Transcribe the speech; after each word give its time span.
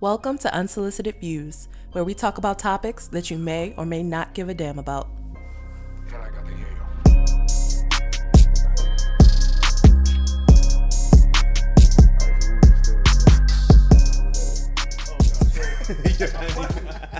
Welcome 0.00 0.38
to 0.38 0.52
Unsolicited 0.52 1.20
Views, 1.20 1.68
where 1.92 2.02
we 2.04 2.14
talk 2.14 2.36
about 2.36 2.58
topics 2.58 3.06
that 3.08 3.30
you 3.30 3.38
may 3.38 3.74
or 3.76 3.86
may 3.86 4.02
not 4.02 4.34
give 4.34 4.48
a 4.48 4.54
damn 4.54 4.78
about. 4.78 5.08
Caraca, 6.08 6.42
te 6.44 6.52
llego. 6.52 7.84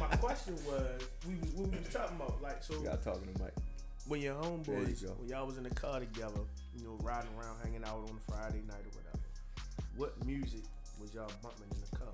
my 0.00 0.16
question 0.16 0.54
was, 0.66 0.82
we 1.26 1.34
was, 1.36 1.52
we 1.54 1.78
was 1.78 1.88
talking 1.92 2.16
about 2.16 2.42
like 2.42 2.62
so 2.62 2.74
You 2.74 2.84
got 2.84 3.02
talking 3.02 3.32
to 3.34 3.42
Mike. 3.42 3.54
when 4.06 4.20
your 4.20 4.34
There 4.34 4.50
homeboys, 4.50 5.02
you 5.02 5.08
when 5.18 5.28
y'all 5.28 5.46
was 5.46 5.56
in 5.56 5.64
the 5.64 5.74
car 5.74 6.00
together, 6.00 6.40
you 6.76 6.84
know, 6.84 6.98
riding 7.02 7.30
around, 7.38 7.56
hanging 7.62 7.84
out 7.84 7.98
on 8.08 8.16
a 8.16 8.30
Friday 8.32 8.62
night 8.66 8.82
or 8.84 8.98
whatever. 8.98 9.22
What 9.96 10.24
music 10.26 10.64
was 11.00 11.14
y'all 11.14 11.30
bumping 11.42 11.66
in 11.70 11.80
the 11.90 11.96
car? 11.96 12.08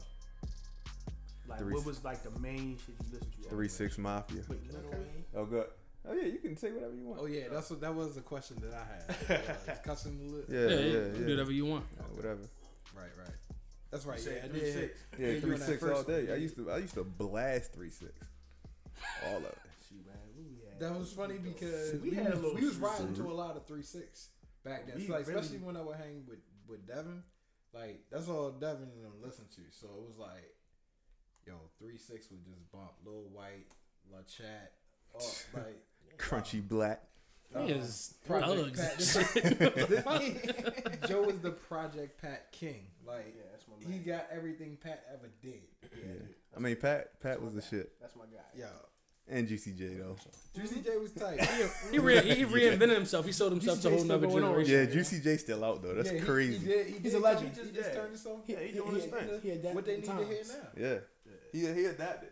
Like, 1.50 1.58
Three- 1.58 1.74
what 1.74 1.84
was 1.84 2.02
like 2.04 2.22
the 2.22 2.30
main 2.40 2.78
shit 2.78 2.94
you 3.04 3.12
listened 3.12 3.32
to? 3.42 3.48
Three 3.50 3.68
Six 3.68 3.98
Mafia. 3.98 4.42
Wait, 4.48 4.60
okay. 4.72 5.02
Oh 5.36 5.44
good. 5.44 5.66
Oh 6.08 6.14
yeah, 6.14 6.24
you 6.26 6.38
can 6.38 6.56
say 6.56 6.70
whatever 6.72 6.94
you 6.94 7.04
want. 7.06 7.20
Oh 7.22 7.26
yeah, 7.26 7.48
that's 7.52 7.68
what 7.70 7.80
that 7.82 7.94
was 7.94 8.14
the 8.14 8.20
question 8.22 8.56
that 8.62 8.72
I 8.72 9.32
had. 9.34 9.40
Uh, 9.68 9.74
cussing 9.84 10.16
the 10.18 10.32
lip. 10.36 10.46
Yeah, 10.48 10.60
Yeah, 10.60 10.68
yeah, 10.68 11.06
yeah. 11.12 11.18
do 11.26 11.26
whatever 11.30 11.52
you 11.52 11.66
want. 11.66 11.84
Uh, 11.98 12.02
whatever. 12.14 12.40
Right, 12.96 13.10
right. 13.18 13.34
That's 13.90 14.06
right. 14.06 14.24
You 14.24 14.30
Yeah, 14.32 14.42
three 14.48 14.60
did. 14.60 14.72
six. 14.72 14.98
Yeah, 15.18 15.26
Yeah, 15.26 15.32
you 15.34 15.40
three 15.40 15.52
on 15.54 15.58
that 15.60 15.66
six 15.66 15.80
first 15.82 15.96
all 15.96 16.02
day. 16.04 16.22
one. 16.24 16.32
I 16.32 16.36
used 16.36 16.56
to 16.56 16.70
I 16.70 16.78
used 16.78 16.94
to 16.94 17.04
blast 17.04 17.72
three 17.74 17.90
six. 17.90 18.12
All 19.26 19.36
of 19.38 19.44
it. 19.44 19.58
Shoot, 19.88 20.06
man, 20.06 20.16
we 20.36 20.60
had- 20.68 20.78
That 20.80 20.98
was 20.98 21.12
funny 21.12 21.38
because 21.38 21.94
We 22.00 22.10
we, 22.10 22.16
had 22.16 22.26
a 22.28 22.30
was, 22.30 22.40
little 22.40 22.54
we 22.56 22.64
was 22.66 22.76
riding 22.76 23.14
to 23.14 23.22
a 23.30 23.34
lot 23.34 23.56
of 23.56 23.66
three 23.66 23.82
six 23.82 24.28
back 24.64 24.86
then. 24.86 25.04
So, 25.06 25.12
like, 25.12 25.26
really- 25.26 25.40
especially 25.40 25.58
when 25.58 25.76
I 25.76 25.82
would 25.82 25.96
hang 25.96 26.24
with 26.28 26.38
with 26.68 26.86
Devin, 26.86 27.22
like 27.74 28.04
that's 28.10 28.28
all 28.28 28.50
Devin 28.52 28.88
and 28.94 29.04
them 29.04 29.12
listen 29.22 29.44
to. 29.56 29.62
So 29.70 29.86
it 29.88 30.06
was 30.06 30.16
like, 30.18 30.54
yo, 31.46 31.54
three 31.78 31.96
six 31.98 32.30
would 32.30 32.44
just 32.44 32.70
bump 32.72 32.92
Lil 33.04 33.24
Wyte, 33.34 33.66
La 34.12 34.18
Chat, 34.22 34.72
all, 35.14 35.26
like 35.54 35.82
Crunchy 36.18 36.66
black. 36.66 37.02
uh, 37.54 37.62
He 37.66 37.72
is 37.72 38.14
Project 38.26 38.76
Pat. 38.76 39.34
and 40.22 40.98
Joe 41.08 41.24
is 41.24 41.40
the 41.40 41.50
Project 41.50 42.20
Pat 42.20 42.52
King. 42.52 42.86
Like 43.06 43.34
Yeah, 43.36 43.42
that's 43.52 43.64
my 43.68 43.92
he 43.92 43.98
got 43.98 44.26
everything 44.32 44.76
Pat 44.82 45.04
ever 45.12 45.30
did. 45.42 45.62
Yeah. 45.96 46.14
I 46.56 46.60
mean 46.60 46.76
Pat 46.76 47.18
Pat 47.20 47.42
was 47.42 47.54
the 47.54 47.62
shit. 47.62 47.92
That's 48.00 48.14
my 48.16 48.24
guy. 48.24 48.58
Yo, 48.58 48.66
And 49.28 49.48
Juicy 49.48 49.72
J 49.72 49.94
though. 49.94 50.16
Juicy 50.54 50.80
J 50.80 50.96
was 50.98 51.12
tight. 51.12 51.40
He, 51.92 51.98
re- 51.98 52.20
he 52.34 52.44
reinvented 52.44 52.94
himself. 52.94 53.24
He 53.26 53.32
sold 53.32 53.52
himself 53.52 53.80
to 53.82 53.88
a 53.88 53.90
whole 53.92 53.98
Juicy 54.00 54.08
J 54.10 54.16
still 54.18 54.18
nother 54.18 54.40
generation. 54.40 54.72
Yeah, 54.74 54.84
Juicy 54.92 55.20
J 55.20 55.36
still 55.38 55.64
out 55.64 55.82
though. 55.82 55.94
That's 55.94 56.10
Yeah, 56.12 56.18
he- 56.18 56.24
crazy. 56.24 56.58
He, 56.58 56.64
did, 56.66 56.86
he 56.88 56.98
He's 56.98 57.14
a 57.14 57.18
legend. 57.20 57.48
He 57.50 57.54
just, 57.54 57.66
He 57.70 57.76
just 57.76 57.88
dead. 57.88 57.96
turned 57.96 58.12
his 58.12 58.22
song. 58.22 58.42
Yeah, 58.46 58.58
he 58.60 58.72
doing 58.72 58.94
his 58.94 59.04
thing. 59.06 59.40
He 59.42 59.50
What 59.68 59.84
they 59.86 59.96
need 59.96 60.04
the 60.04 60.12
to 60.12 60.24
hear 60.24 60.42
now. 60.48 60.54
yeah. 60.76 60.98
He 61.52 61.60
he 61.60 61.84
adapted. 61.86 62.30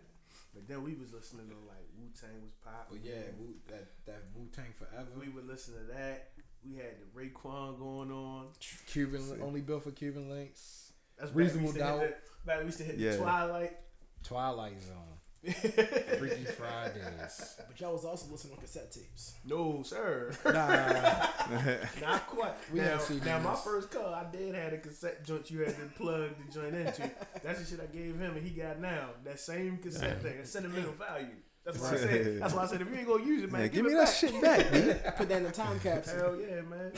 But 0.55 0.67
then 0.67 0.83
we 0.83 0.95
was 0.95 1.13
listening 1.13 1.49
to 1.49 1.55
like 1.67 1.87
Wu 1.99 2.09
Tang 2.19 2.43
was 2.43 2.53
But 2.65 2.73
popping. 2.89 3.01
yeah, 3.05 3.31
Wu, 3.39 3.55
that 3.69 3.87
that 4.07 4.23
Wu 4.35 4.49
Tang 4.55 4.73
forever. 4.77 5.09
we 5.21 5.29
would 5.29 5.47
listen 5.47 5.75
to 5.75 5.93
that. 5.93 6.31
We 6.65 6.75
had 6.77 6.97
the 7.01 7.07
Raekwon 7.21 7.79
going 7.79 8.11
on. 8.11 8.47
Cuban 8.87 9.23
only 9.43 9.61
built 9.61 9.85
for 9.85 9.91
Cuban 9.93 10.29
Linx. 10.29 10.91
That's 11.19 11.33
Reasonable 11.33 11.73
back 11.73 11.75
we 11.75 12.01
used 12.01 12.01
to 12.03 12.09
doubt. 12.09 12.17
Back 12.47 12.59
we 12.61 12.65
used 12.67 12.79
to 12.79 12.85
hit 12.85 12.99
Yeah. 12.99 13.11
the 13.13 13.17
Twilight. 13.19 13.77
Twilight 14.25 14.83
Zone, 14.83 15.18
Freaky 15.53 16.45
Fridays. 16.45 17.57
But 17.67 17.81
y'all 17.81 17.93
was 17.93 18.05
also 18.05 18.31
listening 18.31 18.55
on 18.55 18.61
cassette 18.61 18.91
tapes. 18.93 19.35
no, 19.45 19.83
sir. 19.83 20.33
Nah, 20.45 20.51
Not 22.01 22.27
quite. 22.27 22.53
We 22.73 22.81
now, 22.81 22.85
have 22.87 23.01
CDs. 23.01 23.25
now, 23.25 23.39
my 23.41 23.55
first 23.55 23.91
car, 23.91 24.15
I 24.27 24.31
did 24.35 24.55
have 24.55 24.73
a 24.73 24.79
cassette 24.79 25.25
joint 25.25 25.51
you 25.51 25.61
had 25.61 25.77
to 25.77 25.83
plug 25.97 26.31
the 26.47 26.53
joint 26.53 26.75
into. 26.75 27.11
That's 27.43 27.61
the 27.61 27.67
shit 27.77 27.81
I 27.81 27.87
gave 27.95 28.19
him, 28.19 28.37
and 28.37 28.47
he 28.47 28.51
got 28.51 28.81
now. 28.81 29.11
That 29.25 29.41
same 29.41 29.79
cassette 29.79 30.23
thing. 30.23 30.37
That 30.39 30.49
sentimental 30.49 30.93
value. 30.93 31.27
That's 31.65 31.79
why 31.81 31.89
I 31.93 31.97
said. 31.97 32.41
That's 32.41 32.55
why 32.55 32.63
I 32.63 32.67
said 32.67 32.81
if 32.81 32.89
you 32.89 32.95
ain't 32.97 33.07
gonna 33.09 33.25
use 33.25 33.43
it, 33.43 33.53
man, 33.53 33.61
Man, 33.63 33.71
give, 33.71 33.85
give 33.85 33.87
me 33.87 33.93
it 33.93 33.97
that 33.97 34.05
back. 34.07 34.15
shit 34.15 34.43
back, 34.43 34.73
dude. 34.73 35.05
Put 35.17 35.29
that 35.29 35.37
in 35.39 35.43
the 35.45 35.51
time 35.53 35.79
capsule. 35.81 36.17
Hell 36.19 36.41
yeah, 36.41 36.61
man. 36.63 36.93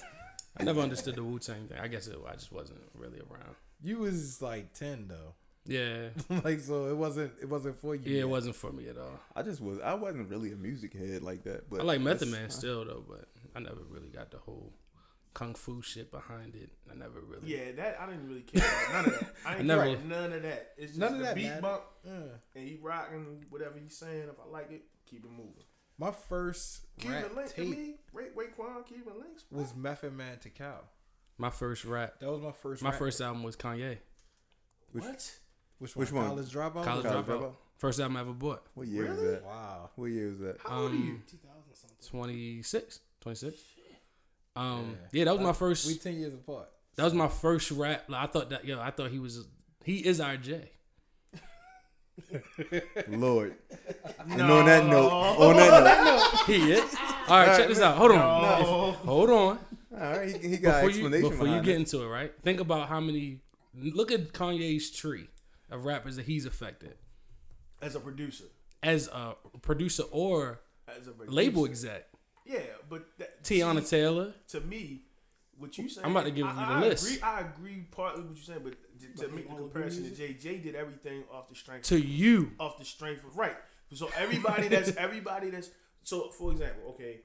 I 0.56 0.62
never 0.64 0.80
understood 0.80 1.16
the 1.16 1.24
Wu 1.24 1.38
Tang 1.38 1.66
thing. 1.68 1.78
I 1.78 1.88
guess 1.88 2.06
it, 2.06 2.16
I 2.28 2.34
just 2.34 2.52
wasn't 2.52 2.80
really 2.94 3.18
around. 3.20 3.54
you 3.82 3.98
was 3.98 4.40
like 4.42 4.72
ten 4.74 5.08
though. 5.08 5.34
Yeah, 5.70 6.08
like 6.44 6.60
so, 6.60 6.86
it 6.88 6.96
wasn't 6.96 7.32
it 7.40 7.48
wasn't 7.48 7.80
for 7.80 7.94
you. 7.94 8.02
yeah, 8.04 8.14
yet. 8.16 8.20
it 8.22 8.28
wasn't 8.28 8.56
for 8.56 8.72
me 8.72 8.88
at 8.88 8.98
all. 8.98 9.20
I 9.36 9.42
just 9.42 9.60
was 9.60 9.78
I 9.80 9.94
wasn't 9.94 10.28
really 10.28 10.52
a 10.52 10.56
music 10.56 10.92
head 10.94 11.22
like 11.22 11.44
that. 11.44 11.70
But 11.70 11.80
I 11.80 11.84
like 11.84 12.00
Method 12.00 12.28
it's- 12.28 12.40
Man 12.40 12.50
still 12.50 12.84
though, 12.84 13.04
but 13.08 13.26
I 13.54 13.60
never 13.60 13.80
really 13.88 14.08
got 14.08 14.30
the 14.32 14.38
whole 14.38 14.72
kung 15.32 15.54
fu 15.54 15.80
shit 15.80 16.10
behind 16.10 16.56
it. 16.56 16.70
I 16.90 16.94
never 16.96 17.20
really. 17.20 17.52
Yeah, 17.56 17.70
that 17.76 17.98
I 18.00 18.06
didn't 18.06 18.26
really 18.28 18.40
care 18.42 18.64
about 18.66 18.92
none 18.92 19.14
of 19.14 19.20
that. 19.20 19.34
I 19.46 19.54
ain't 19.58 19.64
never- 19.64 19.82
care 19.84 19.94
about 19.94 20.06
none 20.06 20.32
of 20.32 20.42
that. 20.42 20.72
It's 20.76 20.86
just 20.88 20.98
None 20.98 21.12
of 21.12 21.18
the 21.18 21.24
that 21.26 21.34
beat 21.36 21.44
mattered. 21.44 21.62
bump, 21.62 21.82
Yeah. 22.04 22.12
and 22.56 22.68
he 22.68 22.78
rocking 22.82 23.44
whatever 23.48 23.78
he's 23.80 23.96
saying. 23.96 24.24
If 24.28 24.40
I 24.44 24.50
like 24.50 24.72
it, 24.72 24.82
keep 25.06 25.24
it 25.24 25.30
moving. 25.30 25.62
My 25.98 26.10
first 26.10 26.80
Cuban 26.98 27.22
rap 27.22 27.36
Link 27.36 27.48
to 27.50 27.54
tape 27.54 27.68
me, 27.68 27.94
Ray 28.12 28.28
Raekwon, 28.36 28.86
Cuban 28.88 29.12
Linx. 29.12 29.44
was 29.52 29.72
Method 29.76 30.14
Man 30.14 30.38
Tical. 30.38 30.78
My 31.38 31.50
first 31.50 31.84
rap, 31.84 32.18
That 32.20 32.30
was 32.32 32.40
my 32.42 32.52
first. 32.52 32.82
my 32.82 32.90
rap 32.90 32.98
first 32.98 33.20
album 33.20 33.42
was 33.44 33.54
Kanye. 33.56 33.98
Which- 34.92 35.04
what? 35.04 35.38
Which 35.80 35.96
one? 35.96 36.00
Which 36.04 36.12
one? 36.12 36.26
College 36.28 36.46
Dropout. 36.52 36.84
College 36.84 37.04
College 37.06 37.26
Dropout. 37.26 37.40
Dropout? 37.40 37.52
First 37.78 37.98
album 38.00 38.16
I 38.16 38.20
ever 38.20 38.32
bought. 38.32 38.62
What 38.74 38.86
year 38.86 39.08
was 39.10 39.18
Really? 39.18 39.30
that? 39.32 39.44
Wow. 39.44 39.90
What 39.96 40.06
year 40.06 40.28
was 40.28 40.38
that? 40.40 40.56
How 40.62 40.80
old 40.82 40.92
are 40.92 40.94
Um, 40.94 41.06
you? 41.06 41.20
2000 41.38 41.74
something. 41.74 41.96
26, 42.10 43.00
26. 43.20 43.56
Um, 44.56 44.96
Yeah. 45.12 45.20
yeah, 45.20 45.24
that 45.24 45.32
was 45.32 45.40
my 45.42 45.52
first. 45.52 45.86
We 45.86 45.94
ten 45.96 46.20
years 46.20 46.34
apart. 46.34 46.68
That 46.96 47.04
was 47.04 47.14
my 47.14 47.28
first 47.28 47.70
rap. 47.70 48.04
Like, 48.08 48.22
I 48.22 48.26
thought 48.26 48.50
that 48.50 48.64
yo, 48.64 48.78
I 48.80 48.90
thought 48.90 49.10
he 49.10 49.18
was 49.18 49.46
he 49.84 49.98
is 50.06 50.20
our 50.20 50.36
J. 50.36 50.70
Lord. 53.08 53.54
And 54.30 54.42
on 54.42 54.66
that 54.66 54.86
note, 54.86 55.08
on 55.10 55.56
that 55.56 56.04
note, 56.04 56.40
He 56.46 56.72
is. 56.72 56.94
All 57.28 57.38
right, 57.46 57.56
check 57.56 57.68
this 57.68 57.80
out. 57.80 57.96
Hold 57.96 58.12
on. 58.12 58.42
No. 58.42 58.90
If- 58.90 58.96
hold 58.96 59.30
on. 59.30 59.36
all 59.36 59.58
right, 59.98 60.28
he, 60.40 60.48
he 60.50 60.56
got 60.58 60.82
Before 60.82 60.90
you 60.90 61.06
explanation 61.06 61.30
before 61.30 61.46
you 61.46 61.62
get 61.62 61.68
it. 61.74 61.76
into 61.76 62.02
it, 62.02 62.08
right? 62.08 62.32
Think 62.42 62.60
about 62.60 62.88
how 62.88 63.00
many. 63.00 63.40
Look 63.74 64.12
at 64.12 64.32
Kanye's 64.32 64.90
tree 64.90 65.28
of 65.70 65.84
rappers 65.84 66.16
that 66.16 66.26
he's 66.26 66.46
affected 66.46 66.94
As 67.82 67.94
a 67.94 68.00
producer, 68.00 68.44
as 68.82 69.08
a 69.08 69.34
producer 69.62 70.04
or 70.10 70.60
as 70.88 71.06
a 71.06 71.12
producer. 71.12 71.32
label 71.34 71.64
exec. 71.66 72.06
Yeah, 72.46 72.60
but 72.88 73.06
that, 73.18 73.44
Tiana 73.44 73.82
see, 73.84 73.96
Taylor. 73.96 74.34
to 74.48 74.60
me, 74.60 75.02
what 75.58 75.76
you 75.78 75.88
saying? 75.88 76.04
I'm 76.04 76.12
about 76.12 76.24
to 76.24 76.30
give 76.30 76.46
I, 76.46 76.50
you 76.50 76.56
the 76.56 76.62
I 76.62 76.80
list. 76.80 77.06
Agree, 77.06 77.22
I 77.22 77.40
agree 77.40 77.86
partly 77.90 78.22
what 78.24 78.34
you're 78.34 78.44
saying, 78.44 78.60
but 78.64 78.74
to, 79.00 79.06
to 79.06 79.28
But 79.28 79.34
make 79.34 79.48
the 79.48 79.56
comparison 79.56 80.02
to 80.04 80.08
music? 80.08 80.40
Jay, 80.40 80.50
Jay 80.52 80.58
did 80.58 80.74
everything 80.74 81.22
off 81.32 81.48
the 81.48 81.54
strength 81.54 81.86
To 81.88 81.98
you, 82.00 82.52
off 82.58 82.78
the 82.78 82.84
strength 82.84 83.24
of 83.24 83.36
right. 83.36 83.56
So 83.92 84.08
everybody 84.16 84.68
that's 84.68 84.96
everybody 84.96 85.50
that's 85.50 85.70
so 86.02 86.30
for 86.30 86.50
example, 86.52 86.90
okay, 86.90 87.20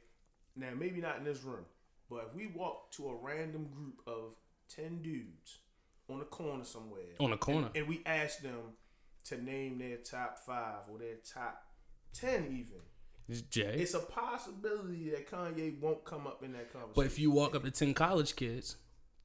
now 0.55 0.69
maybe 0.77 0.99
not 1.01 1.17
in 1.17 1.23
this 1.23 1.43
room, 1.43 1.65
but 2.09 2.27
if 2.29 2.35
we 2.35 2.47
walk 2.47 2.91
to 2.93 3.07
a 3.09 3.15
random 3.15 3.67
group 3.73 4.01
of 4.05 4.35
ten 4.67 5.01
dudes 5.01 5.59
on 6.09 6.21
a 6.21 6.25
corner 6.25 6.63
somewhere, 6.63 7.01
on 7.19 7.31
the 7.31 7.37
corner. 7.37 7.69
and 7.75 7.87
we 7.87 8.01
ask 8.05 8.39
them 8.41 8.73
to 9.25 9.43
name 9.43 9.79
their 9.79 9.97
top 9.97 10.37
five 10.45 10.79
or 10.91 10.97
their 10.99 11.15
top 11.33 11.63
ten 12.13 12.43
even, 12.45 12.81
It's 13.27 13.41
Jay. 13.41 13.77
it's 13.79 13.93
a 13.95 13.99
possibility 13.99 15.09
that 15.11 15.29
Kanye 15.29 15.79
won't 15.79 16.03
come 16.05 16.27
up 16.27 16.43
in 16.43 16.51
that 16.53 16.71
conversation. 16.71 16.93
But 16.95 17.05
if 17.07 17.17
you 17.19 17.31
walk 17.31 17.55
up 17.55 17.63
to 17.63 17.71
ten 17.71 17.93
college 17.93 18.35
kids, 18.35 18.77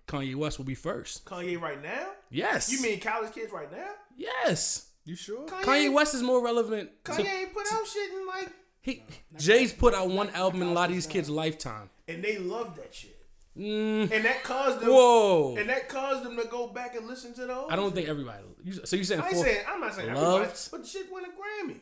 Kanye 0.09 0.35
West 0.35 0.59
will 0.59 0.65
be 0.65 0.75
first. 0.75 1.25
Kanye 1.27 1.61
right 1.61 1.83
now, 1.83 2.09
Yes. 2.31 2.73
you 2.73 2.81
mean 2.83 2.99
college 3.01 3.33
kids 3.33 3.53
right 3.53 3.71
now? 3.71 3.91
yes? 4.17 4.87
You 5.05 5.17
sure? 5.17 5.47
Kanye 5.47 5.93
West 5.93 6.15
is 6.15 6.23
more 6.23 6.43
relevant. 6.45 6.91
Kanye 7.05 7.17
To, 7.17 7.27
ain't 7.29 7.55
put 7.55 7.67
out 7.73 7.87
shit 7.87 8.11
in 8.13 8.27
like, 8.27 8.51
he 8.83 9.03
Jay's 9.37 9.73
put 9.73 9.95
out 9.95 10.09
one 10.09 10.31
album 10.31 10.63
in 10.63 10.69
a 10.69 10.73
lot 10.73 10.89
of 10.89 10.95
these 10.95 11.07
kids' 11.07 11.29
lifetime. 11.29 11.91
and 12.09 12.23
they 12.25 12.39
love 12.39 12.77
that 12.77 12.95
shit, 12.95 13.19
Mm, 13.61 14.11
and 14.11 14.25
that 14.25 14.43
caused 14.43 14.81
them. 14.81 14.89
whoa. 14.89 15.55
And 15.59 15.69
that 15.69 15.89
caused 15.89 16.25
them 16.25 16.37
to 16.37 16.45
go 16.49 16.69
back 16.69 16.95
and 16.97 17.07
listen 17.07 17.35
to 17.35 17.47
those. 17.47 17.67
I 17.69 17.77
don't 17.77 17.95
think 17.95 18.09
everybody. 18.09 18.43
So 18.85 18.97
you 18.97 19.05
saying 19.05 19.21
I 19.21 19.27
ain't 19.27 19.35
four? 19.35 19.45
saying 19.45 19.65
I'm 19.69 19.81
not 19.81 19.95
saying 19.95 20.15
Loved. 20.15 20.45
everybody, 20.45 20.59
but 20.71 20.83
the 20.83 20.89
shit 20.89 21.13
won 21.13 21.25
a 21.25 21.29
Grammy. 21.29 21.81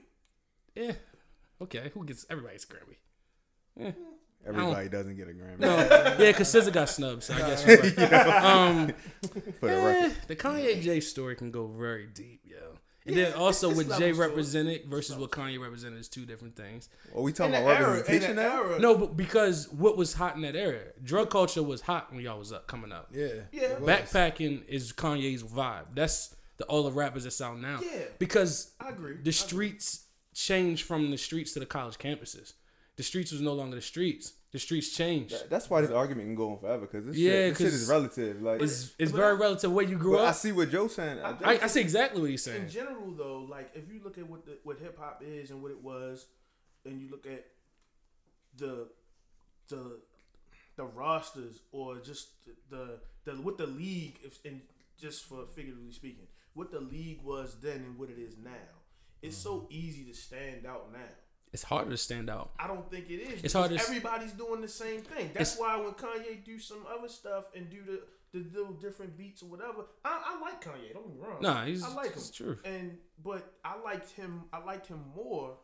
Yeah. 0.75 0.93
Okay. 1.63 1.91
Who 1.95 2.05
gets 2.05 2.27
everybody's 2.29 2.67
Grammy? 2.67 3.95
Everybody 4.47 4.89
doesn't 4.89 5.17
get 5.17 5.29
a 5.29 5.33
Grammy. 5.33 5.61
No. 5.61 5.77
yeah, 5.77 6.17
because 6.17 6.53
SZA 6.53 6.73
got 6.73 6.89
snubbed. 6.89 7.23
So 7.23 7.35
I 7.35 7.39
guess 7.39 7.67
you're 7.67 8.09
right. 8.09 8.45
um, 8.45 8.93
For 9.61 9.69
the 9.69 9.77
eh, 9.77 9.85
record. 9.85 10.17
the 10.27 10.37
Kanye 10.37 10.83
Jay 10.83 11.01
story 11.01 11.37
can 11.37 11.51
go 11.51 11.67
very 11.69 12.07
deep, 12.07 12.41
yo. 12.45 12.78
And 13.09 13.17
then 13.17 13.33
also 13.33 13.71
it's 13.73 13.89
what 13.89 13.99
Jay 13.99 14.13
represented 14.13 14.85
versus 14.87 15.17
what 15.17 15.31
Kanye 15.31 15.59
represented 15.61 15.99
is 15.99 16.09
two 16.09 16.25
different 16.27 16.55
things. 16.57 16.89
Are 17.17 17.23
we 17.23 17.33
talking 17.33 17.55
In 17.55 17.63
about 17.63 17.79
the 17.79 17.85
era, 17.85 17.95
representation 17.97 18.37
now? 18.37 18.63
era, 18.63 18.79
No, 18.79 18.97
but 18.97 19.17
because 19.17 19.69
what 19.73 19.97
was 19.97 20.15
hot 20.15 20.37
in 20.37 20.43
that 20.43 20.55
era, 20.55 20.81
drug 21.03 21.31
culture 21.31 21.63
was 21.63 21.81
hot 21.81 22.13
when 22.13 22.23
y'all 22.23 22.39
was 22.39 22.53
up 22.53 22.67
coming 22.67 22.93
up. 22.93 23.09
Yeah. 23.13 23.29
Yeah. 23.51 23.75
Backpacking 23.81 24.67
is 24.69 24.93
Kanye's 24.93 25.43
vibe. 25.43 25.87
That's 25.95 26.35
the 26.59 26.65
all 26.67 26.83
the 26.85 26.93
rappers 26.93 27.25
that 27.25 27.33
sound 27.33 27.63
now. 27.63 27.81
Yeah. 27.83 28.03
Because 28.19 28.73
I 28.81 28.91
agree. 28.91 29.17
the 29.23 29.33
streets 29.33 30.05
changed 30.35 30.85
from 30.85 31.11
the 31.11 31.19
streets 31.19 31.53
to 31.55 31.61
the 31.61 31.67
college 31.67 31.99
campuses. 31.99 32.53
The 32.97 33.03
streets 33.03 33.33
was 33.33 33.41
no 33.41 33.55
longer 33.55 33.77
the 33.77 33.83
streets. 33.83 34.35
The 34.51 34.59
streets 34.59 34.97
change. 34.97 35.33
That- 35.33 35.51
That's 35.51 35.69
why 35.69 35.83
this 35.83 35.91
argument 35.91 36.29
can 36.29 36.35
go 36.35 36.53
on 36.53 36.59
forever 36.59 36.87
because 36.87 37.05
this, 37.07 37.17
Yeah, 37.17 37.31
shit, 37.31 37.49
this 37.51 37.59
shit 37.59 37.67
'cause 37.67 37.75
is 37.83 37.89
relative. 37.89 38.43
Like, 38.43 38.63
It's 38.63 38.95
it's 38.99 39.13
very 39.13 39.37
I- 39.37 39.41
relative 39.41 39.73
where 39.73 39.85
you 39.85 39.99
grew 39.99 40.13
but 40.17 40.25
I 40.25 40.33
see 40.33 40.53
what 40.53 40.71
Joe's 40.71 40.95
saying. 40.95 41.19
I- 41.19 41.37
I, 41.45 41.65
I 41.65 41.67
see 41.67 41.81
exactly 41.81 42.21
what 42.21 42.31
he's 42.31 42.43
saying. 42.45 42.63
in 42.63 42.69
general 42.71 43.11
though, 43.13 43.41
like 43.41 43.71
if 43.75 43.93
you 43.93 44.01
look 44.03 44.17
at 44.17 44.27
what 44.29 44.47
the, 44.47 44.59
what 44.63 44.79
hip 44.79 44.99
hop 44.99 45.23
is 45.23 45.51
and 45.51 45.63
what 45.63 45.71
it 45.71 45.83
was, 45.83 46.27
and 46.87 46.99
you 47.01 47.11
look 47.11 47.27
at 47.27 47.45
the 48.57 48.89
the 49.69 50.01
the 50.77 50.85
rosters 50.85 51.61
or 51.73 51.99
just 51.99 52.29
the 52.71 53.01
the 53.25 53.33
what 53.43 53.59
the 53.59 53.67
league 53.67 54.19
if 54.25 54.39
and 54.47 54.63
just 54.99 55.25
for 55.25 55.45
figuratively 55.47 55.93
speaking, 55.93 56.27
what 56.55 56.71
the 56.71 56.81
league 56.81 57.23
was 57.23 57.57
then 57.61 57.77
and 57.85 57.99
what 57.99 58.09
it 58.09 58.19
is 58.19 58.37
now. 58.43 58.51
It's 59.21 59.37
so 59.37 59.61
mm-hmm. 59.61 59.67
easy 59.73 60.05
to 60.05 60.15
stand 60.15 60.65
out 60.65 60.91
now. 60.93 60.99
It's 61.53 61.63
harder 61.63 61.91
to 61.91 61.97
stand 61.97 62.29
out. 62.29 62.51
I 62.59 62.67
don't 62.67 62.91
think 62.91 63.09
it 63.11 63.21
is. 63.21 63.43
It's 63.45 63.55
hard 63.55 63.71
to 63.71 63.77
Everybody's 63.81 64.33
doing 64.33 64.61
the 64.61 64.69
same 64.69 65.01
thing. 65.01 65.31
That's 65.35 65.59
why 65.59 65.77
when 65.77 65.93
Kanye 65.93 66.45
do 66.45 66.59
some 66.59 66.85
other 66.93 67.09
stuff 67.09 67.45
and 67.55 67.71
do 67.71 67.83
the 67.83 68.01
the 68.33 68.45
little 68.55 68.75
different 68.75 69.17
beats 69.17 69.43
or 69.43 69.47
whatever, 69.47 69.87
I, 70.05 70.21
I 70.37 70.41
like 70.43 70.63
Kanye. 70.63 70.93
Don't 70.93 71.07
get 71.09 71.15
me 71.17 71.27
wrong. 71.27 71.39
Nah, 71.41 71.65
he's 71.65 71.83
I 71.83 71.95
like 71.95 72.15
him. 72.15 72.23
true. 72.35 72.59
And 72.65 72.99
but 73.25 73.55
I 73.65 73.81
liked 73.81 74.11
him. 74.13 74.43
I 74.53 74.63
liked 74.63 74.87
him 74.87 75.03
more 75.17 75.57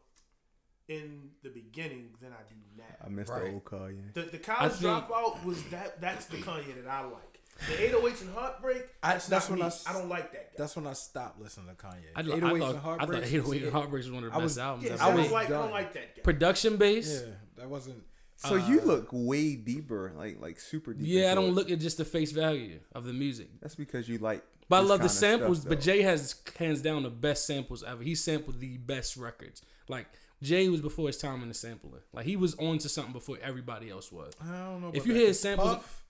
in 0.88 1.30
the 1.42 1.50
beginning 1.50 2.10
than 2.22 2.30
I 2.32 2.42
do 2.48 2.54
now. 2.76 2.84
I 3.02 3.08
now. 3.08 3.14
missed 3.16 3.30
Right. 3.30 3.44
the 3.44 3.52
old 3.52 3.64
Kanye. 3.64 4.14
The 4.14 4.22
the 4.22 4.38
college 4.38 4.72
think- 4.72 4.84
dropout 5.04 5.44
was 5.44 5.62
that. 5.64 6.00
That's 6.00 6.24
the 6.26 6.38
Kanye 6.38 6.82
that 6.82 6.90
I 6.90 7.04
like. 7.04 7.33
The 7.68 7.72
808s 7.74 8.20
and 8.22 8.34
Heartbreak. 8.34 8.82
I- 9.02 9.12
That's, 9.12 9.26
that's 9.28 9.44
not 9.46 9.50
when 9.50 9.58
me. 9.60 9.62
I 9.62 9.66
I, 9.66 9.68
s- 9.68 9.84
don't 9.84 10.08
like 10.08 10.32
that 10.32 10.50
guy. 10.52 10.54
That's 10.58 10.76
when 10.76 10.86
I 10.86 10.92
stopped 10.92 11.40
listening 11.40 11.68
to 11.68 11.74
Kanye. 11.74 11.94
I, 12.16 12.20
I, 12.20 12.22
808s 12.22 12.40
thought, 12.40 12.44
and 12.44 12.54
I 12.54 12.58
thought 12.60 12.82
Heartbreaks 12.82 13.26
808 13.28 13.42
was 13.48 13.62
and 13.62 13.72
Heartbreaks 13.72 14.06
was 14.06 14.12
one 14.12 14.24
of 14.24 14.30
the 14.30 14.36
I 14.36 14.40
best 14.40 14.44
was- 14.44 14.58
albums. 14.58 14.84
yeah, 14.86 14.90
ever 14.94 14.98
see, 14.98 15.04
I 15.04 15.14
was 15.14 15.24
don't 15.24 15.32
like. 15.32 15.46
I 15.46 15.50
don't 15.50 15.70
like 15.72 15.92
that 15.94 16.16
guy. 16.16 16.22
Production 16.22 16.76
based. 16.76 17.24
Yeah, 17.26 17.32
that 17.58 17.68
wasn't. 17.70 18.02
So 18.36 18.56
you 18.56 18.80
look 18.82 19.08
way 19.12 19.54
deeper, 19.54 20.12
like 20.16 20.40
like 20.40 20.58
super 20.60 20.92
deep. 20.92 21.02
Uh, 21.04 21.06
Yeah, 21.20 21.32
I 21.32 21.34
don't 21.34 21.52
look 21.54 21.70
at 21.70 21.78
just 21.80 21.96
the 21.98 22.04
face 22.04 22.32
value 22.32 22.80
of 22.92 23.04
the 23.06 23.12
music. 23.12 23.48
That's 23.60 23.74
because 23.76 24.08
you 24.08 24.18
like. 24.18 24.42
But 24.68 24.76
I 24.76 24.80
this 24.80 24.90
love 24.90 24.98
the 24.98 25.02
kinda 25.04 25.14
stuff, 25.14 25.30
samples. 25.40 25.64
but. 25.64 25.80
Jay 25.80 26.02
has 26.02 26.34
hands 26.58 26.82
down 26.82 27.02
the 27.04 27.10
best 27.10 27.46
samples 27.46 27.82
ever. 27.84 28.02
He 28.02 28.14
sampled 28.14 28.60
the 28.60 28.76
best 28.78 29.16
records. 29.16 29.62
Like 29.88 30.06
Jay 30.42 30.68
was 30.68 30.80
before 30.82 31.06
his 31.06 31.16
time 31.16 31.42
in 31.42 31.48
the 31.48 31.54
sampling. 31.54 32.02
Like 32.12 32.26
he 32.26 32.36
was 32.36 32.54
on 32.56 32.78
to 32.78 32.88
something 32.88 33.12
before 33.14 33.38
everybody 33.42 33.88
else 33.88 34.10
was. 34.12 34.32
I 34.42 34.50
don't 34.50 34.82
know. 34.82 34.90
If 34.92 35.06
you 35.06 35.12
that. 35.14 35.18
hear 35.20 35.32
samples- 35.32 35.76
Puff, 35.76 36.03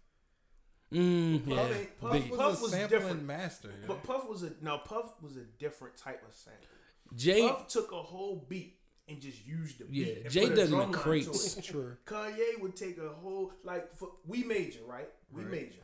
Mm, 0.93 1.47
yeah, 1.47 1.69
ain't- 1.69 2.01
Puff 2.01 2.13
Big- 2.13 2.31
was 2.31 2.41
a 2.41 2.63
was 2.63 2.71
sampling 2.71 3.01
different. 3.01 3.23
master. 3.25 3.69
yeah. 3.69 3.87
But 3.89 4.03
Puff 4.05 4.29
was 4.29 4.43
a 4.43 4.53
now 4.61 4.79
Puff 4.79 5.21
was 5.23 5.37
a 5.37 5.45
different 5.45 5.97
type 5.97 6.23
of 6.27 6.35
sample. 6.35 6.67
Jay. 7.17 7.41
Puff 7.49 7.69
took 7.69 7.91
a 7.93 8.03
whole 8.03 8.45
beat 8.49 8.79
and 9.09 9.21
just 9.21 9.45
used 9.47 9.79
the 9.79 9.85
beat. 9.87 10.07
Yeah, 10.07 10.15
and 10.25 10.31
Jay 10.31 10.43
put 10.45 10.53
a 10.53 10.57
done 10.57 10.65
the 10.65 10.71
drum 10.71 10.81
line 10.83 10.93
to 10.93 10.99
crates. 10.99 11.55
True. 11.63 11.97
Kanye 12.07 12.61
would 12.61 12.77
take 12.77 12.99
a 12.99 13.09
whole 13.09 13.53
like 13.65 13.93
for, 13.95 14.13
we 14.27 14.45
major 14.45 14.81
right. 14.87 15.09
We 15.33 15.43
Right. 15.43 15.51
major. 15.51 15.81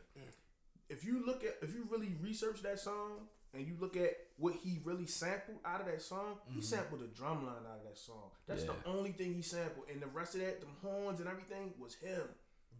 If 0.89 1.05
you 1.05 1.25
look 1.25 1.43
at 1.45 1.57
if 1.61 1.73
you 1.73 1.87
really 1.89 2.15
research 2.21 2.61
that 2.63 2.79
song 2.79 3.27
and 3.53 3.65
you 3.65 3.75
look 3.79 3.95
at 3.97 4.11
what 4.37 4.55
he 4.55 4.79
really 4.83 5.05
sampled 5.07 5.57
out 5.65 5.79
of 5.81 5.87
that 5.87 6.01
song, 6.01 6.37
he 6.47 6.61
sampled 6.61 6.99
the 7.01 7.07
drum 7.07 7.45
line 7.45 7.63
out 7.69 7.77
of 7.79 7.83
that 7.85 7.97
song. 7.97 8.31
That's 8.47 8.63
Yeah. 8.65 8.73
the 8.83 8.89
only 8.89 9.11
thing 9.13 9.33
he 9.33 9.41
sampled, 9.41 9.85
and 9.89 10.01
the 10.01 10.07
rest 10.07 10.35
of 10.35 10.41
that, 10.41 10.59
the 10.61 10.67
horns 10.81 11.19
and 11.21 11.29
everything, 11.29 11.73
was 11.79 11.95
him. 11.95 12.23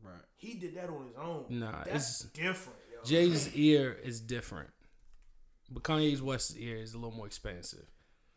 Right. 0.03 0.13
He 0.37 0.55
did 0.55 0.75
that 0.75 0.89
on 0.89 1.05
his 1.07 1.15
own. 1.17 1.45
Nah, 1.49 1.83
that's 1.83 2.21
it's- 2.21 2.27
different. 2.33 2.77
Yo. 2.93 2.99
Jay's 3.03 3.53
ear 3.55 3.93
is 4.03 4.19
different, 4.21 4.69
but 5.69 5.83
Kanye's 5.83 6.21
West's 6.21 6.55
ear 6.57 6.77
is 6.77 6.93
a 6.93 6.97
little 6.97 7.15
more 7.15 7.25
expansive. 7.27 7.85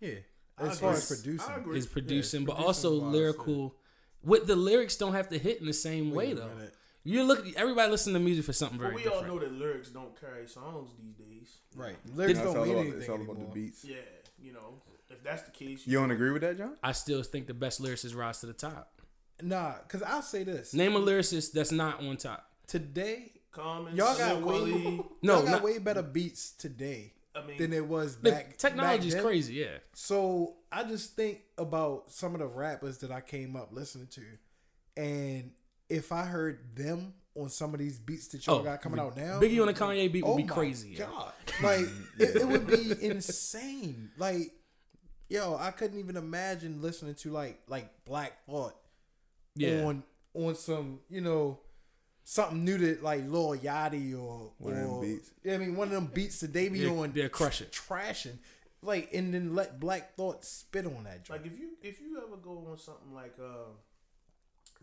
Yeah. 0.01 0.15
I 0.57 0.69
As 0.69 0.79
far 0.79 0.91
agree. 0.91 0.99
as 1.03 1.09
producing, 1.09 1.51
I 1.53 1.57
agree. 1.57 1.79
Is 1.79 1.87
producing, 1.87 2.45
but 2.45 2.53
producing 2.57 2.67
also 2.67 3.01
wise, 3.01 3.13
lyrical. 3.13 3.77
With 4.23 4.47
the 4.47 4.57
lyrics, 4.57 4.97
don't 4.97 5.13
have 5.15 5.29
to 5.31 5.39
hit 5.39 5.61
in 5.61 5.67
the 5.67 5.73
same 5.73 6.11
Wait 6.13 6.29
way 6.29 6.35
though. 6.35 6.49
minute. 6.49 6.75
You 7.03 7.25
look. 7.25 7.45
Everybody 7.57 7.91
listen 7.91 8.15
to 8.15 8.19
music 8.21 8.45
for 8.47 8.53
something 8.55 8.79
But 8.79 8.93
very 8.93 9.03
we 9.03 9.09
all 9.09 9.23
know 9.25 9.39
that 9.39 9.53
lyrics 9.53 9.89
don't 9.91 10.19
carry 10.19 10.47
songs 10.49 10.91
these 10.99 11.15
days. 11.15 11.59
right? 11.77 11.97
Lyrics 12.15 12.39
know, 12.39 12.45
it's 12.45 12.55
don't 12.55 12.57
all 12.61 12.65
mean 12.67 12.77
anything 12.79 13.01
it's 13.01 13.09
all 13.11 13.17
anymore. 13.17 13.35
the 13.37 13.45
beats. 13.53 13.85
Yeah, 13.85 13.97
you 14.39 14.53
know, 14.55 14.81
if 15.11 15.23
that's 15.23 15.43
the 15.43 15.51
case, 15.51 15.87
You 15.87 15.99
don't 15.99 16.11
agree 16.13 16.31
with 16.31 16.41
that, 16.43 16.57
John? 16.57 16.77
I 16.83 16.93
still 16.93 17.23
think 17.23 17.47
the 17.49 17.53
best 17.55 17.83
lyricist 17.83 18.15
rise 18.17 18.39
to 18.41 18.47
the 18.47 18.55
top. 18.55 18.94
Nah, 19.43 19.75
because 19.83 20.03
I'll 20.03 20.23
say 20.23 20.45
this. 20.45 20.75
Name 20.75 20.95
a 20.97 21.01
lyricist 21.01 21.53
that's 21.53 21.73
not 21.73 22.01
on 22.01 22.17
top. 22.17 22.49
Today, 22.67 23.33
Common, 23.53 23.95
y'all 23.95 24.17
got 24.17 24.43
way 24.43 25.01
No, 25.23 25.35
y'all 25.37 25.43
got 25.43 25.51
not- 25.51 25.63
way 25.63 25.79
better 25.79 26.03
beats 26.03 26.53
today 26.53 27.13
I 27.37 27.45
mean, 27.47 27.59
than 27.59 27.73
it 27.73 27.87
was 27.87 28.17
back. 28.17 28.57
technology 28.59 29.09
is 29.09 29.15
back 29.15 29.23
then. 29.23 29.31
crazy. 29.31 29.55
Yeah. 29.55 29.79
So 29.95 30.55
I 30.73 30.85
just 30.85 31.15
think 31.17 31.41
about 31.59 32.11
some 32.11 32.35
of 32.35 32.41
the 32.41 32.47
rappers 32.47 32.99
that 32.99 33.11
I 33.11 33.21
came 33.21 33.55
up 33.57 33.69
listening 33.73 34.09
to, 34.09 34.23
and 34.97 35.53
if 35.89 36.11
I 36.13 36.25
heard 36.25 36.75
them 36.77 37.15
on 37.37 37.49
some 37.49 37.75
of 37.75 37.81
these 37.81 37.99
beats 37.99 38.29
that 38.29 38.47
y'all 38.47 38.61
Oh, 38.61 38.63
got 38.63 38.81
coming 38.81 38.99
out 39.01 39.17
now, 39.17 39.41
Biggie 39.41 39.61
on 39.61 39.69
a 39.69 39.73
Kanye 39.73 40.11
beat 40.13 40.25
would 40.25 40.33
oh 40.33 40.37
be 40.37 40.45
my 40.45 40.55
crazy. 40.55 40.91
yeah. 40.99 41.07
God, 41.07 41.33
like 41.63 41.81
it, 42.19 42.37
it 42.37 42.49
would 42.49 42.67
be 42.67 42.95
insane. 43.07 44.11
Like, 44.17 44.53
yo, 45.29 45.57
I 45.57 45.71
couldn't 45.73 45.99
even 45.99 46.17
imagine 46.17 46.81
listening 46.81 47.15
to 47.17 47.31
like 47.33 47.61
like 47.69 48.05
Black 48.05 48.45
Thought 48.47 48.75
Yeah. 49.57 49.85
on 49.85 50.03
on 50.35 50.55
some 50.57 51.01
you 51.09 51.21
know 51.21 51.61
something 52.25 52.65
new 52.65 52.79
to 52.79 52.99
like 53.03 53.25
Lil 53.29 53.57
Yachty 53.57 54.19
or 54.19 54.53
One 54.59 54.73
of 54.73 54.79
them 54.79 54.89
or- 54.91 55.03
beats. 55.03 55.31
Yeah, 55.45 55.55
I 55.55 55.59
mean 55.59 55.77
one 55.77 55.89
of 55.89 55.95
them 55.95 56.07
beats 56.13 56.41
that 56.41 56.53
they 56.53 56.69
be 56.69 56.81
They're- 56.81 56.91
on. 56.91 57.13
they're 57.13 57.29
crushing. 57.29 57.69
trashing. 57.69 58.39
Like 58.83 59.13
and 59.15 59.33
then 59.33 59.55
let 59.55 59.79
Black 59.81 60.15
Thought 60.17 60.45
spit 60.45 60.87
on 60.87 61.05
that 61.05 61.25
joint. 61.25 61.43
like 61.43 61.53
if 61.53 61.59
you 61.59 61.71
if 61.83 62.01
you 62.01 62.19
ever 62.19 62.37
go 62.37 62.67
on 62.71 62.77
something 62.79 63.15
like 63.15 63.35
uh, 63.41 63.71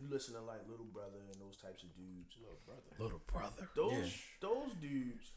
you 0.01 0.07
listen 0.09 0.33
to 0.35 0.41
like 0.41 0.61
Little 0.69 0.85
Brother 0.85 1.17
and 1.31 1.41
those 1.41 1.57
types 1.57 1.83
of 1.83 1.93
dudes, 1.95 2.35
Little 2.39 2.57
Brother, 2.65 2.81
Little 2.97 3.21
brother. 3.27 3.69
those 3.75 4.11
those 4.39 4.73
dudes 4.81 5.31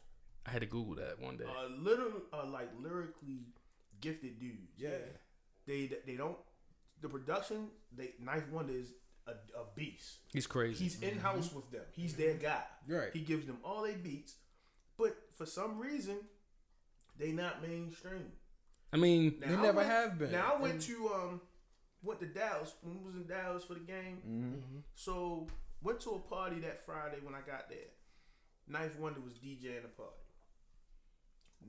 I 0.46 0.50
had 0.50 0.60
to 0.60 0.66
Google 0.66 0.94
that 0.96 1.18
one 1.20 1.36
day. 1.38 1.44
are 1.44 1.68
little 1.68 2.22
are 2.32 2.46
like 2.46 2.68
lyrically 2.80 3.40
gifted 4.00 4.38
dudes. 4.38 4.72
yeah, 4.78 4.90
They 5.66 5.90
they 6.06 6.14
don't 6.16 6.36
the 7.02 7.08
production. 7.08 7.68
They 7.94 8.12
9th 8.22 8.50
Wonder 8.50 8.72
is 8.74 8.92
a, 9.26 9.32
a 9.32 9.64
beast. 9.74 10.16
He's 10.32 10.46
crazy. 10.46 10.84
He's 10.84 11.00
in 11.00 11.18
house 11.18 11.52
with 11.52 11.70
them. 11.70 11.82
He's 11.92 12.14
their 12.14 12.34
guy. 12.34 12.62
Right. 12.88 13.10
He 13.12 13.20
gives 13.20 13.46
them 13.46 13.58
all 13.64 13.82
they 13.82 13.94
beats, 13.94 14.34
but 14.98 15.16
for 15.36 15.46
some 15.46 15.78
reason, 15.78 16.16
they 17.18 17.32
not 17.32 17.62
mainstream. 17.66 18.32
I 18.92 18.96
mean, 18.96 19.36
Now, 19.40 19.46
They 19.48 19.54
I 19.54 19.62
never 19.62 19.76
went- 19.78 19.88
have 19.88 20.18
been. 20.18 20.32
Now 20.32 20.54
I 20.56 20.60
went 20.60 20.74
And- 20.74 20.82
to 20.82 21.08
um 21.14 21.40
went 22.02 22.20
to 22.20 22.26
Dallas 22.26 22.72
when 22.82 22.98
we 22.98 23.04
was 23.06 23.14
in 23.14 23.26
Dallas 23.26 23.64
for 23.64 23.74
the 23.74 23.80
game. 23.80 24.18
Mm-hmm. 24.26 24.78
So 24.94 25.46
went 25.82 26.00
to 26.00 26.10
a 26.10 26.18
party 26.18 26.60
that 26.60 26.84
Friday 26.84 27.16
when 27.22 27.34
I 27.34 27.40
got 27.40 27.68
there. 27.70 27.88
9th 28.70 28.96
Wonder 28.98 29.20
was 29.20 29.34
DJing 29.34 29.82
the 29.82 29.88
party. 29.88 30.12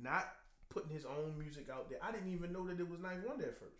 Not 0.02 0.28
putting 0.69 0.90
his 0.90 1.06
own 1.06 1.38
music 1.40 1.69
out 1.69 1.90
there. 1.90 2.00
I 2.02 2.12
didn't 2.12 2.34
even 2.34 2.52
know 2.52 2.68
that 2.68 2.80
it 2.80 2.90
was 2.90 3.00
9th 3.00 3.26
Wonder 3.28 3.45
at 3.45 3.57
first. 3.59 3.78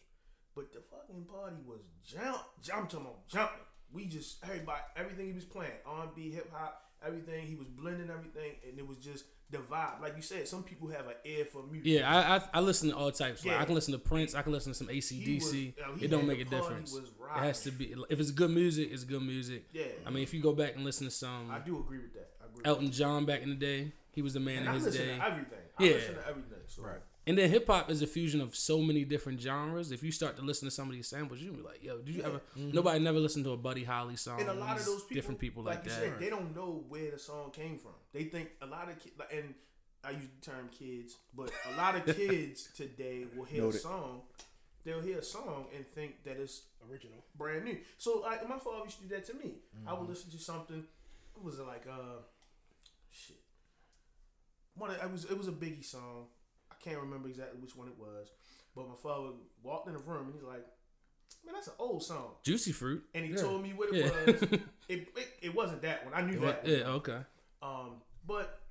But 0.56 0.72
the 0.74 0.80
fucking 0.90 1.26
party 1.26 1.58
was 1.68 1.80
jump, 2.04 2.38
jump 2.62 2.90
to 2.92 3.00
jumping. 3.28 3.58
We 3.92 4.06
just 4.08 4.38
everybody, 4.44 4.82
everything 4.96 5.28
he 5.28 5.34
was 5.34 5.46
playing, 5.46 5.72
R 5.86 6.04
and 6.04 6.16
B, 6.16 6.32
hip 6.32 6.50
hop, 6.54 6.82
everything. 7.06 7.46
He 7.46 7.56
was 7.56 7.68
blending 7.68 8.10
everything, 8.10 8.54
and 8.68 8.78
it 8.80 8.88
was 8.88 8.98
just 8.98 9.26
the 9.52 9.58
vibe. 9.60 10.02
Like 10.02 10.16
you 10.16 10.22
said, 10.22 10.48
some 10.48 10.64
people 10.64 10.88
have 10.90 11.08
an 11.08 11.14
ear 11.24 11.46
for 11.46 11.62
music. 11.64 11.86
yeah, 11.92 12.10
I, 12.10 12.38
I 12.38 12.42
I 12.56 12.60
listen 12.62 12.90
to 12.90 12.96
all 12.96 13.12
types. 13.12 13.46
Like 13.46 13.54
Yeah. 13.56 13.62
I 13.62 13.66
can 13.66 13.76
listen 13.76 13.92
to 13.94 14.00
Prince. 14.00 14.34
I 14.34 14.42
can 14.42 14.52
listen 14.54 14.72
to 14.72 14.78
some 14.78 14.88
ACDC. 14.88 15.42
was- 15.42 15.54
yo, 15.54 15.96
he 15.98 16.06
it 16.06 16.08
don't 16.12 16.26
make 16.28 16.40
a 16.40 16.46
difference. 16.46 16.96
It 16.96 17.04
has 17.38 17.62
to 17.64 17.72
be. 17.72 17.94
If 18.10 18.20
it's 18.20 18.32
good 18.32 18.50
music, 18.52 18.90
it's 18.92 19.04
good 19.04 19.22
music. 19.22 19.66
Yeah. 19.74 19.84
I 20.06 20.10
mean, 20.10 20.24
if 20.24 20.34
you 20.34 20.42
go 20.42 20.54
back 20.54 20.76
and 20.76 20.84
listen 20.84 21.06
to 21.06 21.12
some 21.12 21.52
I 21.52 21.60
do 21.60 21.80
agree 21.80 22.00
with 22.00 22.14
that. 22.14 22.30
I 22.42 22.46
agree. 22.50 22.64
Elton 22.66 22.92
John 22.92 23.26
back 23.26 23.44
in 23.44 23.50
the 23.50 23.56
day, 23.56 23.92
he 24.12 24.22
was 24.22 24.34
the 24.34 24.40
man 24.40 24.58
and 24.60 24.66
in 24.66 24.72
I 24.72 24.74
his 24.76 24.86
listen 24.86 25.02
day. 25.08 25.18
to 25.18 25.26
everything. 25.26 25.60
I 25.78 25.84
Yeah. 25.84 25.92
listen 25.94 26.16
to 26.16 26.28
everything. 26.28 26.60
So. 26.68 26.82
Right. 26.84 27.02
And 27.28 27.38
then 27.38 27.50
hip 27.50 27.66
hop 27.68 27.90
is 27.90 28.02
a 28.04 28.08
fusion 28.08 28.40
of 28.40 28.56
so 28.56 28.80
many 28.82 29.04
different 29.04 29.42
genres. 29.42 29.92
If 29.92 30.04
you 30.04 30.12
start 30.12 30.36
to 30.38 30.44
listen 30.44 30.68
to 30.68 30.72
some 30.72 30.88
of 30.90 30.94
these 30.94 31.08
samples, 31.08 31.40
you'll 31.40 31.56
be 31.56 31.64
like, 31.64 31.82
"Yo, 31.84 31.98
did 32.00 32.14
you 32.16 32.22
Yeah. 32.22 32.28
ever?" 32.28 32.42
Nobody 32.56 33.00
never 33.00 33.18
listened 33.20 33.46
to 33.46 33.52
a 33.52 33.58
Buddy 33.58 33.84
Holly 33.84 34.16
song. 34.16 34.40
And 34.42 34.50
a 34.50 34.54
lot 34.54 34.78
of 34.80 34.86
those 34.86 35.02
people, 35.04 35.16
different 35.16 35.40
people 35.40 35.64
like, 35.64 35.84
you 35.84 35.90
that. 35.90 36.00
said, 36.00 36.20
they 36.20 36.30
don't 36.30 36.56
know 36.56 36.86
where 36.88 37.10
the 37.12 37.18
song 37.20 37.50
came 37.52 37.80
from. 37.80 37.94
They 38.14 38.26
think 38.26 38.52
a 38.62 38.68
lot 38.68 38.90
of 38.90 39.00
kids, 39.00 39.16
and 39.32 39.56
I 40.04 40.12
use 40.12 40.28
the 40.40 40.52
term 40.52 40.70
kids, 40.70 41.18
but 41.34 41.52
a 41.74 41.78
lot 41.78 41.96
of 41.96 42.06
kids 42.16 42.70
today 42.76 43.26
will 43.36 43.46
hear 43.46 43.68
a 43.68 43.74
song, 43.74 44.22
they'll 44.84 45.02
hear 45.02 45.18
a 45.18 45.24
song 45.24 45.66
and 45.76 45.88
think 45.88 46.24
that 46.26 46.38
it's 46.38 46.62
Original. 46.88 47.26
brand 47.36 47.66
new. 47.66 47.80
So 47.98 48.20
like 48.20 48.48
my 48.48 48.60
father 48.60 48.84
used 48.86 48.98
to 48.98 49.04
do 49.08 49.16
that 49.16 49.26
to 49.26 49.34
me. 49.34 49.56
I 49.88 49.90
Mm-hmm. 49.90 50.00
would 50.02 50.10
listen 50.10 50.30
to 50.30 50.38
something. 50.38 50.86
What 51.34 51.44
was 51.44 51.58
it 51.58 51.64
like? 51.64 51.88
Uh, 51.88 52.22
shit. 53.10 53.38
One. 54.76 54.92
Of, 54.92 54.98
it 55.04 55.12
was 55.12 55.26
it 55.26 55.36
was 55.38 55.48
a 55.48 55.52
Biggie 55.52 55.84
song. 55.84 56.28
Can't 56.86 57.00
remember 57.02 57.28
exactly 57.28 57.60
which 57.60 57.76
one 57.76 57.88
it 57.90 57.98
was, 58.00 58.30
but 58.76 58.88
my 58.88 58.96
father 58.96 59.30
walked 59.64 59.88
in 59.88 59.94
the 59.94 60.00
room 60.00 60.28
and 60.28 60.34
he's 60.36 60.44
like, 60.44 60.66
"Man, 61.46 61.54
that's 61.56 61.68
an 61.68 61.74
old 61.80 62.04
song." 62.04 62.36
Juicy 62.44 62.72
fruit. 62.72 63.04
And 63.16 63.26
he 63.26 63.32
Yeah. 63.32 63.42
told 63.42 63.62
me 63.64 63.74
what 63.74 63.90
it 63.94 63.96
Yeah. 63.96 64.26
was. 64.26 64.60
It, 64.88 65.08
it 65.18 65.28
it 65.42 65.56
wasn't 65.56 65.82
that 65.82 66.06
one. 66.06 66.14
I 66.14 66.22
knew 66.22 66.40
that. 66.42 66.64
one. 66.64 66.72
yeah. 66.72 66.88
Okay. 66.90 67.18
Um, 67.64 68.02
but 68.28 68.62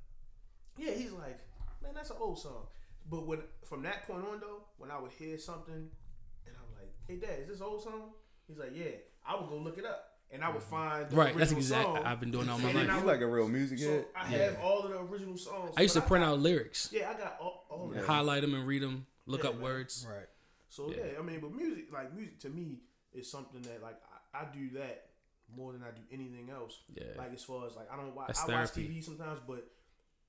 yeah, 0.79 0.93
he's 0.93 1.11
like, 1.11 1.41
man, 1.83 1.93
that's 1.93 2.11
an 2.11 2.17
old 2.21 2.39
song. 2.39 2.69
But 3.11 3.27
when 3.27 3.41
from 3.65 3.83
that 3.83 4.07
point 4.07 4.25
on 4.31 4.39
though, 4.41 4.63
when 4.79 4.93
I 4.93 4.99
would 5.01 5.11
hear 5.11 5.37
something, 5.39 5.75
and 5.75 6.55
I'm 6.57 6.79
like, 6.79 6.93
hey 7.09 7.17
dad, 7.17 7.41
is 7.43 7.49
this 7.49 7.61
old 7.61 7.83
song? 7.83 8.13
He's 8.47 8.59
like, 8.59 8.71
yeah. 8.75 8.93
I 9.27 9.35
would 9.35 9.49
go 9.49 9.57
look 9.57 9.77
it 9.79 9.85
up. 9.87 10.14
And 10.31 10.43
I 10.45 10.49
would 10.53 10.63
find 10.63 11.09
the 11.09 11.17
Right, 11.17 11.27
that's 11.37 11.53
original 11.53 11.59
exactly. 11.61 11.97
song. 11.97 12.05
I've 12.07 12.21
been 12.21 12.31
doing 12.31 12.49
all 12.49 12.59
my 12.59 12.69
And 12.71 12.79
life. 12.79 12.91
I 12.91 12.93
You 12.99 13.05
would- 13.05 13.13
like 13.13 13.21
a 13.21 13.27
real 13.27 13.49
music 13.49 13.79
So 13.79 13.89
head? 13.91 14.07
I 14.17 14.33
Yeah. 14.33 14.39
have 14.39 14.61
all 14.61 14.81
of 14.83 14.91
the 14.91 14.99
original 15.01 15.37
songs. 15.37 15.75
I 15.77 15.83
used 15.83 15.95
to 15.95 16.01
but 16.01 16.09
print 16.09 16.25
got- 16.25 16.33
out 16.33 16.39
lyrics, 16.41 16.91
Yeah, 16.93 17.11
I 17.11 17.15
got 17.19 17.39
all, 17.41 17.67
all 17.71 17.89
of 17.89 17.95
that. 17.95 18.05
highlight 18.07 18.43
them, 18.43 18.55
and 18.55 18.67
read 18.67 18.83
them. 18.83 19.07
Look 19.27 19.43
Yeah, 19.45 19.51
up 19.51 19.55
man. 19.57 19.63
words. 19.65 20.07
Right. 20.09 20.27
So 20.69 20.91
Yeah. 20.91 21.13
yeah. 21.13 21.19
I 21.19 21.23
mean, 21.23 21.41
but 21.41 21.53
music, 21.53 21.93
like 21.93 22.13
music 22.13 22.39
to 22.41 22.51
me, 22.51 22.81
is 23.13 23.31
something 23.31 23.63
that 23.63 23.81
like 23.81 24.01
I, 24.35 24.43
I 24.43 24.45
do 24.53 24.71
that 24.71 25.11
more 25.55 25.73
than 25.73 25.83
I 25.85 25.93
do 25.93 26.03
anything 26.11 26.51
else. 26.51 26.81
Yeah. 26.93 27.05
Like 27.17 27.33
as 27.33 27.45
far 27.45 27.67
as 27.67 27.77
like 27.77 27.89
I 27.91 27.97
don't 27.97 28.15
watch, 28.15 28.27
That's 28.29 28.41
I 28.49 28.53
watch. 28.61 28.73
TV 28.73 29.01
sometimes, 29.03 29.41
but 29.47 29.71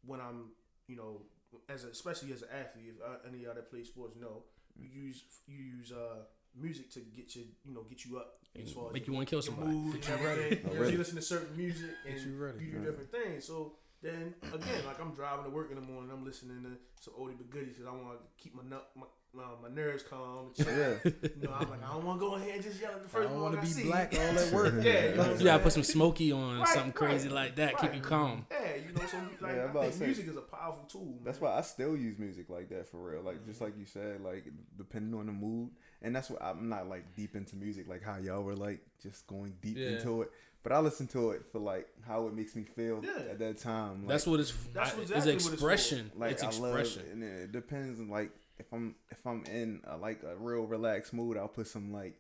when 0.06 0.22
I'm, 0.22 0.52
you 0.88 0.96
know, 0.96 1.24
as 1.68 1.84
a, 1.84 1.88
especially 1.90 2.32
as 2.32 2.44
an 2.44 2.50
athlete, 2.52 2.94
if 2.96 3.02
uh, 3.02 3.18
any 3.28 3.38
of 3.40 3.44
y'all 3.44 3.56
that 3.56 3.70
play 3.72 3.84
sports 3.84 4.16
know, 4.18 4.44
you 4.76 4.88
use 4.88 5.24
you 5.48 5.58
use 5.58 5.92
uh 5.92 6.26
music 6.60 6.90
to 6.92 7.00
get 7.16 7.36
you, 7.36 7.44
you 7.64 7.74
know, 7.74 7.84
get 7.84 8.06
you 8.06 8.18
up 8.18 8.40
as 8.62 8.72
far 8.72 8.88
as 8.88 8.94
Make 8.94 9.08
your- 9.08 9.14
you 9.14 9.18
want 9.18 9.28
to 9.28 9.30
kill 9.32 9.38
your 9.40 9.44
somebody. 9.56 9.72
mood 9.78 10.02
Get 10.02 10.10
and 10.10 10.20
you 10.22 10.28
ready. 10.28 10.42
everything. 10.44 10.72
Oh, 10.80 10.88
You, 10.88 10.98
listen 10.98 11.16
to 11.16 11.22
certain 11.22 11.58
music 11.58 11.90
and 12.08 12.20
you 12.20 12.36
ready. 12.38 12.66
you 12.66 12.72
do 12.72 12.80
different 12.86 13.12
things. 13.12 13.46
So 13.46 13.74
then 14.02 14.34
again, 14.54 14.86
like 14.86 15.00
I'm 15.02 15.14
driving 15.14 15.46
to 15.46 15.52
work 15.52 15.70
in 15.72 15.76
the 15.76 15.82
morning, 15.86 16.12
I'm 16.12 16.24
listening 16.26 16.64
to 16.64 16.72
some 17.04 17.14
oldie 17.16 17.38
but 17.38 17.50
goodies 17.50 17.74
because 17.74 17.88
I 17.88 17.92
want 17.92 18.20
to 18.20 18.26
keep 18.42 18.56
my 18.56 18.64
nut 18.64 18.90
my, 18.96 19.06
my, 19.36 19.44
my 19.70 19.74
nerves 19.76 20.04
calm. 20.04 20.48
Yeah. 20.58 20.96
You 21.04 21.14
know, 21.44 21.54
I'm 21.54 21.70
like 21.70 21.84
I 21.84 21.94
don't 21.94 22.06
want 22.06 22.20
to 22.20 22.26
go 22.28 22.36
ahead 22.36 22.56
and 22.56 22.64
just 22.64 22.82
yell 22.82 22.92
at 22.92 23.02
the 23.04 23.08
I 23.08 23.12
first 23.12 23.30
don't 23.30 23.42
one 23.42 23.52
want 23.54 23.56
to 23.56 23.62
be 23.62 23.68
see. 23.74 23.84
black 23.84 24.14
all 24.14 24.22
at 24.40 24.52
work. 24.54 24.74
Yeah, 24.84 25.10
you 25.10 25.16
know 25.16 25.34
You 25.36 25.44
gotta 25.44 25.64
put 25.64 25.74
some 25.74 25.84
smoky 25.84 26.32
on, 26.32 26.60
Right, 26.60 26.68
something 26.70 26.92
crazy 26.94 27.28
right, 27.28 27.36
like 27.36 27.56
that. 27.58 27.78
Keep 27.78 27.96
you 27.96 28.02
calm. 28.02 28.46
Yeah, 28.52 28.58
you 28.88 28.94
know, 28.94 29.06
so 29.08 29.18
like 29.42 29.56
Yeah, 29.56 29.62
I'm 29.64 29.68
I 29.68 29.72
about 29.72 29.84
think 29.84 29.96
say. 29.96 30.06
music 30.06 30.28
is 30.28 30.38
a 30.38 30.42
powerful 30.42 30.86
tool. 30.86 31.06
Man. 31.06 31.20
That's 31.24 31.42
why 31.42 31.58
I 31.58 31.62
still 31.62 31.96
use 31.98 32.18
music 32.18 32.50
like 32.50 32.70
that 32.70 32.88
for 32.88 32.98
real. 32.98 33.22
Like 33.22 33.46
just 33.46 33.58
mm-hmm. 33.58 33.66
like 33.66 33.78
you 33.78 33.86
said, 33.86 34.22
like 34.22 34.46
depending 34.78 35.18
on 35.20 35.26
the 35.28 35.32
mood, 35.34 35.70
and 36.02 36.16
that's 36.16 36.30
why 36.30 36.38
I'm 36.42 36.70
not 36.70 36.88
like 36.88 37.16
deep 37.16 37.36
into 37.36 37.56
music 37.56 37.88
like 37.88 38.04
how 38.04 38.18
y'all 38.18 38.44
were 38.44 38.56
like 38.56 38.80
just 39.02 39.28
going 39.28 39.54
deep 39.62 39.78
Yeah. 39.78 39.90
into 39.90 40.22
it. 40.24 40.32
But 40.64 40.72
I 40.72 40.80
listen 40.80 41.06
to 41.10 41.30
it 41.32 41.46
for 41.52 41.60
like 41.60 41.88
how 42.08 42.26
it 42.26 42.34
makes 42.34 42.56
me 42.56 42.64
feel 42.64 43.00
Yeah. 43.04 43.32
at 43.32 43.38
that 43.40 43.60
time. 43.60 44.00
Like, 44.00 44.08
That's 44.08 44.26
what 44.26 44.40
it's. 44.40 44.52
That's 44.74 44.96
I- 44.98 45.02
exactly 45.02 45.34
it's 45.34 45.44
what 45.46 45.54
it's 45.54 45.62
for. 45.62 45.72
expression. 45.72 46.12
like 46.16 46.32
it's 46.32 46.44
I 46.44 46.48
love, 46.50 46.76
expression. 46.80 47.04
and 47.12 47.24
it 47.24 47.52
depends. 47.52 48.00
on, 48.00 48.10
Like 48.10 48.32
if 48.60 48.72
I'm 48.74 48.96
if 49.10 49.26
I'm 49.26 49.44
in 49.46 49.82
a, 49.86 49.98
like 49.98 50.22
a 50.24 50.36
real 50.36 50.64
relaxed 50.66 51.14
mood, 51.14 51.38
I'll 51.38 51.48
put 51.48 51.68
some 51.68 51.92
like. 51.94 52.16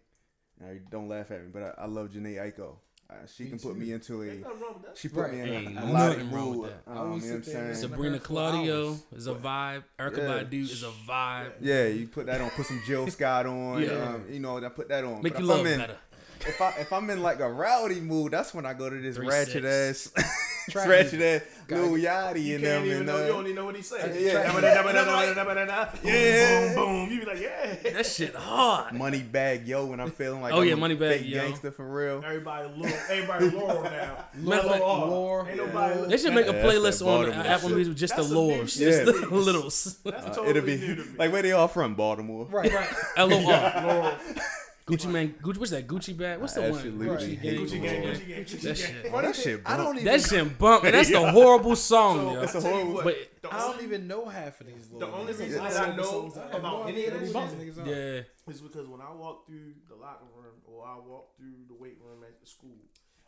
now, 0.59 0.67
don't 0.89 1.07
laugh 1.09 1.31
at 1.31 1.41
me, 1.43 1.49
but 1.53 1.63
I, 1.77 1.83
I 1.83 1.85
love 1.87 2.09
Jhené 2.09 2.35
Aiko. 2.37 2.75
Uh, 3.07 3.13
she 3.27 3.43
Me 3.43 3.49
can 3.51 3.59
put 3.59 3.73
too. 3.73 3.79
me 3.79 3.91
into 3.91 4.21
a. 4.23 4.25
Ain't 4.25 4.41
nothing 4.41 4.59
wrong 4.61 4.73
with 4.73 4.83
that. 4.87 4.97
She 4.97 5.07
put 5.09 5.19
Right. 5.21 5.33
me 5.33 5.39
in 5.41 5.47
Ain't 5.47 5.67
a 5.67 5.69
melodic 5.85 6.17
nothing 6.17 6.31
wrong 6.31 6.49
with 6.49 6.57
mood. 6.59 6.69
that. 6.69 6.91
Um, 6.91 6.97
I 6.97 7.01
will 7.03 7.17
you 7.17 7.21
know 7.21 7.27
what 7.27 7.35
I'm 7.35 7.43
saying? 7.43 7.75
Sabrina 7.75 8.13
her 8.17 8.19
Claudio 8.23 8.97
is 9.15 9.27
a 9.27 9.35
vibe. 9.35 9.83
Erykah 9.99 10.17
Yeah. 10.17 10.43
Badu 10.43 10.61
is 10.63 10.83
a 10.83 10.91
vibe. 11.07 11.51
Yeah, 11.61 11.85
you 11.85 12.07
put 12.07 12.25
that 12.25 12.41
on. 12.41 12.49
Put 12.49 12.65
some 12.65 12.81
Jill 12.87 13.07
Scott 13.11 13.45
on. 13.45 13.83
Yeah. 13.83 13.89
Um, 13.91 14.25
you 14.31 14.39
know, 14.39 14.57
I 14.57 14.69
put 14.69 14.89
that 14.89 15.03
on. 15.03 15.21
Make 15.21 15.33
But 15.33 15.39
you 15.39 15.45
if 15.45 15.49
love 15.49 15.59
I'm 15.59 15.67
in, 15.67 15.79
better. 15.79 15.97
If 16.47 16.61
I 16.61 16.69
if 16.79 16.91
I'm 16.93 17.09
in 17.11 17.21
like 17.21 17.39
a 17.41 17.51
rowdy 17.51 18.01
mood, 18.01 18.31
that's 18.31 18.53
when 18.55 18.65
I 18.65 18.73
go 18.73 18.89
to 18.89 18.99
this 18.99 19.17
Three 19.17 19.27
ratchet 19.27 19.63
six. 19.63 20.11
ass, 20.17 20.25
Trap 20.69 20.88
ratchet 20.88 21.22
ass 21.22 21.41
Got 21.67 21.79
Lil 21.81 21.95
it. 21.95 22.01
Yachty 22.03 22.43
You 22.43 22.55
and 22.55 22.63
them 22.63 22.86
even 22.86 22.98
and 22.98 23.05
know. 23.07 23.17
You 23.17 23.24
uh, 23.24 23.27
don't 23.27 23.43
even 23.45 23.55
know 23.55 23.65
what 23.65 23.75
he's 23.75 23.88
saying. 23.88 24.13
Yeah. 24.24 24.43
Yeah. 26.03 26.74
boom, 26.75 26.86
boom. 26.86 27.12
You 27.12 27.19
be 27.22 27.25
like, 27.25 27.39
yeah. 27.41 27.91
That 27.93 28.05
shit 28.05 28.36
hard. 28.36 28.93
Moneybagg 28.93 29.67
Yo 29.67 29.86
when 29.86 30.00
I'm 30.00 30.12
feeling 30.12 30.41
like 30.41 30.53
Oh, 30.53 30.62
I'm 30.62 30.67
yeah, 30.67 30.74
a 30.74 30.77
Moneybagg 30.77 31.19
fake 31.19 31.25
Yo. 31.27 31.41
gangster 31.41 31.72
for 31.72 31.88
real. 31.88 32.24
Everybody, 32.25 32.69
Laurel, 32.75 32.93
everybody, 33.10 33.50
Laurel 33.50 33.84
now. 33.84 34.25
Matter 34.36 34.62
of 34.62 34.69
fact, 34.72 34.81
Lore. 34.81 35.07
Lore. 35.07 35.48
Ain't 35.50 35.57
nobody. 35.57 36.07
They 36.10 36.17
should 36.17 36.34
make 36.34 36.48
a 36.48 36.53
playlist 36.53 37.01
on 37.01 37.24
Baltimore 37.25 37.45
Apple 37.45 37.69
shit. 37.69 37.75
Music 37.77 37.95
just 37.95 38.15
the 38.15 38.22
That's 38.22 38.34
lores, 38.34 38.77
just 38.77 39.05
the 39.05 39.27
Yeah. 39.31 39.38
littles. 39.38 39.98
That's 40.03 40.25
Uh, 40.25 40.29
totally 40.29 40.50
it'll 40.50 40.65
be 40.65 41.03
like 41.17 41.31
where 41.31 41.41
they 41.41 41.51
all 41.51 41.67
from, 41.67 41.95
Baltimore. 41.95 42.45
Right, 42.45 42.72
right. 42.74 42.88
L 43.17 43.34
O 43.34 43.51
R. 43.51 44.13
Laurel. 44.87 44.97
Gucci 44.99 45.11
Mane. 45.11 45.35
Gucci. 45.41 45.57
What's 45.57 45.71
that? 45.71 45.87
Gucci 45.87 46.17
bag. 46.17 46.39
What's 46.39 46.53
the 46.53 46.61
one? 46.61 46.71
Absolutely 46.71 47.07
Gucci 47.07 47.41
gang. 47.41 47.53
Gucci 47.55 47.81
gang, 47.81 48.03
Gucci 48.03 48.15
Gucci 48.15 48.27
gang, 48.27 48.45
Gucci 48.45 48.61
That 48.61 48.63
gang. 48.63 48.75
shit. 48.75 49.11
Oh, 49.13 49.21
that 49.21 49.35
shit. 49.35 49.61
I 49.65 49.77
don't 49.77 49.85
bump. 49.85 49.95
even. 49.99 50.05
That 50.05 50.21
shit 50.21 50.57
bump. 50.59 50.83
And 50.83 50.93
that's 50.93 51.09
the 51.17 51.31
horrible 51.31 51.75
song, 51.75 52.17
So, 52.17 52.33
yo. 52.33 52.41
I 52.41 52.45
tell 52.45 52.61
you 52.61 52.67
horrible- 52.69 52.93
what, 52.93 53.03
But 53.05 53.15
the 53.41 53.53
I 53.53 53.57
don't 53.59 53.71
only- 53.73 53.83
even 53.85 54.07
know 54.07 54.25
half 54.29 54.61
of 54.61 54.67
these. 54.67 54.87
The 54.89 54.95
little 54.97 55.15
only 55.15 55.33
niggas. 55.33 55.39
reason 55.39 55.61
I 55.61 55.69
that 55.73 55.81
I 55.81 55.89
know 55.89 55.95
know 55.97 56.03
songs. 56.11 56.37
I 56.37 56.41
have 56.43 56.53
about 56.55 56.61
no 56.61 56.83
any 56.83 56.91
idea 56.97 57.07
of 57.07 57.13
who 57.13 57.25
these 57.25 57.33
these 57.33 57.75
niggas 57.75 57.77
are. 57.85 57.89
Yeah. 57.89 58.51
is 58.53 58.61
because 58.61 58.87
when 58.87 59.01
I 59.01 59.11
walk 59.11 59.47
through 59.47 59.73
the 59.89 59.95
locker 59.95 60.25
room 60.37 60.53
or 60.65 60.85
I 60.85 60.95
walk 60.99 61.35
through 61.37 61.65
the 61.67 61.73
weight 61.73 61.97
room 62.03 62.23
at 62.23 62.39
the 62.39 62.45
school 62.47 62.77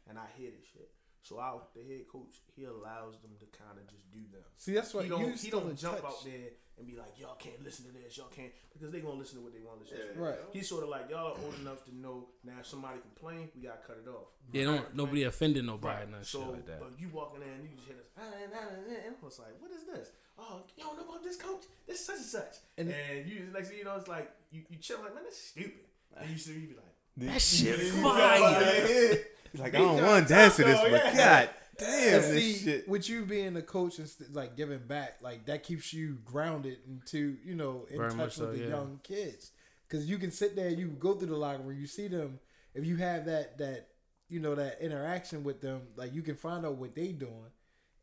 and 0.10 0.18
I 0.20 0.26
hear 0.38 0.52
this 0.52 0.66
shit. 0.74 0.90
So 1.24 1.40
I, 1.40 1.58
the 1.76 1.82
head 1.84 2.08
coach, 2.08 2.38
he 2.56 2.64
allows 2.64 3.20
them 3.22 3.32
to 3.40 3.46
kind 3.58 3.78
of 3.78 3.84
just 3.90 4.10
do 4.14 4.20
them. 4.32 4.44
See, 4.58 4.74
that's 4.74 4.94
what 4.94 5.04
he 5.06 5.10
you 5.10 5.18
don't, 5.18 5.32
he 5.32 5.38
still 5.38 5.60
don't 5.62 5.72
in 5.72 5.76
jump 5.76 5.96
touch. 5.98 6.06
out 6.06 6.24
there 6.24 6.50
and 6.78 6.86
be 6.88 6.96
like, 6.96 7.18
y'all 7.18 7.36
can't 7.36 7.64
listen 7.64 7.86
to 7.86 7.92
this, 7.92 8.18
y'all 8.18 8.28
can't, 8.36 8.52
because 8.74 8.92
they 8.92 9.00
gonna 9.00 9.18
listen 9.18 9.40
to 9.40 9.44
what 9.44 9.54
they 9.54 9.60
want 9.66 9.80
to 9.80 9.96
listen 9.96 10.14
to. 10.16 10.22
Right. 10.22 10.38
He's 10.54 10.70
sort 10.70 10.84
of 10.84 10.90
like, 10.90 11.10
y'all 11.10 11.34
are 11.34 11.40
old 11.44 11.56
enough 11.60 11.84
to 11.86 11.96
know 11.96 12.28
now 12.46 12.54
if 12.60 12.68
somebody 12.68 13.00
complain, 13.00 13.50
we 13.56 13.64
gotta 13.68 13.80
cut 13.86 13.98
it 14.04 14.08
off. 14.10 14.28
Yeah, 14.54 14.66
don't 14.66 14.96
nobody 14.96 15.24
offended 15.24 15.66
nobody, 15.66 15.98
Right. 16.02 16.10
nothing 16.12 16.26
So, 16.26 16.40
shit 16.42 16.50
like 16.52 16.66
that. 16.68 16.80
but 16.80 16.92
you 17.00 17.10
walking 17.14 17.42
in 17.42 17.50
and 17.50 17.64
you 17.64 17.70
just 17.76 17.88
hear 17.88 17.98
us, 17.98 18.06
ah, 18.18 18.22
and 18.44 18.54
I 18.54 19.26
was 19.26 19.40
like, 19.40 19.60
what 19.60 19.72
is 19.72 19.84
this? 19.86 20.12
Oh, 20.40 20.62
you 20.78 20.84
don't 20.84 20.96
know 20.98 21.04
about 21.10 21.24
this 21.24 21.36
coach? 21.36 21.64
This 21.88 22.06
such 22.06 22.18
and 22.18 22.26
such. 22.26 22.56
And- 22.78 22.92
And, 22.92 23.28
you, 23.28 23.50
next 23.52 23.70
thing 23.70 23.80
you 23.80 23.84
know, 23.86 23.96
it's 23.96 24.08
like, 24.08 24.30
you, 24.52 24.62
you 24.70 24.78
chill 24.78 25.00
like, 25.02 25.16
man, 25.16 25.24
that's 25.24 25.38
stupid. 25.42 25.74
And 26.16 26.30
you 26.30 26.38
see, 26.38 26.54
you 26.54 26.68
be 26.68 26.76
like, 26.76 27.34
That 27.34 27.42
shit 27.42 27.80
Yeah. 27.96 28.04
fire. 28.04 29.18
He's 29.52 29.62
like, 29.62 29.76
I 29.76 29.80
don't 29.80 30.02
want 30.02 30.28
to 30.28 30.34
dance 30.34 30.56
to 30.58 30.64
this, 30.64 30.80
though, 30.84 30.90
but 30.92 31.04
yeah. 31.06 31.16
god 31.16 31.50
damn, 31.78 32.14
And 32.16 32.24
this 32.24 32.44
see, 32.62 32.66
shit. 32.66 32.88
with 32.88 33.08
you 33.10 33.26
being 33.26 33.56
a 33.58 33.62
coach 33.62 34.00
and 34.00 34.08
st- 34.10 34.34
like 34.34 34.56
giving 34.58 34.80
back, 34.80 35.18
like 35.22 35.46
that 35.46 35.64
keeps 35.64 35.94
you 35.94 36.18
grounded 36.26 36.78
into 36.88 37.38
you 37.44 37.56
know 37.56 37.86
in 37.90 37.98
Very 37.98 38.10
touch 38.10 38.18
much 38.18 38.38
with 38.38 38.50
so, 38.50 38.52
the 38.52 38.60
yeah. 38.64 38.70
young 38.70 39.00
kids. 39.04 39.52
Because 39.88 40.10
you 40.10 40.18
can 40.18 40.32
sit 40.32 40.56
there, 40.56 40.70
you 40.70 40.88
go 40.88 41.14
through 41.14 41.28
the 41.30 41.38
locker 41.38 41.62
room, 41.64 41.80
you 41.80 41.88
see 41.88 42.08
them. 42.08 42.40
If 42.74 42.84
you 42.86 42.98
have 42.98 43.26
that 43.26 43.58
that 43.60 43.88
you 44.30 44.40
know 44.40 44.56
that 44.56 44.80
interaction 44.82 45.44
with 45.44 45.62
them, 45.62 45.82
like 45.96 46.14
you 46.14 46.22
can 46.22 46.36
find 46.36 46.66
out 46.66 46.76
what 46.76 46.94
they 46.96 47.14
doing, 47.14 47.52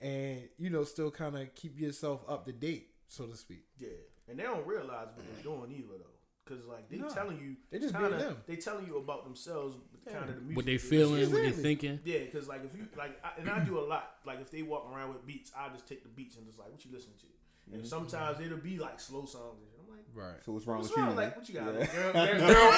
and 0.00 0.48
you 0.56 0.70
know 0.70 0.84
still 0.84 1.10
kind 1.10 1.36
of 1.36 1.54
keep 1.54 1.78
yourself 1.78 2.24
up 2.28 2.46
to 2.46 2.52
date, 2.52 2.88
so 3.06 3.26
to 3.26 3.36
speak. 3.36 3.64
yeah. 3.78 3.88
And 4.26 4.38
they 4.38 4.42
don't 4.44 4.66
realize 4.66 5.08
what 5.14 5.26
they're 5.34 5.42
doing 5.42 5.70
either, 5.70 5.98
though. 5.98 6.13
Because, 6.44 6.66
like, 6.66 6.88
they 6.90 6.98
No. 6.98 7.08
telling 7.08 7.38
you, 7.38 7.56
They 7.70 7.78
just 7.78 7.94
kinda, 7.94 8.08
being 8.10 8.20
them. 8.20 8.36
They 8.46 8.56
telling 8.56 8.86
you 8.86 8.98
about 8.98 9.24
themselves, 9.24 9.76
kind 10.06 10.28
of 10.28 10.34
the 10.36 10.40
music. 10.42 10.56
What 10.56 10.66
they 10.66 10.72
listen 10.74 10.90
feeling, 10.90 11.20
to. 11.20 11.26
what 11.26 11.32
they 11.36 11.48
Exactly. 11.48 11.62
thinking. 11.62 12.00
Yeah, 12.04 12.18
because 12.24 12.48
like 12.48 12.64
if 12.64 12.76
you 12.76 12.86
like, 12.98 13.18
I, 13.24 13.30
and 13.40 13.48
I 13.48 13.64
do 13.64 13.78
a 13.78 13.86
lot. 13.86 14.16
Like 14.26 14.40
if 14.40 14.50
they 14.50 14.62
walk 14.62 14.90
around 14.92 15.08
with 15.14 15.26
beats, 15.26 15.52
I 15.56 15.68
just 15.70 15.88
take 15.88 16.02
the 16.02 16.10
beats 16.10 16.36
and 16.36 16.44
just 16.46 16.58
like, 16.58 16.70
what 16.70 16.84
you 16.84 16.90
listening 16.92 17.16
to? 17.20 17.26
Mm-hmm. 17.26 17.78
And 17.78 17.86
sometimes 17.88 18.40
it'll 18.40 18.58
be 18.58 18.78
like 18.78 19.00
slow 19.00 19.24
songs, 19.24 19.62
and. 19.62 19.70
I'm 19.80 19.88
like, 19.96 20.04
Right. 20.14 20.44
So 20.44 20.52
what's 20.52 20.66
wrong 20.66 20.78
what's 20.78 20.90
with 20.90 20.98
wrong? 20.98 21.10
you? 21.10 21.16
Like 21.16 21.36
what 21.36 21.48
you 21.48 21.54
got? 21.54 21.72
Yeah. 21.72 21.78
Like, 21.80 21.92
girl, 21.92 22.12
girl, 22.12 22.52
girl 22.52 22.72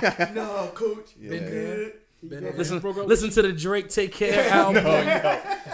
problem? 0.00 0.34
no, 0.34 0.70
coach. 0.74 1.10
Yeah. 1.18 1.30
Been 1.30 1.44
good. 1.48 1.92
Been 2.24 2.56
Listen, 2.56 2.80
listen 3.06 3.30
to 3.30 3.42
the 3.42 3.52
Drake 3.52 3.88
"Take 3.88 4.12
Care" 4.12 4.48
album. 4.50 4.84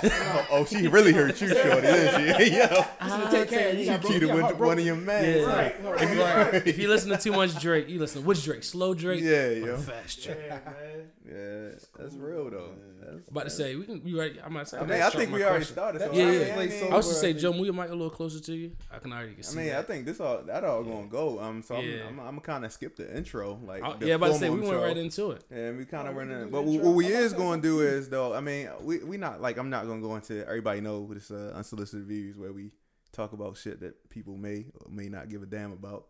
Oh, 0.04 0.46
oh, 0.50 0.64
she 0.64 0.86
really 0.88 1.12
hurt 1.12 1.40
you, 1.40 1.48
shorty, 1.48 1.80
didn't 1.82 2.36
she? 2.38 2.56
Yo, 2.56 3.30
take 3.30 3.48
care. 3.48 3.74
You 3.74 3.84
she 3.84 3.98
cheated 4.08 4.30
with 4.30 4.40
heartbroken. 4.42 4.66
one 4.66 4.78
of 4.78 4.84
your 4.86 4.96
men. 4.96 5.38
Yeah. 5.38 5.44
Right, 5.44 5.84
right, 5.84 6.54
If 6.66 6.78
you 6.78 6.88
listen 6.88 7.10
to 7.10 7.16
too 7.18 7.32
much 7.32 7.58
Drake, 7.60 7.88
you 7.88 7.98
listen. 7.98 8.22
To 8.22 8.26
which 8.28 8.44
Drake? 8.44 8.64
Slow 8.64 8.94
Drake? 8.94 9.22
Yeah, 9.22 9.46
or 9.46 9.52
yo. 9.54 9.76
Fast 9.76 10.22
Drake. 10.24 10.38
Yeah, 10.46 10.58
man. 10.64 11.08
Yeah, 11.26 11.78
that's 11.98 12.14
real 12.14 12.48
though. 12.50 12.70
That's, 13.02 13.28
About 13.28 13.44
to 13.44 13.50
say 13.50 13.76
we 13.76 13.84
can. 13.84 14.02
We 14.02 14.14
ready? 14.18 14.40
I'm 14.40 14.52
about 14.52 14.66
to 14.66 14.70
say. 14.70 14.78
I 14.78 14.84
mean, 14.86 15.02
I 15.02 15.10
think 15.10 15.32
we 15.32 15.44
already 15.44 15.64
started. 15.64 16.00
So 16.00 16.08
That 16.08 16.14
Yeah, 16.14 16.24
I, 16.24 16.30
yeah. 16.30 16.38
mean, 16.40 16.52
I, 16.52 16.66
mean, 16.82 16.92
I 16.92 16.96
was 16.96 17.08
to 17.08 17.14
say, 17.14 17.32
Joe, 17.34 17.52
move 17.52 17.66
your 17.66 17.74
mic 17.74 17.88
a 17.90 17.92
little 17.92 18.10
closer 18.10 18.40
to 18.40 18.54
you. 18.54 18.72
I 18.90 18.98
can 18.98 19.12
already 19.12 19.34
I 19.38 19.42
see. 19.42 19.56
mean, 19.58 19.72
I 19.74 19.82
think 19.82 20.06
this 20.06 20.20
all 20.20 20.42
that 20.42 20.64
all 20.64 20.82
gonna 20.82 21.06
go. 21.06 21.38
Um, 21.40 21.62
so 21.62 21.78
Yeah. 21.78 22.04
I'm, 22.08 22.18
I'm, 22.20 22.26
I'm 22.28 22.40
kind 22.40 22.64
of 22.64 22.72
skip 22.72 22.96
the 22.96 23.14
intro, 23.14 23.58
like 23.64 23.82
I- 23.82 23.96
the 23.96 24.06
yeah, 24.06 24.14
about 24.14 24.28
to 24.28 24.34
say 24.34 24.48
we 24.50 24.60
went 24.60 24.80
right 24.80 24.96
into 24.96 25.32
it. 25.32 25.44
And 25.50 25.76
we 25.78 25.84
kind 25.84 26.08
of 26.08 26.14
we 26.14 26.20
run 26.20 26.28
can 26.28 26.40
in. 26.42 26.50
But 26.50 26.64
what 26.64 26.94
we 26.94 27.06
is 27.06 27.32
gonna 27.34 27.60
do 27.60 27.80
is 27.82 28.08
though. 28.08 28.34
I 28.34 28.40
mean, 28.40 28.68
we 28.80 28.98
we 28.98 29.16
not 29.18 29.40
like 29.42 29.58
I'm 29.58 29.68
not 29.70 29.86
going 29.88 30.00
to 30.02 30.06
go 30.08 30.14
into 30.16 30.46
everybody 30.46 30.80
know 30.80 31.08
this 31.12 31.30
uh, 31.30 31.52
unsolicited 31.54 32.06
views 32.06 32.38
where 32.38 32.52
we 32.52 32.70
talk 33.12 33.32
about 33.32 33.56
shit 33.56 33.80
that 33.80 34.08
people 34.10 34.36
may 34.36 34.66
or 34.80 34.90
may 34.90 35.08
not 35.08 35.28
give 35.28 35.42
a 35.42 35.46
damn 35.46 35.72
about. 35.72 36.06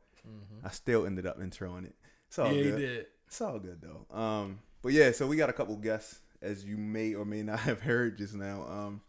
I 0.63 0.69
still 0.71 1.07
ended 1.07 1.27
up 1.27 1.41
introing 1.41 1.87
it. 1.87 1.95
It's 2.29 2.39
all 2.39 2.47
Mm-hmm. 2.49 2.57
yeah, 2.59 2.63
good. 2.65 2.77
did. 2.79 3.07
It's 3.27 3.41
all 3.41 3.59
good 3.59 3.81
though. 3.81 4.15
Um, 4.15 4.59
but 4.83 4.93
yeah, 4.93 5.13
so 5.13 5.27
we 5.27 5.37
got 5.37 5.49
a 5.49 5.55
couple 5.55 5.75
guests, 5.77 6.21
as 6.43 6.65
you 6.65 6.77
may 6.77 7.15
or 7.15 7.25
may 7.25 7.43
not 7.43 7.61
have 7.71 7.81
heard 7.81 8.19
just 8.19 8.35
now. 8.35 8.67
Um, 8.69 9.01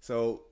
so 0.00 0.42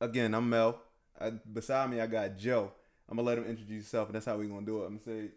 again, 0.00 0.34
I'm 0.34 0.48
Mel. 0.48 0.80
I, 1.20 1.30
beside 1.30 1.90
me, 1.90 2.00
I 2.00 2.06
got 2.06 2.36
Joe. 2.38 2.70
I'm 3.08 3.16
gonna 3.16 3.26
let 3.26 3.38
him 3.38 3.44
introduce 3.44 3.84
himself, 3.84 4.08
and 4.08 4.14
that's 4.14 4.26
how 4.26 4.36
we 4.36 4.46
gonna 4.46 4.64
do 4.66 4.82
it. 4.82 4.86
I'm 4.86 4.98
gonna 4.98 5.02
say, 5.26 5.30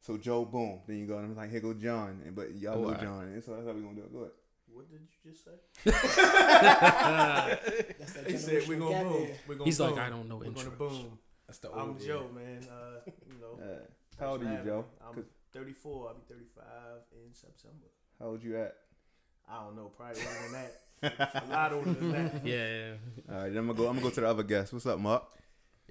so 0.00 0.16
Joe, 0.16 0.44
boom. 0.44 0.80
Then 0.86 0.98
you 0.98 1.06
go, 1.06 1.18
and 1.18 1.26
I'm 1.26 1.36
like, 1.36 1.50
here 1.50 1.60
go 1.60 1.74
John, 1.74 2.22
and 2.24 2.34
but 2.34 2.54
y'all 2.56 2.76
know 2.80 2.86
Alright. 2.86 3.00
John, 3.02 3.22
and 3.24 3.44
so 3.44 3.54
that's 3.54 3.66
how 3.66 3.72
we 3.72 3.82
gonna 3.82 3.94
do 3.94 4.02
it. 4.02 4.12
Go 4.12 4.18
ahead. 4.20 4.30
What 4.72 4.90
did 4.90 5.00
you 5.00 5.30
just 5.32 5.44
say? 5.44 5.52
That 8.12 8.26
He 8.26 8.36
said 8.36 8.66
we're 8.68 8.78
gonna 8.78 9.04
boom. 9.04 9.28
We're 9.46 9.54
gonna 9.54 9.64
He's 9.64 9.80
like, 9.80 9.90
boom. 9.94 9.98
I 10.00 10.08
don't 10.10 10.28
know 10.28 10.36
We're 10.36 10.50
gonna 10.50 10.70
boom. 10.70 11.18
That's 11.46 11.58
the 11.58 11.70
I'm 11.72 11.88
old 11.90 12.00
Joe, 12.04 12.26
man. 12.34 12.66
Uh, 12.70 13.10
you 13.26 13.34
know. 13.40 13.62
Uh, 13.62 13.66
how 14.18 14.30
old 14.32 14.42
are 14.42 14.50
you, 14.52 14.58
Joe? 14.64 14.84
I'm 15.06 15.24
34. 15.52 16.08
I'll 16.08 16.14
be 16.14 16.20
35 16.28 16.64
in 17.26 17.34
September. 17.34 17.86
How 18.18 18.26
old 18.28 18.42
you 18.42 18.56
at? 18.56 18.74
I 19.50 19.62
don't 19.64 19.76
know, 19.76 19.90
probably 19.96 20.22
older 20.22 20.38
than 20.42 20.52
that. 20.52 21.42
a 21.44 21.50
lot 21.50 21.72
older 21.72 21.92
than 21.92 22.12
that. 22.12 22.32
Yeah. 22.46 22.92
All 23.30 23.42
right, 23.42 23.48
then 23.48 23.58
I'm 23.58 23.66
gonna 23.66 23.74
go. 23.78 23.88
I'm 23.88 23.94
gonna 23.94 24.02
go 24.02 24.10
to 24.10 24.20
the 24.20 24.28
other 24.28 24.42
guest. 24.44 24.72
What's 24.72 24.86
up, 24.86 24.98
Mark? 24.98 25.24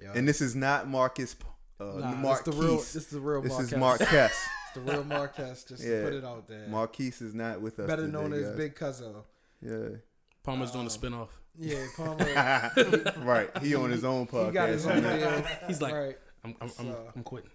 Yeah. 0.02 0.12
And 0.14 0.26
this 0.26 0.40
is 0.40 0.54
not 0.56 0.88
Marcus. 0.88 1.36
Uh, 1.78 1.84
Nah, 1.98 2.12
Mark 2.12 2.44
this 2.44 2.54
the 2.54 2.60
real. 2.62 2.76
Keys. 2.76 2.92
This 2.94 3.04
is 3.04 3.10
the 3.10 3.20
real. 3.20 3.42
This 3.42 3.58
is 3.58 3.72
Marquez. 3.76 4.32
Mark 4.80 4.84
Kess. 4.84 4.84
the 4.86 4.92
real 4.92 5.04
Marquez. 5.04 5.64
Just 5.64 5.82
Yeah. 5.84 5.98
to 5.98 6.04
put 6.04 6.14
it 6.14 6.24
out 6.24 6.48
there. 6.48 6.68
Marquise 6.68 7.20
is 7.22 7.34
not 7.34 7.60
with 7.60 7.78
us. 7.78 7.86
Better 7.86 8.02
today, 8.06 8.12
known 8.12 8.32
as 8.32 8.48
guys. 8.48 8.56
Big 8.56 8.74
Cuzzo. 8.74 9.24
Yeah. 9.60 9.96
Palmer's 10.42 10.70
doing 10.72 10.86
a 10.86 10.90
spinoff. 10.90 11.28
Yeah, 11.58 11.86
Palmer. 11.96 13.12
right. 13.24 13.50
He 13.58 13.74
on 13.74 13.90
his 13.90 14.04
own 14.04 14.26
podcast. 14.26 14.46
he 14.46 14.52
got 14.52 14.68
his 14.70 14.86
own 14.86 15.02
deal. 15.02 15.44
He's 15.66 15.80
like, 15.82 15.94
right. 15.94 16.18
I'm, 16.44 16.56
I'm, 16.60 16.70
I'm, 16.78 16.94
I'm 17.16 17.22
quitting. 17.22 17.50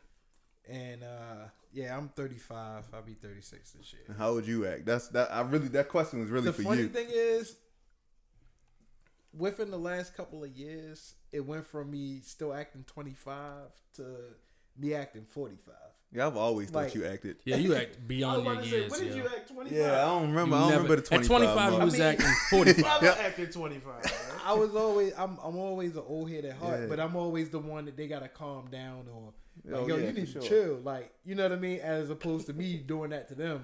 And 0.70 1.04
uh, 1.04 1.48
yeah, 1.74 1.98
I'm 1.98 2.10
35. 2.10 2.86
I'll 2.94 3.02
be 3.02 3.14
36 3.14 3.72
this 3.72 3.94
year. 3.94 4.16
How 4.18 4.34
would 4.34 4.48
you 4.48 4.66
act? 4.68 4.86
That's 4.86 5.08
that. 5.10 5.34
I 5.34 5.42
really 5.42 5.68
that 5.70 5.90
question 5.90 6.20
was 6.22 6.30
really 6.30 6.46
the 6.46 6.54
for 6.54 6.62
you. 6.62 6.88
The 6.88 6.94
funny 6.94 7.06
thing 7.06 7.08
is, 7.10 7.56
within 9.34 9.72
the 9.72 9.80
last 9.80 10.16
couple 10.16 10.44
of 10.44 10.52
years, 10.52 11.16
it 11.32 11.46
went 11.46 11.66
from 11.66 11.92
me 11.92 12.22
still 12.24 12.54
acting 12.54 12.84
25 12.86 13.44
to 13.96 14.04
me 14.78 14.94
acting 14.94 15.26
45. 15.26 15.74
Yeah, 16.14 16.28
I've 16.28 16.38
always 16.38 16.70
thought 16.70 16.84
Like- 16.86 16.96
you 16.96 17.06
acted. 17.06 17.38
Yeah, 17.44 17.58
you 17.58 17.76
act 17.76 17.98
beyond 18.08 18.44
your 18.44 18.54
about 18.54 18.64
to 18.64 18.70
say, 18.70 18.78
years. 18.78 18.92
when 18.92 19.00
did 19.02 19.10
yo. 19.10 19.16
you 19.24 19.28
act 19.30 19.50
25? 19.52 19.78
Yeah, 19.78 19.92
I 20.04 20.06
don't 20.06 20.30
remember. 20.30 20.56
You 20.56 20.56
I 20.56 20.60
don't 20.62 20.70
never- 20.70 20.84
remember 20.84 20.96
the 20.96 21.02
twenty 21.08 21.24
At 21.26 21.30
five. 21.30 21.38
25, 21.40 21.66
you 21.66 21.72
mark. 21.78 21.84
was 21.86 21.94
mean- 21.94 22.02
acting 22.04 22.26
I 22.28 22.34
45. 22.50 23.02
never 23.02 23.22
acted 23.22 23.52
25. 23.52 24.40
I 24.46 24.54
was 24.54 24.76
always, 24.76 25.14
I'm, 25.18 25.38
I'm 25.44 25.58
always 25.58 25.96
an 25.98 26.04
old 26.08 26.30
head 26.32 26.46
at 26.46 26.56
heart, 26.58 26.80
Yeah. 26.82 26.86
but 26.88 27.00
I'm 27.02 27.16
always 27.18 27.50
the 27.50 27.60
one 27.60 27.86
that 27.86 27.98
they 27.98 28.08
gotta 28.08 28.30
calm 28.30 28.68
down 28.72 29.06
or 29.14 29.34
like, 29.66 29.76
Oh, 29.82 29.88
yo, 29.88 29.98
yeah, 29.98 30.04
you 30.04 30.14
for 30.14 30.20
need 30.20 30.30
sure. 30.30 30.42
to 30.42 30.48
chill, 30.48 30.76
like, 30.84 31.12
you 31.26 31.36
know 31.36 31.44
what 31.44 31.52
I 31.52 31.56
mean? 31.58 31.80
As 31.82 32.10
opposed 32.10 32.46
to 32.48 32.54
me 32.54 32.78
doing 32.78 33.10
that 33.10 33.28
to 33.30 33.36
them, 33.36 33.64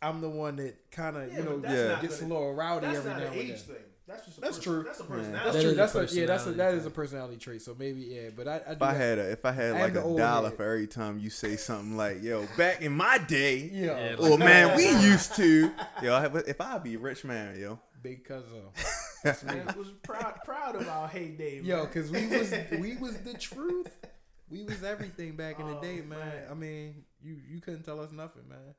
I'm 0.00 0.20
the 0.22 0.30
one 0.30 0.56
that 0.56 0.90
kind 0.90 1.16
of, 1.16 1.30
Yeah, 1.30 1.38
you 1.38 1.44
know, 1.44 1.60
Yeah. 1.62 2.00
gets 2.00 2.22
a 2.22 2.24
little 2.26 2.54
rowdy 2.54 2.86
That's 2.86 2.98
every 2.98 3.10
not 3.10 3.20
now 3.20 3.26
an 3.26 3.32
and 3.32 3.40
age 3.50 3.66
then. 3.66 3.76
Thing. 4.06 4.14
That's 4.14 4.26
just 4.26 4.38
a 4.38 4.40
That's 4.40 4.56
pers- 4.56 4.64
true. 4.64 4.82
That's 4.84 5.00
a 5.00 5.02
Yeah. 5.04 5.16
That's 5.16 5.44
That 5.44 5.52
true. 5.62 5.70
is 5.70 5.76
That's 5.76 5.94
a, 5.94 6.20
yeah. 6.20 6.26
That's 6.26 6.46
a, 6.46 6.50
that 6.52 6.74
is 6.74 6.86
a 6.86 6.90
personality 6.90 7.36
trait. 7.36 7.62
So 7.62 7.74
maybe 7.78 8.00
yeah. 8.02 8.30
But 8.36 8.48
I, 8.48 8.54
I 8.54 8.58
do 8.58 8.72
If 8.72 8.82
I 8.82 8.92
had 8.94 9.18
a, 9.18 9.30
if 9.32 9.44
I 9.44 9.52
had 9.52 9.74
I 9.76 9.80
like 9.82 9.92
a 9.92 10.02
dollar 10.02 10.48
head. 10.48 10.56
for 10.56 10.64
every 10.64 10.86
time 10.86 11.18
you 11.18 11.30
say 11.30 11.56
something 11.56 11.96
like, 11.96 12.22
"Yo, 12.22 12.46
back 12.56 12.80
in 12.82 12.92
my 12.92 13.18
day," 13.18 13.58
yeah, 13.72 14.10
Yeah, 14.10 14.14
or 14.18 14.30
like- 14.30 14.38
man, 14.40 14.76
we 14.76 14.88
used 15.08 15.34
to, 15.36 15.70
yo, 16.02 16.22
if 16.46 16.60
I 16.60 16.78
be 16.78 16.94
a 16.94 16.98
rich 16.98 17.24
man, 17.24 17.58
yo, 17.58 17.78
big 18.02 18.26
cuzzo. 18.26 18.72
That's. 19.22 19.44
Man, 19.44 19.64
was 19.78 19.88
proud 20.02 20.34
proud 20.44 20.74
of 20.76 20.88
our 20.88 21.06
heyday, 21.06 21.56
man. 21.60 21.64
Yo, 21.64 21.86
cause 21.86 22.10
we 22.10 22.26
was 22.26 22.52
we 22.78 22.96
was 23.00 23.16
the 23.18 23.34
truth. 23.34 23.94
We 24.50 24.64
was 24.64 24.82
everything 24.82 25.36
back 25.36 25.60
in 25.60 25.66
the 25.66 25.78
Oh, 25.78 25.80
day, 25.80 26.00
man. 26.00 26.18
man. 26.18 26.32
I 26.50 26.54
mean, 26.54 27.04
you 27.22 27.36
you 27.48 27.60
couldn't 27.60 27.84
tell 27.84 28.00
us 28.00 28.10
nothing, 28.12 28.42
man. 28.48 28.74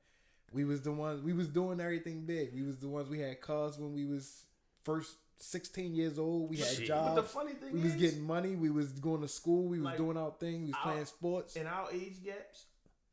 We 0.51 0.65
was 0.65 0.81
the 0.81 0.91
ones. 0.91 1.21
We 1.23 1.33
was 1.33 1.47
doing 1.47 1.79
everything 1.79 2.25
big. 2.25 2.53
We 2.53 2.61
was 2.61 2.77
the 2.77 2.87
ones. 2.89 3.09
We 3.09 3.19
had 3.19 3.39
cars 3.41 3.79
when 3.79 3.93
we 3.93 4.05
was 4.05 4.43
first 4.83 5.17
sixteen 5.37 5.93
years 5.95 6.17
old. 6.19 6.49
We 6.49 6.57
had 6.57 6.67
Shit. 6.67 6.87
jobs. 6.87 7.15
But 7.15 7.21
the 7.21 7.27
funny 7.27 7.53
thing 7.53 7.73
we 7.73 7.79
is, 7.79 7.85
was 7.85 7.95
getting 7.95 8.21
money. 8.21 8.55
We 8.55 8.69
was 8.69 8.91
going 8.93 9.21
to 9.21 9.27
school. 9.27 9.63
We 9.67 9.79
was 9.79 9.85
Like, 9.85 9.97
doing 9.97 10.17
our 10.17 10.31
thing. 10.39 10.61
We 10.61 10.67
was 10.67 10.75
our- 10.83 10.91
playing 10.91 11.05
sports. 11.05 11.55
And 11.55 11.67
our 11.67 11.91
age 11.91 12.23
gaps, 12.23 12.65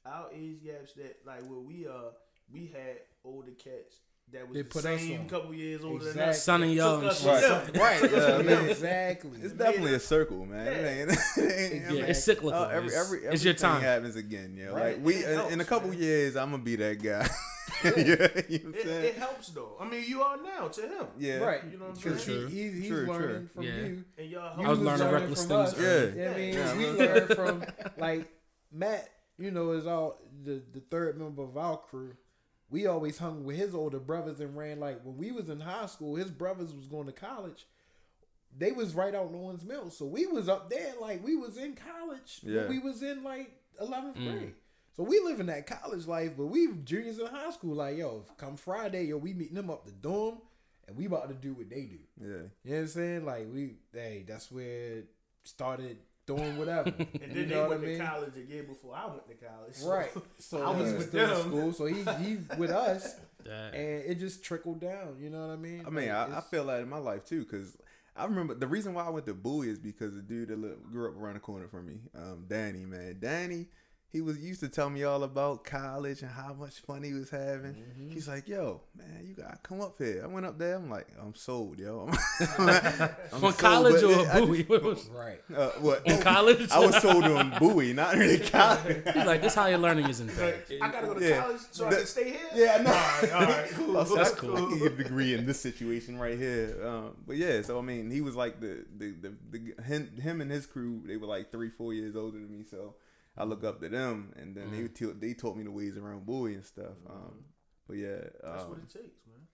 our 0.07 0.29
age 0.33 0.63
gaps 0.65 0.93
that 0.95 1.17
like 1.27 1.43
where 1.49 1.59
we 1.61 1.87
uh 1.87 2.11
we 2.53 2.67
had 2.67 2.99
older 3.25 3.53
cats 3.53 3.97
that 4.33 4.47
was 4.49 4.55
They 4.55 4.63
the 4.63 4.69
put 4.69 4.85
us 4.85 5.01
same 5.01 5.21
on. 5.23 5.29
couple 5.29 5.55
years 5.55 5.83
older 5.85 5.97
Exactly. 6.09 6.21
than 6.21 6.29
us. 6.31 6.43
Son 6.45 6.63
and 6.63 6.73
y'all 6.73 7.01
Took 7.01 7.03
and 7.03 7.11
us 7.11 7.21
shit. 7.43 7.67
to 7.67 7.73
them. 7.73 7.83
Right, 7.83 8.01
Took 8.01 8.11
yeah, 8.13 8.39
to 8.39 8.43
man. 8.45 8.69
exactly. 8.71 9.39
it's 9.43 9.53
definitely 9.55 9.95
a 9.95 10.01
circle, 10.01 10.47
man. 10.47 10.67
It 10.69 10.71
ain't, 10.71 11.11
it 11.37 11.73
ain't- 11.73 11.85
I 11.85 11.89
Yeah, 11.89 11.93
mean, 11.93 12.05
it's 12.05 12.25
cyclical. 12.25 12.55
uh, 12.59 12.69
every 12.69 12.89
It's- 12.89 13.05
every 13.07 13.19
it's 13.25 13.45
your 13.45 13.51
everything 13.55 13.71
time. 13.71 13.83
happens 13.83 14.17
again, 14.17 14.57
yo. 14.57 14.73
Right. 14.75 14.97
Like 14.97 15.05
we 15.05 15.15
It 15.17 15.29
in, 15.49 15.53
in 15.55 15.61
a 15.61 15.65
couple 15.65 15.89
man. 15.91 15.99
years, 15.99 16.37
I'm 16.37 16.51
gonna 16.53 16.63
be 16.63 16.77
that 16.77 17.03
guy. 17.03 17.29
yeah, 17.85 17.91
you 18.49 18.59
know 18.65 18.79
It, 18.79 18.87
it 18.87 19.15
helps 19.17 19.49
though. 19.49 19.77
I 19.81 19.89
mean, 19.89 20.05
you 20.07 20.23
are 20.23 20.37
now 20.43 20.69
to 20.69 20.83
him. 20.83 21.07
yeah, 21.19 21.37
Right. 21.39 21.61
You 21.71 21.79
know 21.79 21.87
what 21.87 21.97
I'm 21.97 22.03
Because 22.03 22.23
saying? 22.25 22.49
he, 22.49 22.63
he's, 22.63 22.73
he's 22.75 22.89
True, 22.89 23.07
true. 23.07 23.49
from 23.55 23.63
Yeah. 23.65 23.71
you. 23.77 24.05
And 24.19 24.31
y'all, 24.31 24.61
You 24.61 24.67
I 24.67 24.71
was 24.71 24.79
was 24.79 24.87
learning 24.87 25.07
learning 25.07 25.21
reckless 25.21 25.47
from 25.47 25.49
things 25.67 25.73
us. 25.75 25.79
early. 25.81 26.19
Yeah. 26.21 26.31
I 26.31 26.37
mean, 26.37 26.55
Yeah, 26.55 26.77
we 26.77 26.85
man. 26.87 26.97
learned 26.99 27.35
from 27.35 27.65
like 27.99 28.29
Matt. 28.73 29.09
You 29.39 29.51
know, 29.51 29.73
is 29.73 29.87
all 29.87 30.21
the 30.45 30.63
the 30.73 30.81
third 30.81 31.19
member 31.19 31.43
of 31.43 31.57
our 31.57 31.79
crew. 31.79 32.13
We 32.69 32.87
always 32.87 33.19
hung 33.19 33.45
with 33.45 33.57
his 33.57 33.75
older 33.75 33.99
brothers 33.99 34.39
and 34.41 34.57
ran 34.57 34.79
like 34.79 35.01
when 35.03 35.17
we 35.17 35.33
was 35.33 35.49
in 35.49 35.61
high 35.61 35.87
school. 35.87 36.17
His 36.17 36.31
brothers 36.31 36.75
was 36.75 36.87
going 36.87 37.07
to 37.07 37.13
college. 37.13 37.67
They 38.57 38.73
was 38.73 38.95
right 38.95 39.15
out 39.15 39.29
in 39.31 39.35
Owings 39.37 39.65
Mills, 39.65 39.97
so 39.97 40.05
we 40.07 40.27
was 40.27 40.49
up 40.49 40.69
there 40.71 40.93
like 41.01 41.25
we 41.25 41.37
was 41.37 41.57
in 41.57 41.75
college. 41.75 42.41
when 42.43 42.55
Yeah. 42.55 42.69
we 42.69 42.79
was 42.81 43.03
in 43.03 43.23
like 43.23 43.51
eleventh 43.81 44.17
Mm. 44.17 44.53
Grade. 45.05 45.07
So 45.07 45.11
we 45.25 45.31
living 45.31 45.47
that 45.47 45.67
college 45.67 46.07
life, 46.07 46.33
but 46.37 46.47
we 46.47 46.69
juniors 46.85 47.19
in 47.19 47.27
high 47.27 47.51
school. 47.51 47.75
Like 47.77 47.97
yo, 47.99 48.25
come 48.37 48.57
Friday, 48.57 49.05
yo, 49.05 49.17
we 49.17 49.33
meeting 49.35 49.55
them 49.57 49.71
up 49.71 49.85
the 49.85 49.93
dorm, 49.93 50.39
and 50.89 50.97
we 50.97 51.07
about 51.07 51.29
to 51.29 51.35
do 51.35 51.55
what 51.55 51.71
they 51.71 51.83
do. 51.83 51.99
yeah. 52.21 52.27
You 52.27 52.33
know 52.37 52.49
what 52.65 52.79
I'm 52.79 52.87
saying? 52.89 53.25
Like 53.27 53.47
we, 53.53 53.75
hey, 53.93 54.25
that's 54.27 54.51
where 54.51 54.65
it 54.99 55.07
started 55.45 55.99
doing 56.27 56.57
whatever. 56.59 56.91
and 56.99 57.09
you 57.13 57.19
then 57.35 57.49
they 57.49 57.55
know 57.55 57.63
what 57.63 57.67
I 57.67 57.69
went 57.71 57.83
mean? 57.83 57.99
to 57.99 58.05
college 58.07 58.33
a 58.37 58.43
year 58.53 58.63
before 58.63 58.95
I 58.95 59.07
went 59.07 59.27
to 59.29 59.35
college. 59.35 59.75
so- 59.75 59.89
Right. 59.91 60.11
So 60.39 60.63
I 60.63 60.71
was 60.71 60.93
with 60.93 61.09
still 61.09 61.25
in 61.25 61.31
them. 61.31 61.41
school. 61.49 61.73
So 61.73 61.87
he 61.87 62.03
he 62.25 62.39
with 62.59 62.71
us, 62.71 63.17
That- 63.45 63.75
and 63.75 64.05
it 64.05 64.19
just 64.19 64.45
trickled 64.45 64.81
down. 64.81 65.17
You 65.21 65.31
know 65.31 65.47
what 65.47 65.53
I 65.53 65.57
mean? 65.57 65.83
I 65.87 65.91
mean, 65.91 66.09
Like, 66.09 66.31
I, 66.33 66.37
I 66.39 66.41
feel 66.41 66.67
that 66.67 66.81
in 66.83 66.89
my 66.89 66.99
life 66.99 67.25
too, 67.25 67.41
because 67.45 67.77
I 68.15 68.25
remember 68.27 68.55
the 68.55 68.67
reason 68.67 68.93
why 68.95 69.05
I 69.05 69.09
went 69.09 69.25
to 69.27 69.35
Bowie 69.35 69.71
is 69.71 69.79
because 69.79 70.15
the 70.15 70.21
dude 70.23 70.49
that 70.49 70.59
li- 70.61 70.75
grew 70.93 71.09
up 71.09 71.17
around 71.17 71.35
the 71.35 71.41
corner 71.41 71.67
from 71.69 71.87
me, 71.87 72.01
um, 72.15 72.45
Danny, 72.49 72.85
man, 72.85 73.17
Danny, 73.19 73.67
he 74.13 74.21
was 74.21 74.39
used 74.39 74.59
to 74.61 74.69
tell 74.69 74.91
me 74.91 75.05
all 75.05 75.23
about 75.23 75.63
college 75.65 76.23
and 76.23 76.31
how 76.33 76.53
much 76.53 76.81
fun 76.81 77.03
he 77.05 77.13
was 77.13 77.31
having. 77.31 77.75
Mm-hmm. 77.75 78.11
He's 78.11 78.27
like, 78.27 78.49
"Yo, 78.49 78.81
man, 78.97 79.25
you 79.25 79.35
gotta 79.35 79.59
come 79.63 79.81
up 79.81 79.95
here." 79.99 80.23
I 80.25 80.27
went 80.27 80.45
up 80.47 80.59
there. 80.59 80.75
I'm 80.77 80.91
like, 80.91 81.07
"I'm 81.23 81.35
sold, 81.35 81.79
yo." 81.79 82.09
I'm, 82.59 82.69
I'm 82.69 83.09
On 83.33 83.41
sold, 83.41 83.59
college 83.59 84.03
or 84.03 84.11
it- 84.13 84.29
I 84.29 84.41
Bowie? 84.41 84.63
What 84.65 84.83
was- 84.83 85.09
right. 85.11 85.41
uh, 85.57 85.69
what? 85.81 86.11
On 86.11 86.21
college? 86.21 86.69
I 86.71 86.79
was 86.81 86.97
sold 87.01 87.23
on 87.25 87.51
Bowie, 87.59 87.93
not 87.93 88.17
really 88.17 88.39
college. 88.51 89.03
He's 89.15 89.25
like, 89.27 89.43
this 89.43 89.55
higher 89.55 89.79
learning 89.79 90.09
isn't 90.09 90.27
bad. 90.37 90.65
I 90.83 90.91
gotta 90.91 91.07
go 91.07 91.15
to 91.15 91.29
Yeah. 91.29 91.41
college 91.43 91.61
so 91.71 91.87
I 91.87 91.91
can 91.95 92.07
stay 92.07 92.31
here. 92.31 92.41
Yeah, 92.55 92.77
I 92.81 92.83
know. 92.83 92.91
All 92.91 92.97
right, 92.97 93.33
all 93.33 93.55
right, 93.61 93.71
cool. 93.75 94.05
So 94.07 94.15
That's 94.17 94.33
I, 94.33 94.37
cool. 94.37 94.57
I 94.57 94.61
can 94.61 94.79
get 94.79 94.93
a 94.93 94.97
degree 94.97 95.35
in 95.35 95.47
this 95.47 95.61
situation 95.61 96.19
right 96.19 96.37
here. 96.39 96.77
Um, 96.85 97.17
but 97.27 97.37
yeah, 97.37 97.63
so 97.63 97.79
I 97.79 97.83
mean, 97.83 98.11
he 98.11 98.21
was 98.23 98.35
like 98.35 98.61
the 98.61 98.85
the, 98.99 99.13
the 99.23 99.33
the 99.53 99.83
him, 99.85 100.11
him 100.21 100.41
and 100.41 100.51
his 100.51 100.67
crew. 100.67 101.03
They 101.07 101.17
were 101.17 101.27
like 101.29 101.53
three, 101.53 101.69
four 101.71 101.95
years 101.95 102.17
older 102.17 102.39
than 102.39 102.51
me. 102.51 102.65
So 102.69 102.95
I 103.41 103.45
look 103.45 103.65
up 103.65 103.81
to 103.81 103.89
them, 103.89 104.33
and 104.37 104.55
then 104.55 104.71
they 104.71 104.87
te- 104.89 105.13
they 105.19 105.35
taught 105.35 105.57
me 105.57 105.65
the 105.65 105.71
ways 105.71 105.97
around 105.97 106.27
Bowie 106.27 106.55
and 106.55 106.65
stuff. 106.65 106.95
Um, 107.09 107.45
but 107.89 107.97
yeah, 107.97 108.17
That's 108.45 108.65
what 108.67 108.77
um, 108.79 108.83
it 108.89 108.93
takes, 108.93 109.21
man. 109.27 109.47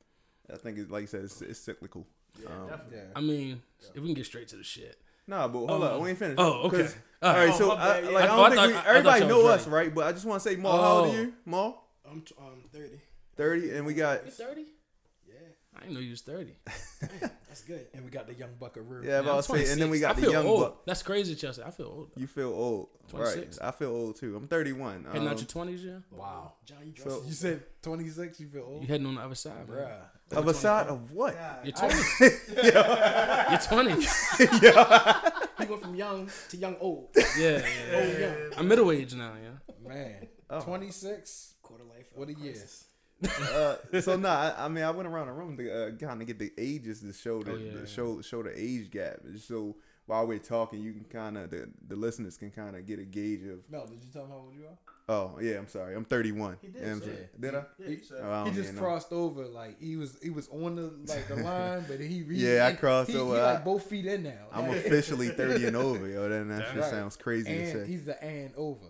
I 0.53 0.57
think 0.57 0.79
it's 0.79 0.91
like 0.91 1.03
you 1.03 1.07
said, 1.07 1.25
it's, 1.25 1.41
it's 1.43 1.61
cyclical. 1.61 2.07
Yeah, 2.43 2.49
um, 2.49 2.69
definitely. 2.69 2.99
Yeah. 2.99 3.05
I 3.17 3.21
mean, 3.21 3.63
if 3.95 4.01
we 4.03 4.09
can 4.09 4.15
get 4.15 4.27
straight 4.27 4.49
to 4.49 4.57
the 4.57 4.65
shit. 4.65 4.97
Nah, 5.29 5.49
but 5.49 5.67
hold 5.67 5.71
Oh. 5.71 5.83
up, 5.83 6.01
we 6.03 6.11
ain't 6.11 6.19
finished. 6.19 6.39
Oh, 6.39 6.63
okay. 6.69 6.83
'Cause- 6.83 6.97
All 7.23 7.31
All 7.31 7.37
right. 7.37 7.49
right, 7.49 7.59
so 7.59 7.71
Oh, 7.73 7.75
I, 7.75 8.01
like. 8.01 8.15
I 8.15 8.19
I 8.23 8.27
don't 8.27 8.37
thought- 8.37 8.51
think 8.51 8.61
I 8.61 8.67
we, 8.67 8.75
everybody 8.89 9.21
y'all 9.21 9.29
know 9.29 9.47
us, 9.49 9.67
right? 9.67 9.93
But 9.95 10.07
I 10.07 10.13
just 10.13 10.25
want 10.27 10.43
to 10.43 10.49
say, 10.49 10.57
Maul, 10.57 10.77
how 10.83 10.93
old 10.99 11.07
Oh. 11.09 11.11
are 11.11 11.15
you, 11.23 11.33
Maul? 11.47 11.91
I'm 12.09 12.21
t- 12.21 12.35
um 12.39 12.65
30. 12.73 13.01
Thirty, 13.37 13.71
and 13.71 13.85
we 13.87 13.95
got 13.95 14.25
You 14.25 14.31
30? 14.31 14.61
Yeah, 14.61 14.67
I 15.77 15.81
didn't 15.81 15.95
know 15.95 16.01
you 16.01 16.11
was 16.11 16.23
30. 16.23 16.57
that's 17.49 17.63
good. 17.63 17.87
And 17.95 18.05
we 18.05 18.11
got 18.11 18.27
the 18.27 18.35
young 18.35 18.51
buckaroo. 18.59 19.03
yeah, 19.05 19.21
but 19.23 19.29
I'm 19.31 19.35
I'll 19.37 19.43
say, 19.43 19.71
and 19.71 19.81
then 19.81 19.91
we 19.91 20.01
got 20.01 20.11
I 20.11 20.15
the 20.15 20.23
feel 20.23 20.33
young 20.33 20.47
old. 20.47 20.61
buck. 20.63 20.87
That's 20.87 21.03
crazy, 21.03 21.35
Chelsea. 21.35 21.63
I 21.63 21.71
feel 21.71 21.87
old. 21.87 22.11
You 22.17 22.27
feel 22.27 22.49
old, 22.49 22.89
26. 23.09 23.59
right? 23.61 23.69
I 23.69 23.71
feel 23.73 23.91
old 23.91 24.17
too. 24.17 24.37
I'm 24.37 24.49
31. 24.49 25.05
Heading 25.05 25.23
Um, 25.23 25.29
out 25.29 25.39
your 25.39 25.47
20s, 25.67 25.85
yeah? 25.85 25.99
Wow. 26.11 26.55
John, 26.65 26.79
you 26.85 26.93
So- 27.03 27.23
You 27.27 27.33
said 27.33 27.63
twenty 27.83 28.09
six. 28.09 28.41
You 28.41 28.49
feel 28.49 28.65
old, 28.65 28.83
You 28.83 28.89
heading 28.89 29.07
on 29.07 29.15
the 29.17 29.21
other 29.23 29.35
side, 29.35 29.67
bro. 29.67 29.77
bruh. 29.85 30.39
of 30.39 30.49
a 30.49 30.55
side 30.55 30.89
of 30.89 31.13
what? 31.13 31.37
You're 31.63 31.73
20. 31.73 31.95
You're 32.63 33.59
20. 33.59 34.07
He 35.59 35.65
went 35.67 35.81
from 35.83 35.95
young 35.95 36.31
to 36.51 36.57
young 36.57 36.77
old. 36.81 37.09
Yeah, 37.39 37.63
yeah. 37.91 37.99
Old 37.99 38.19
young. 38.19 38.37
I'm 38.59 38.69
middle 38.69 38.93
age 38.93 39.15
now, 39.15 39.33
yeah. 39.43 39.89
Man, 39.89 40.29
Oh. 40.51 40.61
twenty 40.61 40.91
six. 40.91 41.55
Quarter 41.63 41.85
life. 41.85 42.07
What 42.15 42.29
a 42.29 42.35
year. 42.35 42.55
Crisis. 43.23 43.51
Uh, 43.51 44.01
so 44.01 44.17
no, 44.19 44.29
I, 44.29 44.55
I 44.59 44.69
mean 44.69 44.85
I 44.85 44.91
went 44.91 45.09
around 45.09 45.27
the 45.29 45.33
room 45.33 45.57
to 45.57 45.71
uh, 45.73 45.91
kind 45.93 46.21
of 46.21 46.27
get 46.27 46.39
the 46.39 46.53
ages 46.59 47.01
to 47.01 47.13
show 47.13 47.43
the, 47.43 47.53
Oh, 47.53 47.57
yeah, 47.57 47.73
the 47.73 47.79
yeah. 47.81 47.85
show 47.87 48.21
show 48.23 48.43
the 48.43 48.53
age 48.55 48.91
gap. 48.91 49.17
So 49.41 49.77
while 50.07 50.27
we're 50.27 50.39
talking, 50.39 50.81
you 50.81 50.93
can 50.93 51.05
kind 51.05 51.37
of 51.39 51.51
the 51.51 51.69
the 51.89 51.97
listeners 51.97 52.37
can 52.37 52.51
kind 52.51 52.77
of 52.77 52.87
get 52.87 52.99
a 52.99 53.05
gauge 53.05 53.43
of. 53.47 53.59
Mel, 53.71 53.87
did 53.87 54.03
you 54.05 54.11
tell 54.13 54.25
him 54.25 54.31
how 54.31 54.37
old 54.37 54.55
you 54.55 54.65
are? 54.67 54.79
Oh 55.09 55.39
yeah, 55.41 55.57
I'm 55.59 55.69
sorry, 55.69 55.95
I'm 55.95 56.05
31. 56.05 56.57
He 56.61 56.67
did 56.67 56.75
You 56.75 56.81
know 56.83 56.87
what 56.95 56.95
I'm 56.97 57.09
say. 57.09 57.29
Did 57.39 57.55
I? 57.55 57.63
Yeah, 57.79 57.89
you 57.89 58.01
said- 58.03 58.19
Oh, 58.25 58.31
I 58.33 58.45
He 58.45 58.51
just 58.51 58.63
even 58.65 58.75
know. 58.75 58.81
crossed 58.83 59.13
over, 59.13 59.45
like 59.47 59.81
he 59.81 59.97
was 59.97 60.19
he 60.21 60.31
was 60.31 60.49
on 60.49 60.75
the 60.75 60.93
like 61.07 61.29
the 61.29 61.37
line, 61.45 61.85
but 61.89 62.01
he, 62.01 62.25
he 62.25 62.25
Yeah, 62.55 62.67
I 62.67 62.73
crossed 62.73 63.11
he, 63.13 63.17
over. 63.17 63.35
He 63.37 63.41
I- 63.41 63.53
like 63.55 63.65
both 63.65 63.85
feet 63.85 64.05
in 64.07 64.25
now, 64.25 64.47
I'm 64.53 64.69
officially 64.71 65.29
30 65.31 65.67
and 65.67 65.77
over, 65.77 66.09
yo. 66.09 66.29
Then 66.29 66.49
that 66.49 66.67
shit 66.73 66.81
Right. 66.83 66.91
sounds 66.91 67.17
crazy 67.17 67.53
to 67.57 67.73
say. 67.73 67.87
he's 67.87 68.05
the 68.05 68.21
and 68.23 68.53
over. 68.57 68.87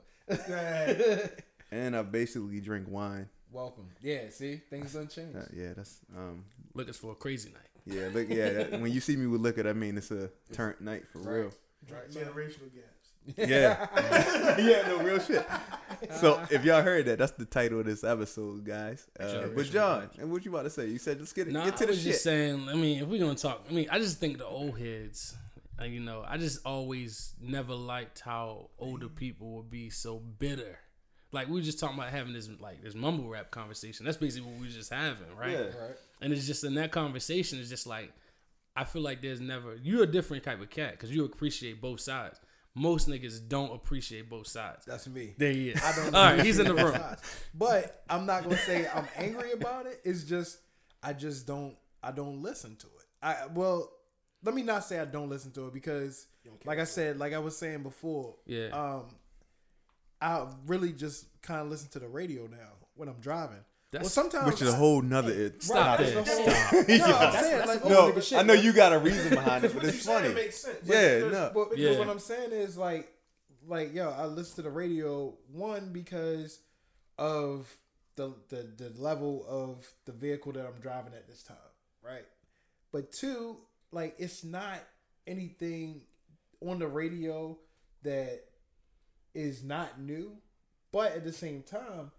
And 1.70 1.96
I 1.96 2.02
basically 2.02 2.60
drink 2.60 2.86
wine. 2.88 3.28
Welcome. 3.57 3.88
Yeah, 4.03 4.29
see 4.29 4.57
things 4.69 4.92
don't 4.92 5.09
change. 5.11 5.35
Uh, 5.35 5.47
yeah, 5.55 5.73
that's 5.75 6.01
um. 6.14 6.45
Looking 6.75 6.92
for 6.92 7.12
a 7.12 7.14
crazy 7.14 7.49
night. 7.51 7.71
Yeah, 7.87 8.09
look. 8.12 8.29
Yeah, 8.29 8.51
that, 8.53 8.73
when 8.83 8.92
you 8.92 9.01
see 9.01 9.16
me 9.16 9.27
with 9.27 9.40
liquor, 9.40 9.66
I 9.66 9.73
mean 9.73 9.97
it's 9.97 10.11
a 10.11 10.29
turnt 10.53 10.83
night 10.83 11.05
for 11.11 11.21
Right. 11.21 11.35
real. 11.37 11.53
Right, 11.90 12.11
generational 12.11 12.71
gaps. 12.75 13.49
Yeah. 13.51 14.57
yeah, 14.61 14.87
no 14.88 14.99
real 14.99 15.19
shit. 15.21 15.47
So 16.21 16.40
if 16.51 16.64
y'all 16.64 16.83
heard 16.83 17.07
that, 17.07 17.19
that's 17.19 17.33
the 17.33 17.47
title 17.47 17.81
of 17.81 17.87
this 17.87 18.05
episode, 18.05 18.64
guys. 18.64 19.07
Uh, 19.19 19.25
but 19.25 19.64
Generational 19.66 19.73
John, 19.73 20.11
and 20.21 20.31
what 20.31 20.45
you 20.45 20.51
about 20.51 20.64
to 20.64 20.71
say? 20.71 20.88
You 20.88 20.99
said 20.99 21.19
let's 21.19 21.33
get 21.33 21.49
it, 21.49 21.53
No, 21.55 21.64
get 21.64 21.79
to 21.79 21.85
I 21.85 21.87
the 21.87 21.92
was 21.92 22.03
shit. 22.03 22.12
just 22.12 22.25
saying. 22.25 22.69
I 22.69 22.75
mean, 22.75 23.03
if 23.03 23.09
we're 23.09 23.19
gonna 23.21 23.37
talk, 23.37 23.64
I 23.71 23.73
mean, 23.73 23.87
I 23.90 23.99
just 23.99 24.19
think 24.19 24.37
the 24.37 24.47
old 24.47 24.79
heads. 24.79 25.35
uh, 25.81 25.85
you 25.85 26.01
know, 26.01 26.23
I 26.29 26.37
just 26.37 26.61
always 26.66 27.33
never 27.40 27.75
liked 27.75 28.21
how 28.21 28.69
older 28.79 29.09
people 29.09 29.57
would 29.57 29.71
be 29.71 29.88
so 29.90 30.19
bitter. 30.19 30.79
Like 31.37 31.49
we 31.49 31.55
were 31.55 31.61
just 31.61 31.79
talking 31.79 31.96
about 31.99 32.11
having 32.11 32.33
this 32.33 32.49
like 32.61 32.83
this 32.83 32.94
mumble 32.94 33.29
rap 33.29 33.51
conversation. 33.51 34.05
That's 34.07 34.16
basically 34.16 34.49
what 34.51 34.59
we 34.61 34.66
were 34.66 34.72
just 34.72 34.92
having, 34.92 35.35
right? 35.38 35.53
Yeah. 35.53 35.59
Right. 35.59 35.96
And 36.20 36.33
it's 36.33 36.46
just 36.46 36.64
in 36.64 36.75
that 36.75 36.90
conversation, 36.90 37.61
it's 37.61 37.68
just 37.68 37.87
like 37.87 38.12
I 38.75 38.85
feel 38.85 39.03
like 39.03 39.22
there's 39.22 39.40
never 39.40 39.77
you're 39.77 40.03
a 40.03 40.07
different 40.11 40.42
type 40.44 40.61
of 40.61 40.70
cat 40.70 40.92
because 40.92 41.11
you 41.14 41.25
appreciate 41.25 41.81
both 41.81 42.01
sides. 42.01 42.40
Most 42.75 43.09
niggas 43.09 43.49
don't 43.49 43.72
appreciate 43.75 44.29
both 44.29 44.46
sides. 44.46 44.85
That's 44.85 45.07
me. 45.09 45.35
There 45.38 45.51
he 45.53 45.70
is. 45.70 45.83
I 45.83 45.96
don't 45.96 46.14
All 46.14 46.25
right, 46.25 46.44
he's 46.44 46.59
in 46.59 46.66
the 46.66 46.75
room. 46.75 46.99
But 47.55 48.03
I'm 48.11 48.27
not 48.27 48.42
gonna 48.42 48.59
say 48.59 48.87
I'm 48.94 49.07
angry 49.16 49.53
about 49.53 49.87
it. 49.87 50.01
It's 50.05 50.25
just 50.25 50.59
I 51.03 51.12
just 51.12 51.46
don't 51.46 51.77
I 52.03 52.12
don't 52.12 52.42
listen 52.42 52.77
to 52.77 52.87
it. 52.87 53.07
I 53.22 53.46
well, 53.55 53.90
let 54.44 54.55
me 54.55 54.62
not 54.62 54.85
say 54.85 55.01
I 55.01 55.05
don't 55.07 55.29
listen 55.31 55.53
to 55.53 55.66
it 55.68 55.72
because 55.75 56.27
like 56.64 56.79
I 56.79 56.85
said, 56.85 57.18
like 57.18 57.33
I 57.33 57.38
was 57.38 57.57
saying 57.57 57.83
before, 57.83 58.37
Yeah. 58.46 58.68
um 58.68 59.07
I 60.20 60.46
really 60.66 60.92
just 60.92 61.26
kind 61.42 61.61
of 61.61 61.68
listen 61.68 61.88
to 61.90 61.98
the 61.98 62.09
radio 62.09 62.46
now 62.46 62.72
when 62.94 63.09
I'm 63.09 63.20
driving. 63.20 63.59
well, 63.92 64.05
sometimes 64.05 64.46
Which 64.46 64.62
is 64.62 64.68
a 64.72 64.76
whole 64.76 65.02
nother. 65.02 65.33
It. 65.33 65.62
Stop 65.62 65.98
Right, 65.98 66.09
it. 66.09 66.14
that's 66.14 66.37
the 66.37 66.98
whole- 66.98 66.98
No, 67.09 67.16
I'm 67.16 67.33
saying 67.44 67.66
like 67.68 67.85
No, 67.85 68.12
nigga 68.12 68.22
shit, 68.22 68.38
I 68.38 68.42
know 68.42 68.55
man. 68.55 68.64
you 68.64 68.72
got 68.72 68.92
a 68.92 68.98
reason 68.98 69.31
behind 69.31 69.64
it, 69.64 69.74
but 69.74 69.85
it's 69.85 70.02
saying 70.02 70.22
funny. 70.22 70.35
makes 70.35 70.59
sense. 70.59 70.79
Yeah, 70.85 71.16
Because- 71.16 71.33
no. 71.33 71.50
But, 71.55 71.70
because 71.70 71.85
Yeah. 71.85 71.98
what 71.98 72.09
I'm 72.09 72.18
saying 72.18 72.52
is 72.52 72.76
like, 72.76 73.12
like 73.66 73.94
yo, 73.94 74.11
I 74.11 74.26
listen 74.26 74.57
to 74.57 74.62
the 74.62 74.70
radio 74.70 75.35
one 75.52 75.92
because 75.92 76.61
of 77.18 77.68
the, 78.16 78.33
the 78.48 78.62
the 78.76 78.92
level 79.00 79.44
of 79.48 79.87
the 80.07 80.12
vehicle 80.12 80.52
that 80.52 80.66
I'm 80.66 80.81
driving 80.81 81.12
at 81.14 81.26
this 81.29 81.42
time, 81.42 81.57
right? 82.02 82.24
But 82.92 83.12
two, 83.12 83.57
like 83.92 84.14
it's 84.18 84.42
not 84.44 84.81
anything 85.26 86.02
on 86.66 86.79
the 86.79 86.87
radio 86.88 87.59
that 88.02 88.42
is 89.37 89.62
not 89.62 90.01
new, 90.01 90.38
but 90.92 91.12
at 91.12 91.25
the 91.25 91.33
same 91.33 91.62
time, 91.62 92.11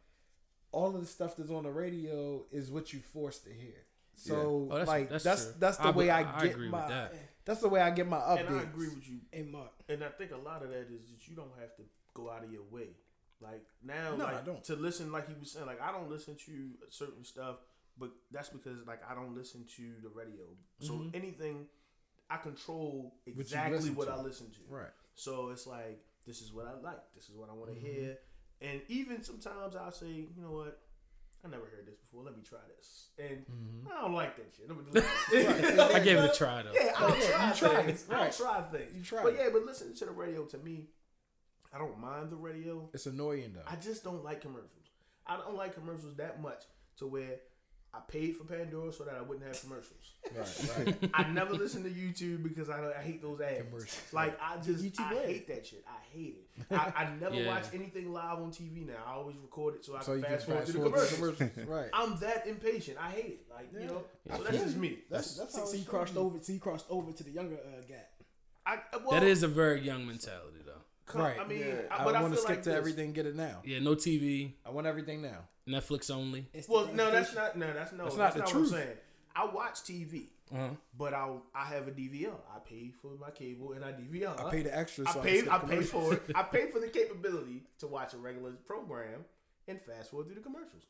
all 0.72 0.96
of 0.96 1.02
the 1.02 1.08
stuff 1.08 1.36
that's 1.36 1.50
on 1.50 1.64
the 1.64 1.72
radio 1.72 2.46
is 2.52 2.70
what 2.70 2.94
you 2.94 3.00
forced 3.00 3.44
to 3.46 3.50
hear. 3.52 3.86
So 4.14 4.36
Oh, 4.36 4.68
that's- 4.70 4.88
like 4.88 5.10
that's 5.10 5.24
that's 5.24 5.44
true. 5.46 5.54
that's, 5.60 5.78
the 5.78 5.84
I- 5.84 5.92
way 5.92 6.10
I, 6.10 6.38
I 6.38 6.42
get 6.44 6.52
agree 6.52 6.66
with 6.66 6.72
my 6.72 6.88
that. 6.88 7.14
that's 7.46 7.62
the 7.62 7.70
way 7.70 7.82
I 7.82 7.92
get 7.92 8.08
my 8.08 8.18
updates. 8.18 8.48
And 8.48 8.60
I 8.60 8.64
agree 8.64 8.90
with 8.90 9.08
you. 9.08 9.20
Hey, 9.32 9.44
Mark. 9.44 9.72
And 9.90 10.04
I 10.04 10.10
think 10.10 10.32
a 10.32 10.38
lot 10.38 10.64
of 10.64 10.70
that 10.70 10.88
is 10.90 11.10
that 11.12 11.28
you 11.28 11.36
don't 11.36 11.52
have 11.60 11.76
to 11.78 11.84
go 12.14 12.30
out 12.30 12.44
of 12.44 12.52
your 12.52 12.64
way. 12.72 12.90
Like 13.40 13.64
now, 13.84 14.16
No, 14.16 14.26
like 14.26 14.36
I 14.36 14.42
don't. 14.42 14.64
to 14.66 14.76
listen, 14.76 15.12
like 15.12 15.28
he 15.28 15.36
was 15.40 15.52
saying, 15.52 15.68
like 15.68 15.82
I 15.82 15.92
don't 15.92 16.10
listen 16.10 16.36
to 16.48 16.70
certain 16.90 17.24
stuff, 17.24 17.58
but 17.98 18.10
that's 18.32 18.50
because 18.50 18.86
like 18.88 19.02
I 19.10 19.14
don't 19.14 19.36
listen 19.36 19.66
to 19.78 19.84
the 20.02 20.10
radio. 20.10 20.46
So 20.82 20.94
mm-hmm. 20.94 21.10
anything, 21.16 21.68
I 22.30 22.38
control 22.38 23.14
exactly 23.28 23.78
listen 23.78 23.96
what 23.96 24.08
to. 24.08 24.14
I 24.14 24.22
listen 24.22 24.48
to. 24.48 24.60
Right. 24.68 24.90
So 25.14 25.50
it's 25.52 25.68
like 25.68 26.02
this 26.28 26.42
is 26.42 26.54
what 26.54 26.66
I 26.68 26.74
like. 26.86 27.00
This 27.16 27.30
is 27.30 27.36
what 27.36 27.50
I 27.50 27.54
want 27.54 27.72
to 27.74 27.78
Mm-hmm. 27.80 27.88
hear. 28.02 28.18
And 28.62 28.82
even 28.90 29.24
sometimes 29.24 29.76
I'll 29.76 29.92
say, 29.92 30.08
you 30.08 30.42
know 30.42 30.52
what? 30.52 30.80
I 31.46 31.48
never 31.50 31.66
heard 31.66 31.86
this 31.88 31.96
before. 31.96 32.24
Let 32.24 32.36
me 32.36 32.44
try 32.44 32.60
this. 32.78 33.10
And 33.18 33.46
Mm-hmm. 33.46 33.88
I 33.96 34.02
don't 34.02 34.14
like 34.14 34.36
that 34.36 34.54
shit. 34.56 35.92
I 35.96 36.00
gave 36.00 36.18
it 36.18 36.32
a 36.32 36.34
try 36.36 36.64
though. 36.64 36.72
yeah, 36.74 36.92
I'll 36.98 37.18
Yeah, 37.18 37.28
try 37.32 37.48
you 37.50 37.54
try 37.56 37.84
things. 37.86 38.04
it, 38.10 38.14
I'll 38.14 38.22
right. 38.22 38.34
try 38.34 38.62
things. 38.64 38.94
You 38.96 39.04
try 39.04 39.24
But 39.24 39.36
yeah, 39.38 39.50
but 39.54 39.64
listening 39.66 39.96
to 39.96 40.06
the 40.06 40.12
radio 40.12 40.46
to 40.46 40.58
me, 40.58 40.88
I 41.74 41.78
don't 41.78 42.00
mind 42.00 42.32
the 42.32 42.36
radio. 42.36 42.90
It's 42.94 43.06
annoying 43.06 43.54
though. 43.54 43.62
I 43.68 43.76
just 43.76 44.04
don't 44.04 44.24
like 44.24 44.42
commercials. 44.42 44.90
I 45.26 45.38
don't 45.38 45.56
like 45.56 45.74
commercials 45.76 46.16
that 46.16 46.42
much 46.42 46.64
to 46.98 47.06
where 47.08 47.36
I 47.98 48.12
paid 48.12 48.36
for 48.36 48.44
Pandora 48.44 48.94
so 48.94 49.04
that 49.06 49.16
I 49.16 49.22
wouldn't 49.22 49.48
have 49.48 49.60
commercials. 49.60 50.12
right, 50.78 50.88
right. 51.02 51.12
I 51.14 51.24
never 51.30 51.54
listen 51.54 51.84
to 51.84 51.90
YouTube 51.90 52.44
because 52.44 52.70
I, 52.70 52.80
I 53.00 53.02
hate 53.02 53.22
those 53.22 53.42
ads. 53.42 53.64
Commercials. 53.68 54.02
Like 54.12 54.38
I 54.42 54.58
just 54.58 54.84
YouTube 54.84 55.00
I 55.12 55.16
ad. 55.16 55.26
hate 55.26 55.48
that 55.48 55.66
shit. 55.66 55.84
I 55.88 56.16
hate 56.16 56.36
it. 56.38 56.66
I, 56.76 56.94
I 56.96 57.10
never 57.22 57.36
Yeah. 57.36 57.48
watch 57.48 57.66
anything 57.74 58.12
live 58.14 58.38
on 58.40 58.52
TV 58.52 58.86
now. 58.86 58.94
I 59.08 59.14
always 59.14 59.36
record 59.42 59.76
it 59.76 59.86
so 59.86 59.96
I 59.96 60.02
so 60.02 60.12
can 60.12 60.20
you 60.20 60.24
can 60.26 60.34
fast 60.36 60.46
forward 60.46 60.60
fast 60.60 60.72
to 60.74 60.78
the 60.78 60.80
forward 60.90 61.08
to 61.08 61.16
commercials. 61.16 61.40
the 61.40 61.46
commercials. 61.48 61.68
Right. 61.76 61.90
I'm 61.94 62.20
that 62.20 62.48
impatient. 62.48 62.98
I 63.02 63.10
hate 63.10 63.26
it. 63.26 63.46
Like 63.54 63.68
you 63.74 63.88
know, 63.88 64.04
so 64.36 64.44
that's 64.44 64.58
just 64.64 64.78
me. 64.78 65.00
That's 65.10 65.36
that's 65.36 65.54
So, 65.54 65.60
how 65.62 65.66
so 65.66 65.78
you 65.78 65.86
crossed 65.86 66.14
be. 66.14 66.20
over. 66.20 66.38
So 66.42 66.54
you 66.54 66.60
crossed 66.60 66.86
over 66.90 67.12
to 67.12 67.24
the 67.24 67.32
younger 67.32 67.56
uh, 67.56 67.82
gap. 67.88 68.10
I 68.66 68.80
well, 69.00 69.12
That 69.12 69.24
is 69.24 69.44
a 69.44 69.48
very 69.48 69.80
young 69.82 70.06
mentality 70.06 70.57
though. 71.08 71.14
co- 71.14 71.20
Right. 71.20 71.40
I 71.40 71.46
mean, 71.48 71.60
Yeah. 71.60 71.74
I, 71.92 72.02
I, 72.02 72.04
but 72.06 72.16
I, 72.16 72.22
want 72.22 72.34
to 72.34 72.38
feel 72.38 72.44
skip 72.46 72.56
like 72.58 72.64
to 72.64 72.70
this. 72.70 72.78
everything, 72.78 73.14
get 73.14 73.26
it 73.26 73.36
now. 73.36 73.62
Yeah, 73.66 73.80
no 73.80 73.96
TV, 73.96 74.52
I 74.66 74.70
want 74.72 74.88
everything 74.88 75.22
now. 75.22 75.40
Netflix 75.68 76.10
only. 76.12 76.48
It's 76.54 76.70
Well, 76.70 76.88
no, 76.94 77.12
that's 77.12 77.34
not. 77.36 77.58
No, 77.58 77.74
that's 77.74 77.92
no. 77.92 78.06
That's 78.06 78.16
That's, 78.16 78.18
not 78.18 78.18
not, 78.18 78.34
the 78.36 78.40
what 78.42 78.50
truth. 78.50 78.74
I'm 78.74 78.80
saying. 78.80 78.98
I 79.36 79.46
watch 79.54 79.76
TV, 79.84 80.28
Uh-huh. 80.54 80.70
but 80.98 81.14
I 81.14 81.30
I 81.54 81.66
have 81.66 81.88
a 81.88 81.92
DVR. 81.92 82.34
I 82.56 82.60
pay 82.60 82.92
for 83.02 83.12
my 83.20 83.30
cable 83.32 83.74
and 83.74 83.84
I 83.86 83.92
DVR. 83.92 84.40
I 84.46 84.50
pay 84.50 84.64
the 84.64 84.76
extra. 84.76 85.08
I 85.08 85.12
So 85.14 85.20
pay. 85.22 85.42
can 85.42 85.50
I 85.50 85.58
skip 85.58 85.70
pay 85.70 85.82
for 85.82 86.14
it. 86.14 86.22
I 86.36 86.44
pay 86.44 86.68
for 86.72 86.80
the 86.80 86.88
capability 86.88 87.64
to 87.80 87.88
watch 87.88 88.14
a 88.14 88.18
regular 88.18 88.52
program 88.66 89.26
and 89.68 89.80
fast 89.82 90.10
forward 90.12 90.28
through 90.28 90.36
the 90.36 90.42
commercials. 90.42 90.84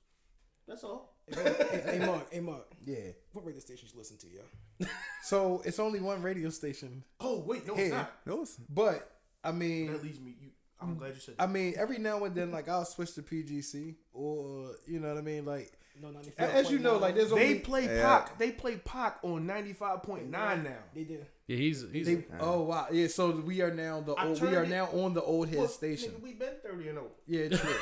That's 0.67 0.83
all. 0.83 1.15
hey, 1.33 1.81
hey, 1.97 2.05
Mark. 2.05 2.31
Hey, 2.31 2.39
Mark. 2.41 2.67
Yeah. 2.85 2.97
What 3.33 3.45
radio 3.45 3.59
stations 3.61 3.91
you 3.93 3.97
listen 3.99 4.17
to, 4.17 4.27
yo? 4.27 4.87
So 5.23 5.61
it's 5.65 5.79
only 5.79 5.99
one 5.99 6.21
radio 6.21 6.49
station, 6.49 7.03
Oh 7.19 7.39
wait, 7.39 7.65
no, 7.67 7.73
Hey. 7.75 7.83
it's 7.87 7.91
not. 7.95 8.11
No, 8.25 8.33
it's- 8.35 8.57
but 8.69 9.16
I 9.43 9.51
mean, 9.51 9.91
That 9.91 10.03
leads 10.03 10.19
me. 10.19 10.35
You. 10.41 10.49
I'm 10.79 10.95
glad 10.95 11.15
you 11.15 11.19
said. 11.21 11.35
I 11.39 11.47
mean, 11.47 11.73
every 11.77 11.97
now 11.97 12.23
and 12.25 12.35
then, 12.35 12.51
like 12.51 12.69
I'll 12.69 12.85
switch 12.85 13.13
to 13.15 13.21
PGC, 13.23 13.95
or 14.13 14.71
you 14.85 14.99
know 14.99 15.07
what 15.09 15.17
I 15.17 15.21
mean, 15.21 15.43
like 15.45 15.71
No, 15.99 16.11
94. 16.11 16.45
as 16.45 16.69
you 16.71 16.77
know, 16.79 16.97
like 16.97 17.15
there's 17.15 17.31
They 17.31 17.47
only 17.47 17.59
play 17.59 17.85
Yeah. 17.85 18.03
Pac. 18.19 18.37
They 18.37 18.51
play 18.51 18.75
Pac 18.77 19.17
on 19.23 19.47
95.9 19.47 20.29
now. 20.29 20.53
They 20.93 21.03
do. 21.03 21.25
Yeah, 21.47 21.57
he's 21.57 21.83
he's 21.91 22.05
they. 22.05 22.25
Oh 22.39 22.61
wow, 22.63 22.87
yeah. 22.91 23.07
So 23.07 23.31
we 23.31 23.61
are 23.61 23.73
now 23.73 24.01
the 24.01 24.13
old, 24.21 24.39
we 24.41 24.55
are 24.55 24.63
it- 24.63 24.69
now 24.69 24.85
on 24.91 25.13
the 25.13 25.23
old 25.23 25.47
head 25.49 25.57
Well, 25.59 25.67
station. 25.67 26.11
Nigga, 26.11 26.21
we 26.21 26.33
been 26.33 26.53
30 26.61 26.89
and 26.89 26.97
over. 26.99 27.07
Yeah, 27.25 27.47
true. 27.57 27.73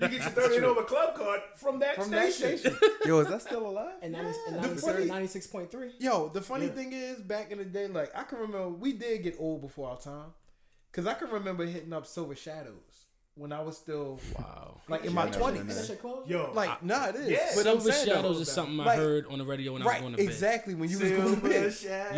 You 0.00 0.08
get 0.08 0.12
your 0.12 0.30
30 0.30 0.56
and 0.56 0.64
oh 0.64 0.70
over 0.70 0.82
club 0.84 1.14
card 1.14 1.40
from 1.56 1.80
that 1.80 1.96
From 1.96 2.10
that 2.12 2.32
station. 2.32 2.58
station. 2.72 2.78
Yo, 3.04 3.18
is 3.20 3.28
that 3.28 3.42
still 3.42 3.66
alive? 3.66 3.96
And, 4.02 4.12
90, 4.12 4.38
and 4.48 4.62
The 4.64 4.68
funny- 4.80 5.06
96.3. 5.06 5.90
Yo, 5.98 6.28
the 6.28 6.40
funny 6.40 6.66
Yeah. 6.66 6.72
thing 6.72 6.92
is, 6.94 7.20
back 7.20 7.50
in 7.50 7.58
the 7.58 7.64
day, 7.66 7.88
like 7.88 8.10
I 8.16 8.22
can 8.22 8.38
remember, 8.38 8.68
we 8.70 8.94
did 8.94 9.22
get 9.22 9.36
old 9.38 9.60
before 9.60 9.90
our 9.90 9.98
time, 10.00 10.32
cause 10.92 11.06
I 11.06 11.14
can 11.14 11.30
remember 11.30 11.64
hitting 11.66 11.92
up 11.92 12.06
Silver 12.06 12.34
Shadows 12.34 13.06
when 13.34 13.50
I 13.52 13.62
was 13.62 13.78
still 13.78 14.20
wow. 14.38 14.78
like 14.88 15.04
in 15.04 15.14
my 15.14 15.26
twenties. 15.28 15.62
been 15.62 15.70
Is 15.70 15.76
there. 15.76 15.82
that 15.86 15.92
shit 15.92 16.00
closed? 16.02 16.28
Yo, 16.30 16.52
Like, 16.54 16.82
nah, 16.82 17.08
it 17.08 17.16
is. 17.16 17.30
Yeah. 17.30 17.38
but 17.54 17.66
I'm 17.66 17.80
Silver 17.80 17.92
saying 17.92 18.06
Shadows 18.08 18.36
though, 18.36 18.42
is 18.42 18.52
something 18.52 18.78
I 18.80 18.84
like- 18.84 18.98
heard 18.98 19.26
on 19.28 19.38
the 19.38 19.44
radio 19.44 19.72
when 19.72 19.82
I 19.82 19.84
was 19.86 19.92
right, 19.92 20.00
going 20.02 20.12
to 20.12 20.16
bed. 20.18 20.26
exactly 20.26 20.74
when 20.74 20.90
you 20.90 20.98
was 20.98 21.10
going 21.10 21.34
to 21.36 21.40
bed. 21.48 21.74
Yeah. 21.82 22.14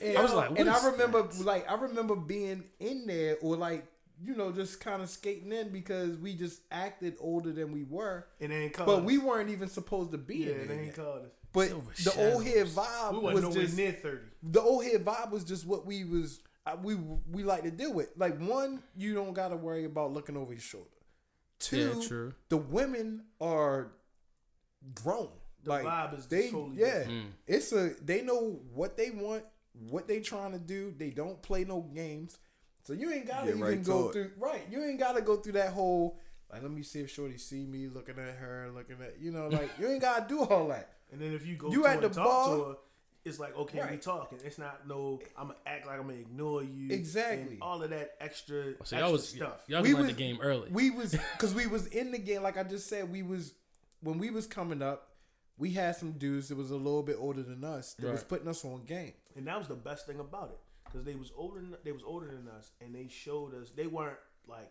And, 0.00 0.16
I 0.16 0.22
was 0.22 0.32
like, 0.32 0.50
what 0.50 0.58
and 0.60 0.68
is 0.68 0.74
I 0.84 0.90
remember, 0.90 1.26
like, 1.42 1.70
I 1.70 1.74
remember 1.74 2.14
being 2.16 2.64
in 2.80 3.06
there 3.06 3.36
or 3.42 3.56
like, 3.56 3.84
you 4.24 4.34
know, 4.34 4.50
just 4.52 4.80
kind 4.80 5.00
of 5.02 5.08
skating 5.08 5.52
in 5.52 5.68
because 5.70 6.16
we 6.18 6.34
just 6.34 6.60
acted 6.72 7.14
older 7.20 7.52
than 7.52 7.70
we 7.72 7.84
were, 7.84 8.26
And 8.40 8.52
ain't 8.52 8.72
called 8.74 8.86
but 8.88 8.98
us. 8.98 9.04
we 9.04 9.18
weren't 9.18 9.50
even 9.50 9.68
supposed 9.68 10.10
to 10.12 10.18
be 10.18 10.38
Yeah, 10.38 10.50
in 10.52 10.68
they 10.68 10.74
ain't 10.74 10.86
yet. 10.86 10.96
called 10.96 11.22
us. 11.26 11.30
But 11.52 11.68
Silver 11.68 11.92
the 12.04 12.32
old 12.32 12.44
head 12.44 12.66
vibe 12.66 13.12
We 13.12 13.18
was 13.34 13.42
nowhere 13.42 13.62
just 13.62 13.76
near 13.76 13.92
30. 13.92 14.18
the 14.42 14.60
old 14.60 14.84
head 14.84 15.04
vibe 15.04 15.30
was 15.30 15.44
just 15.44 15.66
what 15.66 15.86
we 15.86 16.02
was 16.04 16.40
we 16.76 16.94
we 17.30 17.42
like 17.42 17.62
to 17.64 17.70
deal 17.70 17.92
with. 17.92 18.10
Like 18.16 18.38
one, 18.38 18.82
you 18.96 19.14
don't 19.14 19.32
got 19.32 19.48
to 19.48 19.56
worry 19.56 19.84
about 19.84 20.12
looking 20.12 20.36
over 20.36 20.52
your 20.52 20.60
shoulder. 20.60 20.86
Two, 21.58 22.00
Yeah, 22.00 22.06
true. 22.06 22.32
the 22.48 22.56
women 22.56 23.24
are 23.40 23.92
grown. 24.94 25.28
The 25.64 25.70
like 25.70 25.84
vibe 25.84 26.18
is 26.18 26.26
they, 26.26 26.50
totally 26.50 26.76
yeah, 26.76 26.98
different. 27.00 27.08
Mm. 27.26 27.30
it's 27.46 27.72
a 27.72 27.90
they 28.02 28.22
know 28.22 28.60
what 28.72 28.96
they 28.96 29.10
want, 29.10 29.44
what 29.90 30.06
they 30.06 30.20
trying 30.20 30.52
to 30.52 30.58
do. 30.58 30.94
They 30.96 31.10
don't 31.10 31.40
play 31.42 31.64
no 31.64 31.80
games, 31.82 32.38
so 32.84 32.92
you 32.92 33.10
ain't 33.12 33.26
gotta 33.26 33.46
Get 33.46 33.56
even 33.56 33.60
right 33.62 33.84
to 33.84 33.90
go 33.90 34.08
it. 34.08 34.12
through 34.12 34.30
right. 34.38 34.62
You 34.70 34.84
ain't 34.84 35.00
gotta 35.00 35.20
go 35.20 35.36
through 35.36 35.54
that 35.54 35.72
whole. 35.72 36.18
Like, 36.50 36.62
let 36.62 36.70
me 36.70 36.82
see 36.82 37.00
if 37.00 37.10
Shorty 37.10 37.36
see 37.38 37.66
me 37.66 37.88
looking 37.88 38.18
at 38.18 38.36
her, 38.36 38.70
looking 38.74 38.96
at 39.02 39.16
you 39.20 39.32
know, 39.32 39.48
like 39.48 39.70
you 39.80 39.88
ain't 39.88 40.00
gotta 40.00 40.26
do 40.28 40.42
all 40.44 40.68
that. 40.68 40.90
And 41.10 41.20
then 41.20 41.32
if 41.32 41.44
you 41.46 41.56
go 41.56 41.70
You 41.70 41.82
to 41.82 41.88
at 41.88 41.96
her 42.02 42.08
the 42.08 42.14
talk 42.14 42.24
bar? 42.26 42.76
To 43.36 43.42
her, 43.42 43.46
it's 43.46 43.56
like, 43.56 43.56
okay, 43.58 43.86
we 43.90 43.96
talking. 43.98 44.38
It's 44.44 44.58
not 44.58 44.86
no, 44.88 45.20
I'm 45.36 45.48
gonna 45.48 45.58
act 45.66 45.86
like 45.86 45.96
I'm 46.00 46.06
gonna 46.08 46.18
ignore 46.18 46.62
you. 46.62 46.90
Exactly. 46.92 47.54
And 47.54 47.62
all 47.62 47.82
of 47.82 47.90
that 47.90 48.12
extra, 48.20 48.56
oh, 48.58 48.84
So 48.84 48.96
extra 48.96 48.98
y'all 48.98 49.12
was 49.12 49.28
stuff. 49.28 49.64
y'all 49.68 49.82
We 49.82 49.94
was 49.94 50.04
was- 50.06 50.14
the 50.14 50.18
game 50.18 50.38
early. 50.42 50.68
We 50.70 50.90
was 50.90 51.12
because 51.36 51.54
we 51.54 51.66
was 51.66 51.86
in 51.86 52.10
the 52.12 52.18
game. 52.18 52.42
Like 52.42 52.56
I 52.58 52.62
just 52.62 52.88
said, 52.88 53.10
we 53.10 53.22
was 53.22 53.54
when 54.00 54.18
we 54.18 54.30
was 54.30 54.46
coming 54.46 54.82
up. 54.82 55.04
We 55.56 55.72
had 55.72 55.96
some 55.96 56.12
dudes 56.12 56.48
that 56.50 56.56
was 56.56 56.70
a 56.70 56.76
little 56.76 57.02
bit 57.02 57.16
older 57.18 57.42
than 57.42 57.64
us 57.64 57.94
that 57.94 58.10
was 58.12 58.22
putting 58.22 58.46
us 58.46 58.64
on 58.64 58.84
game. 58.84 59.14
And 59.34 59.44
that 59.48 59.58
was 59.58 59.66
the 59.66 59.74
best 59.74 60.06
thing 60.06 60.20
about 60.20 60.50
it, 60.50 60.58
because 60.84 61.04
they 61.04 61.16
was 61.16 61.32
older. 61.36 61.64
They 61.84 61.90
was 61.90 62.04
older 62.04 62.26
than 62.26 62.46
us, 62.56 62.70
and 62.80 62.94
they 62.94 63.08
showed 63.08 63.54
us. 63.60 63.70
They 63.70 63.88
weren't 63.88 64.18
like, 64.46 64.70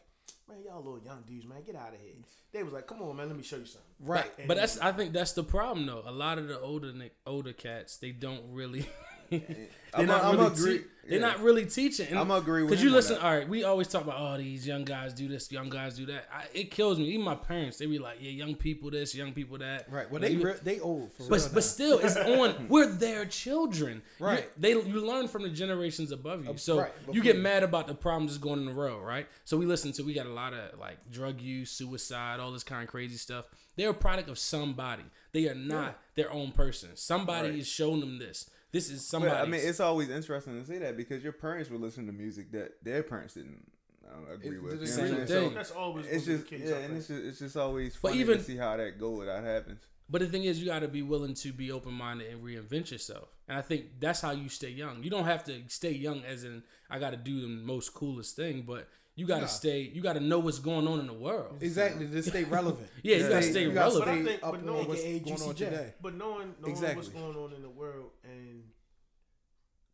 man, 0.49 0.57
y'all 0.65 0.77
little 0.83 0.99
young 1.03 1.23
dudes, 1.27 1.45
man, 1.45 1.63
get 1.65 1.75
out 1.75 1.93
of 1.93 1.99
here. 2.01 2.13
They 2.51 2.63
was 2.63 2.73
like, 2.73 2.87
come 2.87 3.01
on, 3.01 3.15
man, 3.15 3.27
let 3.27 3.37
me 3.37 3.43
show 3.43 3.57
you 3.57 3.65
something. 3.65 3.89
Right. 3.99 4.31
And- 4.39 4.47
But 4.47 4.57
that's 4.57 4.79
I 4.79 4.91
think 4.91 5.13
that's 5.13 5.33
the 5.33 5.43
problem 5.43 5.85
though. 5.85 6.03
A 6.05 6.11
lot 6.11 6.37
of 6.37 6.47
the 6.47 6.59
older 6.59 6.93
older 7.25 7.53
cats 7.53 7.97
they 7.97 8.11
don't 8.11 8.41
really 8.51 8.87
they're 9.41 9.67
I'm 9.93 10.05
not 10.05 10.23
I'm 10.23 10.37
really 10.37 10.47
agree- 10.53 10.77
te- 10.79 10.83
they're 11.09 11.19
yeah. 11.21 11.25
not 11.25 11.39
really 11.41 11.65
teaching. 11.65 12.07
And- 12.09 12.19
I'm 12.19 12.29
agree 12.31 12.63
with 12.63 12.73
Cause 12.73 12.83
you 12.83 12.89
listen, 12.89 13.17
all 13.19 13.31
right. 13.33 13.47
We 13.47 13.63
always 13.63 13.87
talk 13.87 14.01
about, 14.03 14.15
oh, 14.19 14.37
these 14.37 14.67
young 14.67 14.83
guys 14.83 15.13
do 15.13 15.29
this, 15.29 15.49
young 15.49 15.69
guys 15.69 15.95
do 15.95 16.05
that. 16.07 16.27
I, 16.29 16.43
it 16.53 16.69
kills 16.69 16.99
me. 16.99 17.05
Even 17.11 17.21
my 17.23 17.35
parents, 17.35 17.77
they 17.77 17.85
be 17.85 17.97
like, 17.97 18.17
yeah, 18.19 18.31
young 18.31 18.55
people 18.55 18.91
this, 18.91 19.15
young 19.15 19.31
people 19.31 19.57
that. 19.59 19.89
Right. 19.89 20.11
Well, 20.11 20.21
Like, 20.21 20.31
they 20.31 20.35
re- 20.35 20.55
they 20.61 20.79
old 20.81 21.13
for 21.13 21.23
but 21.29 21.39
real 21.39 21.45
but 21.47 21.53
now. 21.55 21.59
still, 21.61 21.99
it's 21.99 22.17
on. 22.17 22.67
We're 22.67 22.87
their 22.91 23.23
children, 23.25 24.01
You- 24.19 24.25
Right. 24.25 24.49
they 24.61 24.71
you 24.71 24.99
learn 24.99 25.29
from 25.29 25.43
the 25.43 25.49
generations 25.49 26.11
above 26.11 26.45
you. 26.45 26.57
So 26.57 26.79
right, 26.81 26.91
you 27.13 27.23
get 27.23 27.37
mad 27.39 27.63
about 27.63 27.87
the 27.87 27.95
problems 27.95 28.31
that's 28.33 28.43
going 28.43 28.59
in 28.59 28.65
the 28.65 28.73
world, 28.73 29.01
right? 29.05 29.27
So 29.45 29.55
we 29.55 29.65
listen 29.65 29.93
to 29.93 30.03
we 30.03 30.13
got 30.13 30.25
a 30.25 30.33
lot 30.33 30.53
of 30.53 30.77
like 30.77 30.97
drug 31.09 31.39
use, 31.39 31.71
suicide, 31.71 32.41
all 32.41 32.51
this 32.51 32.65
kind 32.65 32.83
of 32.83 32.89
crazy 32.89 33.15
stuff. 33.15 33.45
They're 33.77 33.91
a 33.91 33.93
product 33.93 34.27
of 34.27 34.37
somebody. 34.37 35.03
They 35.31 35.47
are 35.47 35.55
not 35.55 35.97
their 36.15 36.33
own 36.33 36.51
person. 36.51 36.89
Somebody 36.95 37.51
Right. 37.51 37.59
is 37.59 37.67
showing 37.69 38.01
them 38.01 38.19
this. 38.19 38.49
This 38.71 38.89
is 38.89 38.99
But, 38.99 39.01
somebody. 39.01 39.35
I 39.35 39.45
mean, 39.45 39.61
it's 39.63 39.79
always 39.79 40.09
interesting 40.09 40.59
to 40.59 40.65
say 40.67 40.77
that 40.79 40.97
because 40.97 41.23
your 41.23 41.33
parents 41.33 41.69
were 41.69 41.77
listening 41.77 42.07
to 42.07 42.13
music 42.13 42.51
that 42.51 42.83
their 42.83 43.01
parents 43.03 43.33
didn't 43.35 43.71
uh, 44.05 44.33
agree 44.33 44.57
It- 44.57 44.63
with. 44.63 44.79
the 44.79 44.85
You 44.85 44.85
know 44.85 44.85
same 44.95 45.11
what 45.13 45.21
I'm 45.21 45.27
saying? 45.27 45.41
thing. 45.41 45.49
So 45.49 45.55
That's 45.55 45.71
always 45.71 46.05
it's 46.07 46.25
just 46.25 46.49
the 46.49 46.57
case, 46.57 46.69
yeah, 46.69 46.75
and 46.77 46.97
it's 46.97 47.07
just, 47.07 47.23
it's 47.23 47.39
just 47.39 47.57
always 47.57 47.97
But 48.01 48.15
even- 48.15 48.37
to 48.37 48.43
see 48.43 48.57
how 48.57 48.75
that 48.77 48.99
go, 48.99 49.23
that 49.25 49.43
happens. 49.43 49.81
But 50.09 50.21
the 50.21 50.27
thing 50.27 50.45
is, 50.45 50.57
you 50.59 50.65
got 50.67 50.79
to 50.79 50.87
be 50.87 51.01
willing 51.01 51.33
to 51.33 51.51
be 51.51 51.69
open 51.71 51.93
minded 51.93 52.31
and 52.31 52.41
reinvent 52.41 52.91
yourself. 52.91 53.27
And 53.49 53.57
I 53.57 53.61
think 53.61 53.99
that's 53.99 54.21
how 54.21 54.31
you 54.31 54.47
stay 54.47 54.69
young. 54.69 55.03
You 55.03 55.09
don't 55.09 55.25
have 55.25 55.43
to 55.45 55.61
stay 55.67 55.91
young 55.91 56.23
as 56.23 56.45
in 56.45 56.63
I 56.89 56.97
got 56.99 57.09
to 57.09 57.17
do 57.17 57.41
the 57.41 57.47
most 57.49 57.93
coolest 57.93 58.35
thing, 58.37 58.61
but 58.65 58.87
you 59.17 59.25
got 59.25 59.41
to 59.41 59.47
stay. 59.49 59.81
You 59.81 60.01
got 60.01 60.13
to 60.13 60.21
know 60.21 60.39
what's 60.39 60.59
going 60.59 60.87
on 60.87 61.01
in 61.01 61.07
the 61.07 61.13
world. 61.27 61.57
exactly 61.59 62.07
to 62.07 62.23
stay 62.23 62.45
relevant. 62.45 62.87
Yeah, 63.03 63.17
you 63.17 63.27
gotta 63.29 63.43
stay 63.43 63.63
you 63.63 63.71
gotta 63.73 63.89
relevant. 63.99 64.05
But 64.05 64.11
I 64.13 64.23
think- 64.31 64.43
up 64.43 64.51
but 64.51 64.59
on 64.61 64.65
no, 64.65 64.73
what's 64.83 65.01
AKA 65.01 65.19
going 65.19 65.31
on 65.33 65.37
Juicy 65.37 65.53
J. 65.53 65.65
today. 65.65 65.93
But 66.01 66.13
knowing, 66.15 66.55
knowing 66.61 66.71
Exactly. 66.71 66.95
what's 66.97 67.09
going 67.09 67.35
on 67.35 67.53
in 67.53 67.61
the 67.61 67.69
world 67.69 68.11
and 68.23 68.63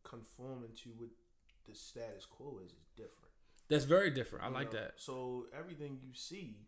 conforming 0.02 0.70
to 0.84 0.90
what 0.96 1.08
the 1.68 1.74
status 1.74 2.26
quo 2.26 2.58
is 2.64 2.70
is 2.72 2.86
different. 2.96 3.32
That's 3.68 3.84
very 3.84 4.10
different. 4.10 4.44
I 4.44 4.48
you 4.48 4.54
like 4.54 4.72
know? 4.72 4.80
that. 4.80 4.92
So 4.96 5.46
everything 5.58 5.98
you 6.02 6.12
see, 6.12 6.58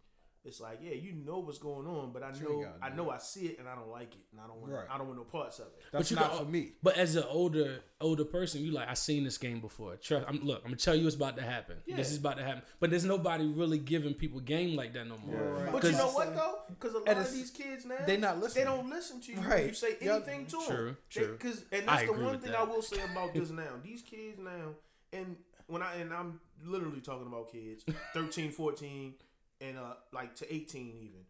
it's 0.46 0.60
like, 0.60 0.78
yeah, 0.82 0.94
you 0.94 1.12
know 1.12 1.38
what's 1.40 1.58
going 1.58 1.86
on, 1.86 2.12
but 2.12 2.22
I 2.22 2.32
Sure 2.32 2.50
you 2.52 2.62
know, 2.62 2.72
I 2.80 2.90
know 2.90 3.10
I 3.10 3.18
see 3.18 3.46
it 3.46 3.58
and 3.58 3.68
I 3.68 3.74
don't 3.74 3.90
like 3.90 4.14
it, 4.14 4.20
and 4.32 4.40
I 4.40 4.46
don't 4.46 4.60
want, 4.60 4.72
Right. 4.72 4.86
I 4.90 4.96
don't 4.96 5.06
want 5.08 5.18
no 5.18 5.24
parts 5.24 5.58
of 5.58 5.66
it. 5.66 5.72
That's 5.92 6.10
you 6.10 6.16
not 6.16 6.30
can- 6.30 6.38
for 6.44 6.50
me. 6.50 6.72
But 6.82 6.96
as 6.96 7.16
an 7.16 7.24
older 7.28 7.80
older 8.00 8.24
person, 8.24 8.62
you 8.62 8.72
like 8.72 8.88
I 8.88 8.94
seen 8.94 9.24
this 9.24 9.38
game 9.38 9.60
before. 9.60 9.96
Trust, 9.96 10.26
I'm, 10.28 10.40
look, 10.44 10.58
I'm 10.58 10.70
gonna 10.70 10.76
tell 10.76 10.94
you 10.94 11.04
what's 11.04 11.16
about 11.16 11.36
to 11.36 11.42
happen. 11.42 11.76
Yeah. 11.86 11.96
This 11.96 12.10
is 12.10 12.18
about 12.18 12.36
to 12.36 12.44
happen. 12.44 12.62
But 12.78 12.90
there's 12.90 13.04
nobody 13.06 13.46
really 13.46 13.78
giving 13.78 14.14
people 14.14 14.40
game 14.40 14.76
like 14.76 14.92
that 14.94 15.06
no 15.08 15.16
more. 15.18 15.34
Right. 15.36 15.72
But 15.72 15.84
you 15.84 15.92
know 15.92 16.10
what 16.12 16.34
though? 16.34 16.58
Because 16.68 16.94
a 16.94 16.98
lot 16.98 17.16
of 17.16 17.32
these 17.32 17.50
kids 17.50 17.84
now, 17.86 17.96
they 18.06 18.16
not 18.16 18.40
They 18.54 18.64
don't 18.64 18.88
listen 18.88 19.20
to 19.22 19.32
you. 19.32 19.38
When 19.40 19.48
Right. 19.48 19.66
you 19.68 19.74
say 19.74 19.96
Yeah. 20.00 20.16
anything 20.16 20.46
to 20.46 20.56
them. 20.56 20.66
True, 20.68 20.96
true. 21.10 21.32
Because 21.32 21.64
and 21.72 21.88
I 21.90 22.04
that's 22.04 22.16
the 22.18 22.24
one 22.24 22.38
thing 22.40 22.50
that. 22.52 22.60
I 22.60 22.64
will 22.64 22.82
say 22.82 22.98
about 23.12 23.34
this 23.34 23.50
now. 23.50 23.80
These 23.82 24.02
kids 24.02 24.38
now, 24.38 24.74
and 25.12 25.36
when 25.66 25.82
I 25.82 25.94
and 25.96 26.12
I'm 26.12 26.40
literally 26.64 27.00
talking 27.00 27.26
about 27.26 27.50
kids, 27.50 27.84
13, 28.14 28.50
14, 28.50 29.14
and 29.60 29.78
uh 29.78 29.94
like 30.12 30.34
to 30.36 30.54
18 30.54 30.94
even. 31.00 31.20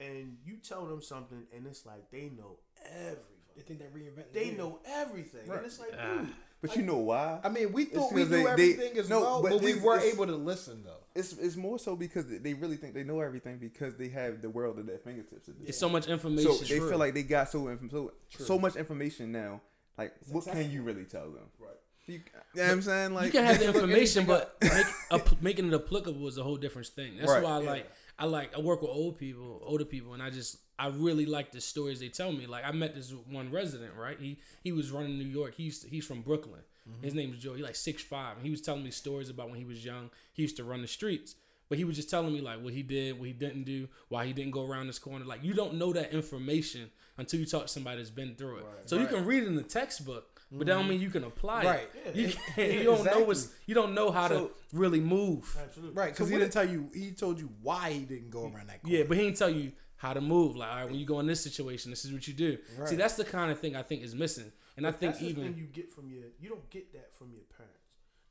And 0.00 0.38
you 0.44 0.56
tell 0.56 0.86
them 0.86 1.00
something, 1.02 1.44
and 1.54 1.66
it's 1.66 1.86
like 1.86 2.10
they 2.10 2.30
know 2.36 2.58
everything. 2.84 3.20
They 3.56 3.62
think 3.62 3.78
they're 3.78 3.88
reinventing. 3.88 4.32
They 4.32 4.50
wheel. 4.50 4.56
know 4.58 4.78
everything, 4.84 5.48
and 5.48 5.64
it's 5.64 5.78
like, 5.78 5.92
Ah. 5.96 6.18
dude, 6.22 6.28
But 6.60 6.74
you 6.76 6.82
know 6.82 6.96
why? 6.96 7.38
I 7.44 7.48
mean, 7.50 7.72
we 7.72 7.84
thought 7.84 8.12
we 8.12 8.22
knew 8.24 8.28
they- 8.28 8.42
they- 8.42 8.48
everything 8.50 8.98
as 8.98 9.08
no, 9.08 9.20
well, 9.20 9.42
but 9.42 9.50
but, 9.52 9.62
we 9.62 9.74
were 9.74 9.96
it's- 9.98 10.12
able 10.12 10.26
to 10.26 10.34
listen 10.34 10.82
though. 10.82 11.04
It's 11.14 11.32
it's 11.34 11.54
more 11.56 11.78
so 11.78 11.94
because 11.94 12.26
they 12.26 12.54
really 12.54 12.76
think 12.76 12.94
they 12.94 13.04
know 13.04 13.20
everything 13.20 13.58
because 13.58 13.94
they 13.96 14.08
have 14.08 14.42
the 14.42 14.50
world 14.50 14.78
at 14.80 14.86
their 14.86 14.98
fingertips. 14.98 15.48
at 15.48 15.54
It's 15.64 15.78
so 15.78 15.88
much 15.88 16.08
information. 16.08 16.52
So 16.52 16.64
they 16.64 16.80
feel 16.80 16.98
like 16.98 17.14
they 17.14 17.22
got 17.22 17.48
so 17.50 17.68
inf- 17.68 17.90
so, 17.90 18.12
so 18.30 18.58
much 18.58 18.74
information 18.74 19.30
now. 19.30 19.60
Like, 19.96 20.12
what 20.32 20.44
can 20.44 20.68
you 20.72 20.82
really 20.82 21.04
tell 21.04 21.30
them? 21.30 21.44
Right. 21.60 21.76
You, 22.06 22.14
you 22.14 22.20
know 22.56 22.62
what 22.64 22.70
I'm 22.72 22.82
saying? 22.82 23.14
Like, 23.14 23.26
you 23.26 23.32
can 23.32 23.44
have 23.44 23.58
the 23.58 23.66
information, 23.74 24.26
but 24.26 24.56
make, 24.62 24.86
app- 25.10 25.42
making 25.42 25.72
it 25.72 25.74
applicable 25.74 26.26
is 26.28 26.36
a 26.38 26.42
whole 26.42 26.56
different 26.56 26.88
thing. 26.88 27.16
That's 27.18 27.30
Right. 27.30 27.42
why 27.42 27.50
I 27.52 27.58
like 27.58 27.90
I 28.18 28.26
like 28.26 28.56
I 28.56 28.60
work 28.60 28.82
with 28.82 28.90
old 28.90 29.18
people, 29.18 29.60
older 29.64 29.84
people, 29.84 30.12
and 30.14 30.22
I 30.22 30.30
just 30.30 30.58
I 30.78 30.88
really 30.88 31.26
like 31.26 31.50
the 31.52 31.60
stories 31.60 32.00
they 32.00 32.08
tell 32.08 32.30
me. 32.32 32.46
Like 32.46 32.64
I 32.64 32.72
met 32.72 32.94
this 32.94 33.12
one 33.30 33.50
resident, 33.50 33.92
right? 33.98 34.18
He 34.20 34.38
he 34.62 34.72
was 34.72 34.90
running 34.90 35.18
New 35.18 35.24
York. 35.24 35.54
He's 35.56 35.82
he's 35.82 36.06
from 36.06 36.20
Brooklyn. 36.22 36.60
Mm-hmm. 36.88 37.02
His 37.04 37.14
name 37.14 37.32
is 37.32 37.38
Joe. 37.42 37.54
He 37.54 37.62
like 37.62 37.76
six 37.76 38.02
five, 38.02 38.36
and 38.36 38.44
he 38.44 38.50
was 38.50 38.60
telling 38.60 38.84
me 38.84 38.90
stories 38.90 39.30
about 39.30 39.48
when 39.48 39.58
he 39.58 39.64
was 39.64 39.84
young. 39.84 40.10
He 40.34 40.42
used 40.42 40.56
to 40.58 40.64
run 40.64 40.82
the 40.82 40.88
streets. 40.88 41.36
But 41.70 41.78
he 41.78 41.84
was 41.84 41.96
just 41.96 42.10
telling 42.10 42.30
me 42.32 42.42
like 42.42 42.60
what 42.62 42.74
he 42.74 42.82
did, 42.82 43.18
what 43.18 43.26
he 43.26 43.32
didn't 43.32 43.64
do, 43.64 43.88
why 44.10 44.26
he 44.26 44.34
didn't 44.34 44.50
go 44.52 44.66
around 44.66 44.86
this 44.86 44.98
corner. 44.98 45.24
Like 45.24 45.42
you 45.42 45.54
don't 45.54 45.74
know 45.74 45.94
that 45.94 46.12
information 46.12 46.90
until 47.16 47.40
you 47.40 47.46
talk 47.46 47.62
to 47.62 47.68
somebody 47.68 47.96
that's 47.96 48.10
been 48.10 48.34
through 48.34 48.58
it. 48.58 48.64
so 48.84 48.98
you 48.98 49.06
can 49.06 49.24
read 49.24 49.44
it 49.44 49.46
in 49.46 49.56
the 49.56 49.62
textbook, 49.62 50.33
but 50.50 50.66
that 50.66 50.66
don't 50.66 50.82
mm-hmm. 50.82 50.90
mean 50.90 51.00
you 51.00 51.10
can 51.10 51.24
apply 51.24 51.64
Right. 51.64 51.88
it. 52.06 52.14
You, 52.14 52.28
can't, 52.28 52.72
you 52.74 52.84
don't 52.84 53.04
know 53.04 53.20
what's 53.24 53.52
you 53.66 53.74
don't 53.74 53.94
know 53.94 54.10
how 54.10 54.28
So- 54.28 54.46
to 54.46 54.50
really 54.72 55.00
move. 55.00 55.56
absolutely. 55.60 55.94
Right, 55.94 56.12
because 56.12 56.28
So 56.28 56.32
he 56.32 56.38
didn't 56.38 56.52
tell 56.52 56.68
you. 56.68 56.90
He 56.94 57.12
told 57.12 57.38
you 57.40 57.50
why 57.62 57.92
he 57.92 58.00
didn't 58.00 58.30
go 58.30 58.42
around 58.44 58.68
that 58.68 58.82
corner. 58.82 58.96
Yeah, 58.98 59.04
but 59.04 59.16
he 59.16 59.24
didn't 59.24 59.36
tell 59.36 59.50
you 59.50 59.72
how 59.96 60.12
to 60.12 60.20
move. 60.20 60.56
Like, 60.56 60.70
all 60.70 60.76
right, 60.76 60.86
when 60.86 60.96
you 60.96 61.06
go 61.06 61.20
in 61.20 61.26
this 61.26 61.42
situation, 61.42 61.90
this 61.90 62.04
is 62.04 62.12
what 62.12 62.26
you 62.28 62.34
do. 62.34 62.58
See, 62.84 62.96
that's 62.96 63.14
the 63.14 63.24
kind 63.24 63.50
of 63.50 63.58
thing 63.58 63.74
I 63.76 63.82
think 63.82 64.02
is 64.02 64.14
missing. 64.14 64.52
And 64.76 64.86
I 64.86 64.90
think 64.90 65.12
That's 65.12 65.20
the 65.20 65.28
even 65.28 65.44
thing 65.44 65.56
you 65.56 65.66
get 65.66 65.92
from 65.92 66.10
your 66.10 66.24
you 66.40 66.48
don't 66.48 66.68
get 66.70 66.92
that 66.92 67.14
from 67.14 67.32
your 67.32 67.44
parents. 67.56 67.78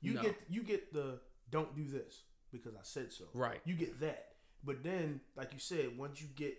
You 0.02 0.14
No. 0.16 0.22
get 0.22 0.36
you 0.50 0.64
get 0.64 0.94
the 0.94 1.20
don't 1.50 1.76
do 1.76 1.86
this 1.86 2.24
because 2.52 2.76
I 2.76 2.84
said 2.84 3.14
so. 3.14 3.26
Right. 3.34 3.62
You 3.66 3.76
get 3.76 4.00
that. 4.02 4.28
But 4.64 4.84
then, 4.84 5.22
like 5.36 5.54
you 5.54 5.60
said, 5.60 5.98
once 5.98 6.22
you 6.22 6.28
get 6.36 6.58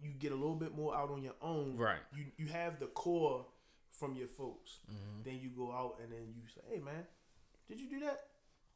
you 0.00 0.10
get 0.18 0.32
a 0.32 0.34
little 0.34 0.56
bit 0.56 0.74
more 0.74 0.96
out 0.96 1.10
on 1.10 1.22
your 1.22 1.34
own. 1.40 1.76
Right. 1.76 2.00
You 2.16 2.24
you 2.38 2.46
have 2.46 2.80
the 2.80 2.86
core 2.86 3.46
from 3.98 4.16
your 4.16 4.28
folks. 4.28 4.78
Mm-hmm. 4.90 5.22
Then 5.24 5.38
you 5.42 5.50
go 5.56 5.70
out 5.72 5.96
and 6.02 6.10
then 6.12 6.34
you 6.34 6.42
say, 6.54 6.60
Hey 6.70 6.80
man, 6.80 7.04
did 7.68 7.78
you 7.80 7.88
do 7.88 8.00
that? 8.00 8.20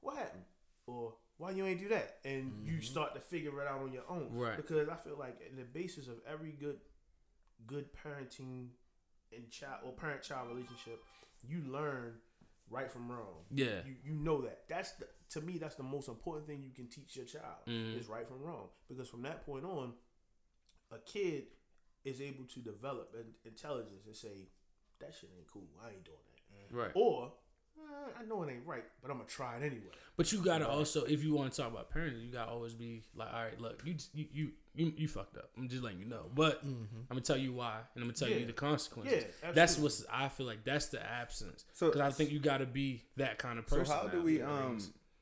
What 0.00 0.16
happened? 0.16 0.44
Or 0.86 1.14
why 1.38 1.50
you 1.50 1.66
ain't 1.66 1.80
do 1.80 1.88
that? 1.88 2.18
And 2.24 2.52
you 2.64 2.80
start 2.80 3.14
to 3.14 3.20
figure 3.20 3.60
it 3.60 3.66
out 3.68 3.80
on 3.80 3.92
your 3.92 4.04
own. 4.08 4.26
Mm-hmm. 4.26 4.38
Right. 4.38 4.56
Because 4.56 4.88
I 4.88 4.96
feel 4.96 5.16
like 5.18 5.38
the 5.56 5.64
basis 5.64 6.08
of 6.08 6.14
every 6.30 6.52
good 6.52 6.78
good 7.66 7.86
parenting 7.94 8.68
and 9.32 9.50
child 9.50 9.80
or 9.84 9.92
parent 9.92 10.22
child 10.22 10.48
relationship, 10.48 11.02
you 11.48 11.62
learn 11.66 12.14
right 12.70 12.90
from 12.90 13.10
wrong. 13.10 13.44
Yeah. 13.50 13.80
You 13.86 13.94
you 14.04 14.14
know 14.14 14.42
that. 14.42 14.60
That's 14.68 14.92
the, 14.92 15.06
to 15.30 15.40
me 15.40 15.58
that's 15.58 15.74
the 15.76 15.82
most 15.82 16.08
important 16.08 16.46
thing 16.46 16.62
you 16.62 16.72
can 16.72 16.86
teach 16.88 17.16
your 17.16 17.24
child 17.26 17.66
Mhm. 17.66 17.98
is 17.98 18.06
right 18.08 18.26
from 18.28 18.40
wrong. 18.42 18.68
Because 18.88 19.08
from 19.08 19.22
that 19.22 19.44
point 19.44 19.64
on, 19.64 19.94
a 20.92 20.98
kid 20.98 21.44
is 22.04 22.20
able 22.20 22.44
to 22.44 22.60
develop 22.60 23.12
an 23.18 23.34
intelligence 23.44 24.06
and 24.06 24.14
say, 24.14 24.48
That 25.00 25.14
shit 25.14 25.30
ain't 25.36 25.46
cool. 25.46 25.62
I 25.84 25.90
ain't 25.90 26.04
doing 26.04 26.16
that. 26.70 26.76
right. 26.76 26.90
Or 26.94 27.32
"Uh, 27.78 28.10
I 28.20 28.24
know 28.24 28.42
it 28.42 28.50
ain't 28.50 28.66
right, 28.66 28.84
but 29.02 29.10
I'm 29.10 29.18
gonna 29.18 29.28
try 29.28 29.56
it 29.56 29.62
anyway. 29.62 29.90
But 30.16 30.32
you 30.32 30.40
gotta 30.42 30.66
also, 30.66 31.04
if 31.04 31.22
you 31.22 31.34
want 31.34 31.52
to 31.52 31.62
talk 31.62 31.70
about 31.70 31.92
parenting, 31.92 32.24
you 32.24 32.32
gotta 32.32 32.50
always 32.50 32.74
be 32.74 33.02
like, 33.14 33.28
all 33.32 33.42
right, 33.44 33.60
look, 33.60 33.82
you 33.84 33.94
you 34.14 34.26
you 34.32 34.50
you, 34.74 34.92
you 34.96 35.08
fucked 35.08 35.36
up. 35.36 35.50
I'm 35.56 35.68
just 35.68 35.82
letting 35.82 36.00
you 36.00 36.06
know, 36.06 36.30
but 36.34 36.60
I'm 36.64 36.88
gonna 37.10 37.20
tell 37.20 37.36
you 37.36 37.52
why, 37.52 37.76
and 37.94 38.02
I'm 38.02 38.08
gonna 38.08 38.12
tell 38.14 38.28
Yeah. 38.28 38.36
you 38.38 38.46
the 38.46 38.52
consequences. 38.52 39.24
Yeah, 39.42 39.52
that's 39.52 39.78
what 39.78 39.92
I 40.10 40.28
feel 40.28 40.46
like 40.46 40.64
that's 40.64 40.86
the 40.86 41.04
absence. 41.04 41.64
So- 41.74 41.86
because 41.90 42.00
I 42.00 42.10
think 42.10 42.30
you 42.30 42.38
gotta 42.40 42.66
be 42.66 43.04
that 43.16 43.38
kind 43.38 43.58
of 43.58 43.66
person. 43.66 43.86
So 43.86 43.92
how 43.92 44.08
do 44.08 44.22
we 44.22 44.40
um 44.42 44.78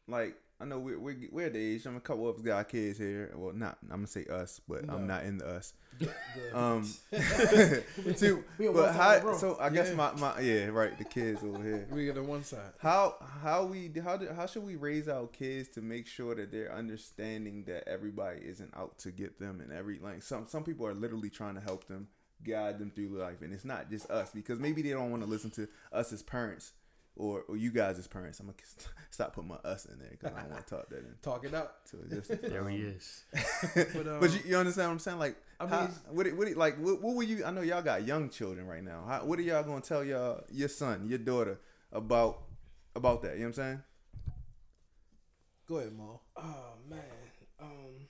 like 0.06 0.36
I 0.64 0.66
know 0.66 0.78
we're 0.78 0.98
we're, 0.98 1.16
we're 1.30 1.50
the 1.50 1.58
age. 1.58 1.84
I'm 1.84 1.96
a 1.96 2.00
couple 2.00 2.26
of 2.26 2.36
us 2.36 2.42
got 2.42 2.70
kids 2.70 2.96
here. 2.96 3.30
Well, 3.36 3.52
not 3.52 3.76
I'm 3.82 3.98
gonna 3.98 4.06
say 4.06 4.24
us, 4.24 4.62
but 4.66 4.88
I'm 4.88 5.06
not 5.06 5.24
in 5.24 5.36
the 5.36 5.46
us. 5.46 5.74
um, 6.54 6.90
but 7.10 7.22
one 7.22 8.94
side 8.94 9.18
of 9.18 9.24
the 9.24 9.30
how? 9.30 9.36
So 9.36 9.58
I 9.60 9.68
guess 9.68 9.92
my, 9.92 10.12
my 10.12 10.40
yeah 10.40 10.68
right 10.68 10.96
the 10.96 11.04
kids 11.04 11.42
over 11.44 11.62
here. 11.62 11.86
We 11.90 12.06
get 12.06 12.16
on 12.16 12.26
one 12.26 12.44
side. 12.44 12.72
How 12.78 13.16
how 13.42 13.64
we 13.64 13.92
how 14.02 14.16
do, 14.16 14.26
how 14.34 14.46
should 14.46 14.64
we 14.64 14.76
raise 14.76 15.06
our 15.06 15.26
kids 15.26 15.68
to 15.70 15.82
make 15.82 16.06
sure 16.06 16.34
that 16.34 16.50
they're 16.50 16.72
understanding 16.72 17.64
that 17.66 17.86
everybody 17.86 18.40
isn't 18.40 18.74
out 18.74 18.98
to 19.00 19.10
get 19.10 19.38
them 19.38 19.60
and 19.60 19.70
every 19.70 19.98
like 19.98 20.22
some 20.22 20.46
some 20.46 20.64
people 20.64 20.86
are 20.86 20.94
literally 20.94 21.28
trying 21.28 21.56
to 21.56 21.60
help 21.60 21.88
them 21.88 22.08
guide 22.42 22.78
them 22.78 22.90
through 22.90 23.08
life 23.08 23.42
and 23.42 23.52
it's 23.52 23.64
not 23.66 23.90
just 23.90 24.10
us 24.10 24.30
because 24.34 24.58
maybe 24.58 24.80
they 24.80 24.90
don't 24.90 25.10
want 25.10 25.22
to 25.22 25.28
listen 25.28 25.50
to 25.50 25.68
us 25.92 26.12
as 26.12 26.22
parents 26.22 26.72
or, 27.16 27.42
or 27.48 27.56
you 27.56 27.70
guys 27.70 27.98
as 27.98 28.06
parents. 28.06 28.40
I'm 28.40 28.46
gonna 28.46 28.56
stop 29.10 29.34
putting 29.34 29.48
my 29.48 29.56
us 29.56 29.86
in 29.86 29.98
there 29.98 30.08
because 30.10 30.32
I 30.36 30.40
don't 30.40 30.50
want 30.50 30.66
to 30.66 30.74
talk 30.74 30.88
that 30.90 30.98
in. 30.98 31.14
Talk 31.22 31.44
it 31.44 31.54
out. 31.54 31.72
So 31.84 31.98
it's 32.10 32.28
just 32.28 32.42
There 32.50 32.68
he 32.68 32.76
um, 32.84 32.94
is. 32.96 33.24
But, 33.74 34.06
um, 34.06 34.20
but 34.20 34.32
you, 34.32 34.40
you 34.50 34.56
understand 34.56 34.88
what 34.88 34.92
I'm 34.94 34.98
saying? 34.98 35.18
Like, 35.18 35.36
I 35.60 35.66
how, 35.66 35.86
what, 36.10 36.26
it- 36.26 36.36
what, 36.36 36.48
it- 36.48 36.56
like, 36.56 36.76
what, 36.78 37.00
what 37.00 37.14
were 37.14 37.22
you? 37.22 37.44
I 37.44 37.50
know 37.50 37.62
y'all 37.62 37.82
got 37.82 38.06
young 38.06 38.30
children 38.30 38.66
right 38.66 38.82
now. 38.82 39.04
How, 39.06 39.24
what 39.24 39.38
are 39.38 39.42
y'all 39.42 39.62
gonna 39.62 39.80
tell 39.80 40.04
y'all 40.04 40.42
your 40.52 40.68
son, 40.68 41.06
your 41.08 41.18
daughter 41.18 41.60
about 41.92 42.42
about 42.96 43.22
that? 43.22 43.34
You 43.34 43.40
know 43.44 43.48
what 43.50 43.58
I'm 43.58 43.64
saying? 43.64 43.82
Go 45.66 45.76
ahead, 45.78 45.92
Maul. 45.96 46.22
Oh 46.36 46.72
man. 46.88 47.00
Um 47.60 48.08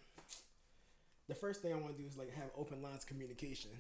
the 1.28 1.34
first 1.34 1.62
thing 1.62 1.72
I 1.72 1.76
want 1.76 1.96
to 1.96 2.02
do 2.02 2.08
is 2.08 2.16
like 2.16 2.32
have 2.34 2.50
open 2.56 2.82
lines 2.82 3.04
of 3.04 3.06
communication. 3.06 3.70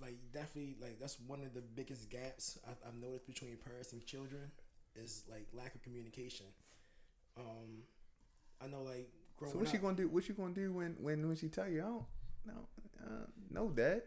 Like 0.00 0.16
definitely 0.32 0.76
like 0.80 0.98
that's 1.00 1.18
one 1.26 1.40
of 1.40 1.54
the 1.54 1.60
biggest 1.62 2.10
gaps 2.10 2.58
I've, 2.68 2.76
I've 2.88 2.94
noticed 3.00 3.26
between 3.26 3.56
parents 3.56 3.92
and 3.92 4.04
children 4.04 4.50
is 4.96 5.24
like 5.30 5.46
lack 5.52 5.74
of 5.74 5.82
communication. 5.82 6.46
Um 7.36 7.82
I 8.62 8.66
know 8.68 8.82
like 8.82 9.08
growing 9.36 9.52
So 9.52 9.58
what 9.58 9.68
up, 9.68 9.74
you 9.74 9.80
gonna 9.80 9.96
do? 9.96 10.08
What 10.08 10.28
you 10.28 10.34
gonna 10.34 10.54
do 10.54 10.72
when 10.72 10.96
when 11.00 11.26
when 11.26 11.36
she 11.36 11.48
tell 11.48 11.68
you, 11.68 11.80
I 11.80 11.84
don't, 11.84 12.04
no, 12.46 12.68
uh, 13.04 13.26
no, 13.50 13.68
dad. 13.70 14.02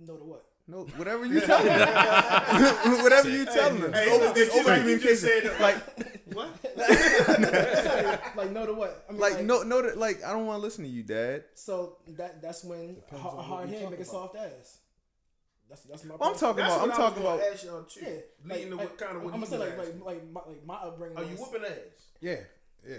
No 0.00 0.16
to 0.16 0.24
what? 0.24 0.44
No, 0.68 0.84
whatever 0.96 1.26
you 1.26 1.40
tell 1.40 1.62
them. 1.62 1.78
whatever 3.02 3.28
you 3.28 3.44
tell 3.44 3.74
them. 3.74 3.92
Hey, 3.92 4.08
Over, 4.10 4.24
look, 4.26 4.34
this 4.34 4.54
you 4.54 4.60
over 4.60 4.70
like- 4.70 4.84
you 4.84 4.98
just 4.98 5.24
communication. 5.24 5.50
said- 5.50 5.60
Like, 5.60 5.76
like 8.36 8.50
no 8.52 8.66
to 8.66 8.72
what? 8.74 9.04
I 9.08 9.12
mean, 9.12 9.20
like 9.20 9.40
no, 9.42 9.62
no, 9.62 9.82
that- 9.82 9.98
like 9.98 10.22
I 10.24 10.32
don't 10.32 10.46
want 10.46 10.58
to 10.60 10.62
listen 10.62 10.84
to 10.84 10.90
you, 10.90 11.02
Dad. 11.02 11.44
So 11.54 11.98
that 12.16 12.40
that's 12.42 12.64
when 12.64 12.96
a 13.12 13.16
hard, 13.18 13.36
what 13.36 13.44
hard 13.44 13.70
we 13.70 13.86
make 13.90 14.00
a 14.00 14.04
soft 14.04 14.36
ass. 14.36 14.78
That's 15.72 15.84
that's 15.84 16.04
my. 16.04 16.16
Well, 16.16 16.28
I'm 16.28 16.36
talking 16.36 16.62
That's 16.62 16.74
about. 16.74 16.82
I'm 16.84 16.88
what 16.90 16.98
I 16.98 17.02
was 17.02 17.08
talking 17.14 17.22
about. 17.22 17.40
Ask 17.50 17.64
y'all 17.64 17.82
too. 17.84 18.00
Yeah, 18.04 18.54
Leading 18.54 18.70
to 18.72 18.76
what 18.76 18.98
kind 18.98 19.16
of 19.16 19.22
what 19.22 19.32
I'm 19.32 19.40
gonna 19.40 19.46
say 19.46 19.56
like 19.58 19.76
gonna 19.76 19.88
like 20.04 20.04
like 20.04 20.30
my, 20.30 20.40
like 20.46 20.66
my 20.66 20.74
upbringing. 20.74 21.16
Are 21.16 21.22
you 21.24 21.36
whooping 21.36 21.64
ass? 21.64 21.78
Yeah, 22.20 22.36
yeah. 22.86 22.96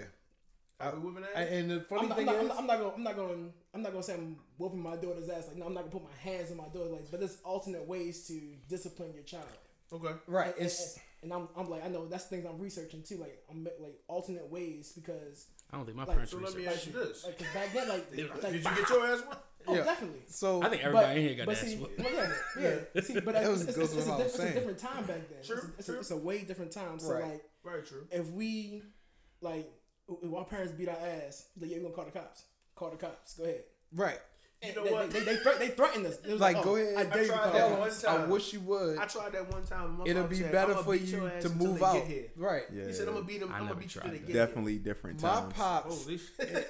Are 0.80 0.92
we 0.96 0.98
whooping 0.98 1.22
ass? 1.22 1.30
And- 1.36 1.48
And 1.54 1.70
the 1.70 1.80
funny 1.82 2.02
I'm 2.02 2.08
not, 2.08 2.18
thing 2.18 2.28
I'm, 2.28 2.34
not, 2.34 2.44
is, 2.44 2.50
I'm, 2.58 2.66
not, 2.66 2.80
I'm 2.80 2.80
not 2.80 2.80
gonna 2.80 2.92
I'm 2.96 3.02
not 3.04 3.16
gonna 3.16 3.48
I'm 3.74 3.82
not 3.82 3.92
gonna 3.92 4.02
say 4.02 4.14
I'm 4.14 4.36
whooping 4.58 4.82
my 4.82 4.96
daughter's 4.96 5.28
ass. 5.28 5.46
Like 5.46 5.56
no, 5.56 5.66
I'm 5.66 5.74
not 5.74 5.82
gonna 5.82 5.92
put 5.92 6.02
my 6.02 6.16
hands 6.30 6.50
on 6.50 6.56
my 6.56 6.64
daughter. 6.74 6.90
Like, 6.90 7.08
but 7.12 7.20
there's 7.20 7.38
alternate 7.44 7.86
ways 7.86 8.26
to 8.26 8.40
discipline 8.68 9.12
your 9.14 9.22
child. 9.22 9.46
okay. 9.92 10.14
right? 10.26 10.56
And, 10.56 10.66
It's 10.66 10.98
and, 11.22 11.32
and 11.32 11.32
I'm, 11.32 11.48
I'm 11.56 11.70
like 11.70 11.84
I 11.84 11.88
know 11.88 12.08
that's 12.08 12.24
things 12.24 12.44
I'm 12.44 12.58
researching 12.58 13.04
too. 13.04 13.18
Like 13.18 13.40
I'm 13.48 13.62
like 13.62 14.00
alternate 14.08 14.50
ways 14.50 14.90
because 14.96 15.46
I 15.72 15.76
don't 15.76 15.86
think 15.86 15.96
my 15.96 16.02
Like, 16.02 16.14
parents 16.16 16.32
So 16.32 16.38
let 16.38 16.56
me 16.56 16.66
ask 16.66 16.86
you 16.88 16.92
this: 16.92 17.24
like 17.24 17.38
'cause 17.38 17.46
back 17.54 17.72
then 17.72 17.88
like, 17.88 18.06
like 18.42 18.52
Did 18.52 18.64
you 18.64 18.74
get 18.74 18.88
your 18.90 19.06
ass 19.06 19.20
whooped? 19.20 19.36
Oh 19.66 19.74
Yeah. 19.74 19.84
definitely. 19.84 20.20
so. 20.28 20.62
I 20.62 20.68
think 20.68 20.82
everybody 20.84 21.06
but, 21.06 21.16
in 21.16 21.22
here 21.22 21.34
got 21.36 21.46
but 21.46 21.56
that. 21.56 21.66
see, 21.66 21.76
sw- 21.76 21.80
well, 21.80 21.90
yeah, 22.60 22.78
yeah. 22.94 23.00
See, 23.02 23.14
but 23.20 23.24
That 23.34 23.42
it's, 23.42 23.48
was- 23.50 23.62
it's, 23.68 23.76
it's, 23.78 23.92
it's, 23.94 24.06
a, 24.06 24.10
what 24.10 24.20
I 24.20 24.22
diff- 24.22 24.32
was 24.32 24.40
it's 24.40 24.50
a 24.50 24.54
different 24.54 24.78
time 24.78 25.04
back 25.04 25.28
then. 25.28 25.42
True, 25.44 25.56
it's, 25.56 25.64
a, 25.64 25.68
it's, 25.78 25.86
true. 25.86 25.96
A, 25.96 25.98
it's 26.00 26.10
a 26.10 26.16
way 26.16 26.42
different 26.44 26.72
time. 26.72 26.98
So 26.98 27.12
Right. 27.14 27.24
like, 27.24 27.42
Very 27.64 27.82
true. 27.82 28.06
if 28.10 28.26
we 28.30 28.82
like, 29.40 29.70
if 30.22 30.32
our 30.34 30.44
parents 30.44 30.72
beat 30.72 30.88
our 30.88 30.96
ass, 30.96 31.46
like, 31.60 31.70
yeah, 31.70 31.76
we're 31.78 31.84
gonna 31.84 31.94
call 31.94 32.04
the 32.04 32.10
cops. 32.10 32.44
Call 32.74 32.90
the 32.90 32.96
cops. 32.96 33.34
Go 33.34 33.44
ahead. 33.44 33.64
right. 33.94 34.18
And 34.66 34.76
know 34.76 34.84
they, 34.84 34.92
what? 34.92 35.10
They, 35.10 35.20
they, 35.20 35.24
they, 35.24 35.36
threat, 35.36 35.58
they 35.58 35.68
threatened 35.68 36.06
us. 36.06 36.18
It 36.24 36.32
was 36.32 36.40
Like, 36.40 36.56
oh, 36.58 36.62
go 36.64 36.76
ahead. 36.76 36.94
I 36.96 37.04
dare 37.04 37.22
you 37.22 37.28
to 37.28 37.34
tried 37.34 37.42
call 37.44 37.52
that 37.52 37.70
one 37.78 37.88
cops. 37.88 38.04
I 38.04 38.24
wish 38.26 38.52
you 38.52 38.60
would. 38.60 38.98
I 38.98 39.04
tried 39.06 39.32
that 39.32 39.52
one 39.52 39.64
time. 39.64 39.98
my 39.98 40.04
It'll 40.06 40.26
be 40.26 40.36
said, 40.36 40.52
better 40.52 40.74
for 40.74 40.94
you 40.94 41.30
to 41.40 41.48
move 41.50 41.82
out. 41.82 42.04
Here. 42.04 42.26
Right. 42.36 42.62
Yeah. 42.72 42.86
He 42.86 42.92
said, 42.92 43.08
"I'm 43.08 43.14
gonna 43.14 43.26
beat 43.26 43.42
him. 43.42 43.52
I 43.52 43.58
I'm 43.58 43.68
gonna 43.68 43.74
beat 43.80 43.94
you 43.94 44.00
tried 44.00 44.02
till 44.02 44.12
they 44.12 44.18
that. 44.18 44.26
get 44.26 44.34
here." 44.34 44.46
Definitely 44.46 44.78
different 44.78 45.22
My 45.22 45.28
times. 45.30 45.52
pops 45.54 46.08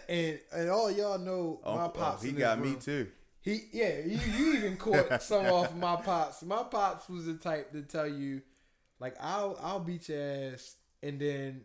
and 0.09 0.39
and 0.53 0.71
all 0.71 0.91
y'all 0.91 1.19
know 1.19 1.61
oh, 1.65 1.77
my 1.77 1.85
Uncle- 1.85 2.03
oh, 2.03 2.05
pops. 2.05 2.23
he 2.23 2.33
got 2.33 2.61
me 2.61 2.75
too. 2.77 3.09
He 3.41 3.61
yeah, 3.73 3.99
you, 3.99 4.19
you 4.39 4.55
even 4.55 4.77
caught 4.79 5.23
some 5.23 5.47
off 5.47 5.75
my 5.75 5.97
pops. 5.97 6.43
My 6.43 6.63
pops 6.63 7.09
was 7.09 7.27
the 7.27 7.35
type 7.35 7.73
to 7.73 7.83
tell 7.83 8.09
you, 8.09 8.41
like 9.01 9.17
I'll 9.21 9.59
I'll 9.63 9.81
beat 9.81 10.09
your 10.09 10.21
ass, 10.53 10.77
and 11.03 11.21
then 11.21 11.63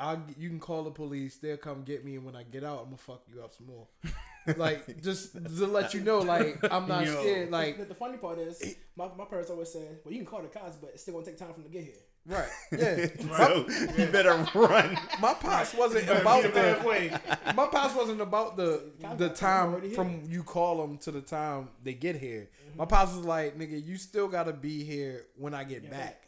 I'll 0.00 0.22
you 0.38 0.48
can 0.48 0.58
call 0.58 0.84
the 0.84 0.90
police. 0.90 1.36
They'll 1.36 1.58
come 1.58 1.82
get 1.82 2.02
me, 2.04 2.16
and 2.16 2.24
when 2.24 2.34
I 2.34 2.44
get 2.44 2.64
out, 2.64 2.78
I'm 2.78 2.84
gonna 2.86 2.96
fuck 2.96 3.24
you 3.28 3.42
up 3.42 3.52
some 3.52 3.66
more. 3.66 3.88
like 4.56 5.02
just 5.02 5.32
to 5.32 5.66
let 5.66 5.94
you 5.94 6.00
know, 6.00 6.18
like 6.20 6.58
I'm 6.70 6.88
not 6.88 7.04
Yo. 7.04 7.20
scared. 7.20 7.50
Like 7.50 7.78
the, 7.78 7.84
the 7.84 7.94
funny 7.94 8.18
part 8.18 8.38
is, 8.38 8.76
my, 8.96 9.08
my 9.16 9.24
parents 9.24 9.50
always 9.50 9.72
say, 9.72 9.86
"Well, 10.04 10.12
you 10.12 10.18
can 10.18 10.26
call 10.26 10.42
the 10.42 10.48
cops, 10.48 10.76
but 10.76 10.90
it's 10.94 11.02
still 11.02 11.14
gonna 11.14 11.26
take 11.26 11.38
time 11.38 11.48
for 11.48 11.60
them 11.60 11.64
to 11.64 11.70
get 11.70 11.84
here." 11.84 11.94
right, 12.28 12.48
yeah. 12.72 13.06
So 13.36 13.66
you 13.96 14.06
better 14.06 14.34
run. 14.54 14.98
My 15.20 15.34
pops 15.34 15.74
wasn't 15.74 16.08
about 16.08 16.42
beat 16.42 16.54
him 16.54 16.82
the 16.82 17.20
my 17.54 17.66
pops 17.66 17.94
wasn't 17.94 18.20
about 18.20 18.56
the 18.56 18.92
the 19.16 19.30
time 19.30 19.70
already 19.70 19.94
from 19.94 20.22
you 20.28 20.42
call 20.42 20.78
them 20.78 20.98
to 20.98 21.10
the 21.10 21.22
time 21.22 21.70
they 21.82 21.94
get 21.94 22.16
here. 22.16 22.50
Mm-hmm. 22.68 22.78
My 22.78 22.84
pops 22.84 23.14
was 23.14 23.24
like, 23.24 23.58
"Nigga, 23.58 23.84
you 23.84 23.96
still 23.96 24.28
gotta 24.28 24.52
be 24.52 24.84
here 24.84 25.26
when 25.36 25.54
I 25.54 25.64
get 25.64 25.90
back, 25.90 26.22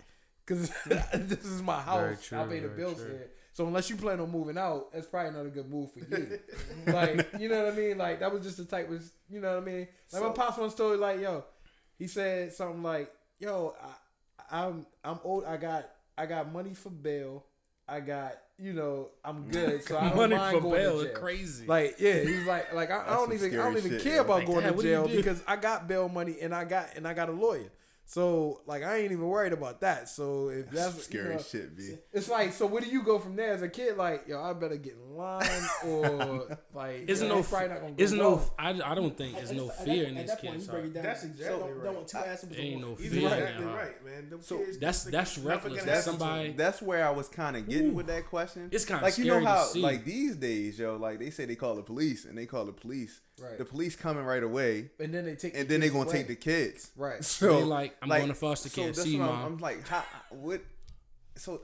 cause 0.47 0.73
this 0.87 1.45
is 1.45 1.63
my 1.63 1.83
Very 1.85 2.15
house. 2.15 2.33
I 2.33 2.45
pay 2.45 2.61
the 2.61 2.69
bills 2.69 2.97
true. 2.97 3.07
here. 3.07 3.31
So 3.61 3.67
unless 3.67 3.91
you 3.91 3.97
plan 3.97 4.19
on 4.21 4.31
moving 4.31 4.57
out, 4.57 4.91
that's 4.91 5.07
probably 5.07 5.33
not 5.33 5.45
a 5.45 5.51
good 5.51 5.69
move 5.69 5.93
for 5.93 5.99
you. 5.99 6.39
like, 6.87 7.29
you 7.39 7.47
know 7.51 7.63
what 7.65 7.75
I 7.75 7.77
mean? 7.77 7.99
Like 7.99 8.21
that 8.21 8.33
was 8.33 8.43
just 8.43 8.57
the 8.57 8.65
type 8.65 8.89
was, 8.89 9.13
you 9.29 9.39
know 9.39 9.53
what 9.57 9.63
I 9.63 9.67
mean? 9.67 9.87
Like 10.11 10.23
my 10.23 10.31
pops 10.31 10.57
once 10.57 10.75
told 10.75 10.99
like, 10.99 11.21
yo, 11.21 11.45
he 11.99 12.07
said 12.07 12.55
something 12.55 12.83
like, 12.83 13.13
"Yo, 13.39 13.75
I, 14.49 14.63
I'm 14.63 14.87
I'm 15.05 15.19
old. 15.25 15.45
I 15.45 15.59
got 15.59 15.91
I 16.17 16.25
got 16.25 16.51
money 16.51 16.73
for 16.73 16.89
bail. 16.89 17.45
I 17.87 18.01
got." 18.01 18.33
You 18.59 18.73
know, 18.73 19.09
I'm 19.23 19.47
good, 19.51 19.83
so 19.85 19.99
I 19.99 20.09
don't 20.09 20.17
Money 20.17 20.37
mind 20.37 20.57
for 20.57 20.63
going 20.63 20.75
bail 20.81 20.93
to 20.93 20.99
is 21.01 21.05
jail. 21.09 21.15
crazy. 21.15 21.67
Like, 21.67 21.97
yeah, 21.99 22.21
he 22.21 22.37
was 22.37 22.47
like, 22.47 22.73
like 22.73 22.91
I, 22.91 23.05
I 23.09 23.15
don't 23.15 23.33
even, 23.35 23.53
I 23.55 23.57
don't 23.65 23.77
even 23.77 23.91
shit, 23.93 24.03
care 24.03 24.15
yo. 24.17 24.21
about 24.21 24.39
Like, 24.39 24.47
going 24.47 24.61
Dad, 24.65 24.77
to 24.77 24.83
jail 24.83 25.09
because 25.09 25.43
I 25.47 25.57
got 25.57 25.87
bail 25.87 26.09
money 26.09 26.37
and 26.41 26.55
I 26.55 26.65
got 26.65 26.95
and 26.97 27.07
I 27.07 27.13
got 27.15 27.29
a 27.29 27.33
lawyer. 27.33 27.71
So 28.11 28.63
like, 28.67 28.83
I 28.83 28.97
ain't 28.97 29.13
even 29.13 29.29
worried 29.29 29.53
about 29.53 29.83
that. 29.83 30.09
So 30.09 30.49
if 30.49 30.69
that's, 30.71 30.97
you 30.97 31.03
Scary 31.03 31.37
know, 31.37 31.41
shit, 31.43 31.77
B. 31.77 31.95
it's 32.13 32.29
like, 32.29 32.53
so 32.53 32.67
where 32.67 32.83
do 32.83 32.89
you 32.89 33.05
go 33.05 33.21
from 33.21 33.37
there 33.37 33.53
as 33.53 33.63
a 33.63 33.69
kid? 33.69 33.97
Like, 33.97 34.25
yo, 34.27 34.43
I 34.43 34.53
better 34.53 34.79
get 34.79 34.95
in 34.95 35.17
line 35.17 35.47
or 35.87 36.59
like, 36.75 37.05
Isn't 37.09 37.29
yo, 37.29 37.35
no, 37.35 37.39
it's 37.39 37.49
probably 37.49 37.69
not 37.69 37.81
gonna 37.83 37.95
isn't 37.97 38.19
no, 38.19 38.31
well. 38.31 38.55
I, 38.59 38.71
I 38.85 38.95
don't 38.97 39.17
think 39.17 39.37
there's 39.37 39.53
no 39.53 39.69
fear 39.69 40.03
that- 40.03 40.09
in 40.09 40.17
at 40.17 40.21
these 40.23 40.31
that 40.31 40.41
point, 40.41 40.55
kids' 40.55 40.67
you 40.67 40.73
break 40.73 40.85
it 40.87 40.95
That's 40.95 41.23
exactly 41.23 41.59
don't, 41.61 41.71
right. 41.71 41.85
Don't 41.85 41.95
want 41.95 42.09
two 42.09 42.19
asses 42.19 42.49
Ain't 42.59 42.81
no 42.81 42.97
fear 42.97 43.11
in 43.13 43.17
exactly 43.33 43.65
right, 43.67 44.05
man. 44.05 44.29
Them 44.31 44.43
So 44.43 44.59
kids, 44.59 44.79
That's 44.79 45.05
that's 45.05 45.39
reckless. 45.39 45.85
That's 45.85 46.05
somebody. 46.05 46.51
That's 46.51 46.83
where 46.83 47.07
I 47.07 47.11
was 47.11 47.29
kind 47.29 47.57
of 47.57 47.69
getting 47.69 47.95
with 47.95 48.09
that 48.09 48.27
question. 48.27 48.71
It's 48.73 48.85
kinda 48.85 49.05
like 49.05 49.19
you 49.19 49.27
know 49.27 49.35
scary 49.35 49.45
to 49.45 49.51
how 49.51 49.63
see. 49.67 49.83
like 49.83 50.05
these 50.05 50.35
days, 50.35 50.81
yo, 50.81 50.97
like 50.97 51.21
they 51.21 51.31
say 51.31 51.45
they 51.45 51.55
call 51.55 51.77
the 51.77 51.83
police 51.85 52.25
and 52.25 52.37
they 52.37 52.47
call 52.47 52.65
the 52.65 52.73
police. 52.73 53.21
Right. 53.41 53.57
The 53.59 53.65
police 53.65 53.97
coming 53.97 54.25
right 54.25 54.43
away, 54.43 54.91
and 54.99 55.13
then 55.15 55.25
they 55.25 55.35
take, 55.35 55.55
and 55.57 55.65
the 55.67 55.69
then 55.73 55.81
they 55.81 55.87
kids 55.87 55.95
gonna 55.95 56.09
away. 56.11 56.19
take 56.19 56.27
the 56.29 56.37
kids. 56.37 56.91
Right. 56.97 57.25
So 57.25 57.57
They 57.59 57.63
like, 57.65 57.97
I'm 58.03 58.09
going 58.09 58.29
to 58.29 58.35
foster 58.35 58.69
care. 58.69 58.87
that's 58.89 59.03
See, 59.03 59.19
what 59.19 59.29
I'm- 59.31 59.45
I'm, 59.47 59.59
like, 59.59 59.87
how, 59.89 60.05
what? 60.31 60.61
So, 61.37 61.63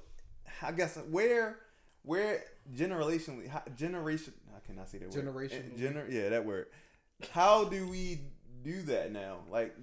I 0.62 0.72
guess 0.72 0.96
where, 1.10 1.58
where 2.02 2.42
generationally, 2.74 3.48
how, 3.48 3.62
generation, 3.76 4.32
I 4.56 4.60
cannot 4.66 4.88
say 4.88 4.98
that 4.98 5.14
word. 5.14 5.24
Generationally. 5.26 5.82
Eh, 5.84 5.88
Gener, 5.92 6.10
yeah, 6.10 6.28
that 6.30 6.44
word. 6.46 6.66
How 7.32 7.64
do 7.64 7.86
we 7.88 8.20
do 8.62 8.82
that 8.82 9.12
now? 9.12 9.38
Like 9.50 9.74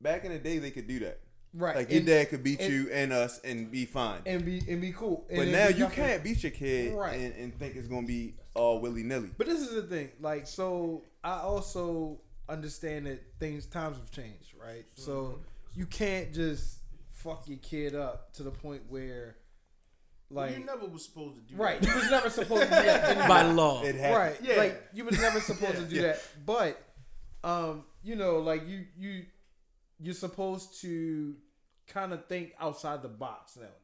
back 0.00 0.24
in 0.24 0.32
the 0.32 0.38
day, 0.38 0.58
they 0.58 0.70
could 0.70 0.86
do 0.88 0.98
that. 1.00 1.20
Right. 1.54 1.76
Like 1.76 1.90
your 1.90 1.98
and, 1.98 2.06
dad 2.06 2.28
could 2.30 2.42
beat 2.42 2.60
and- 2.60 2.72
you 2.72 2.90
and 2.92 3.12
us 3.12 3.40
and 3.44 3.70
be 3.70 3.84
fine. 3.86 4.20
and 4.26 4.44
be 4.44 4.62
and 4.68 4.80
be 4.80 4.92
cool. 4.92 5.26
And 5.28 5.38
but 5.38 5.48
now 5.48 5.68
you 5.68 5.80
nothing- 5.80 5.96
can't 6.04 6.24
beat 6.24 6.42
your 6.42 6.52
kid 6.52 6.94
Right. 6.94 7.14
and, 7.18 7.34
and 7.36 7.58
think 7.58 7.76
it's 7.76 7.88
gonna 7.88 8.06
be 8.06 8.34
all 8.54 8.80
willy 8.80 9.02
nilly. 9.02 9.30
But 9.36 9.46
this 9.46 9.60
is 9.60 9.74
the 9.74 9.82
thing, 9.82 10.10
like, 10.20 10.46
so 10.46 11.04
I 11.24 11.38
also 11.40 12.20
understand 12.48 13.06
that 13.06 13.22
things 13.38 13.66
times 13.66 13.96
have 13.96 14.10
changed, 14.10 14.52
right? 14.60 14.84
So 14.94 15.40
you 15.74 15.86
can't 15.86 16.32
just 16.34 16.78
fuck 17.12 17.48
your 17.48 17.58
kid 17.58 17.94
up 17.94 18.32
to 18.34 18.42
the 18.42 18.50
point 18.50 18.82
where, 18.88 19.36
like, 20.30 20.58
you 20.58 20.64
never 20.64 20.86
was 20.86 21.04
supposed 21.04 21.36
to 21.36 21.40
do 21.42 21.56
right? 21.60 21.80
that. 21.80 21.88
You 21.88 21.94
was 21.94 22.10
never 22.10 22.28
supposed 22.30 22.62
to 22.62 22.68
do 22.68 22.74
that 22.74 23.04
anyway. 23.10 23.28
by 23.28 23.42
law. 23.42 23.82
It 23.82 23.94
happened. 23.94 24.16
right? 24.16 24.36
Yeah. 24.42 24.56
Like 24.56 24.82
you 24.92 25.04
was 25.04 25.20
never 25.20 25.40
supposed 25.40 25.76
to 25.76 25.84
do 25.84 25.96
Yeah. 26.00 26.02
that, 26.02 26.22
but 26.44 26.82
um, 27.44 27.84
you 28.02 28.16
know, 28.16 28.38
like 28.38 28.66
you 28.68 28.84
you 28.98 29.24
you're 30.02 30.14
supposed 30.14 30.80
to 30.82 31.34
kind 31.86 32.12
of 32.12 32.26
think 32.26 32.52
outside 32.60 33.02
the 33.02 33.08
box 33.08 33.56
nowadays. 33.56 33.76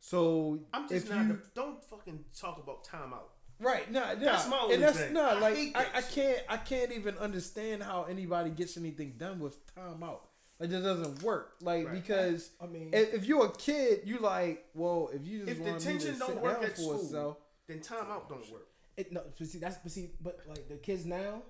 So 0.00 0.60
I'm 0.72 0.88
just 0.88 1.08
not. 1.10 1.22
you 1.26 1.32
the, 1.34 1.40
don't 1.54 1.82
fucking 1.84 2.24
talk 2.38 2.58
about 2.62 2.84
timeout. 2.84 3.30
Right, 3.60 3.90
no, 3.90 4.00
nah, 4.00 4.14
That's 4.14 4.44
nah. 4.44 4.50
my 4.50 4.58
only 4.62 4.74
and 4.74 4.82
that's 4.84 4.98
thing. 5.00 5.12
no, 5.12 5.30
I 5.30 5.38
like 5.40 5.56
hate 5.56 5.72
I, 5.76 5.82
that 5.82 5.90
I 5.96 6.00
shit. 6.02 6.10
can't, 6.14 6.42
I 6.48 6.56
can't 6.58 6.92
even 6.92 7.18
understand 7.18 7.82
how 7.82 8.04
anybody 8.04 8.50
gets 8.50 8.76
anything 8.76 9.14
done 9.18 9.40
with 9.40 9.56
timeout. 9.74 10.20
Like 10.60 10.70
that 10.70 10.82
doesn't 10.84 11.22
work. 11.24 11.54
Like 11.60 11.86
Right. 11.86 11.94
because 11.94 12.50
I 12.60 12.66
mean, 12.66 12.90
if, 12.92 13.14
if 13.14 13.24
you're 13.26 13.46
a 13.46 13.50
kid, 13.52 14.02
you 14.04 14.18
like, 14.18 14.64
well, 14.74 15.10
if 15.12 15.26
you 15.26 15.40
just 15.40 15.50
If 15.52 15.58
want 15.58 15.72
me 15.74 15.78
to 15.80 15.84
detention 15.98 16.18
don't 16.20 16.40
work 16.40 16.60
down 16.60 16.70
at 16.70 16.76
school, 16.78 16.94
itself, 17.00 17.36
then 17.66 17.78
timeout 17.80 18.28
don't 18.28 18.48
work. 18.52 18.68
it, 18.96 19.12
no, 19.12 19.22
but 19.36 19.48
see, 19.48 19.58
that's 19.58 19.78
but 19.78 19.90
see, 19.90 20.10
but 20.20 20.38
like 20.48 20.68
the 20.68 20.76
kids 20.76 21.04
now, 21.04 21.42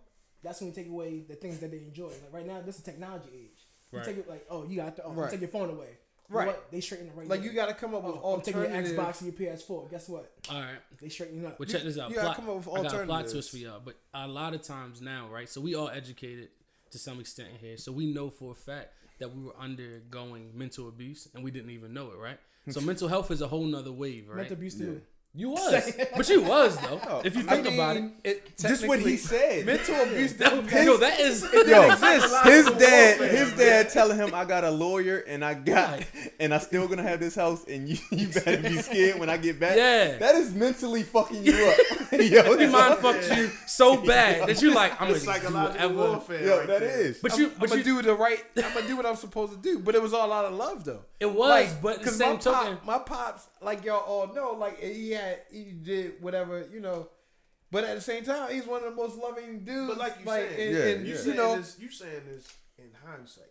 that's 0.43 0.61
when 0.61 0.71
you 0.71 0.75
take 0.75 0.89
away 0.89 1.25
the 1.29 1.35
things 1.35 1.59
that 1.59 1.71
they 1.71 1.79
enjoy. 1.79 2.09
Like 2.09 2.33
right 2.33 2.47
now, 2.47 2.61
this 2.65 2.77
is 2.79 2.83
technology 2.85 3.29
age. 3.35 3.58
You 3.93 3.99
Right. 3.99 4.07
take 4.07 4.19
it 4.19 4.29
like, 4.29 4.47
oh, 4.51 4.65
you 4.67 4.77
got 4.77 4.97
to 4.97 5.05
oh, 5.05 5.13
Right. 5.13 5.31
take 5.31 5.41
your 5.41 5.49
phone 5.49 5.71
away. 5.71 5.97
You 6.29 6.35
know 6.35 6.39
Right. 6.41 6.47
what? 6.49 6.71
They 6.71 6.81
straighten 6.81 7.07
it 7.07 7.13
right. 7.17 7.27
like 7.27 7.41
there. 7.41 7.49
you 7.49 7.55
got 7.55 7.69
to 7.69 7.75
come 7.75 7.95
up 7.95 8.03
oh, 8.05 8.13
with 8.13 8.21
Oh, 8.23 8.35
I'm 8.35 8.41
taking 8.43 8.61
your 8.61 8.71
alternative. 8.71 8.99
Xbox 8.99 9.21
and 9.23 9.33
your 9.39 9.57
PS4. 9.57 9.89
Guess 9.91 10.09
what? 10.11 10.31
All 10.51 10.61
right. 10.61 10.79
They 11.01 11.09
straighten 11.09 11.43
it 11.43 11.47
up. 11.47 11.59
Well, 11.59 11.67
check 11.69 11.83
this 11.85 11.97
out. 11.99 12.11
you 12.11 12.17
gotta 12.17 12.27
Plot- 12.27 12.37
come 12.37 12.51
up 12.51 12.57
with 12.57 12.69
I 12.69 12.71
got 12.71 12.77
a 12.77 12.81
plot 12.83 12.95
alternatives. 13.01 13.33
twist 13.33 13.51
for 13.51 13.57
y'all. 13.57 13.81
But 13.83 13.97
a 14.13 14.29
lot 14.29 14.53
of 14.55 14.61
times 14.63 15.01
now, 15.01 15.29
right? 15.29 15.49
So 15.49 15.61
we 15.63 15.75
all 15.75 15.89
educated 15.89 16.51
to 16.91 16.99
some 16.99 17.19
extent 17.21 17.49
here. 17.61 17.79
So 17.79 17.93
we 17.93 18.13
know 18.13 18.29
for 18.29 18.53
a 18.53 18.55
fact 18.55 18.93
that 19.21 19.35
we 19.35 19.43
were 19.43 19.57
undergoing 19.59 20.51
mental 20.55 20.89
abuse 20.89 21.29
and 21.35 21.43
we 21.43 21.51
didn't 21.51 21.71
even 21.71 21.95
know 21.95 22.11
it, 22.11 22.19
right? 22.19 22.39
So 22.69 22.81
mental 22.83 23.09
health 23.09 23.31
is 23.31 23.41
a 23.41 23.49
whole 23.49 23.65
nother 23.65 23.93
wave, 23.93 24.29
right? 24.29 24.37
Mental 24.37 24.55
abuse 24.55 24.75
too. 24.77 25.01
You 25.35 25.51
was, 25.53 25.93
but 26.17 26.29
you 26.29 26.43
was 26.43 26.77
though. 26.79 27.01
Oh, 27.07 27.21
if 27.25 27.37
you 27.37 27.43
I 27.47 27.55
think 27.63 27.75
about 27.75 27.97
it, 27.97 28.01
mean, 28.01 28.13
it 28.25 28.57
Just 28.59 28.89
what 28.89 28.99
he 28.99 29.17
said. 29.17 29.67
Mental 29.67 29.95
abuse. 30.03 30.33
that, 30.35 30.51
don't- 30.51 30.85
yo, 30.85 30.97
that 30.97 31.21
is 31.21 31.43
Yo, 31.53 31.89
his 31.91 32.71
dad, 32.79 33.21
his 33.31 33.53
dad 33.53 33.91
telling 33.91 34.17
him, 34.17 34.35
"I 34.35 34.45
got 34.47 34.65
a 34.65 34.71
lawyer 34.71 35.19
and 35.29 35.45
I 35.45 35.55
got, 35.55 36.03
and 36.41 36.53
I 36.53 36.59
still 36.59 36.89
gonna 36.89 37.03
have 37.05 37.21
this 37.21 37.35
house, 37.37 37.63
and 37.69 37.89
you, 37.89 37.99
you 38.11 38.29
better 38.29 38.57
be 38.63 38.79
scared 38.79 39.21
when 39.21 39.29
I 39.31 39.37
get 39.37 39.61
back." 39.61 39.77
Yeah. 39.77 40.17
that 40.19 40.35
is 40.35 40.53
mentally 40.55 41.03
fucking 41.05 41.45
you 41.45 41.53
up. 41.55 42.13
yo, 42.13 42.57
he 42.59 42.67
mind 42.67 42.97
fucked 42.99 43.31
you 43.37 43.51
so 43.67 43.97
bad 44.03 44.49
that 44.49 44.61
you 44.63 44.73
like 44.75 45.01
I'm 45.01 45.11
It's 45.11 45.25
gonna 45.25 45.39
do 45.39 45.45
psychological 45.47 45.89
whatever. 45.91 46.11
warfare. 46.13 46.43
Yo, 46.47 46.59
right 46.59 46.67
that 46.67 46.81
there. 46.81 47.01
is. 47.01 47.19
But 47.19 47.35
I'm, 47.35 47.41
you, 47.41 47.47
I'm 47.47 47.53
but 47.61 47.69
gonna 47.69 47.79
you, 47.83 47.85
do 47.85 48.03
the 48.03 48.15
right. 48.15 48.43
I'm 48.57 48.75
gonna 48.75 48.89
do 48.89 48.97
what 48.97 49.07
I'm 49.07 49.15
supposed 49.15 49.53
to 49.53 49.59
do. 49.59 49.79
But 49.79 49.95
it 49.95 50.03
was 50.03 50.15
all 50.15 50.33
out 50.33 50.47
of 50.47 50.55
love, 50.55 50.85
though. 50.85 51.05
it 51.21 51.31
was, 51.33 51.73
but 51.83 51.97
at 51.97 51.99
the 52.01 52.05
'cause 52.07 52.17
same 52.17 52.33
my 52.35 52.39
token, 52.41 52.77
pop, 52.79 52.85
my 52.87 52.99
pops, 52.99 53.47
like 53.61 53.85
y'all 53.85 53.99
all 54.01 54.33
know, 54.35 54.53
like 54.53 54.81
he 54.83 55.11
had, 55.13 55.41
he 55.53 55.65
did 55.73 56.21
whatever, 56.23 56.67
you 56.73 56.81
know. 56.81 57.09
But 57.71 57.85
at 57.85 57.97
the 57.97 58.01
same 58.01 58.25
time, 58.25 58.51
he's 58.53 58.67
one 58.67 58.83
of 58.83 58.91
the 58.91 58.97
most 58.97 59.17
loving 59.19 59.65
dudes. 59.65 59.89
But 59.89 59.99
like 59.99 60.15
you 60.21 60.25
like, 60.27 60.49
said, 60.51 60.59
and, 60.61 60.73
Yeah, 60.77 60.83
and, 60.85 61.07
you 61.07 61.13
yeah. 61.13 61.13
you 61.13 61.17
saying 61.25 61.37
know, 61.37 61.57
this, 61.57 61.77
you 61.79 61.91
saying 61.91 62.23
this 62.27 62.49
in 62.79 62.91
hindsight. 63.05 63.45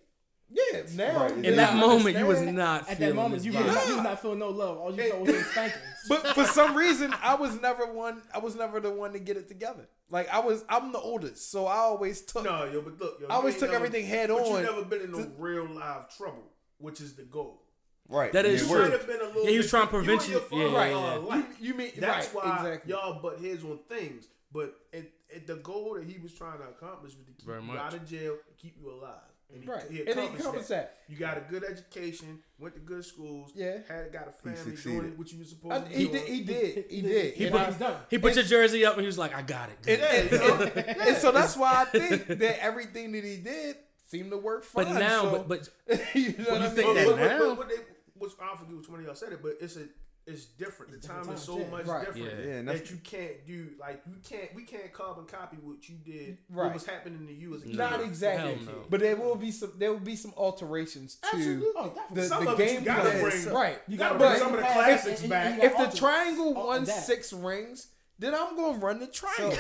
Yeah, 0.49 0.83
now 0.95 1.23
Right. 1.23 1.31
In 1.33 1.41
they 1.41 1.51
that 1.55 1.75
moment, 1.75 2.17
you 2.17 2.25
was 2.25 2.41
not 2.41 2.89
At 2.89 2.99
that 2.99 3.13
moment, 3.13 3.43
you 3.43 3.51
vibe. 3.51 3.65
was, 3.65 3.75
not, 3.75 3.87
you 3.89 3.95
was 3.95 4.03
not 4.05 4.21
feeling 4.21 4.39
no 4.39 4.47
love. 4.49 4.77
All 4.77 4.95
you 4.95 5.09
saw 5.09 5.17
was 5.19 5.27
getting 5.29 5.43
spankings. 5.43 5.83
But 6.09 6.27
for 6.27 6.45
some 6.45 6.73
reason, 6.77 7.13
I 7.21 7.35
was 7.35 7.61
never 7.61 7.85
one. 7.91 8.21
I 8.33 8.37
was 8.39 8.55
never 8.55 8.79
the 8.79 8.89
one 8.89 9.11
to 9.11 9.19
get 9.19 9.35
it 9.35 9.49
together. 9.49 9.89
Like 10.09 10.29
I 10.33 10.39
was, 10.39 10.63
I'm 10.69 10.93
the 10.93 10.99
oldest, 10.99 11.51
so 11.51 11.67
I 11.67 11.75
always 11.79 12.21
took. 12.21 12.45
No, 12.45 12.63
yo, 12.63 12.81
but 12.81 12.97
look, 12.97 13.19
yo, 13.19 13.27
I 13.29 13.33
always 13.35 13.55
took 13.57 13.71
never- 13.71 13.85
everything 13.85 14.07
head 14.07 14.31
on. 14.31 14.37
but 14.37 14.47
on 14.47 14.59
You 14.63 14.63
never 14.71 14.85
been 14.85 15.01
in 15.01 15.11
no 15.11 15.17
to- 15.25 15.31
real 15.37 15.67
live 15.69 16.15
trouble, 16.15 16.45
which 16.77 17.01
is 17.01 17.15
the 17.15 17.23
goal. 17.23 17.61
Right. 18.09 18.31
That 18.31 18.45
is 18.45 18.61
Yeah, 18.67 18.73
true. 18.75 18.91
have 18.91 19.07
been 19.07 19.19
a 19.21 19.25
little. 19.25 19.43
Yeah, 19.43 19.49
he 19.51 19.57
was 19.57 19.69
trying 19.69 19.83
to 19.83 19.89
prevent 19.89 20.21
and 20.21 20.27
you- 20.29 20.33
your 20.35 20.41
father 20.43 20.63
yeah, 20.63 20.69
are 20.77 20.87
yeah, 20.89 21.19
yeah. 21.27 21.35
You, 21.37 21.45
you 21.59 21.73
mean 21.73 21.91
That's 21.97 22.33
right? 22.33 22.45
why 22.45 22.57
exactly. 22.57 22.91
y'all 22.93 23.21
butt 23.21 23.39
heads 23.39 23.63
on 23.63 23.79
things. 23.89 24.27
But 24.51 24.75
it, 24.93 25.11
it, 25.29 25.45
the 25.47 25.55
goal 25.57 25.95
that 25.95 26.05
he 26.05 26.17
was 26.19 26.33
trying 26.33 26.57
to 26.59 26.63
accomplish 26.65 27.13
was 27.17 27.25
to 27.25 27.33
keep 27.33 27.45
Very 27.45 27.59
you 27.61 27.67
much. 27.67 27.77
out 27.77 27.93
of 27.93 28.07
jail, 28.09 28.31
and 28.47 28.57
keep 28.57 28.77
you 28.79 28.89
alive. 28.91 29.19
And 29.53 29.63
he, 29.63 29.69
Right. 29.69 29.83
he 29.89 29.99
And 29.99 30.07
he 30.07 30.11
accomplished, 30.11 30.39
accomplished 30.41 30.69
that. 30.69 30.95
that. 30.95 31.11
You 31.13 31.17
got 31.17 31.37
a 31.37 31.41
good 31.49 31.63
education, 31.63 32.39
went 32.59 32.75
to 32.75 32.79
good 32.81 33.03
schools, 33.05 33.51
Yeah. 33.55 33.79
had 33.89 34.11
got 34.13 34.27
a 34.29 34.31
family 34.31 34.57
succeeded. 34.57 34.99
doing 35.01 35.17
what 35.17 35.31
you 35.31 35.39
were 35.39 35.45
supposed 35.45 35.73
I, 35.73 35.79
to 35.81 35.89
be 35.89 35.95
he 35.95 36.05
doing. 36.07 36.13
did. 36.13 36.27
He 36.27 36.41
did. 36.43 36.85
He 36.89 37.01
did. 37.01 37.33
He 37.33 37.43
And 37.45 37.51
put 37.53 37.61
I- 37.61 37.65
he's 37.67 37.75
done. 37.77 37.95
He 38.09 38.17
put 38.19 38.35
your 38.35 38.43
jersey 38.45 38.85
up 38.85 38.93
and 38.93 39.01
he 39.01 39.05
was 39.07 39.17
like, 39.17 39.35
I 39.35 39.41
got 39.41 39.69
it. 39.69 39.77
And, 39.87 40.29
Good. 40.29 40.41
and, 40.77 40.87
and, 40.87 41.01
and 41.09 41.17
so 41.17 41.31
that's 41.31 41.55
why 41.57 41.81
I 41.81 41.85
think 41.85 42.27
that 42.39 42.63
everything 42.63 43.11
that 43.13 43.23
he 43.25 43.37
did 43.37 43.75
seemed 44.07 44.31
to 44.31 44.37
work 44.37 44.63
fine. 44.65 44.85
But 44.85 44.99
now, 44.99 45.21
so, 45.23 45.45
but, 45.47 45.69
but 45.87 46.15
you 46.15 46.35
know 46.37 46.43
what 46.51 46.61
I 46.61 46.65
you 46.65 46.71
think 46.71 46.87
mean? 46.87 46.95
that 46.95 47.05
But- 47.07 47.15
but- 47.17 47.27
now- 47.27 47.39
but 47.39 47.57
what 47.57 47.71
they, 48.19 48.25
what's, 48.25 48.35
I 48.41 48.47
don't 48.47 48.59
forget 48.59 48.75
which 48.77 48.89
one 48.89 48.99
of 48.99 49.05
y'all 49.05 49.15
said 49.15 49.31
it, 49.33 49.41
but 49.41 49.53
it's 49.61 49.75
a 49.77 49.83
it's 50.25 50.43
different. 50.43 50.91
The 50.91 51.07
time 51.07 51.19
Different 51.19 51.39
is 51.39 51.45
so 51.45 51.57
yeah. 51.57 51.67
much 51.69 51.85
Right. 51.85 52.05
different 52.05 52.25
Yeah. 52.45 52.55
Yeah, 52.55 52.61
that 52.63 52.91
you 52.91 52.97
can't 53.01 53.47
do 53.47 53.69
like 53.79 54.01
you 54.05 54.15
can't 54.29 54.53
we 54.53 54.63
can't 54.63 54.91
carbon 54.91 55.23
copy 55.25 55.55
what 55.63 55.87
you 55.87 55.95
did. 55.95 56.37
Right. 56.49 56.65
What 56.65 56.73
was 56.73 56.85
happening 56.85 57.25
to 57.27 57.33
you 57.33 57.55
as 57.55 57.61
a 57.63 57.67
kid. 57.67 57.77
Not 57.77 58.01
exactly, 58.01 58.59
no. 58.65 58.73
but 58.89 58.99
there 58.99 59.15
will 59.15 59.37
be 59.37 59.51
some. 59.51 59.71
There 59.77 59.89
will 59.93 60.01
be 60.01 60.17
some 60.17 60.33
alterations 60.35 61.15
to 61.15 61.27
Absolutely. 61.37 61.67
Oh, 61.77 61.93
the, 62.11 62.23
Some 62.25 62.43
the 62.43 62.51
of 62.51 62.59
it 62.59 62.69
you 62.71 62.75
game 62.75 62.83
gotta 62.83 63.09
plan. 63.09 63.21
bring- 63.21 63.53
right. 63.53 63.79
You 63.87 63.97
gotta 63.97 64.19
But 64.19 64.27
bring 64.27 64.39
some 64.39 64.53
of 64.53 64.59
the 64.59 64.65
classics 64.65 65.23
if- 65.23 65.29
back. 65.29 65.59
if- 65.63 65.71
if 65.79 65.91
the 65.91 65.97
triangle 65.97 66.53
won 66.53 66.85
six 66.85 67.31
rings, 67.31 67.87
then 68.19 68.33
I'm 68.33 68.55
gonna 68.55 68.77
run 68.79 68.99
the 68.99 69.07
triangle. 69.07 69.57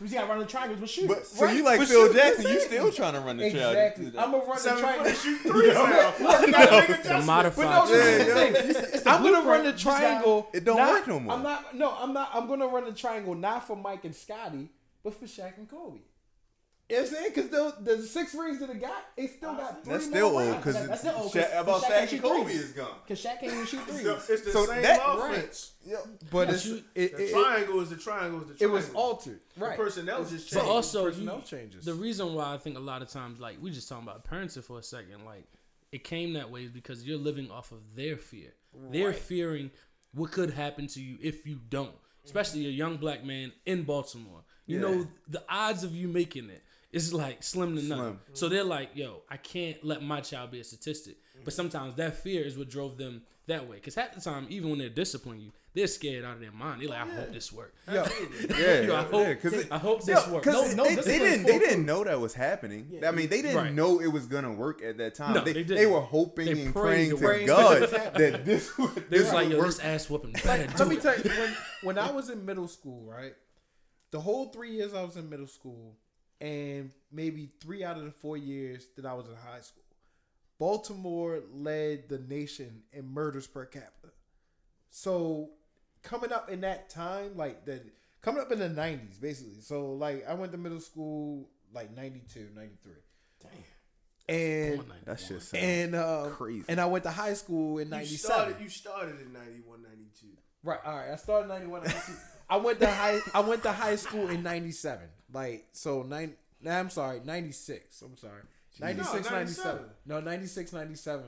We 0.00 0.08
got 0.08 0.28
running 0.28 0.46
triangles 0.46 0.80
with 0.80 0.90
shoes. 0.90 1.06
But 1.08 1.26
so 1.26 1.44
Right, 1.44 1.56
you 1.56 1.64
like 1.64 1.78
but 1.80 1.88
Phil 1.88 2.12
Jackson? 2.12 2.46
You 2.52 2.60
still 2.60 2.90
trying 2.92 3.14
to 3.14 3.20
run 3.20 3.36
the 3.36 3.50
trail? 3.50 3.70
exactly. 3.70 4.06
I'm 4.18 4.30
gonna 4.30 4.38
run 4.38 4.48
the 4.54 4.56
Seven 4.58 4.78
foot 4.78 4.84
triangle. 4.84 5.06
and 5.06 5.16
shoot 5.16 5.38
threes 5.40 5.74
now. 5.74 6.14
You 6.40 6.52
gotta 6.52 6.70
make 6.72 6.86
the 6.88 6.94
adjustments. 6.94 7.26
modified. 7.26 7.64
But 7.66 7.84
no, 7.88 7.94
Yeah, 7.94 8.02
here's 8.04 8.26
the 8.26 8.34
thing. 8.34 8.90
It's 8.94 9.06
I'm 9.06 9.22
gonna 9.22 9.46
run 9.48 9.60
the 9.64 9.66
You 9.66 9.72
just 9.72 9.84
gotta- 9.84 9.98
triangle. 10.00 10.48
It 10.52 10.64
don't 10.64 10.76
not- 10.76 10.90
work 10.90 11.08
no 11.08 11.20
more. 11.20 11.34
I'm 11.34 11.42
not. 11.42 11.74
No, 11.74 11.92
I'm 11.98 12.12
not. 12.12 12.30
I'm 12.32 12.46
gonna 12.48 12.66
run 12.66 12.84
the 12.84 12.92
triangle 12.92 13.34
not 13.34 13.66
for 13.66 13.76
Mike 13.76 14.04
and 14.04 14.14
Scotty, 14.14 14.68
but 15.02 15.14
for 15.18 15.26
Shaq 15.26 15.56
and 15.58 15.68
Kobe. 15.68 15.98
You 16.90 16.96
know 16.96 17.02
what 17.02 17.08
I'm 17.08 17.14
saying? 17.16 17.32
Because 17.34 17.48
the, 17.50 17.74
the 17.96 18.02
six 18.02 18.34
rings 18.34 18.60
that 18.60 18.68
they 18.68 18.74
got, 18.78 18.92
they 19.16 19.26
still 19.26 19.54
got 19.54 19.82
three 19.82 19.92
That's 19.94 20.06
more 20.06 20.12
still 20.16 20.26
old 20.28 20.40
rings. 20.42 20.56
because 20.56 20.86
That's 20.86 21.00
still 21.00 21.14
old, 21.16 21.32
'cause- 21.32 21.44
about 21.52 21.66
'cause 21.66 21.84
Shaq 21.84 21.86
Shaq 21.86 21.90
can 21.90 21.98
and 22.00 22.08
shoot 22.10 22.22
Kobe 22.22 22.44
threes. 22.44 22.60
is 22.60 22.72
gone. 22.72 22.98
Because 23.06 23.24
Shaq 23.24 23.40
can't 23.40 23.52
even 23.54 23.66
shoot 23.66 23.80
It's 23.88 23.90
threes. 23.92 24.02
the, 24.04 24.32
it's 24.34 24.42
the 24.44 24.50
So 24.52 24.66
same 24.66 24.82
that- 24.82 25.00
offense. 25.02 25.72
But 26.30 26.48
Yeah, 26.48 26.54
it's, 26.54 26.62
shoot- 26.62 26.84
it, 26.94 27.16
The 27.16 27.24
it, 27.24 27.30
triangle 27.32 27.80
is 27.80 27.90
the 27.90 27.96
triangle 27.96 28.40
is 28.42 28.46
the 28.48 28.52
it 28.52 28.58
triangle. 28.58 28.76
was 28.76 28.90
altered. 28.94 29.40
Right. 29.56 29.76
The 29.78 29.82
personnel 29.82 30.24
just 30.24 30.50
But 30.52 30.56
changed. 30.60 30.70
also, 30.72 31.04
personnel 31.06 31.36
you, 31.36 31.42
changes. 31.42 31.84
the 31.86 31.94
reason 31.94 32.34
why 32.34 32.52
I 32.52 32.58
think 32.58 32.76
a 32.76 32.80
lot 32.80 33.00
of 33.00 33.08
times, 33.08 33.40
like 33.40 33.56
we 33.62 33.70
just 33.70 33.88
talking 33.88 34.06
about 34.06 34.28
parenting 34.28 34.62
for 34.62 34.78
a 34.78 34.82
second, 34.82 35.24
like 35.24 35.44
it 35.90 36.04
came 36.04 36.34
that 36.34 36.50
way 36.50 36.64
is 36.64 36.70
because 36.70 37.02
you're 37.06 37.16
living 37.18 37.50
off 37.50 37.72
of 37.72 37.78
their 37.96 38.18
fear. 38.18 38.52
They're 38.90 39.12
fearing 39.14 39.70
what 40.12 40.32
could 40.32 40.50
happen 40.50 40.86
to 40.88 41.00
you 41.00 41.16
if 41.22 41.46
you 41.46 41.60
don't, 41.70 41.94
especially 42.26 42.66
a 42.66 42.70
young 42.70 42.98
black 42.98 43.24
man 43.24 43.52
in 43.64 43.84
Baltimore. 43.84 44.42
You 44.66 44.76
Yeah. 44.76 44.82
know 44.82 45.06
the 45.28 45.42
odds 45.48 45.82
of 45.84 45.94
you 45.94 46.08
making 46.08 46.50
it 46.50 46.62
is 46.94 47.12
like 47.12 47.42
slim 47.42 47.76
to 47.76 47.82
none. 47.82 47.98
Slim. 47.98 48.20
So 48.34 48.48
they're 48.48 48.64
like, 48.64 48.90
"Yo, 48.94 49.22
I 49.28 49.36
can't 49.36 49.82
let 49.84 50.02
my 50.02 50.20
child 50.20 50.50
be 50.52 50.60
a 50.60 50.64
statistic." 50.64 51.16
But 51.44 51.52
mm. 51.52 51.56
sometimes 51.56 51.96
that 51.96 52.16
fear 52.16 52.42
is 52.44 52.56
what 52.56 52.68
drove 52.70 52.96
them 52.96 53.22
that 53.48 53.68
way. 53.68 53.76
Because 53.76 53.94
half 53.96 54.14
the 54.14 54.20
time, 54.20 54.46
even 54.48 54.70
when 54.70 54.78
they're 54.78 54.88
disciplining 54.88 55.42
you, 55.42 55.52
they're 55.74 55.88
scared 55.88 56.24
out 56.24 56.34
of 56.34 56.40
their 56.40 56.52
mind. 56.52 56.80
They're 56.80 56.88
like, 56.88 57.00
"I 57.02 57.10
hope 57.14 57.32
this 57.32 57.52
works." 57.52 57.72
Yo, 57.92 58.04
Yeah, 58.58 58.80
Yo, 58.82 58.94
I 58.96 59.02
hope, 59.02 59.12
yeah, 59.26 59.34
'cause 59.34 59.52
it- 59.54 59.72
I 59.72 59.78
hope 59.78 60.00
Yeah, 60.06 60.14
this 60.14 60.28
works. 60.28 60.46
No, 60.46 60.70
no, 60.72 60.84
they, 60.84 60.94
this 60.94 61.04
they 61.04 61.18
didn't. 61.18 61.46
They 61.46 61.58
didn't 61.58 61.84
know 61.84 62.04
that 62.04 62.20
was 62.20 62.34
happening. 62.34 63.00
I 63.04 63.10
mean, 63.10 63.28
they 63.28 63.42
didn't 63.42 63.56
Right. 63.56 63.74
know 63.74 64.00
it 64.00 64.06
was 64.08 64.26
gonna 64.26 64.52
work 64.52 64.82
at 64.82 64.96
that 64.98 65.14
time. 65.16 65.34
No, 65.34 65.40
they, 65.42 65.52
they 65.52 65.62
they, 65.64 65.74
didn't. 65.74 65.92
were 65.92 66.00
hoping 66.00 66.46
They 66.46 66.62
and 66.62 66.74
praying 66.74 67.10
to 67.10 67.16
to. 67.16 67.44
God 67.46 67.82
that 67.90 68.44
this 68.44 68.78
would. 68.78 68.94
They 68.94 69.18
this 69.18 69.24
was 69.24 69.32
like, 69.32 69.48
would 69.48 69.52
"Yo, 69.52 69.58
work. 69.58 69.66
this 69.66 69.80
ass 69.80 70.08
whooping 70.08 70.32
better 70.44 70.68
Let 70.78 70.88
me 70.88 70.96
tell 71.00 71.16
you, 71.18 71.24
when, 71.30 71.56
when 71.82 71.98
I 71.98 72.12
was 72.12 72.30
in 72.30 72.44
middle 72.46 72.68
school, 72.68 73.04
right? 73.10 73.34
The 74.12 74.20
whole 74.20 74.50
three 74.50 74.70
years 74.76 74.94
I 74.94 75.02
was 75.02 75.16
in 75.16 75.28
middle 75.28 75.48
school, 75.48 75.96
and 76.40 76.90
maybe 77.12 77.50
three 77.60 77.84
out 77.84 77.96
of 77.96 78.04
the 78.04 78.10
four 78.10 78.36
years 78.36 78.86
that 78.96 79.06
I 79.06 79.14
was 79.14 79.26
in 79.26 79.34
high 79.34 79.60
school, 79.60 79.82
Baltimore 80.58 81.40
led 81.52 82.08
the 82.08 82.18
nation 82.18 82.82
in 82.92 83.06
murders 83.06 83.46
per 83.46 83.66
capita. 83.66 84.12
So 84.90 85.50
coming 86.02 86.32
up 86.32 86.50
in 86.50 86.60
that 86.62 86.90
time, 86.90 87.36
like 87.36 87.64
the 87.64 87.82
coming 88.22 88.40
up 88.40 88.52
in 88.52 88.58
the 88.58 88.68
nineties, 88.68 89.18
basically. 89.18 89.60
So 89.60 89.92
like 89.92 90.24
I 90.28 90.34
went 90.34 90.52
to 90.52 90.58
middle 90.58 90.80
school 90.80 91.48
like 91.72 91.94
92, 91.94 92.50
93. 92.54 92.92
And 94.26 94.84
That 95.04 95.20
shit 95.20 95.42
sounds 95.42 95.52
and 95.54 95.94
uh, 95.94 96.28
crazy. 96.30 96.64
And 96.68 96.80
I 96.80 96.86
went 96.86 97.04
to 97.04 97.10
high 97.10 97.34
school 97.34 97.78
in 97.78 97.90
You 98.12 98.16
started, 98.16 98.56
you 98.62 98.68
started 98.70 99.20
in 99.20 99.32
91, 99.32 99.82
92. 99.82 100.26
Right. 100.64 100.78
All 100.84 100.96
right. 100.96 101.10
I 101.10 101.16
started 101.16 101.48
ninety 101.48 101.66
one. 101.66 101.82
I 102.48 102.56
went 102.56 102.80
to 102.80 102.86
high. 102.90 103.20
I 103.32 103.40
went 103.40 103.62
to 103.62 103.72
high 103.72 103.96
school 103.96 104.28
in 104.28 104.42
ninety 104.42 104.72
seven. 104.72 105.08
Like 105.32 105.66
so 105.72 106.02
nine. 106.02 106.34
Nah, 106.60 106.78
I'm 106.78 106.90
sorry. 106.90 107.20
Ninety 107.24 107.52
six. 107.52 108.02
I'm 108.02 108.16
sorry. 108.16 108.42
96, 108.80 109.30
No, 109.30 109.36
97. 109.36 109.38
97. 109.38 109.84
No, 110.06 110.20
96, 110.20 110.72
97 110.72 111.24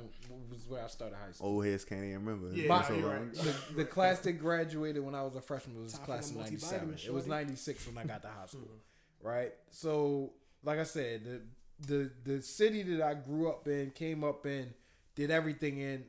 was 0.51 0.67
where 0.67 0.83
I 0.83 0.89
started 0.89 1.15
high 1.15 1.31
school. 1.31 1.47
Old 1.49 1.65
heads 1.65 1.85
can't 1.85 2.03
even 2.03 2.25
remember. 2.25 2.53
Yeah, 2.53 2.67
My- 2.69 2.83
so 2.83 2.95
right. 2.97 3.33
The, 3.33 3.55
the 3.77 3.85
class 3.85 4.19
that 4.21 4.33
graduated 4.33 5.05
when 5.05 5.15
I 5.15 5.23
was 5.23 5.37
a 5.37 5.41
freshman 5.41 5.81
was 5.81 5.93
Time 5.93 6.01
for 6.01 6.07
class 6.07 6.31
of 6.31 6.39
97. 6.39 6.97
It 7.07 7.13
was 7.13 7.29
96 7.29 7.87
when 7.87 7.99
I 7.99 8.05
got 8.05 8.23
to 8.23 8.29
high 8.29 8.47
school. 8.47 8.63
Right? 9.23 9.55
So, 9.71 10.35
like 10.63 10.79
I 10.79 10.85
said, 10.85 11.25
the, 11.25 11.41
the 11.87 12.11
the 12.25 12.43
city 12.43 12.83
that 12.83 13.03
I 13.03 13.15
grew 13.15 13.49
up 13.49 13.67
in, 13.67 13.91
came 13.91 14.23
up 14.23 14.47
in, 14.47 14.73
did 15.17 15.31
everything 15.33 15.79
in, 15.79 16.05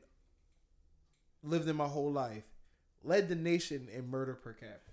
lived 1.42 1.68
in 1.68 1.76
my 1.78 1.88
whole 1.88 2.12
life, 2.12 2.44
led 3.04 3.28
the 3.30 3.36
nation 3.36 3.88
in 3.92 4.10
murder 4.10 4.36
per 4.36 4.54
capita. 4.54 4.87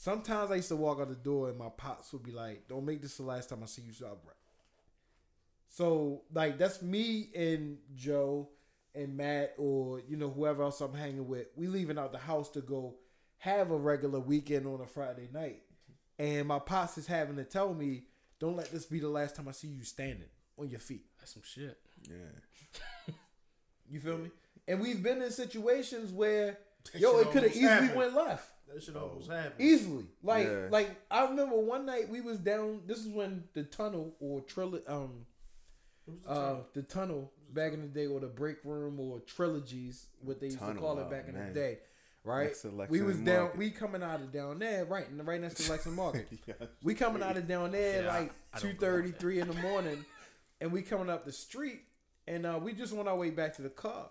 Sometimes 0.00 0.50
I 0.50 0.54
used 0.54 0.68
to 0.68 0.76
walk 0.76 0.98
out 0.98 1.10
the 1.10 1.14
door 1.14 1.50
and 1.50 1.58
my 1.58 1.68
pops 1.68 2.10
would 2.14 2.22
be 2.22 2.32
like, 2.32 2.66
"Don't 2.68 2.86
make 2.86 3.02
this 3.02 3.18
the 3.18 3.22
last 3.22 3.50
time 3.50 3.62
I 3.62 3.66
see 3.66 3.82
you 3.82 3.92
celebrate." 3.92 4.38
So 5.68 6.22
like 6.32 6.56
that's 6.56 6.80
me 6.80 7.28
and 7.36 7.76
Joe 7.94 8.48
and 8.94 9.14
Matt 9.14 9.54
or 9.58 10.00
you 10.08 10.16
know 10.16 10.30
whoever 10.30 10.62
else 10.62 10.80
I'm 10.80 10.94
hanging 10.94 11.28
with. 11.28 11.48
We 11.54 11.66
leaving 11.66 11.98
out 11.98 12.12
the 12.12 12.18
house 12.18 12.48
to 12.52 12.62
go 12.62 12.94
have 13.36 13.70
a 13.70 13.76
regular 13.76 14.20
weekend 14.20 14.66
on 14.66 14.80
a 14.80 14.86
Friday 14.86 15.28
night, 15.30 15.64
and 16.18 16.48
my 16.48 16.60
pops 16.60 16.96
is 16.96 17.06
having 17.06 17.36
to 17.36 17.44
tell 17.44 17.74
me, 17.74 18.04
"Don't 18.38 18.56
let 18.56 18.72
this 18.72 18.86
be 18.86 19.00
the 19.00 19.08
last 19.10 19.36
time 19.36 19.48
I 19.48 19.52
see 19.52 19.68
you 19.68 19.84
standing 19.84 20.30
on 20.56 20.70
your 20.70 20.80
feet." 20.80 21.04
That's 21.18 21.34
some 21.34 21.42
shit. 21.44 21.78
Yeah. 22.08 23.12
You 23.90 23.98
feel 23.98 24.18
me? 24.18 24.30
And 24.68 24.80
we've 24.80 25.02
been 25.02 25.20
in 25.20 25.32
situations 25.32 26.12
where 26.12 26.58
yo, 26.94 27.18
it 27.18 27.32
could 27.32 27.42
have 27.42 27.50
easily 27.50 27.66
happened. 27.66 27.96
went 27.96 28.14
left. 28.14 28.48
That 28.72 28.82
shit 28.82 28.96
almost 28.96 29.30
happened. 29.30 29.54
Easily. 29.58 30.04
Like 30.22 30.46
Yeah. 30.46 30.68
like 30.70 30.90
I 31.10 31.24
remember 31.26 31.56
one 31.58 31.86
night 31.86 32.08
we 32.08 32.20
was 32.20 32.38
down 32.38 32.82
this 32.86 32.98
is 32.98 33.08
when 33.08 33.44
the 33.54 33.64
tunnel 33.64 34.14
or 34.20 34.40
trilogy 34.42 34.86
um 34.86 35.26
uh 36.26 36.56
the 36.74 36.82
tunnel 36.82 37.32
back 37.52 37.72
in 37.72 37.80
the 37.80 37.88
day 37.88 38.06
or 38.06 38.20
the 38.20 38.26
break 38.26 38.58
room 38.64 39.00
or 39.00 39.20
trilogies 39.20 40.06
what 40.22 40.40
they 40.40 40.46
used 40.46 40.58
to 40.58 40.74
call 40.74 40.98
it 40.98 41.04
oh, 41.06 41.10
back 41.10 41.26
in 41.28 41.34
man. 41.34 41.48
the 41.48 41.54
day. 41.54 41.78
Right? 42.22 42.48
Next 42.48 42.62
to 42.62 42.68
Lexington 42.68 43.06
we 43.06 43.12
was 43.12 43.16
down 43.16 43.44
Market. 43.44 43.58
we 43.58 43.70
coming 43.70 44.02
out 44.02 44.20
of 44.20 44.30
down 44.30 44.58
there, 44.58 44.84
right, 44.84 45.08
and 45.08 45.26
right 45.26 45.40
next 45.40 45.54
to 45.54 45.70
Lexington 45.70 45.96
Market. 45.96 46.28
Yeah. 46.46 46.54
We 46.82 46.94
coming 46.94 47.22
out 47.22 47.36
of 47.38 47.48
down 47.48 47.72
there 47.72 48.02
Yeah, 48.02 48.08
like 48.08 48.32
I 48.52 48.58
two 48.58 48.68
don't 48.68 48.78
go 48.78 48.86
thirty, 48.86 49.10
three 49.12 49.40
in 49.40 49.48
the 49.48 49.54
morning, 49.54 50.04
and 50.60 50.70
we 50.70 50.82
coming 50.82 51.08
up 51.08 51.24
the 51.24 51.32
street, 51.32 51.80
and 52.28 52.44
uh, 52.44 52.58
we 52.62 52.74
just 52.74 52.94
on 52.94 53.08
our 53.08 53.16
way 53.16 53.30
back 53.30 53.56
to 53.56 53.62
the 53.62 53.70
car, 53.70 54.10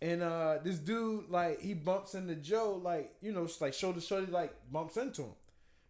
and 0.00 0.22
uh, 0.22 0.58
this 0.62 0.78
dude 0.78 1.28
like 1.30 1.60
he 1.60 1.74
bumps 1.74 2.14
into 2.14 2.34
Joe 2.36 2.80
like 2.82 3.14
you 3.20 3.32
know 3.32 3.46
just 3.46 3.60
like 3.60 3.74
shoulder 3.74 4.00
to 4.00 4.06
shoulder 4.06 4.30
like 4.30 4.54
bumps 4.70 4.96
into 4.96 5.22
him, 5.22 5.34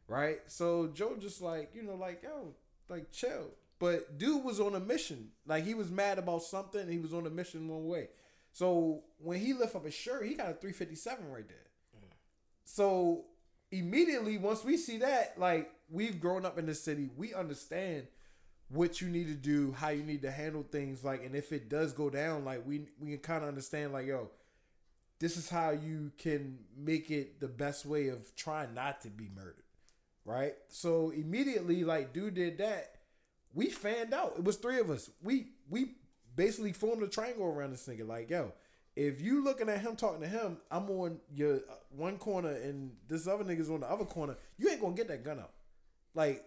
right? 0.08 0.38
So 0.46 0.88
Joe 0.88 1.16
just 1.18 1.42
like 1.42 1.70
you 1.74 1.82
know 1.82 1.94
like 1.94 2.22
yo 2.22 2.54
like 2.88 3.12
chill, 3.12 3.50
but 3.78 4.18
dude 4.18 4.44
was 4.44 4.60
on 4.60 4.74
a 4.74 4.80
mission, 4.80 5.30
like 5.46 5.64
he 5.64 5.74
was 5.74 5.90
mad 5.90 6.18
about 6.18 6.42
something, 6.42 6.88
he 6.88 6.98
was 6.98 7.14
on 7.14 7.26
a 7.26 7.30
mission 7.30 7.68
one 7.68 7.86
way, 7.86 8.08
so 8.52 9.02
when 9.18 9.40
he 9.40 9.52
lift 9.52 9.76
up 9.76 9.84
his 9.84 9.94
shirt, 9.94 10.26
he 10.26 10.34
got 10.34 10.50
a 10.50 10.54
three 10.54 10.72
fifty 10.72 10.96
seven 10.96 11.30
right 11.30 11.48
there. 11.48 11.58
So 12.64 13.24
immediately 13.70 14.38
once 14.38 14.64
we 14.64 14.76
see 14.76 14.98
that, 14.98 15.34
like 15.38 15.70
we've 15.90 16.20
grown 16.20 16.44
up 16.44 16.58
in 16.58 16.66
the 16.66 16.74
city, 16.74 17.10
we 17.16 17.34
understand 17.34 18.06
what 18.68 19.00
you 19.00 19.08
need 19.08 19.28
to 19.28 19.34
do, 19.34 19.72
how 19.72 19.88
you 19.90 20.02
need 20.02 20.22
to 20.22 20.30
handle 20.30 20.62
things, 20.70 21.04
like, 21.04 21.24
and 21.24 21.34
if 21.34 21.52
it 21.52 21.68
does 21.68 21.92
go 21.92 22.10
down, 22.10 22.44
like 22.44 22.66
we 22.66 22.88
we 23.00 23.10
can 23.12 23.18
kind 23.20 23.42
of 23.42 23.48
understand, 23.48 23.92
like, 23.92 24.06
yo, 24.06 24.30
this 25.20 25.36
is 25.36 25.48
how 25.50 25.70
you 25.70 26.12
can 26.18 26.58
make 26.76 27.10
it 27.10 27.40
the 27.40 27.48
best 27.48 27.86
way 27.86 28.08
of 28.08 28.34
trying 28.36 28.74
not 28.74 29.00
to 29.02 29.08
be 29.08 29.28
murdered, 29.34 29.64
right? 30.24 30.54
So 30.68 31.10
immediately, 31.10 31.84
like, 31.84 32.12
dude 32.12 32.34
did 32.34 32.58
that. 32.58 32.96
we 33.54 33.70
fanned 33.70 34.14
out. 34.14 34.34
It 34.38 34.44
was 34.44 34.56
three 34.56 34.78
of 34.80 34.90
us. 34.90 35.10
We 35.22 35.48
we 35.68 35.94
basically 36.36 36.72
formed 36.72 37.02
a 37.02 37.08
triangle 37.08 37.46
around 37.46 37.72
this 37.72 37.86
nigga. 37.88 38.06
Like, 38.06 38.30
yo, 38.30 38.52
if 38.96 39.20
you 39.20 39.44
looking 39.44 39.68
at 39.68 39.80
him 39.80 39.96
talking 39.96 40.20
to 40.22 40.28
him, 40.28 40.58
I'm 40.70 40.90
on 40.90 41.20
your 41.34 41.56
uh, 41.56 41.74
one 41.90 42.18
corner 42.18 42.50
and 42.52 42.92
this 43.08 43.26
other 43.26 43.44
nigga's 43.44 43.70
on 43.70 43.80
the 43.80 43.90
other 43.90 44.04
corner. 44.04 44.36
You 44.58 44.70
ain't 44.70 44.80
gonna 44.80 44.94
get 44.94 45.08
that 45.08 45.24
gun 45.24 45.38
out. 45.40 45.52
Like, 46.14 46.44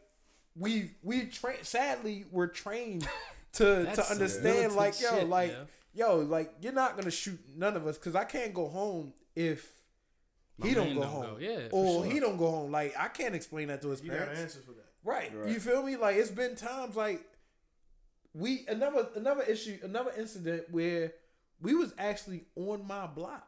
we 0.55 0.91
we 1.03 1.25
tra- 1.25 1.63
sadly 1.63 2.25
we're 2.31 2.47
trained 2.47 3.07
to 3.53 3.85
to 3.93 4.11
understand. 4.11 4.43
militant 4.43 4.75
Like, 4.75 4.99
yo, 5.01 5.09
shit, 5.19 5.29
like, 5.29 5.51
yeah. 5.51 6.07
yo, 6.07 6.17
like 6.19 6.53
you're 6.61 6.73
not 6.73 6.95
gonna 6.97 7.11
shoot 7.11 7.39
none 7.55 7.75
of 7.75 7.87
us 7.87 7.97
because 7.97 8.15
I 8.15 8.23
can't 8.25 8.53
go 8.53 8.67
home 8.67 9.13
if. 9.35 9.69
My 10.57 10.67
he 10.67 10.73
don't 10.75 10.93
go 10.93 11.01
don't 11.01 11.09
home, 11.09 11.23
go. 11.23 11.37
Yeah, 11.39 11.59
or 11.71 12.03
sure. 12.03 12.11
he 12.13 12.19
don't 12.19 12.37
go 12.37 12.51
home. 12.51 12.71
Like 12.71 12.93
I 12.97 13.07
can't 13.07 13.33
explain 13.33 13.69
that 13.69 13.81
to 13.81 13.89
his 13.89 14.03
You 14.03 14.09
got 14.11 14.19
an 14.19 14.23
parents. 14.25 14.41
answer 14.41 14.59
for 14.61 14.73
that. 14.73 14.85
Right. 15.03 15.31
Right. 15.35 15.49
You 15.49 15.59
feel 15.59 15.81
me? 15.81 15.95
Like 15.95 16.17
it's 16.17 16.29
been 16.29 16.55
times 16.55 16.95
like 16.95 17.23
we 18.33 18.65
another 18.67 19.07
another 19.15 19.41
issue, 19.43 19.79
another 19.81 20.11
incident 20.15 20.65
where 20.69 21.13
we 21.61 21.73
was 21.73 21.93
actually 21.97 22.43
on 22.55 22.85
my 22.85 23.07
block. 23.07 23.47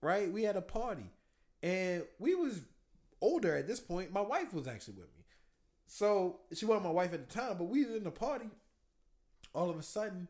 Right? 0.00 0.32
We 0.32 0.42
had 0.44 0.56
a 0.56 0.62
party. 0.62 1.10
And 1.62 2.04
we 2.18 2.34
was 2.34 2.60
older 3.20 3.56
at 3.56 3.66
this 3.66 3.80
point. 3.80 4.12
My 4.12 4.20
wife 4.20 4.52
was 4.54 4.66
actually 4.66 4.94
with 4.94 5.08
me. 5.16 5.17
So 5.90 6.40
she 6.54 6.66
wasn't 6.66 6.84
my 6.84 6.90
wife 6.92 7.12
at 7.14 7.28
the 7.28 7.34
time, 7.34 7.56
but 7.58 7.64
we 7.64 7.84
was 7.84 7.96
in 7.96 8.04
the 8.04 8.10
party. 8.10 8.50
All 9.54 9.70
of 9.70 9.78
a 9.78 9.82
sudden, 9.82 10.28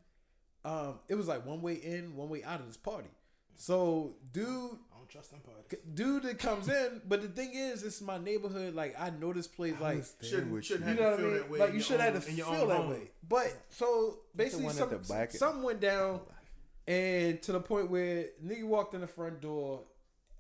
um, 0.64 1.00
it 1.08 1.16
was 1.16 1.26
like 1.26 1.44
one 1.44 1.60
way 1.60 1.74
in, 1.74 2.14
one 2.16 2.28
way 2.28 2.44
out 2.44 2.60
of 2.60 2.66
this 2.66 2.76
party. 2.76 3.08
So 3.56 4.14
dude 4.32 4.46
I 4.46 4.96
don't 4.98 5.08
trust 5.08 5.32
them 5.32 5.40
parties. 5.40 5.80
dude 5.94 6.22
that 6.22 6.38
comes 6.38 6.68
in, 6.68 7.02
but 7.08 7.22
the 7.22 7.28
thing 7.28 7.50
is, 7.54 7.82
this 7.82 7.96
is 7.96 8.02
my 8.02 8.16
neighborhood. 8.18 8.74
Like 8.76 8.94
I 8.98 9.10
know 9.10 9.32
this 9.32 9.48
place 9.48 9.74
like 9.80 10.04
Shouldn't, 10.22 10.64
shouldn't 10.64 10.96
you 10.96 11.02
have 11.04 11.16
know 11.16 11.16
to 11.16 11.22
what 11.22 11.30
I 11.32 11.32
mean? 11.32 11.34
that 11.38 11.50
way. 11.50 11.58
Like 11.58 11.68
you 11.70 11.74
your 11.74 11.82
should 11.82 12.00
have 12.00 12.14
own- 12.14 12.20
to 12.20 12.26
feel 12.26 12.66
that 12.68 12.76
home. 12.76 12.90
way. 12.90 13.10
But 13.28 13.52
so 13.70 14.18
basically, 14.36 14.68
some, 14.70 14.90
back- 15.08 15.32
something 15.32 15.62
went 15.64 15.80
down, 15.80 16.20
and 16.86 17.42
to 17.42 17.50
the 17.52 17.60
point 17.60 17.90
where 17.90 18.26
nigga 18.46 18.62
walked 18.64 18.94
in 18.94 19.00
the 19.00 19.08
front 19.08 19.40
door, 19.40 19.82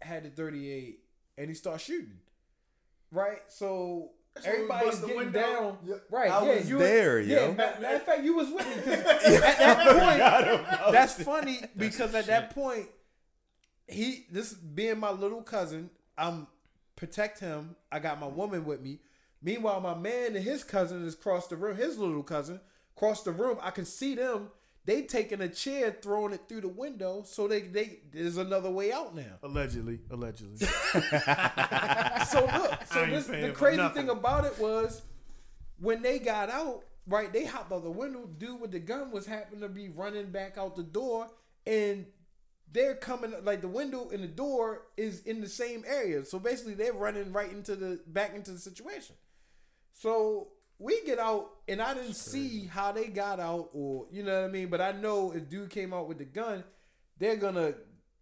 had 0.00 0.22
the 0.22 0.30
thirty 0.30 0.70
eight, 0.70 1.00
and 1.36 1.48
he 1.48 1.54
started 1.54 1.80
shooting. 1.84 2.18
Right, 3.10 3.40
so 3.48 4.10
That's 4.44 4.46
when 4.46 4.54
we 4.56 4.60
everybody's 4.74 5.00
getting 5.00 5.16
window. 5.16 5.40
down. 5.40 5.78
Yeah, 5.86 5.94
Right, 6.10 6.30
I 6.30 6.46
yeah, 6.46 6.54
was 6.56 6.68
you 6.68 6.76
were- 6.76 6.82
there, 6.82 7.20
yeah, 7.20 7.36
yo. 7.40 7.48
ma- 7.48 7.56
Matter 7.80 7.96
of 7.96 8.02
fact, 8.02 8.22
you 8.24 8.34
was 8.36 8.48
with 8.50 8.66
me 8.66 8.82
'cause 8.82 8.86
at 9.42 9.58
that 9.58 9.86
point. 10.68 10.82
That's 10.92 11.22
funny 11.22 11.60
because 11.76 12.14
at 12.14 12.26
that 12.26 12.54
point, 12.54 12.88
he 13.86 14.26
this 14.30 14.52
being 14.54 14.98
my 14.98 15.10
little 15.10 15.42
cousin, 15.42 15.90
I'm 16.16 16.46
protect 16.96 17.40
him. 17.40 17.76
I 17.92 17.98
got 18.00 18.20
my 18.20 18.26
woman 18.26 18.64
with 18.64 18.80
me. 18.82 19.00
Meanwhile, 19.40 19.80
my 19.80 19.94
man 19.94 20.34
and 20.34 20.44
his 20.44 20.64
cousin 20.64 21.06
is 21.06 21.14
across 21.14 21.46
the 21.46 21.56
room. 21.56 21.76
His 21.76 21.96
little 21.96 22.22
cousin 22.24 22.60
across 22.96 23.22
the 23.22 23.30
room. 23.32 23.58
I 23.62 23.70
can 23.70 23.84
see 23.84 24.14
them. 24.16 24.50
They 24.88 25.02
taking 25.02 25.42
a 25.42 25.50
chair, 25.50 25.94
throwing 26.00 26.32
it 26.32 26.48
through 26.48 26.62
the 26.62 26.68
window. 26.68 27.22
So 27.26 27.46
they 27.46 27.60
they 27.60 27.98
there's 28.10 28.38
another 28.38 28.70
way 28.70 28.90
out 28.90 29.14
now. 29.14 29.34
Allegedly, 29.42 30.00
allegedly. 30.10 30.66
So 32.26 32.44
look, 32.44 32.86
so 32.86 33.06
this, 33.06 33.26
the 33.26 33.52
crazy 33.54 33.86
thing 33.90 34.08
about 34.08 34.46
it 34.46 34.58
was 34.58 35.02
when 35.78 36.00
they 36.02 36.18
got 36.18 36.48
out, 36.48 36.84
right? 37.06 37.30
They 37.30 37.44
hopped 37.44 37.70
out 37.70 37.82
the 37.84 37.90
window. 37.90 38.28
Dude 38.38 38.60
with 38.60 38.70
the 38.70 38.78
gun 38.78 39.10
was 39.10 39.26
happened 39.26 39.60
to 39.60 39.68
be 39.68 39.90
running 39.90 40.30
back 40.30 40.56
out 40.56 40.74
the 40.74 40.82
door, 40.82 41.28
and 41.66 42.06
they're 42.72 42.94
coming 42.94 43.34
like 43.44 43.60
the 43.60 43.68
window 43.68 44.08
and 44.10 44.22
the 44.22 44.28
door 44.28 44.82
is 44.96 45.20
in 45.20 45.42
the 45.42 45.48
same 45.48 45.84
area. 45.86 46.24
So 46.24 46.38
basically, 46.38 46.74
they're 46.74 46.94
running 46.94 47.30
right 47.32 47.52
into 47.52 47.76
the 47.76 48.00
back 48.06 48.34
into 48.34 48.52
the 48.52 48.58
situation. 48.58 49.16
So 49.92 50.48
we 50.78 51.02
get 51.04 51.18
out, 51.18 51.50
and 51.66 51.82
I 51.82 51.94
didn't 51.94 52.14
see 52.14 52.66
how 52.66 52.92
they 52.92 53.08
got 53.08 53.40
out, 53.40 53.70
or 53.72 54.06
you 54.12 54.22
know 54.22 54.40
what 54.40 54.48
I 54.48 54.52
mean. 54.52 54.68
But 54.68 54.80
I 54.80 54.92
know 54.92 55.32
if 55.32 55.48
dude 55.48 55.70
came 55.70 55.92
out 55.92 56.08
with 56.08 56.18
the 56.18 56.24
gun, 56.24 56.64
they're 57.18 57.36
gonna, 57.36 57.74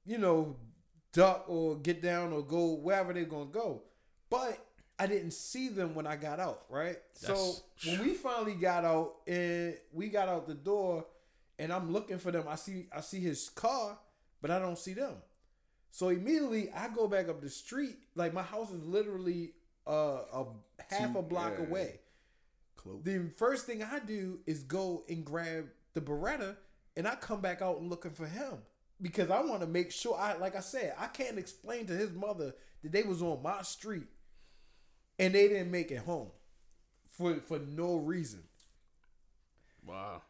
you 0.04 0.18
know, 0.18 0.56
duck 1.12 1.44
or 1.48 1.76
get 1.76 2.02
down 2.02 2.32
or 2.32 2.42
go 2.42 2.74
wherever 2.74 3.12
they're 3.12 3.24
gonna 3.24 3.46
go. 3.46 3.82
But 4.30 4.58
I 4.98 5.06
didn't 5.06 5.32
see 5.32 5.68
them 5.68 5.94
when 5.94 6.06
I 6.06 6.16
got 6.16 6.40
out, 6.40 6.64
right? 6.70 6.96
so 7.12 7.54
when 7.86 8.02
we 8.02 8.14
finally 8.14 8.54
got 8.54 8.84
out 8.84 9.16
and 9.26 9.76
we 9.92 10.08
got 10.08 10.28
out 10.28 10.46
the 10.46 10.54
door, 10.54 11.04
and 11.58 11.72
I'm 11.72 11.92
looking 11.92 12.18
for 12.18 12.32
them, 12.32 12.44
I 12.48 12.54
see 12.54 12.88
I 12.94 13.02
see 13.02 13.20
his 13.20 13.50
car, 13.50 13.98
but 14.40 14.50
I 14.50 14.58
don't 14.58 14.78
see 14.78 14.94
them. 14.94 15.16
So 15.90 16.08
immediately 16.08 16.70
I 16.72 16.88
go 16.88 17.08
back 17.08 17.28
up 17.28 17.40
the 17.40 17.50
street. 17.50 17.96
Like 18.14 18.32
my 18.32 18.42
house 18.42 18.70
is 18.70 18.82
literally 18.82 19.52
uh, 19.86 20.20
a 20.32 20.44
half 20.90 21.14
a 21.14 21.22
block 21.22 21.54
yeah. 21.58 21.66
away. 21.66 22.00
The 23.02 23.30
first 23.36 23.66
thing 23.66 23.82
I 23.82 23.98
do 24.00 24.40
is 24.46 24.62
go 24.62 25.04
and 25.08 25.24
grab 25.24 25.66
the 25.94 26.00
Beretta, 26.00 26.56
and 26.96 27.06
I 27.06 27.14
come 27.16 27.40
back 27.40 27.62
out 27.62 27.82
looking 27.82 28.12
for 28.12 28.26
him 28.26 28.58
because 29.00 29.30
I 29.30 29.40
want 29.42 29.60
to 29.60 29.66
make 29.66 29.92
sure. 29.92 30.16
I 30.18 30.36
like 30.36 30.56
I 30.56 30.60
said, 30.60 30.94
I 30.98 31.06
can't 31.06 31.38
explain 31.38 31.86
to 31.86 31.94
his 31.94 32.12
mother 32.12 32.54
that 32.82 32.92
they 32.92 33.02
was 33.02 33.22
on 33.22 33.42
my 33.42 33.62
street 33.62 34.08
and 35.18 35.34
they 35.34 35.48
didn't 35.48 35.70
make 35.70 35.90
it 35.90 35.98
home 35.98 36.30
for 37.10 37.40
for 37.46 37.58
no 37.58 37.96
reason. 37.96 38.42
Wow. 39.84 40.22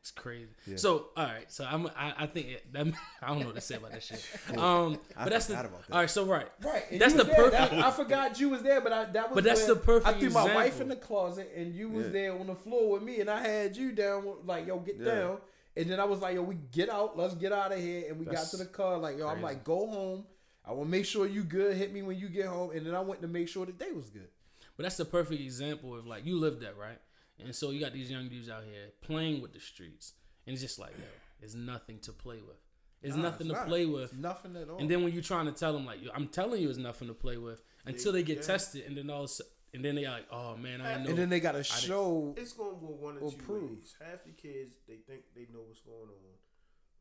It's 0.00 0.10
crazy. 0.12 0.48
So, 0.76 1.08
all 1.14 1.24
right. 1.26 1.50
So 1.52 1.66
I'm. 1.70 1.86
I, 1.88 2.14
I 2.20 2.26
think 2.26 2.46
it, 2.48 2.72
that. 2.72 2.86
I 3.22 3.28
don't 3.28 3.40
know 3.40 3.46
what 3.46 3.54
to 3.56 3.60
say 3.60 3.76
about 3.76 3.92
that 3.92 4.02
shit. 4.02 4.24
Um, 4.56 4.98
I 5.14 5.24
but 5.24 5.30
that's 5.32 5.46
the. 5.46 5.54
about 5.60 5.86
that. 5.86 5.92
All 5.92 6.00
right. 6.00 6.08
So 6.10 6.24
right. 6.24 6.46
Right, 6.62 6.84
and 6.90 7.00
That's 7.00 7.12
the 7.14 7.24
there. 7.24 7.34
perfect. 7.36 7.70
That- 7.72 7.84
I 7.84 7.90
forgot 7.90 8.40
you 8.40 8.48
was 8.48 8.62
there, 8.62 8.80
but 8.80 8.92
I 8.94 9.04
that 9.04 9.28
was. 9.30 9.34
But 9.34 9.44
that's 9.44 9.66
the 9.66 9.76
perfect 9.76 10.16
I 10.16 10.18
threw 10.18 10.30
my 10.30 10.54
wife 10.54 10.80
in 10.80 10.88
the 10.88 10.96
closet, 10.96 11.52
and 11.54 11.74
you 11.74 11.90
was 11.90 12.06
Yeah. 12.06 12.12
there 12.12 12.32
on 12.38 12.46
the 12.46 12.54
floor 12.54 12.92
with 12.92 13.02
me, 13.02 13.20
and 13.20 13.28
I 13.28 13.46
had 13.46 13.76
you 13.76 13.92
down, 13.92 14.24
like 14.46 14.66
yo, 14.66 14.78
get 14.78 14.96
Yeah. 14.98 15.04
down. 15.14 15.38
And 15.76 15.88
then 15.88 16.00
I 16.00 16.04
was 16.04 16.20
like, 16.20 16.34
yo, 16.34 16.42
we 16.42 16.56
get 16.72 16.88
out, 16.90 17.16
let's 17.16 17.34
get 17.34 17.52
out 17.52 17.72
of 17.72 17.78
here. 17.78 18.06
And 18.08 18.18
we 18.18 18.24
That's 18.26 18.50
got 18.50 18.50
to 18.50 18.56
the 18.56 18.64
car, 18.70 18.98
like 18.98 19.18
yo, 19.18 19.28
I'm 19.28 19.40
like, 19.40 19.62
go 19.64 19.86
home. 19.86 20.24
I 20.64 20.72
want 20.72 20.86
to 20.88 20.90
make 20.90 21.04
sure 21.04 21.26
you 21.26 21.44
good. 21.44 21.76
Hit 21.76 21.92
me 21.92 22.02
when 22.02 22.18
you 22.18 22.28
get 22.28 22.46
home, 22.46 22.70
and 22.72 22.86
then 22.86 22.94
I 22.94 23.00
went 23.00 23.20
to 23.22 23.28
make 23.28 23.48
sure 23.48 23.66
that 23.66 23.78
they 23.78 23.92
was 23.92 24.08
good. 24.10 24.28
But 24.76 24.84
that's 24.84 24.96
the 24.96 25.04
perfect 25.04 25.40
example 25.42 25.94
of 25.94 26.06
like 26.06 26.24
you 26.24 26.38
lived 26.38 26.62
that 26.62 26.76
right, 26.78 26.98
and 27.44 27.54
so 27.54 27.70
you 27.70 27.80
got 27.80 27.92
these 27.92 28.10
young 28.10 28.28
dudes 28.28 28.48
out 28.48 28.64
here 28.64 28.90
playing 29.02 29.40
with 29.42 29.52
the 29.52 29.60
streets, 29.60 30.12
and 30.46 30.54
it's 30.54 30.62
just 30.62 30.78
like, 30.78 30.92
yo, 30.98 31.04
there's 31.40 31.54
nothing 31.54 31.98
to 32.00 32.12
play 32.12 32.36
with. 32.46 32.56
There's 33.02 33.16
Nah, 33.16 33.22
nothing 33.22 33.46
it's 33.46 33.54
to 33.54 33.60
not. 33.60 33.68
play 33.68 33.86
with. 33.86 34.04
It's 34.04 34.12
nothing 34.12 34.56
at 34.56 34.68
all. 34.68 34.78
And 34.78 34.90
then 34.90 35.02
when 35.02 35.12
you're 35.12 35.22
trying 35.22 35.46
to 35.46 35.52
tell 35.52 35.72
them 35.72 35.86
like, 35.86 36.02
yo, 36.02 36.10
I'm 36.14 36.28
telling 36.28 36.60
you, 36.60 36.68
it's 36.68 36.78
nothing 36.78 37.08
to 37.08 37.14
play 37.14 37.38
with 37.38 37.62
until 37.86 38.12
they 38.12 38.22
get 38.22 38.38
Yeah. 38.38 38.42
tested, 38.42 38.84
and 38.86 38.96
then 38.96 39.08
all, 39.08 39.20
of 39.20 39.24
a 39.24 39.28
sudden- 39.28 39.52
and 39.72 39.84
then 39.84 39.94
they 39.94 40.04
are 40.04 40.16
like, 40.18 40.26
oh 40.32 40.56
man, 40.56 40.80
I 40.82 41.02
know. 41.02 41.10
and 41.10 41.18
then 41.18 41.28
they 41.30 41.40
got 41.40 41.52
to 41.52 41.62
show. 41.64 42.34
It's 42.36 42.52
gonna 42.52 42.72
go 42.78 42.88
one 42.88 43.16
or 43.18 43.20
Or 43.22 43.30
two 43.32 43.36
prove. 43.38 43.70
ways. 43.70 43.94
Half 44.00 44.24
the 44.24 44.32
kids 44.32 44.74
they 44.88 44.96
think 44.96 45.22
they 45.34 45.46
know 45.52 45.62
what's 45.62 45.80
going 45.80 46.08
on, 46.10 46.34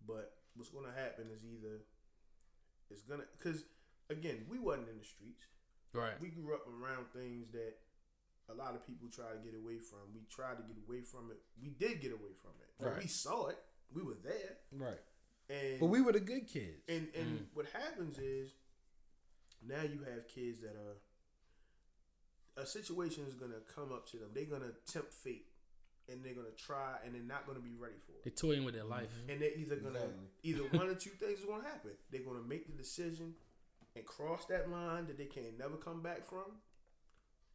but 0.07 0.37
what's 0.55 0.69
gonna 0.69 0.91
happen 0.93 1.27
is 1.31 1.43
either 1.43 1.81
it's 2.89 3.01
gonna 3.03 3.23
because 3.37 3.65
again 4.09 4.45
we 4.49 4.59
wasn't 4.59 4.89
in 4.89 4.97
the 4.99 5.03
streets. 5.05 5.45
right. 5.93 6.19
We 6.21 6.29
grew 6.29 6.53
up 6.53 6.65
around 6.67 7.07
things 7.11 7.47
that 7.53 7.73
a 8.49 8.53
lot 8.53 8.75
of 8.75 8.85
people 8.85 9.07
try 9.09 9.31
to 9.31 9.37
get 9.43 9.53
away 9.55 9.77
from. 9.79 9.99
We 10.13 10.21
tried 10.29 10.57
to 10.57 10.63
get 10.63 10.77
away 10.87 11.01
from 11.01 11.31
it. 11.31 11.37
We 11.61 11.69
did 11.69 12.01
get 12.01 12.11
away 12.11 12.33
from 12.41 12.51
it. 12.61 12.69
But 12.79 12.87
Right. 12.93 13.01
We 13.03 13.07
saw 13.07 13.47
it. 13.47 13.57
We 13.93 14.01
were 14.03 14.15
there. 14.23 14.57
Right. 14.71 15.01
And 15.49 15.79
But 15.79 15.87
we 15.87 16.01
were 16.01 16.11
the 16.11 16.19
good 16.19 16.47
kids. 16.47 16.83
and 16.87 17.13
and 17.15 17.39
Mm. 17.39 17.45
what 17.55 17.65
happens 17.67 18.17
is 18.19 18.55
now 19.61 19.81
you 19.83 20.03
have 20.03 20.27
kids 20.27 20.61
that 20.61 20.75
are 20.75 20.97
a 22.57 22.65
situation 22.65 23.23
is 23.25 23.35
gonna 23.35 23.61
come 23.73 23.91
up 23.91 24.05
to 24.09 24.17
them. 24.17 24.29
They're 24.33 24.45
gonna 24.45 24.73
tempt 24.85 25.13
fate, 25.13 25.47
and 26.07 26.23
they're 26.23 26.33
gonna 26.33 26.51
try, 26.51 26.99
and 27.03 27.15
they're 27.15 27.21
not 27.21 27.45
gonna 27.47 27.59
be 27.61 27.73
ready 27.73 27.97
for 28.05 28.11
it. 28.13 28.23
They 28.23 28.31
it. 28.31 28.37
toying 28.37 28.63
with 28.65 28.73
their 28.73 28.83
life. 28.83 29.09
And 29.29 29.41
they're 29.41 29.53
either 29.57 29.77
gonna 29.77 29.99
Exactly. 29.99 30.27
either 30.43 30.63
one 30.77 30.87
or 30.89 30.95
two 31.05 31.11
things 31.11 31.39
is 31.39 31.45
gonna 31.45 31.63
happen. 31.63 31.91
They're 32.09 32.23
gonna 32.23 32.41
make 32.43 32.65
the 32.67 32.73
decision 32.73 33.35
and 33.95 34.05
cross 34.05 34.45
that 34.47 34.69
line 34.69 35.07
that 35.07 35.17
they 35.17 35.25
can 35.25 35.57
never 35.57 35.77
come 35.77 36.01
back 36.03 36.25
from, 36.25 36.61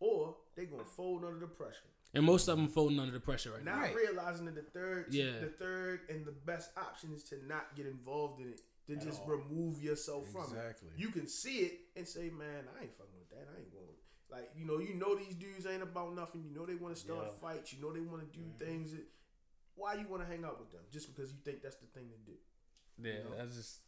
or 0.00 0.36
they're 0.56 0.66
gonna 0.66 0.84
fold 0.84 1.24
under 1.24 1.38
the 1.40 1.46
pressure. 1.46 1.86
And 2.14 2.24
most 2.24 2.46
of 2.48 2.56
them 2.56 2.68
folding 2.68 3.00
under 3.00 3.12
the 3.12 3.18
pressure 3.20 3.50
right 3.52 3.64
now. 3.64 3.74
Not 3.76 3.82
Right. 3.82 3.96
realizing 3.96 4.46
that 4.46 4.54
the 4.54 4.62
third, 4.62 5.12
Yeah. 5.12 5.38
the 5.40 5.48
third 5.50 6.08
and 6.08 6.24
the 6.24 6.30
best 6.32 6.70
option 6.76 7.12
is 7.12 7.24
to 7.24 7.44
not 7.46 7.74
get 7.74 7.86
involved 7.86 8.40
in 8.40 8.50
it, 8.50 8.60
to 8.86 8.94
At 8.94 9.02
just 9.02 9.20
all. 9.22 9.28
remove 9.28 9.82
yourself 9.82 10.28
from 10.30 10.44
Exactly. 10.44 10.90
it. 10.90 10.98
You 10.98 11.08
can 11.10 11.26
see 11.26 11.60
it 11.66 11.80
and 11.96 12.06
say, 12.06 12.30
"Man, 12.30 12.68
I 12.78 12.82
ain't 12.84 12.94
fucking 12.94 13.18
with 13.18 13.30
that. 13.30 13.48
I 13.52 13.58
ain't 13.58 13.72
going." 13.72 13.96
Like 14.30 14.52
you 14.56 14.64
know, 14.64 14.78
you 14.78 14.94
know 14.94 15.14
these 15.16 15.34
dudes 15.34 15.66
ain't 15.66 15.82
about 15.82 16.14
nothing. 16.14 16.44
You 16.44 16.50
know 16.50 16.64
they 16.66 16.74
want 16.76 16.94
to 16.94 17.00
start 17.00 17.26
Yeah. 17.26 17.32
fights. 17.38 17.72
You 17.72 17.80
know 17.82 17.92
they 17.92 18.00
want 18.00 18.20
to 18.32 18.38
do 18.38 18.52
things. 18.64 18.92
That, 18.92 19.06
why 19.74 19.94
you 19.94 20.06
want 20.08 20.22
to 20.22 20.26
hang 20.26 20.44
out 20.44 20.60
with 20.60 20.70
them? 20.70 20.82
Just 20.90 21.08
because 21.14 21.32
you 21.32 21.38
think 21.44 21.62
that's 21.62 21.76
the 21.76 21.86
thing 21.86 22.10
to 22.10 22.16
do? 22.18 22.38
Yeah, 22.98 23.22
that's 23.36 23.56
just. 23.56 23.80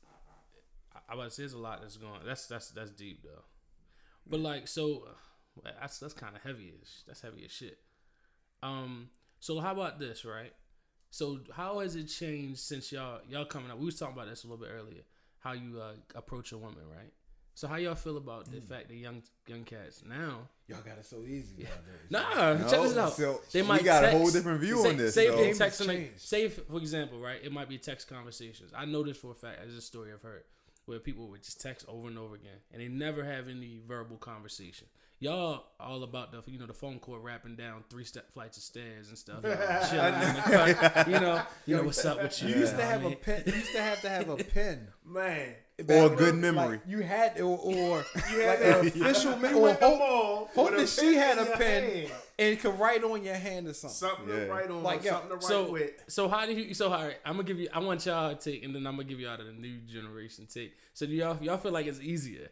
I, 0.92 0.98
I 1.08 1.14
about 1.14 1.24
to 1.24 1.30
say 1.30 1.42
there's 1.42 1.52
a 1.52 1.58
lot 1.58 1.80
that's 1.80 1.96
going. 1.96 2.24
That's 2.24 2.46
that's 2.48 2.70
that's 2.70 2.90
deep 2.90 3.22
though. 3.22 3.44
But 4.26 4.40
like 4.40 4.66
so, 4.68 5.00
uh, 5.00 5.04
well, 5.04 5.16
that's 5.64 5.98
that's 5.98 6.14
kind 6.14 6.36
of 6.36 6.42
heavy 6.42 6.72
as 6.82 7.02
that's 7.06 7.20
heavy 7.20 7.44
as 7.44 7.52
shit. 7.52 7.78
Um. 8.62 9.10
So 9.40 9.60
how 9.60 9.72
about 9.72 9.98
this, 9.98 10.24
right? 10.24 10.52
So 11.10 11.40
how 11.52 11.80
has 11.80 11.94
it 11.96 12.04
changed 12.06 12.60
since 12.60 12.92
y'all 12.92 13.20
y'all 13.28 13.44
coming 13.44 13.70
up? 13.70 13.78
We 13.78 13.86
was 13.86 13.98
talking 13.98 14.14
about 14.14 14.28
this 14.28 14.44
a 14.44 14.46
little 14.48 14.64
bit 14.64 14.72
earlier. 14.74 15.02
How 15.38 15.52
you 15.52 15.80
uh, 15.80 15.92
approach 16.14 16.52
a 16.52 16.58
woman, 16.58 16.82
right? 16.90 17.12
So 17.54 17.68
how 17.68 17.76
y'all 17.76 17.94
feel 17.94 18.18
about 18.18 18.52
the 18.52 18.60
fact 18.60 18.88
that 18.88 18.96
young 18.96 19.22
young 19.46 19.64
cats 19.64 20.02
now? 20.06 20.48
Y'all 20.68 20.82
got 20.82 20.98
it 20.98 21.06
so 21.06 21.22
easy 21.24 21.54
nowadays. 21.58 21.80
Nah, 22.10 22.54
No, 22.54 22.68
check 22.68 22.82
this 22.82 22.96
out. 22.98 23.12
so 23.12 23.40
they 23.52 23.62
might 23.62 23.82
got 23.84 24.04
a 24.04 24.10
whole 24.10 24.30
different 24.30 24.60
view 24.60 24.82
say, 24.82 24.88
on 24.90 24.96
this, 24.98 25.14
Say 25.14 25.28
though. 25.28 25.32
if 25.34 25.38
they 25.38 25.44
Games 25.46 25.58
texting, 25.60 25.86
like, 25.86 26.14
say 26.16 26.44
if, 26.44 26.56
for 26.66 26.76
example, 26.78 27.18
right, 27.18 27.38
it 27.42 27.52
might 27.52 27.68
be 27.68 27.78
text 27.78 28.08
conversations. 28.08 28.72
I 28.76 28.84
know 28.84 29.02
this 29.02 29.16
for 29.16 29.30
a 29.30 29.34
fact. 29.34 29.60
As 29.66 29.72
a 29.74 29.80
story 29.80 30.10
I've 30.12 30.20
heard 30.22 30.42
where 30.84 30.98
people 30.98 31.28
would 31.28 31.42
just 31.42 31.60
text 31.60 31.86
over 31.88 32.08
and 32.08 32.18
over 32.18 32.34
again, 32.34 32.58
and 32.72 32.82
they 32.82 32.88
never 32.88 33.24
have 33.24 33.48
any 33.48 33.80
verbal 33.88 34.18
conversation. 34.18 34.88
Y'all 35.18 35.64
all 35.80 36.02
about 36.02 36.30
the 36.30 36.42
you 36.50 36.58
know 36.58 36.66
the 36.66 36.74
phone 36.74 36.98
call 36.98 37.18
rapping 37.18 37.54
down 37.56 37.82
three 37.88 38.04
step 38.04 38.30
flights 38.32 38.58
of 38.58 38.62
stairs 38.62 39.08
and 39.08 39.16
stuff, 39.16 39.40
chilling 39.90 40.12
in 40.14 40.34
the 40.34 40.42
cut. 40.42 41.08
You 41.08 41.18
know, 41.20 41.42
you 41.64 41.76
know 41.76 41.84
what's 41.84 42.04
up 42.04 42.22
with 42.22 42.42
you. 42.42 42.48
You 42.50 42.54
used 42.56 42.76
to 42.76 42.82
have 42.84 43.02
what 43.02 43.06
I 43.08 43.12
a 43.12 43.14
mean? 43.14 43.18
pen. 43.22 43.42
You 43.46 43.52
used 43.54 43.72
to 43.72 43.82
have 43.82 44.00
to 44.02 44.08
have 44.10 44.28
a 44.28 44.36
pen. 44.44 44.88
Man, 45.06 45.54
Or 45.88 46.12
a 46.12 46.16
good 46.16 46.34
memory. 46.34 46.76
Like 46.76 46.80
you 46.86 46.98
had 47.02 47.40
or, 47.40 47.58
or 47.58 48.04
You 48.30 48.46
like 48.46 48.60
an 48.60 48.72
to- 48.72 48.86
official 48.88 49.38
you 49.38 49.56
or 49.56 49.62
went 49.62 49.80
to 49.80 49.86
the 49.86 49.96
hope, 49.96 50.54
hope 50.54 50.76
that 50.76 50.86
she 50.88 51.14
had 51.14 51.38
a 51.38 51.46
pen 51.56 51.82
hand. 51.90 52.10
and 52.38 52.60
could 52.60 52.78
write 52.78 53.02
on 53.02 53.24
your 53.24 53.36
hand 53.36 53.68
or 53.68 53.72
something. 53.72 53.94
Something 53.96 54.28
Yeah. 54.28 54.44
to 54.44 54.50
write 54.50 54.70
on, 54.70 54.82
Like, 54.82 54.96
like, 54.98 55.04
yo, 55.06 55.10
something 55.12 55.28
to 55.30 55.34
write 55.36 55.44
So, 55.44 55.70
with. 55.72 55.90
so 56.08 56.28
how 56.28 56.44
do 56.44 56.52
you? 56.52 56.74
So 56.74 56.92
all 56.92 57.02
right, 57.04 57.16
I'm 57.24 57.36
gonna 57.36 57.44
give 57.44 57.58
you. 57.58 57.68
I 57.72 57.78
want 57.78 58.04
y'all 58.04 58.34
to 58.34 58.50
take, 58.52 58.62
and 58.64 58.74
then 58.74 58.86
I'm 58.86 58.96
gonna 58.96 59.08
give 59.08 59.18
you 59.20 59.28
out 59.30 59.40
of 59.40 59.46
the 59.46 59.52
new 59.54 59.78
generation 59.90 60.46
take. 60.52 60.74
So 60.92 61.06
do 61.06 61.12
y'all 61.12 61.38
y'all 61.40 61.56
feel 61.56 61.72
like 61.72 61.86
it's 61.86 62.00
easier? 62.00 62.48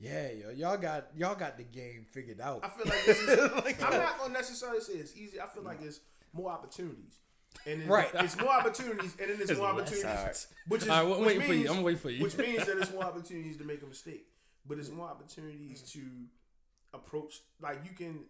Yeah, 0.00 0.28
yo, 0.32 0.50
y'all 0.56 0.78
got 0.78 1.08
y'all 1.16 1.34
got 1.34 1.58
the 1.58 1.62
game 1.64 2.06
figured 2.10 2.40
out. 2.40 2.60
I 2.64 2.68
feel 2.68 2.86
like 2.86 3.04
this 3.04 3.18
is, 3.20 3.38
I'm 3.84 3.92
not 3.98 4.18
gonna 4.18 4.32
necessarily 4.32 4.80
say 4.80 4.94
it's 4.94 5.14
easy. 5.16 5.38
I 5.40 5.46
feel 5.46 5.62
like 5.62 5.82
it's 5.82 6.00
more 6.32 6.50
opportunities, 6.50 7.18
and 7.66 7.82
then 7.82 7.88
Right. 7.88 8.08
it's 8.14 8.38
more 8.38 8.48
opportunities, 8.54 9.14
and 9.20 9.30
then 9.30 9.36
it's 9.40 9.54
more 9.56 9.66
opportunities, 9.68 10.46
which 10.66 10.82
is 10.84 10.88
All 10.88 11.04
right, 11.04 11.12
I'm 11.14 11.20
which 11.20 11.26
waiting 11.26 11.42
for 11.42 11.52
you. 11.52 11.58
means- 11.58 11.70
I'm 11.70 11.82
waiting 11.82 12.00
for 12.00 12.10
you. 12.10 12.22
Which 12.22 12.38
means 12.38 12.64
that 12.66 12.78
it's 12.78 12.92
more 12.92 13.04
opportunities 13.12 13.58
to 13.58 13.64
make 13.64 13.82
a 13.82 13.86
mistake, 13.86 14.26
but 14.66 14.78
it's 14.78 14.90
more 14.90 15.06
opportunities 15.08 15.82
to 15.92 16.00
approach. 16.94 17.40
Like 17.60 17.80
you 17.84 17.90
can 17.90 18.24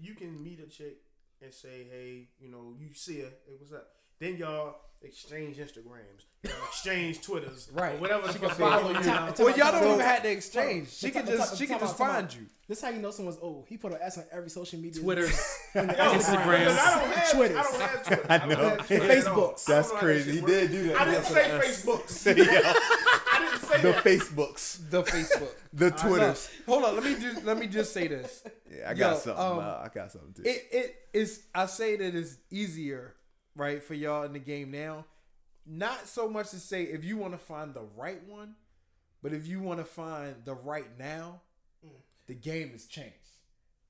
you 0.00 0.14
can 0.14 0.42
meet 0.42 0.60
a 0.60 0.66
chick 0.70 0.98
and 1.42 1.52
say, 1.52 1.84
hey, 1.90 2.28
you 2.38 2.50
know, 2.50 2.74
you 2.78 2.94
see 2.94 3.20
her, 3.20 3.28
hey, 3.46 3.54
what's 3.58 3.72
up? 3.72 3.88
Then 4.20 4.36
y'all 4.36 4.76
exchange 5.02 5.56
Instagrams, 5.56 6.24
y'all 6.42 6.52
exchange 6.68 7.22
Twitters, 7.22 7.70
Right. 7.72 7.94
Or 7.94 7.98
whatever 7.98 8.30
She 8.30 8.38
can 8.38 8.50
follow 8.50 8.88
you. 8.90 8.98
do. 8.98 9.02
Time- 9.02 9.32
Well, 9.38 9.56
y'all 9.56 9.72
don't 9.72 9.86
even 9.94 10.00
have 10.00 10.22
to 10.22 10.30
exchange. 10.30 10.90
She 10.92 11.10
can 11.10 11.24
just 11.26 11.56
she 11.56 11.66
can 11.66 11.78
time 11.78 11.88
just 11.88 11.96
find 11.98 12.34
you. 12.34 12.46
This 12.68 12.78
is 12.78 12.84
how 12.84 12.90
you 12.90 13.00
know 13.00 13.10
someone's 13.10 13.38
old. 13.40 13.66
He 13.66 13.78
put 13.78 13.92
an 13.92 13.98
S 14.02 14.18
on 14.18 14.24
every 14.30 14.50
social 14.50 14.78
media. 14.78 15.02
Twitter, 15.02 15.22
Yo, 15.22 15.28
Instagrams. 15.74 16.58
because 16.58 16.78
I 16.78 17.00
don't 17.00 17.12
have 17.14 17.30
Twitters. 17.32 17.56
I 17.56 17.62
don't 17.62 17.80
have 17.80 18.04
Twitter. 18.06 18.26
I 18.28 18.38
know. 18.46 18.56
have 18.68 18.86
Twitter. 18.86 19.08
Facebooks. 19.08 19.64
That's 19.64 19.88
know 19.88 19.94
how 19.94 20.00
that 20.00 20.00
crazy. 20.00 20.32
He 20.32 20.40
did 20.46 20.70
do 20.70 20.82
that. 20.88 21.00
I 21.00 21.04
didn't 21.06 21.24
say 21.24 21.48
Facebooks. 21.48 22.26
I 22.30 23.38
didn't 23.40 23.62
say 23.62 23.82
the. 23.82 23.92
Facebooks, 23.94 24.90
The 24.90 25.02
Facebook. 25.02 25.48
the 25.72 25.90
No, 25.90 25.96
Twitters. 25.96 26.50
hold 26.66 26.84
on. 26.84 26.94
Let 26.94 27.04
me 27.04 27.14
just 27.14 27.44
let 27.44 27.58
me 27.58 27.66
just 27.68 27.92
say 27.94 28.06
this. 28.06 28.42
Yeah, 28.70 28.90
I 28.90 28.94
got 28.94 29.12
Yo, 29.12 29.18
something. 29.18 29.44
um, 29.44 29.58
uh, 29.60 29.62
I 29.62 29.88
got 29.92 30.12
something 30.12 30.34
too. 30.34 30.42
It 30.48 30.68
it 30.70 30.96
is. 31.14 31.42
I 31.54 31.66
say 31.66 31.96
that 31.96 32.14
it's 32.14 32.36
easier, 32.50 33.14
right, 33.56 33.82
for 33.82 33.94
y'all 33.94 34.24
in 34.24 34.32
the 34.32 34.38
game 34.38 34.70
now. 34.70 35.06
Not 35.66 36.08
so 36.08 36.28
much 36.28 36.50
to 36.50 36.56
say 36.56 36.84
if 36.84 37.04
you 37.04 37.16
want 37.16 37.32
to 37.32 37.38
find 37.38 37.74
the 37.74 37.84
right 37.96 38.22
one, 38.26 38.54
but 39.22 39.32
if 39.32 39.46
you 39.46 39.60
want 39.60 39.78
to 39.78 39.84
find 39.84 40.36
the 40.44 40.54
right 40.54 40.98
now, 40.98 41.42
mm. 41.84 41.90
the 42.26 42.34
game 42.34 42.70
has 42.70 42.86
changed. 42.86 43.14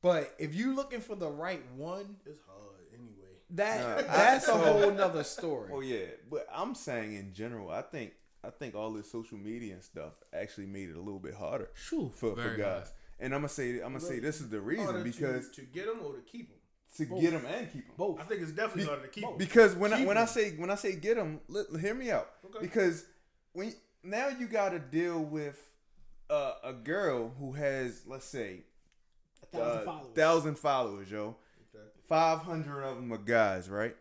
But 0.02 0.34
if 0.38 0.54
you're 0.54 0.74
looking 0.74 1.00
for 1.00 1.14
the 1.14 1.28
right 1.28 1.62
one, 1.76 2.16
It's 2.26 2.40
hard 2.46 2.76
anyway. 2.92 3.36
that 3.50 4.06
Nah, 4.06 4.12
that's 4.12 4.48
a 4.48 4.56
whole 4.56 4.90
nother 4.90 5.24
story. 5.24 5.70
Oh 5.72 5.80
yeah, 5.80 6.06
but 6.30 6.46
I'm 6.52 6.74
saying 6.74 7.14
in 7.14 7.32
general, 7.34 7.70
I 7.70 7.82
think 7.82 8.12
I 8.42 8.50
think 8.50 8.74
all 8.74 8.92
this 8.92 9.10
social 9.10 9.38
media 9.38 9.74
and 9.74 9.82
stuff 9.82 10.14
actually 10.32 10.66
made 10.66 10.88
it 10.88 10.96
a 10.96 11.00
little 11.00 11.18
bit 11.18 11.34
harder 11.34 11.70
Shoo, 11.74 12.12
for, 12.14 12.34
for 12.34 12.56
guys. 12.56 12.58
hard. 12.58 12.84
And 13.18 13.34
I'm 13.34 13.40
gonna 13.40 13.50
say 13.50 13.74
I'm 13.74 13.92
gonna 13.92 14.00
say 14.00 14.18
this 14.18 14.40
is 14.40 14.48
the 14.48 14.60
reason 14.60 14.86
Harder 14.86 15.04
because 15.04 15.50
to, 15.50 15.60
to 15.60 15.66
get 15.66 15.86
them 15.86 15.98
or 16.02 16.16
to 16.16 16.22
keep 16.22 16.48
them. 16.48 16.59
To 16.96 17.04
get 17.04 17.30
them 17.32 17.44
and 17.46 17.72
keep 17.72 17.86
them. 17.86 17.94
Both. 17.96 18.20
I 18.20 18.24
think 18.24 18.42
it's 18.42 18.52
definitely 18.52 18.82
Be- 18.84 18.88
harder 18.88 19.02
to 19.02 19.08
keep 19.08 19.24
them. 19.24 19.34
Because 19.38 19.74
when 19.74 19.92
I 19.92 19.98
Keep 19.98 20.08
when 20.08 20.16
I 20.18 20.22
'em. 20.22 20.26
say 20.26 20.50
when 20.56 20.70
I 20.70 20.74
say 20.74 20.96
get 20.96 21.16
them, 21.16 21.40
hear 21.80 21.94
me 21.94 22.10
out. 22.10 22.30
Okay. 22.46 22.58
Because 22.60 23.04
when 23.52 23.72
now 24.02 24.28
you 24.28 24.46
got 24.46 24.70
to 24.70 24.78
deal 24.78 25.20
with 25.20 25.58
uh, 26.28 26.54
a 26.64 26.72
girl 26.72 27.32
who 27.38 27.52
has 27.52 28.02
let's 28.06 28.24
say 28.26 28.62
A 29.42 29.46
thousand 29.56 29.78
uh, 29.80 29.84
followers. 29.84 30.14
thousand 30.16 30.58
followers, 30.58 31.10
yo. 31.10 31.36
Five 32.08 32.40
hundred 32.40 32.82
of 32.82 32.96
them 32.96 33.12
are 33.12 33.18
guys, 33.18 33.68
right? 33.70 33.94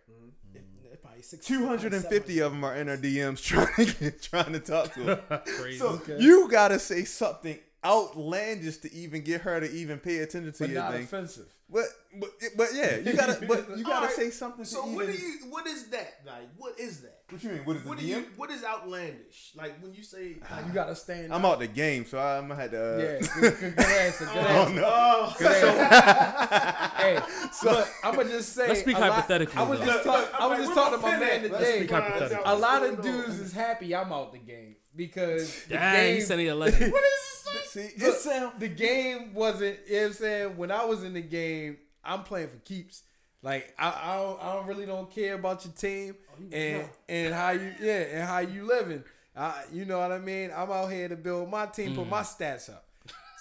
They're 0.52 0.98
probably 0.98 1.22
six- 1.22 1.46
Two 1.46 1.68
hundred 1.68 1.94
and 1.94 2.04
fifty 2.04 2.40
of 2.40 2.52
them 2.52 2.64
are 2.64 2.76
in 2.76 2.88
her 2.88 2.98
DMs 2.98 3.44
trying 3.44 3.86
to 3.86 3.94
get, 4.00 4.22
trying 4.22 4.54
to 4.54 4.60
talk 4.60 4.94
to 4.96 5.04
her. 5.04 5.42
Crazy. 5.60 5.78
So 5.78 6.02
you 6.18 6.50
gotta 6.50 6.80
say 6.80 7.04
something 7.04 7.60
outlandish 7.86 8.78
to 8.78 8.92
even 8.94 9.22
get 9.24 9.42
her 9.42 9.60
to 9.60 9.72
even 9.72 10.00
pay 10.00 10.18
attention 10.20 10.52
to 10.54 10.60
but 10.64 10.70
your 10.70 10.82
not 10.82 10.94
thing. 10.94 11.04
offensive. 11.04 11.48
But 11.72 11.84
but 12.20 12.30
but 12.58 12.68
yeah, 12.74 12.98
you 12.98 13.14
gotta 13.14 13.46
but 13.48 13.78
you 13.78 13.84
gotta 13.84 14.08
Alright, 14.08 14.12
say 14.16 14.30
something 14.32 14.64
to 14.66 14.70
So 14.70 14.84
even. 14.86 14.96
what 14.96 15.06
do 15.06 15.14
you? 15.14 15.34
What 15.52 15.68
is 15.68 15.88
that? 15.90 16.14
Like, 16.26 16.50
what 16.58 16.80
is 16.80 17.02
that? 17.02 17.20
what 17.30 17.44
you 17.44 17.50
mean? 17.52 17.64
What 17.66 17.76
is 17.78 17.84
the 17.84 17.90
What 17.90 17.98
DM? 18.00 18.08
you? 18.08 18.26
What 18.38 18.50
is 18.50 18.64
outlandish? 18.64 19.52
Like 19.56 19.80
when 19.84 19.94
you 19.94 20.02
say, 20.02 20.38
like, 20.50 20.66
You 20.66 20.74
gotta 20.74 20.96
stand. 20.96 21.32
I'm 21.32 21.46
out. 21.46 21.54
out 21.54 21.60
the 21.60 21.68
game, 21.68 22.06
so 22.08 22.18
I'm 22.18 22.48
gonna 22.48 22.60
have 22.60 22.72
to. 22.72 22.96
Uh, 22.96 22.98
Yeah, 22.98 23.20
good, 23.40 23.60
good, 23.60 23.76
good 23.76 23.86
answer. 23.86 24.26
Good 24.26 24.36
Oh 24.38 24.66
answer. 24.66 24.76
no! 24.76 24.84
oh, 24.90 25.36
Hey, 27.18 27.50
so 27.52 27.86
I'm 28.04 28.16
gonna 28.16 28.30
just 28.30 28.54
say. 28.54 28.68
Let's 28.68 28.82
speak 28.82 28.98
a 28.98 29.02
lot- 29.02 29.12
hypothetically, 29.12 29.58
I 29.58 29.64
was 29.64 29.80
just, 29.80 30.04
talk, 30.04 30.42
I 30.42 30.48
was 30.48 30.60
just 30.60 30.74
talking 30.74 31.00
to 31.00 31.06
my 31.06 31.20
man 31.20 31.42
Let's 31.44 31.58
today. 31.58 31.78
speak 31.78 31.92
hypothetically. 31.92 32.44
A 32.46 32.56
lot 32.56 32.84
of 32.84 33.02
dudes 33.02 33.40
is 33.40 33.54
happy 33.54 33.96
I'm 33.96 34.12
out 34.12 34.32
the 34.32 34.40
game 34.40 34.76
because 34.96 35.64
the 35.66 35.76
Dang, 35.76 36.08
he 36.08 36.14
game, 36.18 36.26
said 36.26 36.40
he 36.40 36.48
a 36.48 36.56
legend. 36.56 36.94
See, 37.70 37.82
it 37.82 38.00
Look, 38.00 38.16
sound. 38.16 38.60
the 38.60 38.68
game 38.68 39.34
wasn't. 39.34 39.78
You 39.88 39.94
know 39.94 40.02
what 40.02 40.08
I'm 40.08 40.14
saying 40.14 40.58
when 40.58 40.72
I 40.72 40.86
was 40.86 41.04
in 41.04 41.14
the 41.14 41.22
game, 41.22 41.78
I'm 42.04 42.24
playing 42.24 42.50
for 42.50 42.58
keeps. 42.58 43.04
Like 43.42 43.74
I, 43.78 43.90
I 43.90 44.16
don't, 44.18 44.44
I 44.44 44.54
don't 44.54 44.68
really 44.68 44.86
don't 44.86 45.10
care 45.10 45.36
about 45.36 45.64
your 45.64 45.74
team 45.74 46.16
oh, 46.32 46.44
and 46.52 46.90
and 47.08 47.34
how 47.34 47.52
you 47.52 47.74
yeah 47.80 48.00
and 48.00 48.28
how 48.28 48.40
you 48.40 48.68
living. 48.68 49.04
I, 49.36 49.64
you 49.72 49.86
know 49.86 50.00
what 50.00 50.12
I 50.12 50.18
mean. 50.18 50.52
I'm 50.54 50.70
out 50.72 50.92
here 50.92 51.08
to 51.08 51.16
build 51.16 51.50
my 51.50 51.68
team, 51.68 51.96
put 51.96 52.08
mm. 52.08 52.10
my 52.10 52.22
stats 52.22 52.70
up. 52.70 52.89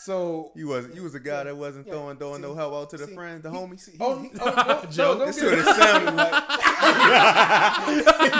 So 0.08 0.52
You 0.54 0.68
was 0.68 0.86
you 0.94 1.02
was 1.02 1.14
a 1.14 1.20
guy 1.20 1.44
that 1.44 1.54
wasn't 1.54 1.86
Yeah, 1.86 1.92
throwing 1.92 2.16
throwing 2.16 2.40
no 2.40 2.54
help 2.54 2.72
out 2.72 2.88
to 2.90 2.96
the 2.96 3.06
see, 3.08 3.14
friends, 3.14 3.42
the 3.42 3.50
he- 3.50 3.56
homies. 3.58 3.80
see, 3.80 3.92
oh, 4.00 4.14
oh, 4.14 4.22
he- 4.22 4.30
oh, 4.40 4.54
oh, 4.56 4.80
no, 4.84 4.90
Joe, 4.90 5.18
don't 5.18 5.26
This 5.26 5.36
get 5.38 5.50
what 5.50 5.58
it 5.58 5.64
sounded 5.66 6.14
like. 6.14 6.32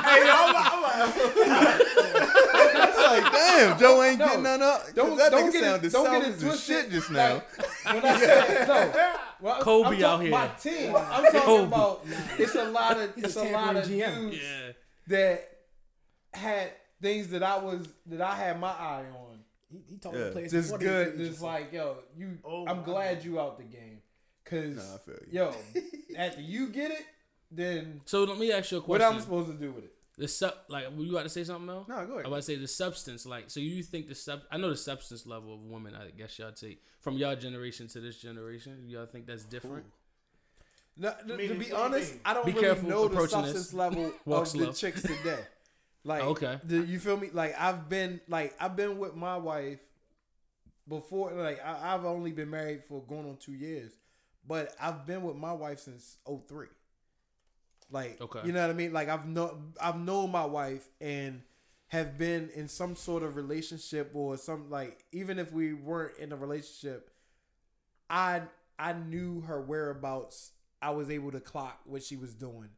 hey, 0.09 0.31
I'm, 0.33 0.57
I'm, 0.57 1.13
It's 2.89 2.97
like, 2.97 3.33
damn, 3.33 3.79
Joe 3.79 4.03
ain't 4.03 4.19
No. 4.19 4.27
getting 4.29 4.43
none 4.45 4.63
up. 4.63 4.83
'Cause 4.83 4.93
Don't, 4.95 5.17
that 5.19 5.31
don't 5.31 5.49
nigga 5.51 5.53
get 5.53 5.63
sounded 5.65 5.85
it. 5.87 5.93
Don't 5.93 6.11
get 6.11 6.23
it 6.29 6.41
twisted. 6.41 6.61
shit 6.85 6.91
just 6.91 7.11
now. 7.11 7.35
Like, 7.35 7.95
when 7.95 8.05
I 8.07 8.19
said 8.19 8.69
no, 8.69 9.15
well, 9.43 9.61
Kobe 9.61 9.97
I'm 9.99 10.05
out 10.05 10.21
here. 10.23 10.31
My 10.31 10.49
team. 10.49 10.97
I'm 10.97 11.25
talking 11.25 11.41
Kobe. 11.43 11.65
about. 11.67 12.01
It's 12.39 12.55
a 12.55 12.65
lot 12.65 12.99
of. 12.99 13.13
It's 13.19 13.37
a 13.37 13.45
lot 13.45 13.77
of 13.77 13.85
tampering 13.85 14.01
GM. 14.01 14.15
dudes 14.31 14.37
Yeah. 14.43 14.73
that 15.09 15.49
had 16.33 16.71
things 17.03 17.29
that 17.29 17.43
I 17.43 17.59
was 17.59 17.89
that 18.07 18.23
I 18.23 18.35
had 18.37 18.59
my 18.59 18.71
eye 18.71 19.05
on. 19.15 19.28
He, 19.71 19.83
he 19.89 19.97
told 19.99 20.15
Yeah. 20.15 20.25
the 20.25 20.31
players 20.33 20.51
Just 20.53 20.69
before 20.69 20.79
they 20.79 20.85
good. 20.85 21.15
free 21.17 21.29
Just 21.29 21.43
like 21.43 21.73
yo, 21.73 21.99
you. 22.17 22.39
Oh, 22.45 22.67
I'm 22.67 22.83
glad 22.83 23.17
God. 23.19 23.25
you 23.25 23.41
out 23.41 23.59
the 23.59 23.65
game, 23.65 24.01
cause 24.45 24.77
Nah, 24.77 24.95
I 24.95 24.99
feel 24.99 25.15
you. 25.31 25.39
yo, 25.39 25.55
after 26.19 26.41
you 26.41 26.69
get 26.69 26.91
it, 26.91 27.05
then 27.51 28.01
So 28.05 28.25
let 28.25 28.39
me 28.39 28.51
ask 28.53 28.71
you 28.73 28.79
a 28.79 28.81
question. 28.81 28.89
what 28.89 28.99
question. 29.01 29.17
I'm 29.17 29.21
supposed 29.23 29.51
to 29.59 29.67
do 29.67 29.73
with 29.73 29.85
it? 29.85 29.95
the 30.17 30.27
sub, 30.27 30.53
like, 30.69 30.85
were 30.97 31.05
you 31.05 31.13
about 31.13 31.23
to 31.23 31.29
say 31.29 31.45
something 31.45 31.69
else? 31.69 31.87
No, 31.87 31.95
go 32.05 32.15
ahead. 32.15 32.25
I 32.25 32.29
about 32.29 32.37
to 32.37 32.43
say 32.43 32.57
the 32.57 32.67
substance, 32.67 33.25
like, 33.25 33.51
so 33.51 33.61
you 33.61 33.85
think 33.85 34.09
the 34.09 34.17
sub? 34.17 34.41
I 34.51 34.57
know 34.57 34.69
the 34.69 34.77
substance 34.77 35.27
level 35.27 35.55
of 35.55 35.61
women. 35.61 35.95
I 35.95 36.11
guess 36.11 36.37
y'all 36.41 36.51
take 36.51 36.83
from 37.01 37.17
y'all 37.17 37.37
generation 37.37 37.87
to 37.89 38.01
this 38.01 38.17
generation. 38.17 38.85
Y'all 38.89 39.07
think 39.07 39.27
that's 39.27 39.45
different? 39.45 39.85
No, 40.97 41.13
to, 41.13 41.29
to 41.29 41.37
be 41.37 41.49
what 41.49 41.59
do 41.61 41.65
you 41.69 41.77
honest. 41.77 42.15
I 42.25 42.35
don't 42.35 42.47
Be 42.47 42.53
really 42.53 42.83
know 42.83 43.07
the 43.07 43.15
approaching 43.15 43.43
this. 43.43 43.53
substance 43.53 43.75
level 43.75 44.07
of 44.27 44.53
the 44.53 44.73
chicks 44.73 45.03
today. 45.03 45.39
Like, 46.09 46.23
Okay. 46.23 46.59
the, 46.65 46.79
you 46.79 46.99
feel 47.01 47.17
me? 47.17 47.31
Like, 47.33 47.55
I've 47.61 47.89
been 47.89 48.21
like 48.29 48.55
I've 48.61 48.77
been 48.77 48.99
with 48.99 49.15
my 49.15 49.37
wife 49.37 49.81
before. 50.89 51.33
Like, 51.33 51.65
I, 51.65 51.95
I've 51.95 52.05
only 52.05 52.33
been 52.33 52.51
married 52.51 52.85
for 52.85 53.03
going 53.03 53.29
on 53.29 53.37
two 53.37 53.55
years, 53.55 53.93
but 54.47 54.75
I've 54.81 55.07
been 55.07 55.23
with 55.23 55.37
my 55.37 55.53
wife 55.53 55.81
since 55.81 56.17
03. 56.27 56.69
Like, 57.91 58.21
Okay. 58.21 58.41
you 58.45 58.53
know 58.53 58.61
what 58.63 58.71
I 58.71 58.75
mean? 58.75 58.93
Like, 58.93 59.09
I've 59.09 59.27
known 59.27 59.73
I've 59.81 59.99
known 59.99 60.31
my 60.31 60.45
wife 60.45 60.89
and 61.01 61.43
have 61.89 62.19
been 62.19 62.51
in 62.55 62.69
some 62.69 62.95
sort 62.95 63.23
of 63.23 63.37
relationship 63.37 64.11
or 64.15 64.37
some 64.37 64.69
like 64.69 65.05
even 65.13 65.39
if 65.39 65.53
we 65.53 65.73
weren't 65.73 66.19
in 66.19 66.33
a 66.33 66.37
relationship, 66.37 67.11
I 68.11 68.43
I 68.79 68.93
knew 68.93 69.43
her 69.43 69.61
whereabouts. 69.61 70.53
I 70.81 70.91
was 70.91 71.11
able 71.11 71.33
to 71.33 71.41
clock 71.41 71.81
what 71.87 72.03
she 72.05 72.17
was 72.17 72.35
doing 72.35 72.69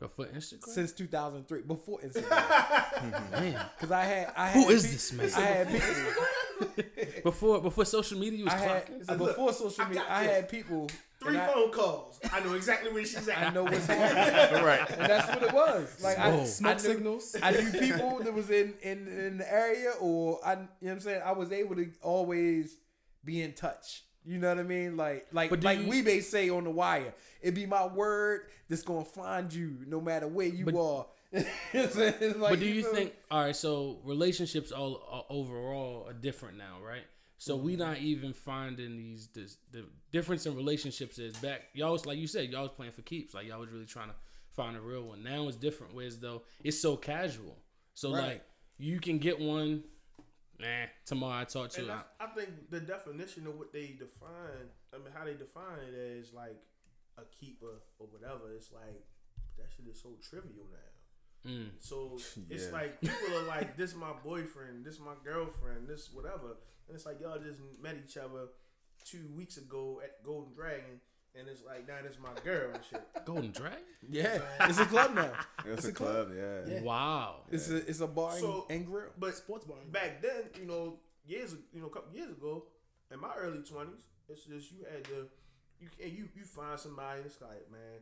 The 0.00 0.08
foot 0.08 0.34
Instagram. 0.34 0.64
since 0.64 0.92
2003 0.92 1.60
before 1.62 1.98
Instagram 2.00 3.30
Man, 3.32 3.66
because 3.76 3.90
I 4.02 4.04
had 4.04 4.32
I 4.36 4.50
Who 4.50 4.62
had 4.64 4.70
is 4.72 4.82
pe- 4.86 4.90
this 4.92 5.12
man? 5.12 5.30
I 5.36 5.40
had 5.40 5.68
people 5.68 6.84
before 7.24 7.60
before 7.60 7.84
social 7.84 8.18
media 8.18 8.44
was 8.44 8.54
I 8.54 8.56
had 8.56 8.86
clocking. 8.86 9.10
uh, 9.10 9.16
before 9.16 9.52
social 9.52 9.84
media 9.84 10.00
got 10.02 10.10
I 10.10 10.22
had 10.24 10.48
people 10.48 10.88
Three 11.22 11.34
And 11.34 11.42
I- 11.42 11.52
phone 11.52 11.70
calls. 11.70 12.18
I 12.32 12.40
know 12.40 12.54
exactly 12.54 12.90
where 12.92 13.04
she's 13.04 13.28
at. 13.28 13.36
I 13.36 13.50
know 13.50 13.64
what's 13.64 13.84
happening. 13.86 14.64
right. 14.64 14.90
and 14.90 15.00
that's 15.02 15.28
what 15.28 15.42
it 15.42 15.52
was. 15.52 16.02
Like 16.02 16.18
I, 16.18 16.30
Whoa. 16.30 16.40
I 16.40 16.44
Smoke 16.46 16.76
knew, 16.76 16.78
signals. 16.82 17.36
I 17.42 17.50
knew 17.50 17.70
people 17.72 18.20
that 18.24 18.32
was 18.32 18.48
in, 18.48 18.72
in 18.82 19.06
in 19.06 19.36
the 19.36 19.52
area, 19.52 19.92
or 20.00 20.40
I, 20.42 20.52
you 20.52 20.58
know 20.60 20.66
what 20.80 20.90
I'm 20.92 21.00
saying. 21.00 21.22
I 21.22 21.32
was 21.32 21.52
able 21.52 21.76
to 21.76 21.90
always 22.00 22.78
be 23.22 23.42
in 23.42 23.52
touch. 23.52 24.04
You 24.24 24.38
know 24.38 24.48
what 24.48 24.58
I 24.58 24.62
mean? 24.62 24.96
Like 24.96 25.26
like 25.32 25.50
like 25.62 25.80
you- 25.80 25.88
we 25.88 26.02
may 26.02 26.20
say 26.20 26.50
on 26.50 26.64
the 26.64 26.70
wire, 26.70 27.14
it 27.40 27.54
be 27.54 27.66
my 27.66 27.86
word 27.86 28.42
that's 28.68 28.82
gonna 28.82 29.04
find 29.04 29.52
you 29.52 29.78
no 29.86 30.00
matter 30.00 30.28
where 30.28 30.46
you 30.46 30.64
But- 30.66 30.74
are. 30.76 31.06
You 31.32 31.44
know 31.74 31.86
saying? 31.88 32.14
It's 32.20 32.38
like, 32.38 32.50
but 32.50 32.58
do 32.60 32.66
you 32.66 32.82
feel 32.82 32.92
me? 32.92 32.98
think 32.98 33.12
all 33.30 33.44
right 33.44 33.54
so 33.54 34.00
relationships 34.02 34.72
all, 34.72 34.94
all 34.96 35.26
overall 35.30 36.04
are 36.08 36.12
different 36.12 36.58
now 36.58 36.78
right 36.84 37.04
so 37.38 37.54
we 37.54 37.74
Mm-hmm. 37.74 37.82
not 37.82 37.98
even 37.98 38.32
finding 38.32 38.96
these 38.96 39.28
this, 39.28 39.56
the 39.70 39.84
difference 40.10 40.44
in 40.46 40.56
relationships 40.56 41.20
is 41.20 41.36
back 41.36 41.68
y'all 41.72 41.92
was 41.92 42.04
like 42.04 42.18
you 42.18 42.26
said 42.26 42.50
y'all 42.50 42.62
was 42.62 42.72
playing 42.72 42.90
for 42.90 43.02
keeps 43.02 43.32
like 43.32 43.46
y'all 43.46 43.60
was 43.60 43.70
really 43.70 43.86
trying 43.86 44.08
to 44.08 44.14
find 44.50 44.76
a 44.76 44.80
real 44.80 45.02
one 45.04 45.22
now 45.22 45.46
it's 45.46 45.56
different 45.56 45.94
whereas 45.94 46.18
though 46.18 46.42
it's 46.64 46.80
so 46.80 46.96
casual 46.96 47.56
so 47.94 48.12
Right. 48.12 48.22
like 48.24 48.44
you 48.78 48.98
can 48.98 49.18
get 49.18 49.38
one 49.38 49.84
nah 50.60 50.86
tomorrow 51.06 51.40
i 51.40 51.44
talk 51.44 51.70
to 51.70 51.80
And 51.80 51.90
her 51.90 52.04
I, 52.20 52.24
I 52.24 52.28
think 52.34 52.70
the 52.70 52.80
definition 52.80 53.46
of 53.46 53.56
what 53.58 53.72
they 53.72 53.96
define, 53.98 54.68
I 54.94 54.98
mean, 54.98 55.12
how 55.16 55.24
they 55.24 55.34
define 55.34 55.78
it 55.88 55.94
as 56.18 56.32
like 56.34 56.60
a 57.18 57.22
keeper 57.38 57.82
or 57.98 58.06
whatever, 58.06 58.52
it's 58.54 58.72
like 58.72 59.04
that 59.58 59.66
shit 59.74 59.86
is 59.92 60.00
so 60.00 60.10
trivial 60.22 60.66
now. 60.72 61.50
Mm. 61.50 61.70
So 61.78 62.16
it's 62.50 62.66
Yeah. 62.66 62.72
like 62.72 63.00
people 63.08 63.36
are 63.38 63.46
like, 63.46 63.76
this 63.76 63.90
is 63.90 63.96
my 63.96 64.12
boyfriend, 64.24 64.84
this 64.84 64.98
my 65.00 65.14
girlfriend, 65.24 65.88
this 65.88 66.10
whatever, 66.12 66.56
and 66.86 66.94
it's 66.94 67.06
like 67.06 67.20
y'all 67.20 67.38
just 67.38 67.60
met 67.82 67.96
each 68.04 68.16
other 68.16 68.48
two 69.04 69.26
weeks 69.34 69.56
ago 69.56 70.00
at 70.04 70.22
Golden 70.24 70.52
Dragon, 70.54 71.00
and 71.38 71.48
it's 71.48 71.62
like 71.64 71.86
now 71.86 71.94
this 72.02 72.18
my 72.22 72.30
girl 72.42 72.70
and 72.74 72.82
shit. 72.88 73.02
golden 73.24 73.50
dragon 73.52 73.78
Yeah, 74.08 74.38
it's 74.62 74.78
a 74.78 74.84
club 74.86 75.14
now. 75.14 75.32
It's, 75.66 75.84
It's 75.84 75.86
a 75.86 75.90
a 75.90 75.92
club. 75.92 76.26
club, 76.28 76.36
yeah. 76.36 76.74
Yeah. 76.74 76.82
wow 76.82 77.36
It's 77.50 77.68
a 77.70 77.76
it's 77.88 78.00
a 78.00 78.06
bar 78.06 78.32
and- 78.32 78.40
So- 78.40 78.66
and 78.70 78.86
grill. 78.86 79.10
But 79.18 79.36
Sports 79.36 79.64
bar. 79.66 79.76
back 79.90 80.22
then, 80.22 80.44
you 80.58 80.66
know, 80.66 80.98
years 81.26 81.54
you 81.72 81.80
know, 81.80 81.86
a 81.86 81.90
couple 81.90 82.14
years 82.14 82.30
ago, 82.30 82.64
in 83.12 83.20
my 83.20 83.34
early 83.38 83.62
twenties, 83.62 84.04
it's 84.28 84.44
just 84.44 84.72
you 84.72 84.78
had 84.90 85.04
to 85.04 85.28
you 85.80 85.88
and 86.02 86.12
you 86.12 86.28
you 86.36 86.44
find 86.44 86.78
somebody. 86.78 87.22
It's 87.24 87.40
like 87.40 87.70
man, 87.70 88.00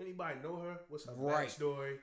anybody 0.00 0.38
know 0.42 0.56
her? 0.56 0.80
What's 0.88 1.06
her 1.06 1.12
Right. 1.16 1.48
backstory? 1.48 1.96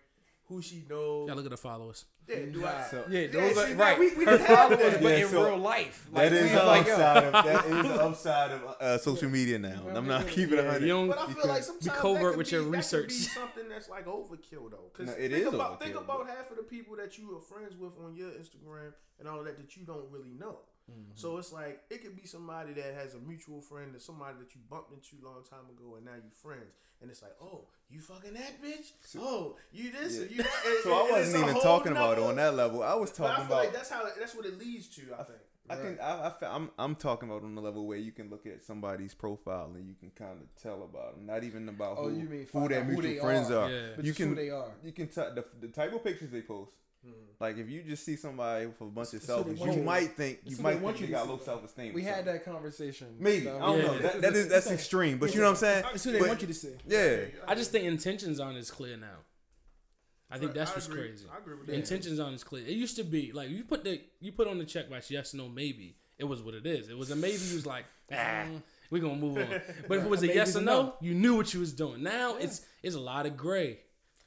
Who 0.51 0.61
she 0.61 0.83
knows? 0.89 1.27
yeah 1.27 1.33
look 1.35 1.45
at 1.45 1.51
the 1.51 1.57
followers 1.69 2.05
Yeah, 2.27 2.35
do 2.55 2.65
I? 2.65 2.83
So- 2.91 3.05
Yeah, 3.09 3.19
Yeah, 3.19 3.27
those 3.35 3.55
see, 3.55 3.61
are 3.71 3.75
now 3.75 3.83
right. 3.83 3.99
we- 3.99 4.15
we 4.19 4.25
Her 4.25 4.37
have 4.37 4.47
followers, 4.69 4.93
but 5.01 5.11
Yeah, 5.11 5.23
in 5.25 5.27
so 5.29 5.45
real 5.45 5.57
life, 5.57 5.97
That 6.13 6.31
we 6.31 6.37
is 6.37 6.43
was 6.43 6.51
the 6.51 6.65
like, 6.73 6.87
yo, 6.87 6.93
upside 6.93 7.23
of 7.23 7.33
that 7.49 7.65
is 7.65 7.83
the 7.91 8.03
upside 8.09 8.51
of 8.57 8.61
uh, 8.79 8.97
social 9.07 9.29
media 9.37 9.57
now. 9.59 9.79
I'm 9.95 10.07
not 10.15 10.27
keeping 10.27 10.59
it 10.59 10.63
you 10.65 10.71
hundred. 10.71 10.87
don't 10.95 11.07
But 11.13 11.19
I 11.19 11.27
feel 11.33 11.47
like 11.55 11.63
sometimes 11.63 11.99
covert 12.03 12.21
that 12.21 12.29
could 12.31 12.37
with 12.37 12.49
be, 12.49 12.55
your 12.55 12.65
that 12.65 12.77
research. 12.77 13.07
be 13.07 13.13
something 13.39 13.67
that's 13.69 13.89
like 13.95 14.05
overkill 14.05 14.65
though. 14.73 14.87
Because 14.91 15.07
No, 15.07 15.13
it 15.23 15.29
think 15.31 15.47
is 15.47 15.53
about 15.53 15.79
think 15.81 15.95
overkill, 15.95 16.03
about 16.03 16.23
half 16.35 16.51
of 16.51 16.57
the 16.57 16.67
people 16.75 16.93
that 17.01 17.11
you 17.17 17.25
are 17.35 17.41
friends 17.51 17.73
with 17.81 17.93
on 18.05 18.15
your 18.15 18.31
Instagram 18.41 18.91
and 19.19 19.27
all 19.29 19.43
that 19.43 19.57
that 19.57 19.75
you 19.77 19.83
don't 19.91 20.07
really 20.15 20.33
know. 20.43 20.57
Mm-hmm. 20.91 21.11
So 21.15 21.37
it's 21.37 21.51
like 21.53 21.81
it 21.89 22.01
could 22.03 22.15
be 22.21 22.25
somebody 22.27 22.73
that 22.73 22.93
has 23.01 23.13
a 23.13 23.19
mutual 23.19 23.61
friend 23.61 23.95
or 23.95 23.99
somebody 23.99 24.35
that 24.39 24.53
you 24.55 24.61
bumped 24.69 24.91
into 24.91 25.13
a 25.21 25.25
long 25.29 25.41
time 25.49 25.65
ago 25.73 25.95
and 25.95 26.05
now 26.05 26.13
you're 26.21 26.37
friends. 26.41 26.73
And 27.01 27.09
it's 27.09 27.21
like, 27.21 27.35
oh, 27.41 27.65
you 27.89 27.99
fucking 27.99 28.33
that 28.33 28.61
bitch? 28.63 28.91
Oh, 29.17 29.55
you 29.71 29.91
this 29.91 30.19
or 30.19 30.25
Yeah. 30.25 30.29
you 30.29 30.37
that? 30.43 30.51
And- 30.65 30.83
So 30.83 30.93
I 30.93 30.99
and 30.99 31.09
it's 31.17 31.33
wasn't 31.33 31.49
even 31.49 31.61
talking 31.61 31.91
about 31.93 32.17
it 32.17 32.23
on 32.23 32.35
that 32.35 32.53
level. 32.55 32.83
I 32.83 32.93
was 32.95 33.11
But 33.11 33.25
I 33.25 33.27
talking 33.29 33.45
feel 33.47 33.53
about. 33.55 33.65
like 33.65 33.73
that's 33.73 33.89
how 33.89 34.03
that's 34.19 34.35
what 34.35 34.45
it 34.45 34.59
leads 34.59 34.87
to. 34.95 35.01
I 35.19 35.23
think. 35.23 35.39
I 35.69 35.75
think 35.75 36.01
I, 36.01 36.27
I 36.27 36.29
fe- 36.31 36.47
I'm 36.49 36.69
I'm 36.77 36.95
talking 36.95 37.29
about 37.29 37.43
on 37.43 37.55
the 37.55 37.61
level 37.61 37.87
where 37.87 37.97
you 37.97 38.11
can 38.11 38.29
look 38.29 38.45
at 38.45 38.63
somebody's 38.63 39.13
profile 39.13 39.71
and 39.75 39.87
you 39.87 39.95
can 39.95 40.09
kind 40.11 40.41
of 40.41 40.61
tell 40.61 40.83
about 40.83 41.15
them. 41.15 41.25
Not 41.25 41.43
even 41.43 41.69
about 41.69 41.97
Oh, 41.97 42.09
who, 42.09 42.19
you 42.19 42.27
mean 42.29 42.47
who 42.51 42.67
their 42.67 42.79
out 42.81 42.85
who 42.87 42.91
mutual 42.93 43.13
they 43.13 43.19
friends 43.19 43.51
are. 43.51 43.63
are. 43.65 43.69
Yeah. 43.71 43.81
but 43.95 44.05
You 44.05 44.11
just 44.11 44.19
who 44.19 44.25
can 44.27 44.35
they 44.35 44.49
are. 44.49 44.71
you 44.83 44.91
can 44.91 45.07
tell 45.07 45.33
the, 45.33 45.45
the 45.61 45.67
type 45.69 45.93
of 45.93 46.03
pictures 46.03 46.29
they 46.31 46.41
post. 46.41 46.71
Like 47.39 47.57
if 47.57 47.67
you 47.69 47.81
just 47.81 48.05
see 48.05 48.15
somebody 48.15 48.67
with 48.67 48.79
a 48.81 48.85
bunch 48.85 49.09
of 49.09 49.13
It's 49.15 49.25
who 49.25 49.33
selfies, 49.33 49.57
want 49.57 49.71
you 49.73 49.79
you- 49.79 49.83
might 49.83 50.15
think 50.15 50.39
you 50.45 50.57
who 50.57 50.61
might 50.63 50.79
want 50.79 50.97
think 50.97 51.09
you 51.09 51.15
they 51.15 51.19
got 51.19 51.27
low 51.27 51.39
self 51.39 51.63
esteem. 51.65 51.93
We 51.93 52.03
had 52.03 52.25
that 52.25 52.45
conversation. 52.45 53.15
maybe 53.19 53.49
I 53.49 53.57
don't 53.59 53.77
Yeah. 53.79 53.85
know. 53.87 53.97
That, 53.99 54.21
that 54.21 54.33
is 54.35 54.47
that's 54.47 54.69
extreme, 54.69 55.17
but 55.17 55.33
you 55.33 55.39
know 55.39 55.45
what 55.47 55.51
I'm 55.51 55.55
saying. 55.57 55.85
It's 55.95 56.03
who 56.03 56.11
they 56.11 56.19
But- 56.19 56.27
want 56.27 56.41
you 56.41 56.47
to 56.47 56.53
see. 56.53 56.73
Yeah, 56.87 57.25
i 57.47 57.55
just 57.55 57.71
think 57.71 57.85
intentions 57.85 58.39
on 58.39 58.55
is 58.55 58.69
clear 58.69 58.95
now 58.97 59.17
i 60.29 60.37
think 60.37 60.53
that's 60.53 60.71
I 60.71 60.75
what's 60.75 60.87
agree. 60.87 61.07
crazy 61.09 61.25
I 61.33 61.37
agree 61.39 61.55
with 61.55 61.67
that. 61.67 61.73
intentions 61.75 62.19
on 62.19 62.33
is 62.33 62.43
clear. 62.43 62.63
It 62.65 62.73
used 62.85 62.95
to 62.97 63.03
be 63.03 63.31
like 63.33 63.49
you 63.49 63.63
put 63.63 63.83
the 63.83 63.99
you 64.19 64.31
put 64.31 64.47
on 64.47 64.57
the 64.59 64.65
checkbox 64.65 65.09
yes, 65.09 65.33
no, 65.33 65.49
maybe. 65.49 65.95
It 66.19 66.25
was 66.25 66.43
what 66.43 66.53
it 66.53 66.67
is. 66.67 66.87
It 66.89 66.95
was 66.97 67.09
a 67.09 67.15
maybe. 67.15 67.37
You 67.49 67.55
was 67.55 67.65
like, 67.65 67.85
ah, 68.13 68.45
we 68.91 68.99
gonna 68.99 69.15
move 69.15 69.37
on. 69.39 69.47
But 69.87 69.97
if 69.97 70.03
it 70.05 70.09
was 70.09 70.21
a 70.21 70.27
yes 70.27 70.55
or 70.55 70.61
no, 70.61 70.81
no. 70.83 70.93
you 71.01 71.15
knew 71.15 71.35
what 71.35 71.51
you 71.51 71.59
was 71.59 71.73
doing. 71.73 72.03
Now 72.03 72.35
it's 72.35 72.61
it's 72.83 72.95
a 72.95 72.99
lot 72.99 73.25
of 73.25 73.35
gray. 73.35 73.79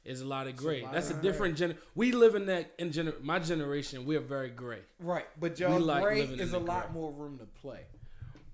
It's 0.05 0.21
a 0.21 0.25
lot 0.25 0.47
of 0.47 0.55
gray. 0.55 0.83
lot 0.83 0.93
That's 0.93 1.09
a 1.09 1.13
of 1.15 1.21
different 1.21 1.57
gen. 1.57 1.75
We 1.95 2.11
live 2.11 2.35
in 2.35 2.45
that 2.45 2.71
in 2.77 2.91
gener- 2.91 3.21
my 3.23 3.39
generation. 3.39 4.05
We 4.05 4.15
are 4.15 4.21
very 4.21 4.49
gray. 4.49 4.79
Right, 4.99 5.25
but 5.39 5.59
y'all 5.59 5.79
like 5.79 6.03
gray 6.03 6.21
is 6.21 6.49
a 6.53 6.59
the 6.59 6.59
lot 6.59 6.85
gray. 6.91 6.93
more 7.01 7.11
room 7.11 7.39
to 7.39 7.45
play. 7.61 7.81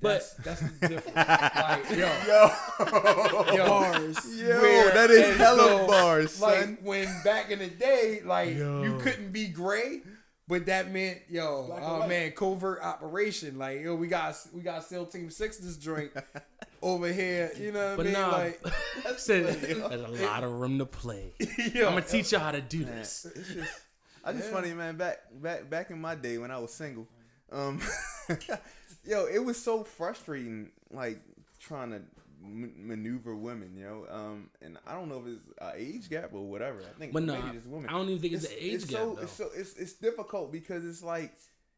But- 0.01 0.23
That's, 0.43 0.61
that's 0.61 0.61
the 0.79 0.87
difference. 0.87 1.15
like, 1.15 1.89
yo, 1.91 2.09
yo, 2.27 3.57
Bars. 3.67 4.41
yo, 4.41 4.61
where 4.61 4.91
that 4.93 5.11
is 5.11 5.37
hella 5.37 5.57
though, 5.57 5.87
bars, 5.87 6.41
Like 6.41 6.61
son. 6.63 6.77
when 6.83 7.07
back 7.23 7.51
in 7.51 7.59
the 7.59 7.67
day, 7.67 8.21
like 8.25 8.55
Yo. 8.57 8.81
you 8.83 8.97
couldn't 8.99 9.31
be 9.31 9.47
gray, 9.47 10.01
but 10.47 10.65
that 10.65 10.91
meant 10.91 11.19
yo, 11.29 11.65
Black 11.67 11.81
oh 11.83 12.07
man, 12.07 12.31
covert 12.31 12.81
operation. 12.81 13.57
Like 13.59 13.81
yo, 13.81 13.93
we 13.95 14.07
got 14.07 14.35
we 14.53 14.61
got 14.61 14.83
SEAL 14.85 15.05
Team 15.07 15.29
Six 15.29 15.57
this 15.57 15.77
joint 15.77 16.11
over 16.81 17.11
here. 17.11 17.51
You 17.59 17.71
know 17.71 17.95
what 17.95 17.97
But 17.97 18.05
I 18.07 18.09
mean? 18.09 18.13
nah, 18.13 18.31
Like 18.31 18.61
said 19.17 19.45
there's 19.61 19.77
a 19.79 19.97
lot 20.25 20.43
of 20.43 20.51
room 20.51 20.79
to 20.79 20.85
play. 20.85 21.33
yo, 21.39 21.87
I'm 21.87 21.93
gonna 21.95 22.01
teach 22.01 22.31
y'all 22.31 22.41
how 22.41 22.51
to 22.51 22.61
do 22.61 22.83
this. 22.83 23.25
It's 23.35 23.53
just, 23.53 23.71
I 24.23 24.33
just 24.33 24.49
funny, 24.49 24.73
man. 24.73 24.97
Back 24.97 25.19
back 25.31 25.69
back 25.69 25.89
in 25.91 25.99
my 25.99 26.15
day 26.15 26.37
when 26.37 26.51
I 26.51 26.57
was 26.59 26.73
single, 26.73 27.07
um, 27.51 27.81
yo, 29.05 29.25
it 29.25 29.43
was 29.43 29.61
so 29.61 29.83
frustrating, 29.83 30.71
like 30.91 31.19
trying 31.59 31.91
to 31.91 32.01
m- 32.43 32.73
maneuver 32.77 33.35
women, 33.35 33.75
you 33.75 33.83
know. 33.83 34.05
Um, 34.09 34.49
and 34.61 34.77
I 34.85 34.93
don't 34.93 35.09
know 35.09 35.23
if 35.25 35.27
it's 35.35 35.45
an 35.59 35.71
age 35.75 36.09
gap 36.09 36.33
or 36.33 36.45
whatever. 36.45 36.79
I 36.79 36.99
think 36.99 37.13
But 37.13 37.23
no, 37.23 37.33
maybe 37.39 37.57
just 37.57 37.67
women. 37.67 37.89
I 37.89 37.93
don't 37.93 38.09
even 38.09 38.21
think 38.21 38.33
it's, 38.33 38.45
an 38.45 38.51
age 38.57 38.81
gap 38.87 38.99
so, 38.99 39.15
though. 39.15 39.21
It's 39.23 39.31
so 39.33 39.49
it's 39.55 39.73
it's 39.75 39.93
difficult 39.93 40.51
because 40.51 40.85
it's 40.85 41.03
like, 41.03 41.33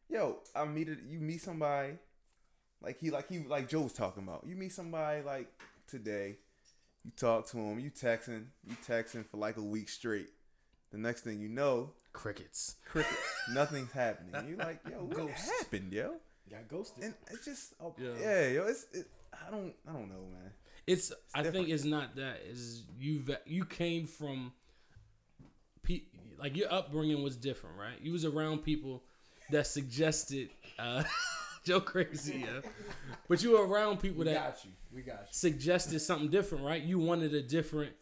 yo, 0.08 0.38
I 0.54 0.64
meet 0.64 0.88
it. 0.88 0.98
You 1.08 1.20
meet 1.20 1.40
somebody, 1.42 1.94
like 2.84 2.98
he 3.00 3.10
like 3.10 3.28
he 3.28 3.38
like 3.40 3.68
Joe 3.68 3.82
was 3.82 3.92
talking 3.92 4.22
about. 4.22 4.44
You 4.46 4.56
meet 4.56 4.72
somebody 4.72 5.22
like 5.22 5.48
today, 5.88 6.36
you 7.04 7.10
talk 7.16 7.46
to 7.48 7.58
him, 7.58 7.78
you 7.80 7.90
texting, 7.90 8.46
you 8.66 8.76
texting 8.86 9.24
for 9.26 9.36
like 9.38 9.56
a 9.56 9.62
week 9.62 9.88
straight. 9.88 10.28
The 10.90 10.98
next 10.98 11.22
thing 11.22 11.40
you 11.40 11.48
know, 11.48 11.90
Crickets. 12.12 12.76
crickets, 12.84 13.16
nothing's 13.52 13.90
happening. 13.92 14.48
You 14.48 14.56
like, 14.56 14.80
yo, 14.88 14.98
what 15.04 15.16
Ghost. 15.16 15.50
happened, 15.60 15.92
yo? 15.92 16.14
Got 16.48 16.68
ghosted. 16.68 17.02
And 17.04 17.14
it's 17.32 17.44
just, 17.46 17.74
oh, 17.82 17.94
Yeah. 17.98 18.10
yeah. 18.20 18.46
yo, 18.48 18.64
it's, 18.66 18.86
it, 18.92 19.06
I 19.32 19.50
don't, 19.50 19.74
I 19.88 19.92
don't 19.92 20.08
know, 20.08 20.26
man. 20.32 20.52
It's. 20.86 21.10
I 21.34 21.38
different. 21.42 21.66
think 21.66 21.74
it's 21.74 21.84
not 21.84 22.14
that. 22.16 22.42
Is 22.48 22.84
you 22.98 23.20
ve- 23.20 23.36
you 23.46 23.64
came 23.64 24.06
from. 24.06 24.52
Pe- 25.82 26.02
like 26.38 26.56
your 26.56 26.72
upbringing 26.72 27.22
was 27.22 27.36
different, 27.36 27.76
right? 27.78 27.98
You 28.00 28.12
was 28.12 28.24
around 28.24 28.58
people 28.64 29.02
that 29.50 29.66
suggested 29.66 30.50
uh, 30.78 31.02
Joe 31.68 31.80
crazy, 31.80 32.44
yeah. 32.46 32.60
But 33.28 33.42
you 33.42 33.52
were 33.52 33.66
around 33.66 33.98
people 34.00 34.18
we 34.20 34.24
that 34.26 34.34
got 34.34 34.64
you, 34.64 34.70
we 34.92 35.02
got 35.02 35.20
you. 35.22 35.26
suggested 35.30 35.98
something 36.00 36.28
different, 36.30 36.64
right? 36.64 36.82
You 36.82 36.98
wanted 36.98 37.32
a 37.34 37.42
different 37.42 37.92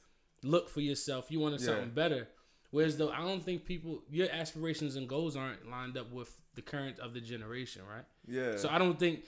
look 0.42 0.68
for 0.68 0.80
yourself. 0.80 1.30
You 1.30 1.40
wanted 1.40 1.60
Yeah. 1.60 1.66
something 1.66 1.90
better. 1.90 2.28
Whereas 2.70 2.96
though 2.96 3.10
I 3.10 3.18
don't 3.18 3.44
think 3.44 3.64
people 3.64 4.02
your 4.10 4.28
aspirations 4.30 4.96
and 4.96 5.08
goals 5.08 5.36
aren't 5.36 5.68
lined 5.70 5.96
up 5.96 6.10
with 6.10 6.40
the 6.54 6.62
current 6.62 6.98
of 6.98 7.14
the 7.14 7.20
generation, 7.20 7.82
right? 7.88 8.04
Yeah. 8.26 8.56
So 8.56 8.68
I 8.70 8.78
don't 8.78 8.98
think 8.98 9.26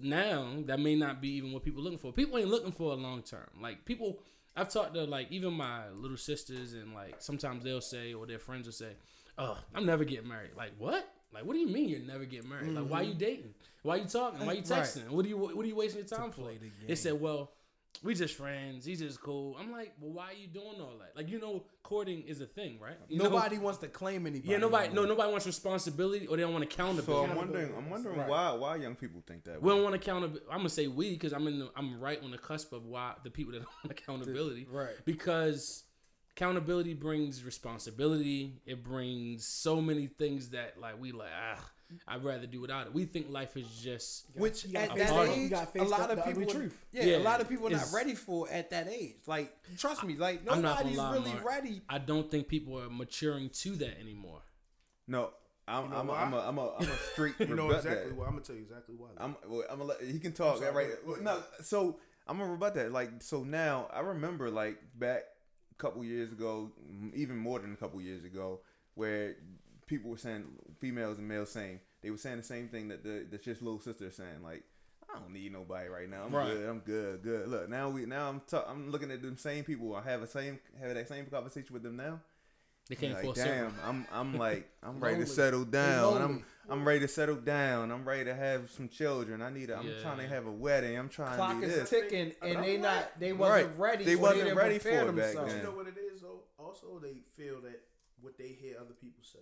now 0.00 0.62
that 0.66 0.78
may 0.80 0.94
not 0.94 1.20
be 1.20 1.30
even 1.36 1.52
what 1.52 1.64
people 1.64 1.80
are 1.80 1.84
looking 1.84 1.98
for. 1.98 2.12
People 2.12 2.38
ain't 2.38 2.48
looking 2.48 2.72
for 2.72 2.92
a 2.92 2.96
long 2.96 3.22
term. 3.22 3.48
Like 3.60 3.84
people 3.84 4.20
I've 4.54 4.68
talked 4.68 4.94
to 4.94 5.04
like 5.04 5.32
even 5.32 5.54
my 5.54 5.88
little 5.90 6.16
sisters 6.18 6.74
and 6.74 6.94
like 6.94 7.16
sometimes 7.20 7.64
they'll 7.64 7.80
say 7.80 8.12
or 8.14 8.26
their 8.26 8.38
friends 8.38 8.66
will 8.66 8.72
say, 8.72 8.92
Oh, 9.38 9.58
I'm 9.74 9.86
never 9.86 10.04
getting 10.04 10.28
married. 10.28 10.50
Like 10.56 10.72
what? 10.78 11.08
Like 11.32 11.44
what 11.44 11.54
do 11.54 11.60
you 11.60 11.68
mean 11.68 11.88
you're 11.88 12.00
never 12.00 12.24
getting 12.24 12.48
married? 12.48 12.72
Like 12.72 12.88
why 12.88 13.00
are 13.00 13.02
you 13.02 13.10
mm-hmm. 13.10 13.18
dating? 13.18 13.54
Why 13.82 13.94
are 13.94 13.98
you 13.98 14.04
talking? 14.04 14.40
Why 14.40 14.52
are 14.52 14.54
you 14.54 14.60
Right. 14.60 14.82
texting? 14.82 15.08
What 15.08 15.22
do 15.22 15.28
you 15.28 15.36
what 15.36 15.64
are 15.64 15.68
you 15.68 15.76
wasting 15.76 16.00
your 16.06 16.08
time 16.08 16.30
for? 16.30 16.42
play 16.42 16.58
the 16.58 16.70
They 16.86 16.94
said, 16.94 17.20
Well, 17.20 17.52
we 18.02 18.14
just 18.14 18.34
friends. 18.34 18.84
He's 18.84 19.00
just 19.00 19.20
cool. 19.20 19.56
I'm 19.60 19.70
like, 19.70 19.92
well, 20.00 20.12
why 20.12 20.30
are 20.30 20.32
you 20.32 20.48
doing 20.48 20.80
all 20.80 20.98
that? 21.00 21.16
Like, 21.16 21.28
you 21.28 21.38
know, 21.38 21.64
courting 21.82 22.22
is 22.22 22.40
a 22.40 22.46
thing, 22.46 22.78
right? 22.80 22.96
You 23.08 23.18
know- 23.18 23.24
Nobody 23.24 23.58
wants 23.58 23.78
to 23.80 23.88
claim 23.88 24.26
anybody. 24.26 24.50
yeah, 24.50 24.56
nobody. 24.56 24.92
No, 24.92 25.04
nobody 25.04 25.30
wants 25.30 25.46
responsibility, 25.46 26.26
or 26.26 26.36
they 26.36 26.42
don't 26.42 26.52
want 26.52 26.64
accountability. 26.64 27.06
so 27.06 27.24
accountability. 27.24 27.74
I'm 27.74 27.74
wondering, 27.76 27.84
I'm 27.84 27.90
wondering 27.90 28.18
Right. 28.18 28.28
why, 28.28 28.52
why 28.52 28.76
young 28.76 28.96
people 28.96 29.22
think 29.26 29.44
that. 29.44 29.62
We 29.62 29.68
way. 29.68 29.76
don't 29.76 29.84
want 29.84 29.94
accountability. 29.94 30.46
I'm 30.50 30.58
gonna 30.58 30.68
say 30.70 30.88
we 30.88 31.10
because 31.10 31.32
I'm 31.32 31.46
in. 31.46 31.60
The, 31.60 31.70
I'm 31.76 32.00
right 32.00 32.20
on 32.22 32.30
the 32.30 32.38
cusp 32.38 32.72
of 32.72 32.86
why 32.86 33.14
the 33.22 33.30
people 33.30 33.52
that 33.52 33.58
don't 33.62 33.84
want 33.84 33.98
accountability. 33.98 34.66
Right. 34.68 34.94
Because 35.04 35.84
accountability 36.36 36.94
brings 36.94 37.44
responsibility. 37.44 38.60
It 38.66 38.82
brings 38.82 39.46
so 39.46 39.80
many 39.80 40.06
things 40.06 40.50
that 40.50 40.78
like 40.80 41.00
we 41.00 41.12
like. 41.12 41.30
Ah, 41.34 41.70
I'd 42.08 42.24
rather 42.24 42.46
do 42.46 42.60
without 42.60 42.86
it. 42.86 42.94
We 42.94 43.04
think 43.04 43.30
life 43.30 43.56
is 43.56 43.66
just 43.82 44.24
Which 44.34 44.64
You 44.64 44.78
at 44.78 44.96
that 44.96 45.28
age, 45.28 45.38
you 45.38 45.48
gotta 45.50 45.66
face 45.66 45.82
a 45.82 45.84
lot 45.84 46.10
of 46.10 46.24
people, 46.24 46.46
truth. 46.46 46.84
yeah, 46.92 47.04
Yeah, 47.04 47.16
a 47.18 47.18
lot 47.18 47.40
of 47.40 47.48
people 47.48 47.66
are 47.66 47.70
not 47.70 47.92
ready 47.92 48.14
for 48.14 48.48
at 48.50 48.70
that 48.70 48.88
age. 48.88 49.16
Like, 49.26 49.54
trust 49.76 50.02
me, 50.04 50.16
like 50.16 50.40
I'm 50.50 50.62
not 50.62 50.78
nobody's 50.78 50.96
lie, 50.96 51.12
really 51.12 51.32
Mark. 51.32 51.44
ready. 51.44 51.82
I 51.88 51.98
don't 51.98 52.30
think 52.30 52.48
people 52.48 52.78
are 52.78 52.88
maturing 52.88 53.50
to 53.50 53.76
that 53.76 54.00
anymore. 54.00 54.40
No, 55.06 55.30
I'm 55.68 55.90
know 55.90 55.96
I'm 55.96 56.08
a, 56.08 56.12
why? 56.12 56.22
I'm 56.22 56.32
a 56.32 56.38
I'm 56.38 56.58
a 56.58 56.74
I'm 56.78 56.88
a 56.88 56.96
street 57.12 57.34
You 57.40 57.54
know 57.54 57.70
exactly 57.70 58.08
that. 58.08 58.16
why. 58.16 58.24
I'm 58.24 58.32
gonna 58.32 58.42
tell 58.42 58.56
you 58.56 58.62
exactly 58.62 58.94
why. 58.96 59.08
I'm 59.18 59.36
well, 59.46 59.64
I'm 59.70 59.78
gonna 59.78 59.90
let 59.90 60.02
he 60.02 60.18
can 60.18 60.32
talk 60.32 60.58
sorry, 60.58 60.70
right. 60.74 60.86
go 60.86 60.92
ahead, 60.92 60.98
go 61.04 61.12
ahead. 61.12 61.24
No, 61.24 61.42
so 61.62 61.98
I'm 62.26 62.38
gonna 62.38 62.50
rebut 62.50 62.74
that. 62.76 62.90
Like 62.92 63.10
so 63.22 63.42
now 63.44 63.88
I 63.92 64.00
remember 64.00 64.50
like 64.50 64.78
back 64.98 65.24
a 65.24 65.31
couple 65.82 66.04
years 66.04 66.30
ago, 66.32 66.70
even 67.14 67.36
more 67.36 67.58
than 67.60 67.72
a 67.72 67.76
couple 67.76 68.00
years 68.00 68.24
ago, 68.24 68.60
where 68.94 69.36
people 69.86 70.10
were 70.10 70.16
saying 70.26 70.44
females 70.78 71.18
and 71.18 71.28
males 71.28 71.50
saying 71.50 71.80
they 72.02 72.10
were 72.10 72.16
saying 72.26 72.38
the 72.38 72.42
same 72.54 72.68
thing 72.68 72.88
that 72.88 73.02
the 73.04 73.26
that 73.30 73.42
just 73.42 73.62
little 73.62 73.80
sister 73.80 74.06
is 74.06 74.16
saying 74.16 74.42
like. 74.42 74.62
I 75.14 75.18
don't 75.18 75.34
need 75.34 75.52
nobody 75.52 75.88
right 75.90 76.08
now. 76.08 76.22
I'm 76.24 76.34
Right. 76.34 76.46
good. 76.48 76.68
I'm 76.70 76.78
good. 76.78 77.22
Good. 77.22 77.48
Look, 77.48 77.68
now 77.68 77.90
we 77.90 78.06
now 78.06 78.30
I'm 78.30 78.40
ta- 78.48 78.64
I'm 78.66 78.90
looking 78.90 79.10
at 79.10 79.20
them 79.20 79.36
same 79.36 79.62
people. 79.62 79.94
I 79.94 80.00
have 80.10 80.22
a 80.22 80.26
same 80.26 80.58
have 80.80 80.94
that 80.94 81.06
same 81.06 81.26
conversation 81.26 81.70
with 81.74 81.82
them 81.82 81.96
now. 81.96 82.14
They 82.88 82.96
can't 82.96 83.14
like, 83.14 83.24
force 83.24 83.38
damn. 83.38 83.74
I'm 83.86 84.06
I'm 84.12 84.36
like 84.46 84.68
I'm 84.82 85.00
ready 85.00 85.18
to 85.20 85.26
settle 85.26 85.64
down. 85.64 86.20
I'm. 86.22 86.44
I'm 86.70 86.86
ready 86.86 87.00
to 87.00 87.08
settle 87.08 87.34
down. 87.36 87.90
I'm 87.90 88.04
ready 88.08 88.24
to 88.24 88.34
have 88.34 88.70
some 88.70 88.88
children. 88.88 89.42
I 89.42 89.50
need. 89.50 89.68
A, 89.70 89.76
I'm 89.76 89.86
Yeah. 89.86 90.00
trying 90.00 90.18
to 90.18 90.28
have 90.28 90.46
a 90.46 90.50
wedding. 90.52 90.96
I'm 90.96 91.08
trying 91.08 91.34
Clock 91.36 91.60
to 91.60 91.60
do 91.60 91.66
this. 91.66 91.74
Clock 91.74 91.82
is 91.84 91.90
this. 91.90 92.10
ticking, 92.10 92.32
and 92.40 92.58
I'm 92.58 92.62
they 92.64 92.72
right. 92.72 92.80
not 92.80 93.20
they 93.20 93.32
wasn't 93.32 93.68
Right. 93.70 93.78
ready. 93.78 94.04
They 94.04 94.14
or 94.14 94.18
wasn't 94.18 94.44
didn't 94.44 94.56
ready 94.58 94.78
for 94.78 94.88
it 94.88 94.94
back 94.96 95.06
themselves. 95.06 95.52
then. 95.52 95.56
you 95.60 95.66
know 95.68 95.76
what 95.76 95.86
it 95.88 95.98
is 95.98 96.20
though. 96.22 96.40
Also, 96.58 96.98
they 97.02 97.14
feel 97.36 97.60
that 97.62 97.80
what 98.20 98.38
they 98.38 98.48
hear 98.48 98.76
other 98.80 98.94
people 98.94 99.22
say. 99.24 99.40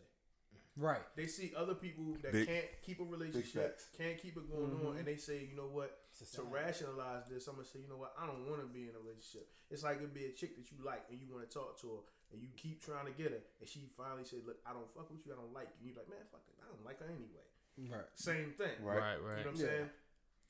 Right. 0.76 1.02
They 1.14 1.26
see 1.26 1.52
other 1.56 1.74
people 1.74 2.16
that 2.22 2.32
Big- 2.32 2.46
can't 2.48 2.64
keep 2.82 3.00
a 3.00 3.04
relationship, 3.04 3.78
can't 3.98 4.16
keep 4.16 4.36
it 4.38 4.48
going 4.50 4.70
Mm-hmm. 4.70 4.86
on, 4.86 4.96
and 4.96 5.06
they 5.06 5.16
say, 5.16 5.44
you 5.50 5.56
know 5.56 5.68
what? 5.68 5.98
To 6.34 6.42
rationalize 6.42 7.28
this, 7.28 7.46
I'm 7.48 7.56
gonna 7.56 7.66
say, 7.66 7.80
you 7.80 7.88
know 7.88 7.98
what? 7.98 8.14
I 8.18 8.26
don't 8.26 8.48
want 8.48 8.62
to 8.62 8.66
be 8.66 8.88
in 8.88 8.94
a 8.96 8.98
relationship. 8.98 9.46
It's 9.70 9.82
like 9.82 9.96
it'd 9.98 10.14
be 10.14 10.24
a 10.26 10.32
chick 10.32 10.56
that 10.56 10.70
you 10.72 10.78
like 10.84 11.04
and 11.10 11.20
you 11.20 11.26
want 11.32 11.48
to 11.48 11.52
talk 11.52 11.78
to 11.82 11.86
her, 11.88 12.02
and 12.32 12.42
you 12.42 12.48
keep 12.56 12.82
trying 12.82 13.06
to 13.06 13.12
get 13.12 13.30
her, 13.32 13.42
and 13.60 13.68
she 13.68 13.86
finally 13.96 14.24
said, 14.24 14.40
"Look, 14.46 14.58
I 14.66 14.72
don't 14.72 14.88
fuck 14.94 15.10
with 15.10 15.26
you. 15.26 15.32
I 15.32 15.36
don't 15.36 15.52
like 15.52 15.68
you." 15.68 15.76
And 15.78 15.86
you're 15.90 15.98
like, 15.98 16.08
"Man, 16.08 16.24
fuck 16.30 16.42
it. 16.48 16.54
I 16.62 16.66
don't 16.70 16.84
like 16.84 16.98
her 17.00 17.06
anyway." 17.10 17.46
Right. 17.90 18.06
Same 18.14 18.52
thing, 18.52 18.76
Right. 18.84 18.98
Right, 18.98 19.16
You 19.16 19.22
know 19.22 19.36
what 19.36 19.46
I'm 19.46 19.54
Yeah. 19.56 19.66
saying? 19.66 19.90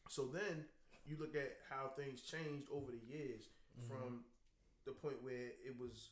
So 0.09 0.26
then 0.26 0.68
you 1.07 1.16
look 1.16 1.35
at 1.37 1.59
how 1.68 1.89
things 1.97 2.22
changed 2.22 2.68
over 2.70 2.91
the 2.91 2.99
years 3.07 3.49
Mm-hmm. 3.78 3.87
from 3.89 4.24
the 4.85 4.93
point 4.93 5.22
where 5.22 5.53
it 5.64 5.78
was 5.78 6.11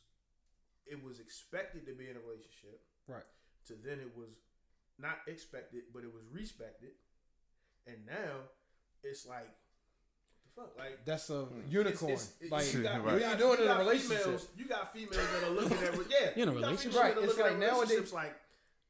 it 0.85 1.03
was 1.03 1.19
expected 1.19 1.85
to 1.85 1.93
be 1.93 2.09
in 2.09 2.15
a 2.15 2.19
relationship 2.21 2.81
Right. 3.07 3.25
to 3.65 3.75
then 3.75 3.99
it 3.99 4.15
was 4.15 4.39
not 4.97 5.27
expected 5.27 5.91
but 5.93 6.03
it 6.03 6.13
was 6.13 6.23
respected 6.31 6.95
and 7.85 8.05
now 8.05 8.49
it's 9.03 9.25
like 9.25 9.49
what 9.49 9.51
the 9.51 9.68
fuck 10.59 10.77
like 10.77 11.05
That's 11.05 11.29
a 11.29 11.47
unicorn. 11.69 12.11
it's- 12.11 12.33
it- 12.41 12.51
like, 12.51 12.73
you 12.73 12.83
got, 12.83 12.91
Right. 12.95 13.03
what 13.03 13.09
you 13.11 13.11
are 13.11 13.19
you 13.19 13.25
got- 13.25 13.37
doing 13.39 13.59
you 13.59 13.65
in 13.65 13.71
a 13.71 13.79
relationship? 13.79 14.23
Females, 14.23 14.47
you 14.57 14.65
got 14.65 14.93
females 14.93 15.15
that 15.15 15.43
are 15.43 15.49
looking 15.51 15.77
at 15.77 15.83
yeah, 15.83 16.31
You 16.35 16.43
in 16.43 16.49
a 16.49 16.53
you 16.53 16.59
got 16.59 16.67
relationship? 16.67 16.79
females 16.91 16.95
Right, 16.95 17.15
that 17.15 17.21
are 17.21 17.23
it's 17.25 17.37
looking 17.37 17.43
like 17.43 17.53
at 17.53 17.59
nowadays- 17.59 17.89
relationships 17.89 18.13
like 18.13 18.35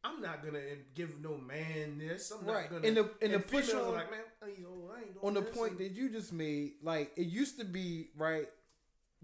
I'm 0.01 0.21
not 0.21 0.43
gonna 0.45 0.61
give 0.95 1.19
no 1.19 1.37
man 1.37 1.97
this. 1.97 2.31
I'm 2.31 2.45
not 2.45 2.69
gonna. 2.69 2.87
And 2.87 2.95
the- 2.97 3.11
and 3.21 3.33
the 3.33 3.39
females 3.41 3.65
push 3.67 3.73
are 3.73 3.85
on- 3.85 3.93
like, 3.95 4.09
man, 4.11 4.23
he's 4.55 4.65
old. 4.65 4.91
I 4.95 4.99
ain't 5.01 5.13
doing 5.13 5.25
on 5.25 5.33
the 5.33 5.41
this," 5.41 5.55
point 5.57 5.71
and- 5.71 5.79
that 5.81 5.91
you 5.91 6.09
just 6.09 6.31
made, 6.31 6.75
like 6.81 7.11
it 7.17 7.23
used 7.27 7.59
to 7.59 7.65
be 7.65 8.09
right 8.15 8.47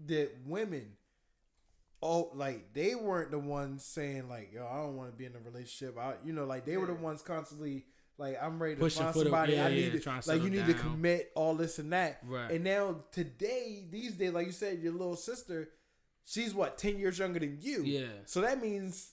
that 0.06 0.32
women, 0.44 0.98
oh, 2.02 2.30
like 2.34 2.74
they 2.74 2.94
weren't 2.94 3.30
the 3.30 3.38
ones 3.38 3.86
saying 3.86 4.28
like, 4.28 4.52
"Yo, 4.52 4.66
I 4.66 4.76
don't 4.76 4.96
want 4.96 5.10
to 5.10 5.16
be 5.16 5.24
in 5.24 5.34
a 5.34 5.38
relationship." 5.40 5.96
I, 5.96 6.16
you 6.22 6.34
know, 6.34 6.44
like 6.44 6.66
they 6.66 6.76
were 6.76 6.86
the 6.86 6.92
ones 6.94 7.22
constantly 7.22 7.86
like, 8.18 8.36
"I'm 8.42 8.60
ready 8.62 8.74
to 8.76 8.80
Pushing 8.80 9.02
find 9.02 9.14
somebody. 9.14 9.52
yeah, 9.54 9.66
I 9.66 9.70
need 9.70 9.84
yeah, 9.84 9.90
to 9.92 10.22
to 10.22 10.22
like 10.32 10.42
you 10.42 10.50
need 10.50 10.66
to 10.66 10.74
commit 10.74 11.32
all 11.34 11.54
this 11.54 11.78
and 11.78 11.92
that." 11.92 12.20
Right. 12.26 12.50
And 12.50 12.64
now 12.64 13.04
today, 13.12 13.84
these 13.90 14.12
days, 14.14 14.32
like 14.32 14.46
you 14.46 14.52
said, 14.52 14.78
your 14.80 14.92
little 14.92 15.16
sister, 15.16 15.70
she's 16.24 16.54
what 16.54 16.78
ten 16.78 16.98
years 16.98 17.18
younger 17.18 17.40
than 17.40 17.58
you. 17.60 17.82
Yeah. 17.82 18.06
So 18.24 18.40
that 18.40 18.62
means 18.62 19.12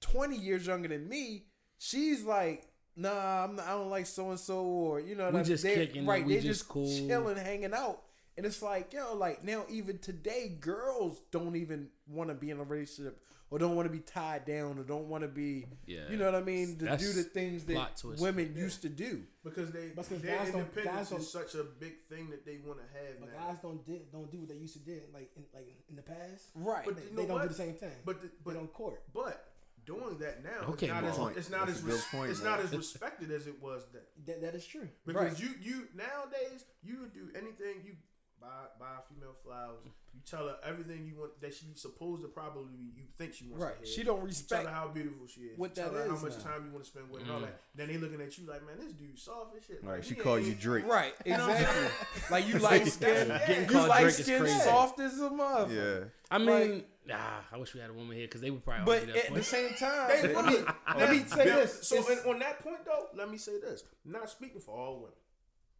twenty 0.00 0.36
years 0.36 0.66
younger 0.66 0.88
than 0.88 1.08
me. 1.08 1.46
She's 1.78 2.24
like. 2.24 2.66
Nah, 2.96 3.44
I'm 3.44 3.56
not, 3.56 3.66
I 3.66 3.70
don't 3.70 3.88
like 3.88 4.04
so 4.04 4.28
and 4.30 4.38
so, 4.38 4.62
or 4.64 5.00
you 5.00 5.14
know, 5.14 5.30
We 5.30 5.42
just 5.42 5.62
they're- 5.62 5.76
kicking 5.86 6.04
it, 6.04 6.06
right? 6.08 6.26
we 6.26 6.34
They're 6.34 6.42
just 6.42 6.60
just 6.62 6.68
cool. 6.68 6.86
chilling, 6.86 7.36
hanging 7.36 7.72
out, 7.72 8.02
and 8.40 8.46
it's 8.46 8.62
like, 8.62 8.94
yo, 8.94 9.14
like 9.14 9.44
now, 9.44 9.64
even 9.68 9.98
today, 9.98 10.56
girls 10.60 11.20
don't 11.30 11.56
even 11.56 11.88
want 12.08 12.30
to 12.30 12.34
be 12.34 12.48
in 12.48 12.58
a 12.58 12.64
relationship, 12.64 13.20
or 13.50 13.58
don't 13.58 13.76
want 13.76 13.84
to 13.86 13.92
be 13.92 13.98
tied 13.98 14.46
down, 14.46 14.78
or 14.78 14.82
don't 14.82 15.08
want 15.10 15.22
to 15.24 15.28
be, 15.28 15.66
Yeah. 15.86 16.08
you 16.08 16.16
know 16.16 16.24
what 16.24 16.34
I 16.34 16.40
mean, 16.40 16.78
to 16.78 16.86
That's 16.86 17.04
do 17.04 17.12
the 17.12 17.22
things 17.28 17.64
that 17.66 17.98
twist. 17.98 18.22
women 18.22 18.54
used 18.56 18.80
to 18.80 18.88
do. 18.88 19.24
because 19.44 19.70
they 19.72 19.88
because 19.88 20.08
their 20.22 20.38
guys 20.38 20.52
don't- 20.52 20.60
independence 20.60 20.96
guys 20.96 21.10
don't- 21.10 21.20
is 21.20 21.30
such 21.30 21.54
a 21.54 21.64
big 21.64 22.04
thing 22.08 22.30
that 22.30 22.46
they 22.46 22.56
want 22.64 22.78
to 22.78 22.86
have 22.98 23.20
But 23.20 23.30
now. 23.32 23.46
guys 23.46 23.58
don't 23.60 23.84
did, 23.84 24.10
don't 24.10 24.30
do 24.32 24.38
what 24.38 24.48
they 24.48 24.54
used 24.56 24.72
to 24.74 24.78
do 24.80 25.00
like 25.12 25.30
in 25.36 25.44
like 25.52 25.68
in 25.90 25.96
the 25.96 26.02
past. 26.02 26.48
Right. 26.54 26.84
But 26.86 26.96
They, 26.96 27.02
you 27.02 27.16
they 27.16 27.26
don't 27.26 27.36
what? 27.36 27.42
do 27.42 27.48
the 27.48 27.54
same 27.54 27.74
thing. 27.74 27.92
But 28.06 28.22
the, 28.22 28.28
but 28.42 28.54
but 28.54 28.56
on 28.56 28.68
court. 28.68 29.02
but 29.12 29.46
doing 29.86 30.18
that 30.18 30.44
now, 30.44 30.68
Okay, 30.72 30.86
it's 30.86 30.94
not 30.94 31.18
Mark. 31.18 31.32
as 31.32 31.36
it's 31.38 31.50
not 31.50 31.68
as 31.68 31.82
res- 31.82 32.04
point, 32.12 32.30
it's 32.30 32.42
not 32.42 32.60
as 32.60 32.70
respected 32.82 33.30
as 33.32 33.46
it 33.46 33.60
was 33.62 33.82
then. 33.92 34.02
That, 34.26 34.40
that 34.42 34.54
is 34.54 34.64
true. 34.66 34.88
Because 35.06 35.40
you 35.40 35.48
you 35.60 35.88
nowadays 35.96 36.64
you 36.82 37.00
would 37.00 37.12
do 37.14 37.28
anything 37.34 37.82
you 37.84 37.96
buy 38.40 38.48
buy 38.78 38.86
a 38.98 39.02
female 39.14 39.34
flowers. 39.44 39.78
You 40.12 40.20
tell 40.28 40.48
her 40.48 40.56
everything 40.64 41.06
you 41.06 41.14
want 41.20 41.40
that 41.40 41.54
she's 41.54 41.80
supposed 41.80 42.22
to 42.22 42.28
probably 42.28 42.74
you 42.96 43.04
think 43.16 43.32
she 43.34 43.44
wants. 43.44 43.64
Right. 43.64 43.78
To 43.80 43.86
hear. 43.86 43.94
She 43.96 44.02
don't 44.02 44.20
You 44.20 44.26
respect 44.26 44.64
tell 44.64 44.72
her 44.72 44.76
how 44.80 44.88
beautiful 44.88 45.26
she 45.28 45.42
is. 45.42 45.58
what 45.58 45.76
you 45.76 45.82
tell 45.82 45.92
that 45.92 45.98
her 46.08 46.14
is 46.14 46.20
how 46.20 46.26
much 46.26 46.38
now. 46.38 46.44
time 46.50 46.64
you 46.66 46.72
want 46.72 46.84
to 46.84 46.90
spend 46.90 47.10
with 47.10 47.20
her 47.22 47.26
and 47.26 47.32
all 47.34 47.40
that. 47.40 47.60
Then 47.76 47.88
they 47.88 47.96
looking 47.98 48.20
at 48.20 48.36
you 48.36 48.46
like, 48.46 48.66
man, 48.66 48.76
this 48.80 48.92
dude 48.92 49.16
soft 49.18 49.56
as 49.56 49.64
shit. 49.64 49.84
Right. 49.84 49.94
Like, 49.96 50.02
She 50.04 50.14
he 50.14 50.20
call 50.20 50.38
you 50.40 50.54
Drake. 50.54 50.86
Right, 50.86 51.12
know 51.26 51.38
what 51.38 51.50
I'm 51.50 51.50
exactly. 51.50 51.90
like 52.30 52.48
you 52.48 52.58
light 52.58 52.86
skin, 52.88 53.28
Getting 53.28 53.62
you 53.64 53.70
called 53.70 53.88
light 53.88 54.10
skin, 54.12 54.40
crazy. 54.40 54.58
soft 54.60 55.00
as 55.00 55.20
a 55.20 55.30
mother. 55.30 55.74
Yeah. 55.74 56.04
I 56.32 56.38
mean, 56.38 56.84
ah, 57.12 57.44
I 57.52 57.56
wish 57.58 57.74
we 57.74 57.80
had 57.80 57.90
a 57.90 57.92
woman 57.94 58.16
here 58.16 58.26
because 58.26 58.40
they 58.40 58.50
would 58.50 58.64
probably 58.64 58.84
But 58.86 58.98
argue 59.00 59.12
that 59.14 59.26
at 59.26 59.34
the 59.34 59.42
same 59.44 59.70
time, 59.74 60.08
They 60.22 60.34
let 60.34 60.44
me, 60.46 60.56
would. 60.56 60.66
let 60.98 61.10
me 61.10 61.18
say 61.24 61.44
Now, 61.44 61.56
this. 61.56 61.86
So 61.88 61.96
and 62.10 62.20
on 62.26 62.38
that 62.40 62.62
point 62.64 62.84
though, 62.84 63.06
let 63.16 63.30
me 63.30 63.38
say 63.38 63.60
this. 63.60 63.84
Not 64.04 64.28
speaking 64.28 64.60
for 64.60 64.72
all 64.76 64.96
women. 64.96 65.12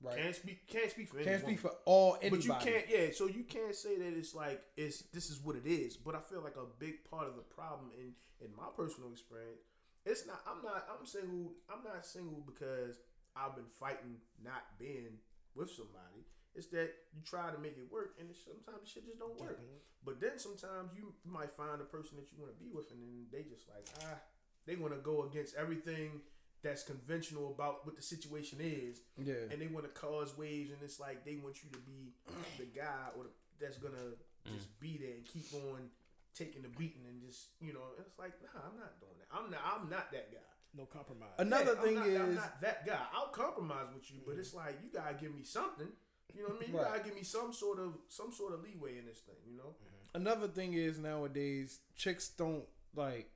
Right. 0.02 0.16
Can't 0.16 0.34
speak. 0.34 0.66
Can't 0.68 0.90
speak 0.90 1.08
for 1.08 1.16
can't 1.16 1.42
woman. 1.42 1.42
speak 1.42 1.60
for 1.60 1.72
all 1.84 2.18
anybody. 2.20 2.48
But 2.48 2.64
you 2.66 2.72
can't, 2.72 2.84
yeah. 2.88 3.06
So 3.12 3.26
you 3.26 3.44
can't 3.44 3.74
say 3.74 3.96
that 3.98 4.16
it's 4.16 4.34
like 4.34 4.62
it's 4.76 5.02
this 5.12 5.30
is 5.30 5.40
what 5.40 5.56
it 5.56 5.66
is. 5.66 5.96
But 5.96 6.14
I 6.14 6.20
feel 6.20 6.42
like 6.42 6.56
a 6.56 6.66
big 6.78 7.08
part 7.10 7.28
of 7.28 7.36
the 7.36 7.42
problem 7.42 7.90
in 7.98 8.12
in 8.40 8.48
my 8.56 8.68
personal 8.76 9.10
experience, 9.12 9.60
it's 10.04 10.26
not. 10.26 10.40
I'm 10.46 10.62
not. 10.62 10.86
I'm 10.88 11.06
single. 11.06 11.52
I'm 11.68 11.84
not 11.84 12.04
single 12.06 12.42
because 12.46 12.98
I've 13.36 13.54
been 13.54 13.68
fighting 13.78 14.16
not 14.42 14.78
being 14.78 15.20
with 15.54 15.70
somebody. 15.70 16.24
It's 16.54 16.66
that 16.74 16.90
you 17.14 17.22
try 17.22 17.50
to 17.50 17.58
make 17.58 17.78
it 17.78 17.86
work, 17.92 18.16
and 18.18 18.28
sometimes 18.34 18.88
shit 18.88 19.06
just 19.06 19.20
don't 19.20 19.38
work. 19.38 19.60
But 20.04 20.20
then 20.20 20.38
sometimes 20.38 20.90
you 20.96 21.14
might 21.24 21.52
find 21.52 21.80
a 21.80 21.84
person 21.84 22.16
that 22.16 22.32
you 22.32 22.38
want 22.40 22.50
to 22.50 22.58
be 22.58 22.70
with, 22.72 22.90
and 22.90 22.98
then 22.98 23.30
they 23.30 23.46
just 23.46 23.68
like 23.68 23.86
ah, 24.02 24.18
they 24.66 24.74
want 24.74 24.94
to 24.94 25.00
go 25.00 25.24
against 25.24 25.54
everything 25.54 26.22
that's 26.62 26.82
conventional 26.82 27.52
about 27.52 27.86
what 27.86 27.96
the 27.96 28.02
situation 28.02 28.58
is 28.60 29.00
Yeah. 29.16 29.48
and 29.50 29.60
they 29.60 29.66
want 29.66 29.86
to 29.86 30.00
cause 30.00 30.36
waves, 30.36 30.70
and 30.70 30.78
it's 30.82 31.00
like 31.00 31.24
they 31.24 31.36
want 31.36 31.62
you 31.64 31.70
to 31.70 31.78
be 31.78 32.12
the 32.58 32.66
guy 32.66 33.08
or 33.16 33.24
the, 33.24 33.30
that's 33.60 33.78
gonna 33.78 34.16
just 34.46 34.68
mm. 34.68 34.80
be 34.80 34.98
there 34.98 35.14
and 35.16 35.24
keep 35.24 35.52
on 35.54 35.90
taking 36.34 36.62
the 36.62 36.68
beating 36.68 37.02
and 37.08 37.20
just 37.20 37.48
you 37.60 37.72
know. 37.72 37.80
It's 37.98 38.18
like 38.18 38.32
nah, 38.42 38.60
I'm 38.60 38.78
not 38.78 39.00
doing 39.00 39.16
that. 39.18 39.28
I'm 39.32 39.50
not. 39.50 39.60
I'm 39.64 39.90
not 39.90 40.12
that 40.12 40.32
guy. 40.32 40.38
No 40.76 40.86
compromise. 40.86 41.34
Another 41.38 41.74
Yeah, 41.74 41.82
thing 41.82 41.98
I'm 41.98 42.14
not, 42.14 42.22
I'm 42.22 42.30
is, 42.30 42.36
not 42.36 42.60
that 42.60 42.86
guy. 42.86 43.00
I'll 43.12 43.28
compromise 43.28 43.86
with 43.92 44.10
you, 44.10 44.20
but 44.26 44.36
mm. 44.36 44.40
it's 44.40 44.54
like 44.54 44.78
you 44.82 44.88
gotta 44.92 45.14
give 45.14 45.34
me 45.34 45.42
something. 45.42 45.88
You 46.34 46.42
know 46.42 46.48
what 46.48 46.58
I 46.58 46.60
mean? 46.60 46.70
You 46.70 46.78
Right. 46.78 46.92
gotta 46.92 47.02
give 47.04 47.14
me 47.14 47.24
some 47.24 47.52
sort 47.52 47.80
of 47.80 47.94
some 48.08 48.32
sort 48.32 48.54
of 48.54 48.62
leeway 48.62 48.98
in 48.98 49.06
this 49.06 49.20
thing. 49.20 49.36
You 49.46 49.56
know? 49.56 49.74
another 50.14 50.48
thing 50.48 50.74
is 50.74 50.98
nowadays 50.98 51.80
chicks 51.96 52.28
don't 52.28 52.64
like. 52.94 53.30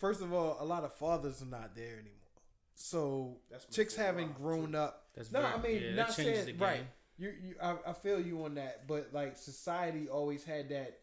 First 0.00 0.22
of 0.22 0.32
all, 0.32 0.56
a 0.60 0.64
lot 0.64 0.84
of 0.84 0.92
fathers 0.94 1.42
are 1.42 1.46
not 1.46 1.76
there 1.76 1.94
anymore. 1.94 2.16
So 2.74 3.36
That's 3.50 3.66
chicks 3.66 3.94
favorite 3.94 4.06
haven't 4.06 4.34
grown 4.36 4.72
too. 4.72 4.78
up. 4.78 5.08
That's 5.14 5.30
no, 5.30 5.40
very- 5.42 5.52
I 5.54 5.58
mean 5.62 5.82
yeah, 5.82 5.94
not 5.96 6.16
changes 6.16 6.44
saying 6.46 6.58
right. 6.58 6.86
You, 7.18 7.32
you, 7.42 7.54
I, 7.62 7.76
I 7.88 7.92
feel 7.92 8.18
you 8.18 8.42
on 8.44 8.54
that, 8.54 8.86
but 8.88 9.10
like 9.12 9.36
society 9.36 10.08
always 10.08 10.42
had 10.42 10.70
that, 10.70 11.00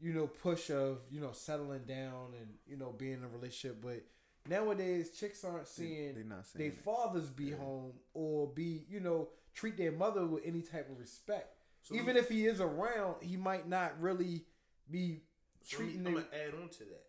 you 0.00 0.14
know, 0.14 0.26
push 0.26 0.70
of 0.70 1.00
you 1.10 1.20
know 1.20 1.32
settling 1.32 1.84
down 1.84 2.32
and 2.40 2.48
you 2.66 2.78
know 2.78 2.94
being 2.96 3.14
in 3.18 3.24
a 3.24 3.28
relationship. 3.28 3.82
But 3.82 4.02
nowadays, 4.48 5.10
chicks 5.10 5.44
aren't 5.44 5.68
seeing 5.68 6.14
they 6.14 6.22
not 6.22 6.44
their 6.54 6.72
fathers 6.72 7.28
be 7.28 7.50
home 7.50 7.92
or 8.14 8.46
be 8.48 8.84
you 8.88 9.00
know 9.00 9.28
treat 9.54 9.76
their 9.76 9.92
mother 9.92 10.24
with 10.24 10.42
any 10.46 10.62
type 10.62 10.88
of 10.90 10.98
respect. 10.98 11.54
So 11.82 11.94
Even 11.94 12.16
if 12.16 12.30
he 12.30 12.46
is 12.46 12.60
around, 12.62 13.16
he 13.22 13.36
might 13.36 13.68
not 13.68 14.00
really 14.00 14.46
be 14.90 15.20
So 15.62 15.76
treating 15.76 15.98
I'm 15.98 16.04
them. 16.04 16.14
gonna 16.14 16.26
add 16.32 16.54
on 16.54 16.68
to 16.70 16.78
that. 16.84 17.06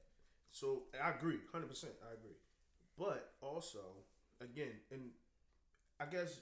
So 0.52 0.84
I 1.02 1.12
agree, 1.12 1.40
hundred 1.52 1.70
percent. 1.70 1.94
I 2.04 2.14
agree, 2.14 2.38
but 2.98 3.34
also 3.42 4.04
again, 4.42 4.74
and 4.92 5.12
I 6.00 6.06
guess 6.06 6.42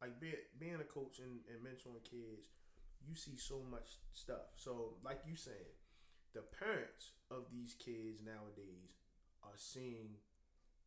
like 0.00 0.20
being 0.20 0.34
being 0.58 0.76
a 0.80 0.84
coach 0.84 1.18
and, 1.18 1.40
and 1.50 1.58
mentoring 1.64 2.02
kids, 2.04 2.48
you 3.06 3.14
see 3.14 3.36
so 3.36 3.60
much 3.70 3.98
stuff. 4.12 4.54
So 4.56 4.94
like 5.04 5.20
you 5.26 5.34
saying, 5.34 5.74
the 6.34 6.42
parents 6.42 7.12
of 7.30 7.46
these 7.52 7.74
kids 7.74 8.20
nowadays 8.24 8.94
are 9.42 9.56
seeing 9.56 10.16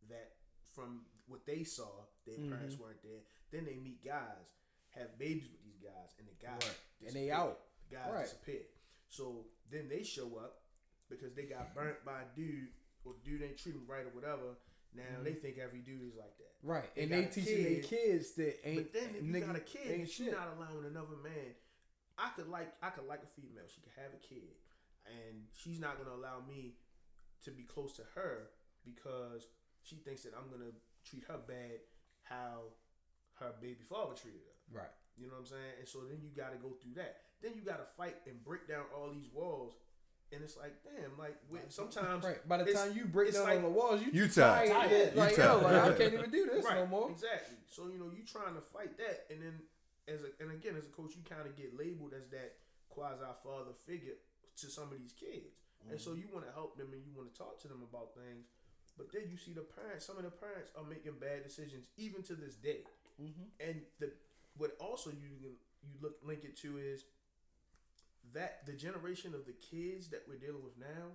that 0.09 0.31
from 0.73 1.01
what 1.27 1.45
they 1.45 1.63
saw, 1.63 2.07
their 2.25 2.37
Mm-hmm. 2.37 2.53
parents 2.55 2.77
weren't 2.79 3.03
there. 3.03 3.21
Then 3.51 3.65
they 3.65 3.75
meet 3.75 4.03
guys, 4.03 4.55
have 4.91 5.19
babies 5.19 5.49
with 5.51 5.63
these 5.63 5.79
guys, 5.83 6.09
and 6.19 6.27
the 6.27 6.37
guys 6.45 6.55
Right. 6.63 7.07
And 7.07 7.15
they 7.15 7.31
out. 7.31 7.59
The 7.89 7.95
guys 7.97 8.13
Right. 8.13 8.23
disappear. 8.23 8.61
So 9.09 9.45
then 9.69 9.89
they 9.89 10.03
show 10.03 10.37
up 10.39 10.60
because 11.11 11.35
they 11.35 11.43
got 11.43 11.75
burnt 11.75 11.99
by 12.07 12.23
a 12.23 12.29
dude 12.35 12.71
or 13.03 13.13
dude 13.23 13.43
ain't 13.43 13.59
treat 13.59 13.75
them 13.75 13.83
right 13.87 14.07
or 14.07 14.15
whatever. 14.15 14.55
Now 14.95 15.03
mm-hmm. 15.03 15.23
they 15.23 15.33
think 15.33 15.59
every 15.59 15.79
dude 15.79 16.07
is 16.07 16.15
like 16.15 16.35
that. 16.39 16.55
Right, 16.63 16.95
They 16.95 17.03
and 17.03 17.11
they 17.11 17.25
teaching 17.25 17.63
their 17.63 17.81
kid, 17.81 17.89
kids 17.89 18.31
that 18.35 18.55
ain't. 18.63 18.91
But 18.91 18.93
then 18.93 19.09
if 19.15 19.23
you 19.23 19.33
nigga, 19.33 19.47
got 19.47 19.55
a 19.55 19.65
kid, 19.65 19.97
you're 19.97 20.07
shit. 20.07 20.31
not 20.31 20.55
allowing 20.57 20.85
another 20.85 21.17
man. 21.23 21.55
I 22.17 22.29
could 22.35 22.49
like 22.49 22.71
I 22.81 22.89
could 22.89 23.07
like 23.07 23.23
a 23.23 23.31
female. 23.35 23.67
She 23.67 23.81
could 23.81 23.95
have 23.95 24.13
a 24.13 24.21
kid, 24.21 24.55
and 25.07 25.47
she's 25.55 25.79
not 25.79 25.97
gonna 25.97 26.15
allow 26.15 26.43
me 26.47 26.75
to 27.45 27.51
be 27.51 27.63
close 27.63 27.93
to 27.93 28.03
her 28.15 28.51
because 28.85 29.47
she 29.81 29.95
thinks 29.95 30.23
that 30.23 30.33
I'm 30.37 30.51
gonna 30.51 30.71
treat 31.03 31.23
her 31.27 31.39
bad 31.47 31.81
how 32.23 32.71
her 33.39 33.51
baby 33.59 33.83
father 33.83 34.13
treated 34.13 34.41
her. 34.45 34.79
Right. 34.79 34.93
You 35.17 35.27
know 35.27 35.35
what 35.35 35.51
I'm 35.51 35.57
saying? 35.57 35.73
And 35.79 35.87
so 35.87 36.05
then 36.07 36.23
you 36.23 36.31
got 36.31 36.55
to 36.55 36.59
go 36.61 36.77
through 36.79 36.95
that. 36.95 37.27
Then 37.43 37.51
you 37.57 37.61
got 37.61 37.83
to 37.83 37.89
fight 37.97 38.15
and 38.29 38.39
break 38.45 38.67
down 38.67 38.87
all 38.95 39.11
these 39.11 39.27
walls. 39.33 39.75
And 40.33 40.41
it's 40.43 40.55
like, 40.55 40.73
damn, 40.83 41.17
like 41.19 41.35
with, 41.49 41.67
sometimes 41.71 42.23
Right. 42.23 42.47
By 42.47 42.57
the 42.57 42.67
it's- 42.69 42.83
time 42.87 42.95
you 42.95 43.05
break 43.05 43.29
it's 43.29 43.37
down 43.37 43.47
like- 43.47 43.57
all 43.57 43.69
the 43.69 43.75
walls, 43.75 44.01
you 44.01 44.11
You 44.11 44.27
tired. 44.29 44.69
tired. 44.69 45.15
Like, 45.15 45.35
You 45.37 45.43
yo, 45.43 45.59
tired. 45.59 45.63
like, 45.63 45.83
I 45.83 45.97
can't 45.99 46.13
even 46.13 46.31
do 46.31 46.45
this 46.47 46.65
right, 46.65 46.75
no 46.77 46.87
more. 46.87 47.11
Exactly. 47.11 47.57
So 47.67 47.87
you 47.87 47.99
know, 47.99 48.09
you 48.15 48.23
trying 48.23 48.55
to 48.55 48.61
fight 48.61 48.97
that, 48.97 49.27
and 49.29 49.41
then 49.43 49.61
as 50.07 50.21
a, 50.23 50.31
and 50.41 50.51
again 50.51 50.75
as 50.77 50.85
a 50.85 50.89
coach, 50.89 51.15
you 51.15 51.23
kind 51.27 51.45
of 51.47 51.55
get 51.55 51.77
labeled 51.77 52.13
as 52.13 52.27
that 52.29 52.55
quasi 52.89 53.23
father 53.43 53.71
figure 53.85 54.15
to 54.57 54.67
some 54.69 54.91
of 54.91 54.99
these 54.99 55.13
kids, 55.13 55.55
and 55.89 55.99
so 55.99 56.13
you 56.13 56.27
want 56.31 56.45
to 56.45 56.51
help 56.51 56.77
them 56.77 56.87
and 56.93 57.01
you 57.05 57.11
want 57.15 57.31
to 57.33 57.37
talk 57.37 57.59
to 57.61 57.67
them 57.67 57.83
about 57.83 58.15
things, 58.15 58.47
but 58.97 59.11
then 59.11 59.23
you 59.29 59.37
see 59.37 59.51
the 59.53 59.61
parents. 59.67 60.05
Some 60.05 60.17
of 60.17 60.23
the 60.23 60.31
parents 60.31 60.71
are 60.77 60.83
making 60.83 61.13
bad 61.19 61.43
decisions 61.43 61.87
even 61.97 62.23
to 62.23 62.35
this 62.35 62.55
day, 62.55 62.83
mm-hmm. 63.21 63.47
and 63.59 63.81
the 63.99 64.11
what 64.57 64.75
also 64.79 65.09
you 65.09 65.31
can 65.41 65.55
you 65.83 65.93
look 66.01 66.15
link 66.23 66.43
it 66.43 66.55
to 66.61 66.77
is 66.77 67.03
that 68.33 68.65
the 68.65 68.73
generation 68.73 69.33
of 69.33 69.45
the 69.45 69.53
kids 69.53 70.09
that 70.09 70.23
we're 70.27 70.37
dealing 70.39 70.63
with 70.63 70.77
now 70.79 71.11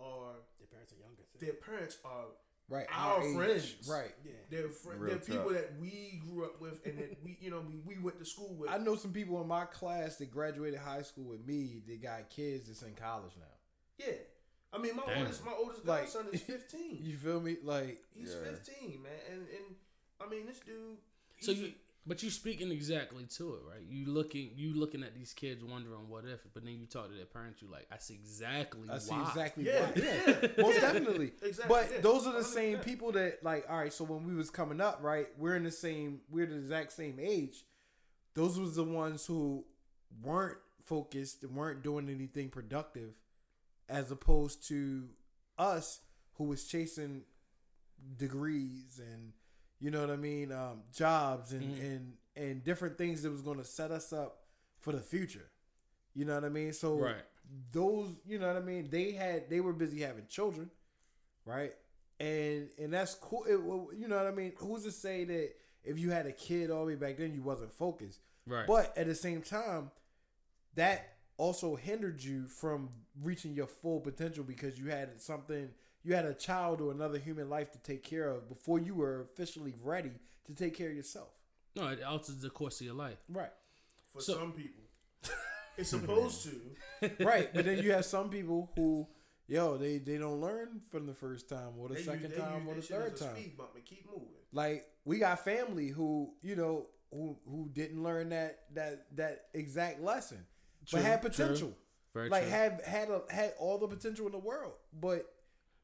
are 0.00 0.34
Their 0.58 0.66
parents 0.68 0.92
are 0.92 0.96
younger. 1.00 1.22
Too. 1.38 1.46
their 1.46 1.54
parents 1.54 1.98
are 2.04 2.26
Right. 2.66 2.86
Our 2.90 3.22
age. 3.22 3.36
friends. 3.36 3.88
Right. 3.88 4.14
Yeah. 4.24 4.32
they're 4.48 4.68
fr- 4.70 4.94
they're 5.06 5.16
people 5.18 5.50
that 5.50 5.72
we 5.78 6.22
grew 6.26 6.46
up 6.46 6.60
with 6.62 6.80
and 6.86 6.98
that 6.98 7.22
we 7.22 7.36
you 7.38 7.50
know 7.50 7.60
we, 7.60 7.76
we 7.84 8.02
went 8.02 8.18
to 8.20 8.24
school 8.24 8.54
with. 8.58 8.70
I 8.70 8.78
know 8.78 8.94
some 8.96 9.12
people 9.12 9.40
in 9.42 9.46
my 9.48 9.66
class 9.66 10.16
that 10.16 10.30
graduated 10.30 10.80
high 10.80 11.02
school 11.02 11.24
with 11.24 11.46
me. 11.46 11.82
They 11.86 11.96
got 11.96 12.30
kids 12.30 12.68
that's 12.68 12.80
in 12.82 12.94
college 12.94 13.32
now. 13.38 14.06
yeah, 14.06 14.14
I 14.72 14.78
mean 14.78 14.96
my 14.96 15.02
Damn. 15.06 15.18
oldest 15.24 15.44
my 15.44 15.52
oldest 15.52 15.84
Like- 15.84 16.04
godson 16.04 16.28
is 16.32 16.40
fifteen. 16.54 17.00
You 17.02 17.16
feel 17.18 17.38
me? 17.40 17.58
Like, 17.62 18.02
He's 18.14 18.30
Yeah. 18.34 18.50
fifteen, 18.50 19.02
man, 19.02 19.12
and 19.30 19.40
and 19.42 19.74
I 20.20 20.28
mean 20.30 20.46
this 20.46 20.60
dude. 20.60 20.96
So 21.40 21.52
he's 21.52 21.60
you, 21.60 21.72
but 22.06 22.22
you're 22.22 22.30
speaking 22.32 22.70
exactly 22.70 23.24
to 23.36 23.54
it, 23.54 23.60
right? 23.68 23.82
You 23.88 24.06
looking, 24.06 24.50
you 24.56 24.74
looking 24.74 25.02
at 25.02 25.14
these 25.14 25.32
kids, 25.32 25.64
wondering 25.64 26.08
what 26.08 26.24
if, 26.24 26.40
but 26.52 26.64
then 26.64 26.74
you 26.74 26.86
talk 26.86 27.08
to 27.08 27.14
their 27.16 27.24
parents, 27.24 27.62
you 27.62 27.68
like, 27.70 27.86
I 27.92 27.98
see 27.98 28.14
exactly 28.14 28.82
I 28.92 28.98
see 28.98 29.12
why. 29.14 29.28
exactly 29.28 29.64
Yeah, 29.66 29.86
why. 29.86 29.92
yeah, 29.96 30.48
most 30.62 30.74
yeah. 30.74 30.80
definitely. 30.80 31.32
Exactly, 31.42 31.64
But 31.68 31.90
yeah. 31.94 32.00
those 32.02 32.26
are 32.26 32.32
the 32.34 32.44
same 32.44 32.78
people 32.78 33.12
that 33.12 33.42
like. 33.42 33.64
All 33.70 33.78
right, 33.78 33.92
so 33.92 34.04
when 34.04 34.26
we 34.26 34.34
was 34.34 34.50
coming 34.50 34.80
up, 34.80 35.00
right, 35.02 35.26
we're 35.38 35.56
in 35.56 35.64
the 35.64 35.70
same, 35.70 36.20
we're 36.30 36.46
the 36.46 36.56
exact 36.56 36.92
same 36.92 37.18
age. 37.20 37.64
Those 38.34 38.58
was 38.58 38.74
the 38.76 38.84
ones 38.84 39.24
who 39.26 39.64
weren't 40.22 40.58
focused 40.84 41.42
and 41.42 41.54
weren't 41.56 41.82
doing 41.82 42.08
anything 42.10 42.50
productive, 42.50 43.14
as 43.88 44.10
opposed 44.10 44.66
to 44.68 45.08
us 45.58 46.00
who 46.34 46.44
was 46.44 46.64
chasing 46.64 47.22
degrees 48.16 49.00
and 49.00 49.32
you 49.80 49.90
know 49.90 50.00
what 50.00 50.10
I 50.10 50.16
mean, 50.16 50.52
um, 50.52 50.82
jobs 50.94 51.52
and 51.52 51.62
Mm-hmm. 51.62 51.84
and 51.84 52.12
and 52.36 52.64
different 52.64 52.98
things 52.98 53.22
that 53.22 53.30
was 53.30 53.42
going 53.42 53.58
to 53.58 53.64
set 53.64 53.90
us 53.92 54.12
up 54.12 54.40
for 54.80 54.92
the 54.92 55.00
future. 55.00 55.50
You 56.14 56.24
know 56.24 56.34
what 56.34 56.44
I 56.44 56.48
mean? 56.48 56.72
So 56.72 56.96
Right. 56.98 57.22
those, 57.72 58.08
you 58.26 58.38
know 58.38 58.48
what 58.48 58.56
I 58.56 58.60
mean? 58.60 58.88
They 58.90 59.12
had 59.12 59.48
they 59.50 59.60
were 59.60 59.72
busy 59.72 60.00
having 60.00 60.26
children, 60.28 60.70
right? 61.44 61.74
And 62.20 62.68
and 62.78 62.92
that's 62.92 63.14
cool. 63.14 63.44
It, 63.44 63.52
you 63.98 64.08
know 64.08 64.16
what 64.16 64.26
I 64.26 64.30
mean? 64.32 64.52
Who's 64.58 64.84
to 64.84 64.90
say 64.92 65.24
that 65.24 65.50
if 65.84 65.98
you 65.98 66.10
had 66.10 66.26
a 66.26 66.32
kid 66.32 66.70
all 66.70 66.80
the 66.80 66.92
way 66.92 66.94
back 66.96 67.16
then, 67.18 67.34
you 67.34 67.42
wasn't 67.42 67.72
focused? 67.72 68.20
Right. 68.46 68.66
But 68.66 68.96
at 68.96 69.06
the 69.06 69.14
same 69.14 69.42
time, 69.42 69.90
that 70.74 71.16
also 71.36 71.74
hindered 71.76 72.22
you 72.22 72.46
from 72.46 72.88
reaching 73.22 73.54
your 73.54 73.66
full 73.66 74.00
potential 74.00 74.44
because 74.44 74.78
you 74.78 74.88
had 74.90 75.20
something, 75.20 75.68
you 76.04 76.14
had 76.14 76.24
a 76.26 76.34
child 76.34 76.80
or 76.80 76.92
another 76.92 77.18
human 77.18 77.48
life 77.48 77.72
to 77.72 77.78
take 77.78 78.02
care 78.04 78.28
of 78.28 78.48
before 78.48 78.78
you 78.78 78.94
were 78.94 79.22
officially 79.32 79.74
ready 79.82 80.12
to 80.46 80.54
take 80.54 80.76
care 80.76 80.90
of 80.90 80.96
yourself. 80.96 81.28
No, 81.74 81.88
it 81.88 82.02
alters 82.02 82.36
the 82.38 82.50
course 82.50 82.80
of 82.80 82.86
your 82.86 82.94
life. 82.94 83.16
Right. 83.28 83.50
for 84.12 84.20
so- 84.20 84.34
some 84.34 84.52
people, 84.52 84.82
it's 85.76 85.90
supposed 85.90 86.44
to. 86.44 87.14
right. 87.24 87.52
But 87.52 87.64
then 87.64 87.78
you 87.82 87.92
have 87.92 88.04
some 88.04 88.28
people 88.30 88.70
who, 88.76 89.08
yo, 89.48 89.76
they 89.76 89.98
they 89.98 90.18
don't 90.18 90.40
learn 90.40 90.80
from 90.90 91.06
the 91.06 91.14
first 91.14 91.48
time 91.48 91.72
or 91.78 91.88
the 91.88 91.94
They 91.94 92.02
second 92.02 92.30
they 92.32 92.38
time 92.38 92.68
or 92.68 92.74
the 92.74 92.80
use 92.80 92.88
that 92.88 92.94
shit 92.94 93.18
third 93.18 93.20
a 93.20 93.24
time. 93.24 93.36
Speed 93.36 93.56
bump 93.56 93.70
and 93.74 93.84
keep 93.84 94.06
moving. 94.06 94.28
Like 94.52 94.86
we 95.04 95.18
got 95.18 95.44
family 95.44 95.88
who, 95.88 96.34
you 96.42 96.54
know, 96.56 96.86
who 97.10 97.36
who 97.48 97.68
didn't 97.72 98.02
learn 98.02 98.28
that 98.28 98.60
that 98.74 99.06
that 99.16 99.46
exact 99.54 100.00
lesson, 100.00 100.44
True, 100.86 101.00
but 101.00 101.06
had 101.06 101.20
true. 101.22 101.30
potential. 101.30 101.72
Very 102.12 102.28
like 102.28 102.42
true. 102.44 102.52
had 102.52 102.80
had 102.86 103.08
a, 103.10 103.22
had 103.30 103.54
all 103.58 103.78
the 103.78 103.88
potential 103.88 104.26
in 104.26 104.32
the 104.32 104.38
world, 104.38 104.74
but 104.92 105.26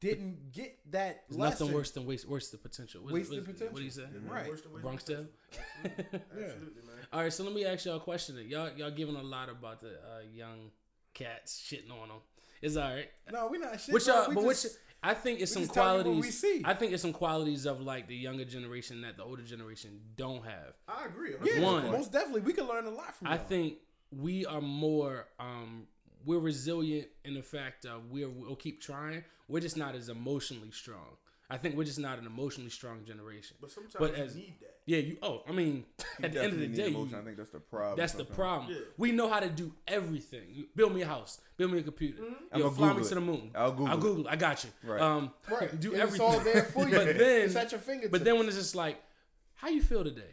didn't 0.01 0.51
get 0.51 0.79
that 0.91 1.23
There's 1.29 1.39
lesson. 1.39 1.65
nothing 1.67 1.75
worse 1.77 1.91
than 1.91 2.05
waste, 2.05 2.27
waste 2.27 2.51
the 2.51 2.57
potential. 2.57 3.03
What, 3.03 3.13
Wasted 3.13 3.37
what, 3.37 3.45
potential. 3.45 3.73
What 3.73 3.79
do 3.79 3.85
you 3.85 3.91
say? 3.91 4.05
Right. 4.27 4.49
Worst 4.49 4.65
of 4.65 4.81
Bronx 4.81 5.03
potential. 5.03 5.27
Absolutely, 5.83 6.19
absolutely, 6.43 6.81
man. 6.87 6.95
All 7.13 7.21
right, 7.21 7.31
so 7.31 7.43
let 7.43 7.53
me 7.53 7.65
ask 7.65 7.85
y'all 7.85 7.97
a 7.97 7.99
question. 7.99 8.35
Then. 8.35 8.47
Y'all, 8.49 8.71
y'all 8.75 8.91
giving 8.91 9.15
a 9.15 9.21
lot 9.21 9.49
about 9.49 9.79
the 9.79 9.89
uh, 9.89 10.21
young 10.33 10.71
cats 11.13 11.61
shitting 11.65 11.91
on 11.91 12.07
them. 12.07 12.17
It's 12.61 12.77
all 12.77 12.89
right. 12.89 13.09
No, 13.31 13.47
we're 13.49 13.59
not 13.59 13.79
shit. 13.79 13.93
Which 13.93 14.07
y'all, 14.07 14.27
We 14.29 14.35
but 14.35 14.43
which 14.45 14.65
I 15.03 15.13
think 15.13 15.39
it's 15.39 15.51
we 15.51 15.53
some 15.53 15.63
just 15.63 15.73
tell 15.73 15.85
you 15.85 15.97
what 15.97 16.03
qualities. 16.03 16.25
we 16.25 16.31
see. 16.31 16.61
I 16.63 16.73
think 16.73 16.93
it's 16.93 17.01
some 17.01 17.13
qualities 17.13 17.65
of 17.65 17.81
like 17.81 18.07
the 18.07 18.15
younger 18.15 18.45
generation 18.45 19.01
that 19.01 19.17
the 19.17 19.23
older 19.23 19.41
generation 19.43 19.99
don't 20.15 20.43
have. 20.45 20.73
I 20.87 21.05
agree. 21.05 21.33
yeah, 21.43 21.61
one. 21.61 21.91
most 21.91 22.11
definitely, 22.11 22.41
we 22.41 22.53
can 22.53 22.67
learn 22.67 22.85
a 22.85 22.91
lot 22.91 23.15
from. 23.15 23.27
I 23.27 23.35
y'all. 23.35 23.45
think 23.45 23.77
we 24.11 24.45
are 24.45 24.61
more 24.61 25.27
um 25.39 25.87
we're 26.25 26.39
resilient 26.39 27.07
in 27.25 27.33
the 27.33 27.41
fact 27.41 27.85
of 27.85 28.11
we're, 28.11 28.29
we'll 28.29 28.55
keep 28.55 28.81
trying. 28.81 29.23
We're 29.51 29.59
just 29.59 29.77
not 29.77 29.95
as 29.95 30.09
emotionally 30.09 30.71
strong. 30.71 31.17
I 31.49 31.57
think 31.57 31.75
we're 31.75 31.83
just 31.83 31.99
not 31.99 32.17
an 32.17 32.25
emotionally 32.25 32.69
strong 32.69 33.03
generation. 33.03 33.57
But 33.59 33.71
sometimes 33.71 33.95
But 33.99 34.17
you 34.17 34.23
need 34.35 34.55
that. 34.61 34.75
Yeah, 34.85 34.97
you. 34.99 35.17
Oh, 35.21 35.43
I 35.47 35.51
mean, 35.51 35.83
at 36.23 36.31
the 36.31 36.41
end 36.41 36.53
of 36.53 36.59
the 36.59 36.67
day, 36.67 36.87
emotion. 36.87 37.09
you- 37.15 37.17
I 37.19 37.23
think 37.25 37.37
that's 37.37 37.49
the 37.49 37.59
problem. 37.59 37.97
that's 37.97 38.13
the 38.13 38.23
problem. 38.23 38.71
Yeah. 38.71 38.79
We 38.97 39.11
know 39.11 39.29
how 39.29 39.41
to 39.41 39.49
do 39.49 39.73
everything. 39.85 40.43
You 40.49 40.67
build 40.75 40.95
me 40.95 41.01
a 41.01 41.05
house, 41.07 41.41
build 41.57 41.71
me 41.73 41.79
a 41.79 41.83
computer. 41.83 42.21
Mm-hmm. 42.23 42.57
Yo, 42.57 42.65
I'ma 42.67 42.69
fly 42.75 42.87
me 42.87 42.93
Google 42.93 43.09
to 43.09 43.15
the 43.15 43.21
moon. 43.21 43.51
I'll 43.53 43.71
Google 43.71 43.87
I'll. 43.89 43.97
Google. 43.97 44.27
it. 44.27 44.31
I 44.31 44.35
got 44.37 44.63
you. 44.63 44.69
Right. 44.83 45.01
Um, 45.01 45.33
Right. 45.51 45.77
do 45.79 45.91
And 45.93 46.01
it's 46.03 46.13
everything. 46.13 46.21
all 46.27 46.39
there 46.39 46.63
for 46.63 46.85
you. 46.89 46.95
but 46.95 47.17
then, 47.17 47.41
It's 47.41 47.55
at 47.57 47.71
your 47.73 47.81
fingertips. 47.81 48.11
but 48.13 48.23
then 48.23 48.37
when 48.37 48.47
it's 48.47 48.55
just 48.55 48.73
like, 48.75 49.01
how 49.55 49.67
you 49.67 49.81
feel 49.81 50.05
today? 50.05 50.23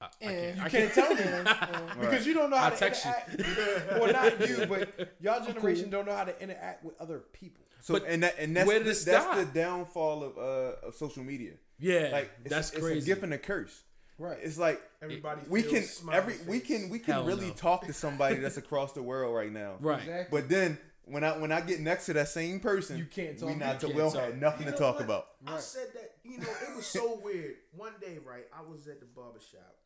I, 0.00 0.04
I 0.04 0.08
And 0.22 0.56
can't, 0.56 0.60
I 0.60 0.64
you 0.64 0.70
can't 0.70 0.94
tell 0.94 1.14
me 1.14 1.22
uh, 1.50 2.00
because 2.00 2.26
you 2.26 2.32
don't 2.34 2.48
know 2.50 2.56
how 2.56 2.64
I'll 2.66 2.70
to 2.72 2.76
text 2.78 3.04
you. 3.04 3.12
interact. 3.44 3.92
well, 4.00 4.12
not 4.12 4.48
you, 4.48 4.66
but 4.66 5.14
y'all 5.20 5.44
generation 5.44 5.90
don't 5.90 6.06
know 6.06 6.14
how 6.16 6.24
to 6.24 6.38
interact 6.42 6.82
with 6.84 6.98
other 7.00 7.18
people. 7.34 7.62
So 7.86 7.94
But 7.94 8.06
and 8.08 8.24
that 8.24 8.34
and 8.40 8.56
that's 8.56 8.66
where 8.66 8.78
did 8.78 8.86
the, 8.88 8.90
it 8.90 9.04
that's 9.04 9.24
stop? 9.24 9.36
the 9.36 9.44
downfall 9.44 10.24
of 10.24 10.36
uh 10.38 10.88
of 10.88 10.94
social 10.96 11.22
media. 11.22 11.52
Yeah, 11.78 12.08
Like 12.12 12.32
it's, 12.44 12.50
that's 12.50 12.70
it's 12.72 12.80
crazy. 12.82 12.98
a 12.98 13.14
gift 13.14 13.22
and 13.22 13.32
a 13.32 13.38
curse. 13.38 13.84
Right. 14.18 14.38
It's 14.42 14.58
like 14.58 14.82
Everybody 15.00 15.42
we 15.48 15.62
can 15.62 15.84
smiley 15.84 16.16
every 16.18 16.34
we 16.48 16.58
can 16.58 16.88
we 16.88 16.98
can 16.98 17.14
Hell 17.14 17.24
really 17.26 17.46
no. 17.46 17.52
talk 17.52 17.86
to 17.86 17.92
somebody 17.92 18.36
that's 18.36 18.56
across 18.64 18.92
the 18.92 19.02
world 19.04 19.36
right 19.36 19.52
now. 19.52 19.76
right. 19.78 20.00
Exactly. 20.00 20.40
But 20.40 20.48
then 20.48 20.78
when 21.04 21.22
I 21.22 21.38
when 21.38 21.52
I 21.52 21.60
get 21.60 21.78
next 21.78 22.06
to 22.06 22.14
that 22.14 22.26
same 22.28 22.58
person, 22.58 22.98
You 22.98 23.04
can't 23.06 23.40
We 23.40 23.52
talk. 23.52 23.58
not 23.58 23.74
You 23.74 23.78
to 23.80 23.86
can't 23.86 23.94
Will 23.94 24.10
talk. 24.10 24.22
had 24.22 24.40
nothing 24.40 24.66
You 24.66 24.72
to 24.72 24.78
talk 24.78 24.96
what? 24.96 25.04
about. 25.04 25.26
I 25.46 25.52
Right. 25.52 25.60
said 25.60 25.86
that, 25.94 26.10
you 26.24 26.38
know, 26.38 26.48
it 26.68 26.74
was 26.74 26.86
so 26.86 27.20
weird. 27.22 27.54
One 27.76 27.92
day, 28.00 28.18
right, 28.26 28.46
I 28.52 28.62
was 28.68 28.88
at 28.88 28.98
the 28.98 29.06
barber 29.06 29.38
shop, 29.38 29.76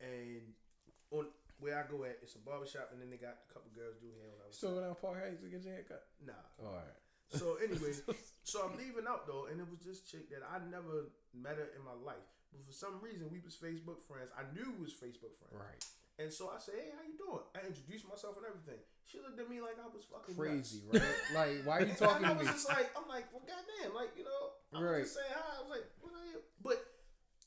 and 0.00 0.42
on 1.10 1.26
where 1.62 1.78
I 1.78 1.86
go 1.86 2.02
at, 2.04 2.18
it's 2.20 2.34
a 2.34 2.42
barber 2.42 2.66
shop, 2.66 2.90
and 2.92 2.98
then 3.00 3.08
they 3.08 3.16
got 3.16 3.38
a 3.38 3.48
couple 3.54 3.70
girls 3.72 3.96
doing 4.02 4.18
hair. 4.18 4.34
When 4.34 4.42
I 4.42 4.48
was 4.50 4.58
So 4.58 4.74
down 4.82 4.98
Park 4.98 5.22
Heights 5.22 5.40
to 5.40 5.48
get 5.48 5.62
your 5.62 5.72
haircut. 5.78 6.02
nah. 6.26 6.34
All 6.60 6.74
right. 6.74 6.98
So 7.32 7.56
anyway, 7.64 7.94
so 8.44 8.66
I'm 8.68 8.76
leaving 8.76 9.06
out 9.08 9.24
though, 9.30 9.46
and 9.48 9.56
it 9.62 9.68
was 9.70 9.80
this 9.86 10.02
chick 10.04 10.28
that 10.34 10.42
I 10.44 10.60
never 10.68 11.08
met 11.32 11.56
her 11.56 11.70
in 11.72 11.80
my 11.86 11.96
life, 11.96 12.26
but 12.52 12.60
for 12.60 12.74
some 12.76 13.00
reason 13.00 13.30
we 13.32 13.40
was 13.40 13.56
Facebook 13.56 14.02
friends. 14.04 14.28
I 14.36 14.44
knew 14.52 14.68
we 14.76 14.84
was 14.84 14.92
Facebook 14.92 15.32
friends, 15.40 15.56
Right. 15.56 15.80
And 16.20 16.28
so 16.28 16.52
I 16.52 16.60
said, 16.60 16.76
"Hey, 16.76 16.92
how 16.92 17.00
you 17.08 17.16
doing?" 17.16 17.40
I 17.56 17.64
introduced 17.64 18.04
myself 18.04 18.36
and 18.36 18.44
everything. 18.44 18.76
She 19.08 19.16
looked 19.24 19.40
at 19.40 19.48
me 19.48 19.64
like 19.64 19.80
I 19.80 19.88
was 19.88 20.04
fucking 20.12 20.36
Crazy, 20.36 20.84
nuts. 20.92 21.00
right? 21.00 21.20
Like, 21.40 21.54
why 21.64 21.74
are 21.80 21.84
you 21.88 21.96
talking 21.96 22.28
And 22.28 22.28
talking 22.28 22.28
I 22.28 22.32
to 22.36 22.38
was 22.44 22.48
just 22.52 22.68
like, 22.68 22.88
I'm 22.92 23.08
like, 23.08 23.26
well, 23.32 23.40
goddamn, 23.48 23.96
like 23.96 24.12
you 24.12 24.28
know, 24.28 24.42
I 24.76 24.76
Right. 24.84 25.00
was 25.00 25.08
just 25.08 25.16
saying 25.16 25.32
hi. 25.32 25.56
I 25.56 25.60
was 25.64 25.72
like, 25.72 25.88
what 26.04 26.12
are 26.12 26.28
you? 26.28 26.44
But 26.60 26.78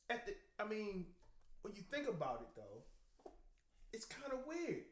at 0.10 0.26
the, 0.26 0.34
I 0.58 0.66
mean, 0.66 1.06
when 1.62 1.78
you 1.78 1.86
think 1.94 2.10
about 2.10 2.42
it 2.42 2.52
though, 2.58 2.82
it's 3.96 4.06
kind 4.06 4.32
of 4.34 4.40
weird 4.48 4.84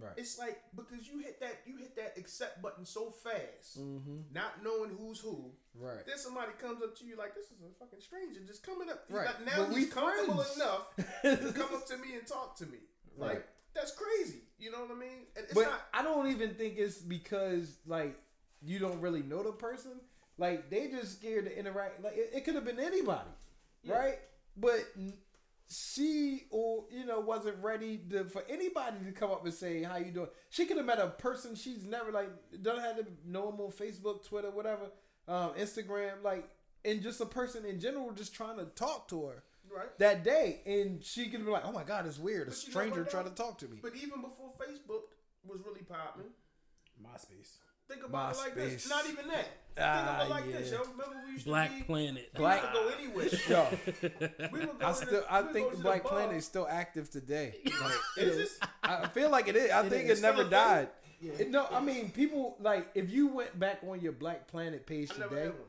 Right. 0.00 0.12
It's 0.16 0.38
like 0.38 0.60
because 0.76 1.08
you 1.08 1.18
hit 1.18 1.40
that 1.40 1.60
you 1.66 1.76
hit 1.78 1.96
that 1.96 2.12
accept 2.18 2.60
button 2.62 2.84
so 2.84 3.10
fast, 3.10 3.80
Mm-hmm. 3.80 4.32
not 4.32 4.62
knowing 4.62 4.90
who's 4.96 5.18
who. 5.18 5.50
Right. 5.74 6.06
Then 6.06 6.18
somebody 6.18 6.52
comes 6.60 6.82
up 6.84 6.94
to 6.98 7.04
you 7.06 7.16
like, 7.16 7.34
"This 7.34 7.46
is 7.46 7.56
a 7.66 7.72
fucking 7.80 8.00
stranger 8.00 8.40
just 8.46 8.62
coming 8.64 8.88
up." 8.90 9.06
Right. 9.10 9.26
now 9.44 9.64
But 9.66 9.76
he's 9.76 9.92
comfortable 9.92 10.44
friends. 10.44 10.56
enough 10.56 10.84
to 11.42 11.52
come 11.52 11.74
up 11.74 11.86
to 11.86 11.96
me 11.96 12.14
and 12.16 12.24
talk 12.26 12.54
to 12.58 12.66
me. 12.66 12.78
Like 13.16 13.30
Right. 13.32 13.44
that's 13.74 13.92
crazy. 13.92 14.42
You 14.58 14.70
know 14.70 14.82
what 14.82 14.90
I 14.92 15.00
mean? 15.00 15.20
It's 15.34 15.54
but 15.54 15.62
not. 15.62 15.80
I 15.94 16.02
don't 16.02 16.28
even 16.30 16.50
think 16.54 16.74
it's 16.78 16.98
because 16.98 17.78
like 17.86 18.14
you 18.62 18.78
don't 18.78 19.00
really 19.00 19.22
know 19.22 19.42
the 19.42 19.52
person. 19.52 19.92
Like 20.36 20.70
they 20.70 20.88
just 20.88 21.18
scared 21.18 21.46
to 21.46 21.58
interact. 21.58 22.04
Like 22.04 22.14
it, 22.16 22.30
it 22.34 22.44
could 22.44 22.54
have 22.54 22.64
been 22.66 22.78
anybody, 22.78 23.30
right? 23.86 24.18
But 24.56 24.80
she 25.70 26.44
or 26.50 26.84
you 26.90 27.04
know 27.04 27.20
wasn't 27.20 27.56
ready 27.62 28.00
to, 28.10 28.24
for 28.24 28.42
anybody 28.48 28.96
to 29.04 29.12
come 29.12 29.30
up 29.30 29.44
and 29.44 29.52
say 29.52 29.82
how 29.82 29.96
you 29.96 30.10
doing. 30.12 30.28
She 30.50 30.64
could 30.66 30.76
have 30.78 30.86
met 30.86 30.98
a 30.98 31.08
person 31.08 31.54
she's 31.54 31.84
never 31.84 32.10
like 32.10 32.30
don't 32.62 32.80
have 32.80 32.96
to 32.96 33.06
know 33.26 33.50
them 33.50 33.60
on 33.60 33.70
Facebook, 33.72 34.24
Twitter, 34.26 34.50
whatever, 34.50 34.90
um, 35.26 35.50
Instagram, 35.58 36.22
like 36.22 36.48
and 36.84 37.02
just 37.02 37.20
a 37.20 37.26
person 37.26 37.64
in 37.64 37.80
general 37.80 38.12
just 38.12 38.34
trying 38.34 38.56
to 38.56 38.64
talk 38.64 39.08
to 39.08 39.26
her 39.26 39.42
Right. 39.70 39.98
that 39.98 40.24
day, 40.24 40.60
and 40.64 41.04
she 41.04 41.28
could 41.28 41.44
be 41.44 41.50
like, 41.50 41.64
"Oh 41.66 41.72
my 41.72 41.84
God, 41.84 42.06
it's 42.06 42.18
weird. 42.18 42.48
A 42.48 42.50
But 42.50 42.62
you 42.62 42.68
know 42.68 42.70
stranger 42.70 43.02
what, 43.02 43.10
trying 43.10 43.24
to 43.24 43.30
talk 43.34 43.58
to 43.58 43.68
me." 43.68 43.78
But 43.82 43.94
even 43.96 44.22
before 44.22 44.50
Facebook 44.58 45.02
was 45.44 45.60
really 45.66 45.82
popping, 45.82 46.30
MySpace. 47.02 47.58
Think 47.88 48.04
about 48.04 48.34
it 48.34 48.38
like 48.38 48.54
this. 48.54 48.88
Not 48.88 49.06
even 49.08 49.28
that. 49.28 49.46
Ah, 49.80 49.94
think 49.94 50.02
about 50.08 50.26
it 50.26 50.30
like 50.30 50.52
this, 50.52 50.70
yeah. 50.72 50.78
yo. 50.78 50.82
Remember 50.82 51.16
we 51.26 51.32
used 51.32 51.44
Black 51.44 51.70
to 51.70 51.76
be, 51.76 51.82
Planet. 51.84 52.30
we 52.34 52.38
Black- 52.38 52.62
used 52.62 52.74
to 52.74 52.80
go 52.80 52.88
anywhere. 52.98 53.28
Yo, 53.48 54.48
We 54.52 54.58
would 54.66 54.78
go 54.78 54.86
I 54.86 54.88
to 54.90 54.94
still, 54.94 55.08
the- 55.20 55.32
I 55.32 55.40
we 55.40 55.44
would 55.46 55.52
think 55.52 55.70
go 55.70 55.76
the 55.76 55.82
Black. 55.82 56.04
Planet 56.04 56.36
is 56.36 56.44
still 56.44 56.66
active 56.68 57.10
today. 57.10 57.54
Like, 57.64 57.92
Is 58.26 58.36
it? 58.38 58.48
I 58.82 59.06
feel 59.08 59.30
like 59.30 59.48
it 59.48 59.56
is. 59.56 59.70
I 59.70 59.84
It 59.86 59.90
think 59.90 60.08
is. 60.08 60.18
it 60.18 60.22
never 60.22 60.38
Still 60.44 60.46
a 60.46 60.50
thing? 60.50 60.50
died. 60.50 60.88
It- 61.40 61.50
no, 61.50 61.66
I 61.70 61.80
mean 61.80 62.10
people 62.10 62.56
like 62.60 62.88
if 62.94 63.10
you 63.10 63.28
went 63.28 63.58
back 63.58 63.80
on 63.88 64.00
your 64.00 64.12
Black 64.12 64.48
Planet 64.48 64.86
page 64.86 65.10
I 65.14 65.18
never 65.20 65.30
today, 65.34 65.42
had 65.46 65.52
one. 65.54 65.62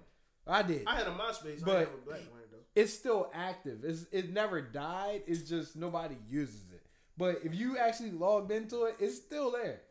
I 0.48 0.62
did. 0.64 0.84
I 0.88 0.96
had 0.96 1.08
a 1.08 1.12
MySpace. 1.12 1.64
But- 1.64 1.76
I 1.76 1.80
didn't 1.80 1.90
have 1.92 1.94
a 1.94 2.06
black 2.06 2.20
one 2.32 2.40
though. 2.52 2.58
It's 2.76 2.94
still 2.94 3.30
active. 3.34 3.84
It's 3.84 4.06
it 4.12 4.32
never 4.34 4.62
died. 4.62 5.22
It's 5.28 5.48
just 5.48 5.76
nobody 5.76 6.18
uses 6.28 6.72
it. 6.72 6.82
But 7.18 7.42
if 7.44 7.54
you 7.54 7.78
actually 7.78 8.12
logged 8.12 8.52
into 8.52 8.86
it, 8.86 8.96
it's 9.00 9.18
still 9.18 9.52
there. 9.52 9.82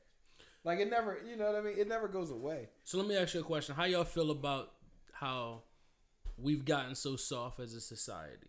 Like 0.64 0.80
it 0.80 0.90
never, 0.90 1.18
you 1.26 1.36
know 1.36 1.46
what 1.46 1.56
I 1.56 1.60
mean? 1.60 1.78
It 1.78 1.88
never 1.88 2.08
goes 2.08 2.30
away. 2.30 2.68
So 2.84 2.98
let 2.98 3.06
me 3.06 3.16
ask 3.16 3.34
you 3.34 3.40
a 3.40 3.44
question. 3.44 3.74
How 3.74 3.84
y'all 3.84 4.04
feel 4.04 4.30
about 4.30 4.72
how 5.12 5.62
we've 6.36 6.64
gotten 6.64 6.94
so 6.94 7.16
soft 7.16 7.60
as 7.60 7.74
a 7.74 7.80
society? 7.80 8.48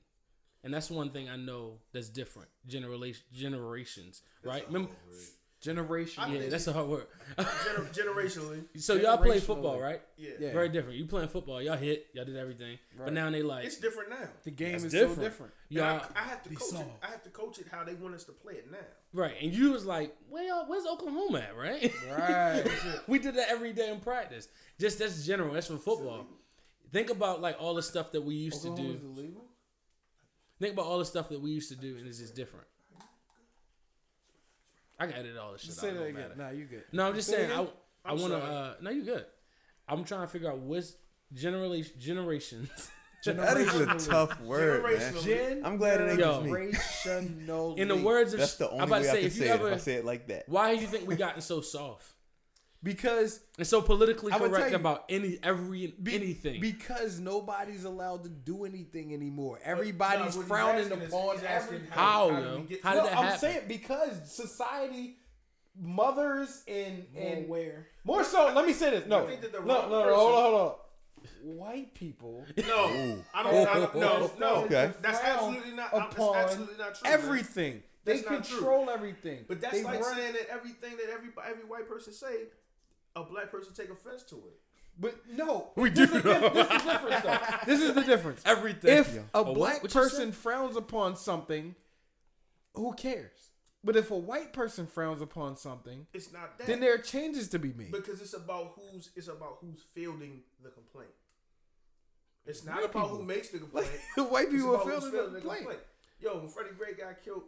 And 0.64 0.74
that's 0.74 0.92
one 0.92 1.12
thing 1.12 1.30
I 1.30 1.38
know 1.38 1.80
that's 1.94 2.10
different. 2.10 2.50
Generation 2.68 3.24
generations, 3.34 4.22
right? 4.44 4.66
Remember, 4.68 4.92
Generation. 5.62 6.24
Yeah, 6.32 6.48
that's 6.48 6.68
a 6.68 6.74
hard 6.74 6.88
word. 6.88 7.06
Gener- 7.38 7.94
generationally, 7.94 8.64
so 8.78 8.94
y'all 8.96 9.18
play 9.18 9.42
football, 9.42 9.78
right? 9.80 10.02
yeah. 10.18 10.30
Yeah. 10.40 10.54
Very 10.54 10.70
different. 10.70 10.98
You 10.98 11.06
playing 11.06 11.28
football, 11.28 11.62
y'all 11.62 11.76
hit, 11.76 12.08
y'all 12.14 12.24
did 12.24 12.38
everything. 12.38 12.80
But 12.98 13.12
now 13.12 13.30
they 13.30 13.44
like, 13.44 13.66
It's 13.66 13.76
different 13.78 14.10
now. 14.10 14.30
the 14.46 14.52
game 14.52 14.76
is 14.76 14.84
different. 14.86 15.16
so 15.18 15.22
different. 15.22 15.54
And 15.70 15.78
y'all 15.78 16.02
I, 16.16 16.20
I 16.20 16.24
have 16.24 16.42
to 16.44 16.50
Be 16.50 16.56
coach 16.56 16.74
it. 16.80 16.88
I 17.04 17.08
have 17.08 17.24
to 17.24 17.30
coach 17.30 17.60
it 17.60 17.66
how 17.70 17.84
they 17.84 17.94
want 17.96 18.16
us 18.16 18.24
to 18.26 18.32
play 18.32 18.54
it 18.54 18.72
now. 18.72 18.78
right, 19.12 19.36
and 19.42 19.54
you 19.54 19.72
was 19.74 19.86
like, 19.86 20.16
well, 20.30 20.64
where's 20.68 20.86
Oklahoma 20.86 21.40
at, 21.40 21.58
right? 21.58 21.94
Right. 22.10 22.66
we 23.08 23.20
did 23.20 23.36
that 23.36 23.50
every 23.50 23.74
day 23.74 23.92
in 23.92 24.00
practice. 24.00 24.48
Just 24.80 25.00
that's 25.00 25.26
general. 25.26 25.54
That's 25.54 25.68
for 25.68 25.78
football. 25.78 26.26
Think 26.94 27.10
about 27.10 27.42
like 27.42 27.58
all 27.60 27.76
the 27.76 27.84
stuff 27.84 28.14
that 28.14 28.22
we 28.24 28.36
used 28.36 28.62
to 28.64 28.70
Oklahoma's 28.70 29.02
do. 29.02 29.08
illegal. 29.08 29.44
Think 30.62 30.74
about 30.74 30.86
all 30.86 31.00
the 31.00 31.06
stuff 31.06 31.28
that 31.30 31.40
we 31.42 31.52
used 31.52 31.70
to 31.70 31.76
do, 31.76 31.98
and 31.98 32.08
it's 32.08 32.18
just 32.20 32.36
different. 32.36 32.66
I 35.00 35.08
can 35.08 35.16
edit 35.16 35.38
all 35.38 35.54
this 35.54 35.62
shit 35.62 35.74
Say 35.74 35.90
out. 35.90 35.94
that 35.94 36.00
no 36.00 36.06
again. 36.06 36.22
matter. 36.22 36.36
Nah, 36.38 36.50
you 36.50 36.66
good. 36.66 36.84
No, 36.92 37.08
I'm 37.08 37.16
just 37.16 37.30
Say 37.30 37.36
saying. 37.38 37.52
I, 37.52 37.54
again. 37.62 37.68
I 38.06 38.12
I'm 38.12 38.20
want 38.20 38.34
to. 38.34 38.40
sorry. 38.42 38.56
Uh, 38.56 38.74
no, 38.82 38.90
you 38.92 39.04
good. 39.04 39.26
I'm 39.88 40.04
trying 40.04 40.22
to 40.22 40.28
figure 40.28 40.50
out 40.52 40.60
which 40.60 40.86
generation 41.34 41.94
generations. 42.00 42.70
That 43.26 43.58
is 43.58 43.76
a 43.76 44.10
tough 44.10 44.40
word, 44.40 44.82
man. 44.82 44.94
Generationally. 45.14 45.62
I'm 45.66 45.76
glad 45.76 46.00
it 46.00 46.10
ain't 46.12 46.20
just 46.20 46.42
me. 46.42 46.52
Generational. 46.52 47.78
In 47.78 47.90
the 47.90 47.98
words 47.98 48.34
of, 48.34 48.40
That's 48.40 48.56
the 48.56 48.68
I'm 48.70 48.74
only 48.76 48.84
about 48.86 49.02
way 49.02 49.04
to 49.04 49.10
I 49.10 49.14
say, 49.14 49.18
can 49.20 49.28
if 49.28 49.36
you 49.36 49.42
say 49.42 49.50
it 49.50 49.56
if 49.62 49.74
I 49.74 49.78
say 49.78 49.94
it 49.96 50.06
like 50.06 50.28
that. 50.28 50.44
why 50.48 50.74
do 50.74 50.80
you 50.82 50.88
think 50.88 51.06
we 51.06 51.18
gotten 51.18 51.42
so 51.42 51.60
soft 51.60 52.14
because 52.82 53.42
and 53.58 53.68
so 53.68 53.82
politically 53.82 54.32
correct 54.32 54.70
you, 54.72 54.76
about 54.76 55.06
any 55.10 55.38
every 55.44 55.94
Be- 56.02 56.16
anything? 56.16 56.62
Because 56.62 57.20
nobody's 57.20 57.84
allowed 57.84 58.24
to 58.24 58.30
do 58.30 58.66
anything 58.66 59.14
anymore. 59.14 59.60
Everybody's 59.64 60.36
No, 60.38 60.42
frowning 60.44 60.86
asking 60.86 61.02
is- 61.02 61.14
upon 61.14 61.36
he's 61.36 61.44
asking 61.44 61.76
everything. 61.76 61.92
How, 61.92 62.30
how 62.30 62.40
yo? 62.40 62.68
How 62.84 62.94
did 62.94 62.98
no, 63.00 63.04
that 63.06 63.18
I'm 63.18 63.24
happen? 63.26 63.40
saying 63.40 63.62
because 63.68 64.32
society, 64.34 65.18
mothers 65.78 66.64
and 66.68 67.06
More 67.14 67.24
and 67.24 67.46
aware. 67.46 67.88
more 68.04 68.24
so. 68.24 68.52
Let 68.54 68.66
me 68.66 68.74
say 68.74 68.92
this. 68.92 69.06
No, 69.08 69.24
I 69.24 69.28
think 69.28 69.42
that 69.42 69.52
the 69.52 69.60
no, 69.60 69.66
wrong 69.66 69.90
no, 69.92 70.06
no. 70.06 70.16
Hold 70.16 70.36
on, 70.36 70.44
hold 70.44 70.56
on. 70.56 70.76
White 71.44 71.94
people 71.94 72.46
No, 72.58 73.18
I 73.34 73.44
don't. 73.44 73.68
I 73.68 73.74
don't 73.74 73.96
no, 74.00 74.32
no. 74.40 74.56
Okay. 74.66 74.92
That's 75.02 75.20
absolutely 75.20 75.74
not. 75.74 75.92
That's 75.92 76.18
absolutely 76.18 76.78
not 76.78 76.96
true. 76.96 77.10
man. 77.10 77.20
everything. 77.20 77.84
They 78.06 78.22
That's 78.22 78.48
true. 78.48 78.58
control 78.58 78.90
everything. 78.90 79.44
But 79.48 79.60
that's 79.60 79.74
They 79.78 79.84
like 79.84 80.02
run- 80.02 80.16
saying 80.16 80.34
that 80.34 80.48
everything 80.50 80.92
that 80.98 81.10
every 81.14 81.30
every 81.46 81.66
white 81.66 81.88
person 81.90 82.14
say, 82.14 82.46
a 83.22 83.24
black 83.26 83.52
person 83.52 83.74
take 83.74 83.90
offense 83.90 84.24
to 84.24 84.36
it. 84.36 84.60
But 85.02 85.16
no, 85.32 85.72
We 85.76 85.90
this 85.90 86.10
do 86.12 86.18
Is 86.18 86.24
the, 86.24 86.30
this 86.52 86.68
is 86.68 86.84
the 86.84 86.92
difference. 86.92 87.24
Though. 87.24 87.38
This 87.66 87.82
is 87.82 87.94
the 87.94 88.02
difference. 88.04 88.42
Everything. 88.46 88.98
If 88.98 89.18
a 89.18 89.24
A 89.40 89.54
black 89.54 89.82
What 89.84 89.94
person 89.94 90.32
frowns 90.34 90.76
upon 90.76 91.16
something, 91.16 91.76
who 92.74 92.94
cares? 92.94 93.52
But 93.82 93.96
if 93.96 94.12
a 94.12 94.18
white 94.18 94.52
person 94.52 94.88
frowns 94.88 95.22
upon 95.22 95.56
something, 95.56 96.06
It's 96.14 96.34
not 96.34 96.58
that. 96.58 96.68
then 96.68 96.82
there 96.82 96.94
are 96.94 96.98
changes 96.98 97.48
to 97.50 97.60
be 97.60 97.72
made. 97.72 97.94
because 97.94 98.20
it's 98.22 98.34
about 98.34 98.74
who's 98.76 99.10
it's 99.16 99.30
about 99.30 99.60
who's 99.62 99.82
fielding 99.94 100.42
the 100.62 100.70
complaint. 100.70 101.12
It's 102.46 102.66
not 102.66 102.76
White 102.76 102.86
about 102.90 103.04
people. 103.04 103.18
who 103.20 103.24
makes 103.24 103.50
the 103.50 103.60
complaint. 103.60 103.88
white 104.18 104.50
people 104.52 104.72
are 104.76 104.82
about 104.82 104.86
who's 104.88 104.94
feeling 105.04 105.12
fielding 105.12 105.34
the 105.34 105.40
the 105.40 105.40
complaint. 105.40 105.60
complaint. 105.62 105.82
Yo, 106.20 106.38
when 106.40 106.48
Freddie 106.50 106.70
Gray 106.78 106.94
got 106.94 107.24
killed, 107.24 107.44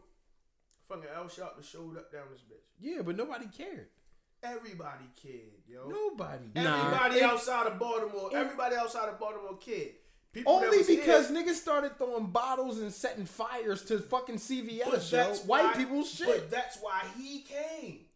fucking 0.88 1.10
Al 1.14 1.26
Sharpton 1.26 1.64
showed 1.70 1.98
up 1.98 2.12
down 2.14 2.24
this 2.32 2.42
bitch. 2.42 2.64
Yeah, 2.80 3.02
but 3.02 3.18
nobody 3.18 3.48
cared. 3.48 3.88
Everybody 4.44 5.06
kid, 5.22 5.52
yo. 5.68 5.88
Nobody. 5.88 6.46
Nah. 6.56 6.86
Everybody 6.88 7.18
It- 7.18 7.24
outside 7.24 7.68
of 7.68 7.78
Baltimore, 7.78 8.32
everybody 8.34 8.76
outside 8.76 9.10
of 9.10 9.20
Baltimore 9.20 9.58
kid. 9.58 9.96
People 10.34 10.54
Only 10.54 10.78
because 10.84 11.28
here- 11.30 11.38
niggas 11.44 11.56
started 11.56 11.98
throwing 11.98 12.28
bottles 12.28 12.80
and 12.80 12.92
setting 12.94 13.26
fires 13.26 13.84
to 13.86 14.00
fucking 14.00 14.36
But 14.36 14.42
CVS, 14.42 15.12
yo. 15.12 15.18
that's 15.18 15.42
White 15.42 15.66
why- 15.66 15.74
people's 15.76 16.10
shit. 16.12 16.28
But 16.28 16.50
that's 16.50 16.78
why 16.78 17.02
he 17.18 17.42
came. 17.42 18.08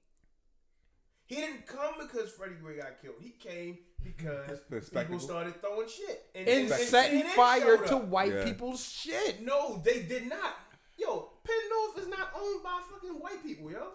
He 1.27 1.35
didn't 1.35 1.67
come 1.67 1.95
because 1.99 2.31
Freddie 2.31 2.55
Gray 2.55 2.77
got 2.77 3.01
killed. 3.01 3.15
He 3.19 3.31
came 3.31 3.79
because 4.01 4.59
people 4.91 5.19
started 5.19 5.59
throwing 5.59 5.89
shit 5.89 6.29
and 6.33 6.47
and 6.47 6.69
setting 6.69 7.21
CNN 7.23 7.35
fire 7.35 7.77
to 7.87 7.97
white 7.97 8.31
Yeah. 8.33 8.43
people's 8.45 8.83
shit. 8.87 9.41
No, 9.41 9.77
they 9.83 10.03
did 10.03 10.27
not. 10.27 10.55
Yo, 10.97 11.33
Penn 11.43 11.69
North 11.69 11.97
is 11.99 12.07
not 12.07 12.31
owned 12.39 12.63
by 12.63 12.81
fucking 12.89 13.19
white 13.19 13.43
people, 13.43 13.69
yo. 13.71 13.91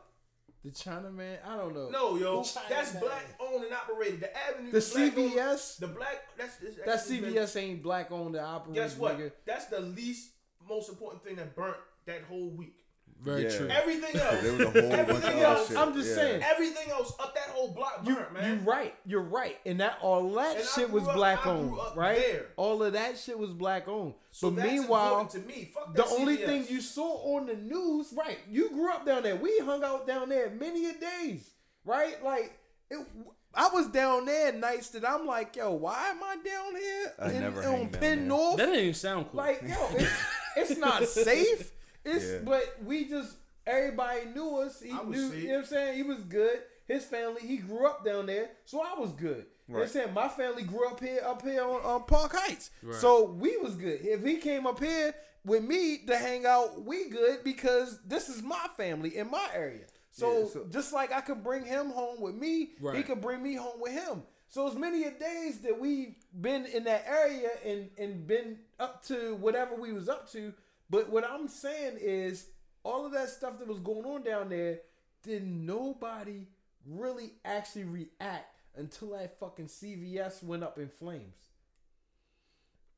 The 0.65 0.71
China 0.73 1.11
man, 1.11 1.39
I 1.47 1.57
don't 1.57 1.75
know. 1.75 1.89
No, 1.89 2.17
yo, 2.17 2.43
Who- 2.43 2.49
that's 2.69 2.93
China 2.93 3.01
black 3.07 3.25
owned 3.41 3.65
and 3.65 3.73
operated. 3.73 4.21
The 4.21 4.37
Avenue, 4.37 4.71
The 4.71 4.81
black 4.81 5.19
owned- 5.19 5.33
CVS, 5.33 5.77
the 5.79 5.87
black. 5.89 6.37
That's 6.37 6.57
that's 6.57 6.77
that 6.77 6.89
actually 6.89 7.21
been- 7.21 7.31
CVS 7.33 7.57
ain't 7.57 7.83
black 7.83 8.11
owned 8.13 8.37
and 8.37 8.45
operated. 8.45 8.75
Guess 8.83 8.97
what? 8.99 9.19
Nigga. 9.19 9.33
That's 9.47 9.67
the 9.67 9.81
least 9.81 10.33
most 10.69 10.91
important 10.91 11.25
thing 11.25 11.37
that 11.37 11.55
burnt 11.57 11.79
that 12.07 12.23
whole 12.25 12.51
week. 12.51 12.77
Very 13.23 13.43
Yeah. 13.45 13.57
true. 13.57 13.68
Everything 13.68 14.16
else, 14.21 14.41
There 14.43 14.53
was 14.53 14.61
a 14.62 14.71
whole 14.71 14.93
everything 14.93 15.37
other 15.37 15.45
else, 15.45 15.68
shit. 15.68 15.77
I'm 15.77 15.93
just 15.95 16.09
Yeah. 16.09 16.14
saying. 16.14 16.43
everything 16.43 16.91
else 16.91 17.12
up 17.21 17.35
that 17.35 17.45
whole 17.51 17.68
block 17.68 18.01
You, 18.05 18.14
burnt, 18.14 18.33
man. 18.33 18.59
you 18.64 18.71
right. 18.71 18.95
You're 19.05 19.21
right. 19.23 19.59
And 19.66 19.81
that 19.81 19.99
all 20.01 20.31
that 20.33 20.57
And 20.57 20.64
shit 20.66 20.91
was 20.91 21.07
up- 21.07 21.14
black 21.14 21.47
I 21.47 21.51
owned, 21.51 21.77
right? 21.97 22.16
there. 22.16 22.47
All 22.57 22.83
of 22.83 22.95
that 22.95 23.18
shit 23.18 23.39
was 23.39 23.51
black 23.51 23.89
owned. 23.89 24.14
So 24.31 24.51
but 24.51 24.57
that's 24.62 24.68
meanwhile, 24.73 25.27
to 25.27 25.39
me. 25.41 25.71
Fuck 25.75 25.95
the 25.95 26.03
that 26.03 26.12
only 26.12 26.37
thing 26.37 26.66
you 26.68 26.81
saw 26.81 27.37
on 27.37 27.47
the 27.47 27.57
news, 27.57 28.12
right? 28.16 28.39
You 28.49 28.71
grew 28.71 28.91
up 28.91 29.05
down 29.05 29.23
there. 29.23 29.37
We 29.37 29.59
hung 29.59 29.85
out 29.85 30.07
down 30.07 30.29
there 30.31 30.49
many 30.51 30.87
a 30.87 30.95
days, 30.95 31.51
right? 31.85 32.23
Like 32.25 32.53
it, 32.91 33.07
I 33.55 33.68
was 33.68 33.89
down 33.89 34.25
there 34.27 34.53
nights 34.53 34.91
that 34.91 35.05
I'm 35.07 35.27
like, 35.27 35.57
yo, 35.57 35.73
why 35.73 36.09
am 36.09 36.23
I 36.23 36.37
down 36.37 36.77
here 36.77 37.12
I 37.18 37.31
in- 37.33 37.41
never 37.41 37.59
on 37.61 37.64
hang 37.64 37.89
down 37.89 38.01
Penn 38.01 38.18
there. 38.18 38.27
North? 38.29 38.57
That 38.57 38.66
didn't 38.66 38.81
even 38.81 38.95
sound 38.95 39.27
cool. 39.31 39.39
Like, 39.39 39.61
yo, 39.62 39.89
it's, 39.95 40.11
it's 40.71 40.77
not 40.79 41.05
safe. 41.05 41.73
It's 42.05 42.24
Yeah. 42.24 42.38
but 42.44 42.76
we 42.84 43.05
just 43.07 43.36
everybody 43.66 44.26
knew 44.26 44.57
us. 44.59 44.81
He 44.81 44.93
knew 44.93 45.28
safe. 45.31 45.43
you 45.43 45.48
know 45.48 45.55
what 45.55 45.60
I'm 45.60 45.66
saying? 45.66 45.97
He 45.97 46.02
was 46.02 46.18
good. 46.24 46.62
His 46.86 47.05
family, 47.05 47.43
he 47.47 47.59
grew 47.59 47.86
up 47.86 48.05
down 48.05 48.27
there, 48.27 48.51
so 48.64 48.81
I 48.82 48.98
was 48.98 49.12
good. 49.12 49.47
You 49.68 49.77
know 49.77 49.82
I'm 49.82 49.89
saying? 49.89 50.12
My 50.12 50.27
family 50.28 50.64
grew 50.64 50.89
up 50.89 50.98
here 50.98 51.20
up 51.24 51.43
here 51.43 51.62
on, 51.62 51.81
on 51.82 52.02
Park 52.05 52.32
Heights. 52.35 52.70
Right. 52.82 52.97
So 52.97 53.24
we 53.31 53.56
was 53.59 53.77
good. 53.77 54.01
If 54.02 54.24
he 54.24 54.39
came 54.39 54.66
up 54.66 54.81
here 54.81 55.14
with 55.44 55.62
me 55.62 55.98
to 56.06 56.16
hang 56.16 56.44
out, 56.47 56.82
we 56.85 57.09
good 57.09 57.44
because 57.44 58.01
this 58.05 58.28
is 58.28 58.43
my 58.43 58.66
family 58.77 59.16
in 59.16 59.31
my 59.31 59.48
area. 59.55 59.85
So, 60.10 60.40
Yeah, 60.40 60.47
so- 60.48 60.66
just 60.70 60.93
like 60.93 61.12
I 61.12 61.20
could 61.20 61.44
bring 61.44 61.64
him 61.64 61.90
home 61.90 62.20
with 62.20 62.35
me, 62.35 62.72
he 62.97 63.02
could 63.05 63.20
bring 63.20 63.40
me 63.43 63.55
home 63.55 63.81
with 63.81 63.93
him. 63.93 64.24
So 64.48 64.66
as 64.66 64.74
many 64.74 65.05
a 65.05 65.12
days 65.12 65.60
that 65.60 65.78
we 65.78 66.16
been 66.40 66.66
in 66.66 66.82
that 66.85 67.05
area 67.06 67.51
and 67.64 67.89
and 67.97 68.27
been 68.27 68.59
up 68.81 69.05
to 69.05 69.36
whatever 69.36 69.77
we 69.77 69.93
was 69.93 70.09
up 70.09 70.28
to. 70.32 70.52
But 70.91 71.09
what 71.11 71.25
I'm 71.25 71.47
saying 71.49 71.99
is 72.01 72.47
all 72.83 73.07
of 73.07 73.12
that 73.12 73.29
stuff 73.29 73.59
that 73.61 73.69
was 73.69 73.79
going 73.79 74.05
on 74.05 74.23
down 74.23 74.49
there, 74.49 74.81
did 75.23 75.47
nobody 75.47 76.49
really 76.87 77.35
actually 77.45 77.85
react 77.85 78.57
until 78.77 79.11
that 79.11 79.39
fucking 79.39 79.67
CVS 79.67 80.43
went 80.43 80.65
up 80.65 80.79
in 80.79 80.89
flames? 80.89 81.35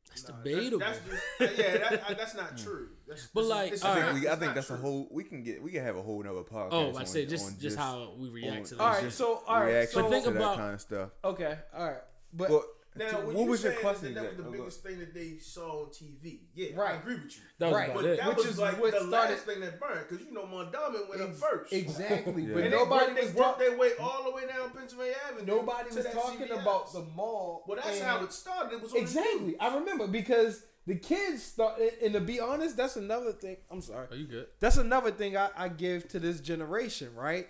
That's 0.09 0.29
Nah, 0.29 0.37
debatable. 0.37 0.79
That's, 0.81 0.99
that's 1.39 1.57
just, 1.57 1.59
yeah, 1.59 1.79
that, 1.91 2.19
that's 2.19 2.35
not 2.35 2.51
hmm. 2.51 2.57
true. 2.65 2.89
That's, 3.09 3.29
But 3.29 3.41
this 3.43 3.51
like, 3.51 3.71
this 3.71 3.81
is 3.81 3.85
I 3.85 3.95
think, 3.95 4.07
not- 4.07 4.15
we, 4.15 4.21
I 4.29 4.31
think 4.31 4.41
not 4.43 4.55
that's 4.57 4.71
a 4.71 4.77
whole. 4.77 5.09
We 5.11 5.25
can 5.25 5.43
get. 5.43 5.63
We 5.63 5.71
can 5.71 5.83
have 5.85 5.97
a 5.97 6.03
whole 6.03 6.23
nother 6.23 6.41
podcast. 6.43 6.69
oh, 6.73 6.93
I 6.93 7.01
on- 7.01 7.07
say 7.07 7.25
just 7.27 7.47
on 7.47 7.59
just 7.59 7.79
how 7.79 8.13
we 8.19 8.29
react 8.29 8.57
on- 8.73 8.79
to 8.79 8.83
All 8.83 8.95
this. 8.95 9.03
right, 9.05 9.13
so 9.13 9.43
all 9.47 9.61
right, 9.61 9.89
so 9.89 10.03
But 10.03 10.11
think 10.11 10.25
to 10.25 10.31
that 10.33 10.37
about- 10.39 10.57
kind 10.59 10.75
of 10.75 10.81
stuff. 10.81 11.11
okay, 11.25 11.59
all 11.75 11.87
right, 11.87 12.01
but 12.33 12.49
But 12.49 12.63
Now, 12.95 13.07
when 13.21 13.35
what 13.37 13.45
you 13.45 13.51
was 13.51 13.65
your 13.65 13.73
question? 13.73 14.13
That, 14.15 14.23
that 14.23 14.29
was 14.29 14.37
the 14.37 14.43
go- 14.43 14.51
biggest 14.51 14.83
thing 14.83 14.99
that 14.99 15.15
they 15.15 15.39
saw 15.39 15.85
on 15.85 15.87
TV. 15.91 16.41
Yeah, 16.55 16.79
I 16.81 16.93
agree 16.93 17.15
with 17.15 17.35
you. 17.37 17.43
That 17.59 17.73
Right. 17.73 17.95
But 17.95 18.05
it. 18.05 18.19
that 18.19 18.29
Which 18.29 18.37
was 18.39 18.47
is 18.47 18.59
like 18.59 18.79
what 18.81 18.93
the 18.93 18.99
started- 19.09 19.33
last 19.33 19.45
thing 19.47 19.61
that 19.61 19.81
burned 19.81 20.07
because 20.09 20.25
you 20.27 20.33
know 20.33 20.43
Mondawmin 20.45 21.09
went 21.09 21.23
up 21.23 21.31
Ex- 21.31 21.41
first. 21.41 21.73
exactly, 21.73 22.43
Yeah. 22.47 22.55
but 22.55 22.63
And 22.65 22.71
nobody 22.73 23.15
they, 23.15 23.21
was 23.23 23.33
they 23.33 23.41
worked 23.41 23.59
their 23.61 23.79
way 23.79 23.91
all 23.99 24.25
the 24.25 24.31
way 24.33 24.47
down 24.47 24.71
Pennsylvania 24.71 25.15
Avenue. 25.31 25.47
nobody 25.47 25.89
to 25.91 25.97
was 25.97 26.05
that 26.05 26.13
talking 26.13 26.47
CVS. 26.49 26.61
about 26.63 26.93
the 26.93 27.01
mall. 27.17 27.65
Well, 27.67 27.79
that's 27.83 27.97
and- 27.99 28.07
how 28.07 28.23
it 28.25 28.33
started. 28.33 28.75
It 28.77 28.83
was 28.83 28.93
on 28.93 28.99
exactly. 28.99 29.57
I 29.59 29.75
remember 29.75 30.07
because 30.07 30.63
the 30.87 30.97
kids 30.97 31.43
start, 31.45 31.81
and 32.03 32.13
to 32.13 32.21
be 32.21 32.41
honest, 32.41 32.77
that's 32.77 32.97
another 32.97 33.33
thing. 33.33 33.57
I'm 33.71 33.81
sorry. 33.81 34.09
Are 34.11 34.17
you 34.17 34.27
good? 34.27 34.49
That's 34.61 34.77
another 34.77 35.13
thing 35.13 35.37
I, 35.37 35.49
I 35.57 35.69
give 35.69 36.09
to 36.09 36.19
this 36.19 36.41
generation, 36.41 37.15
right? 37.15 37.49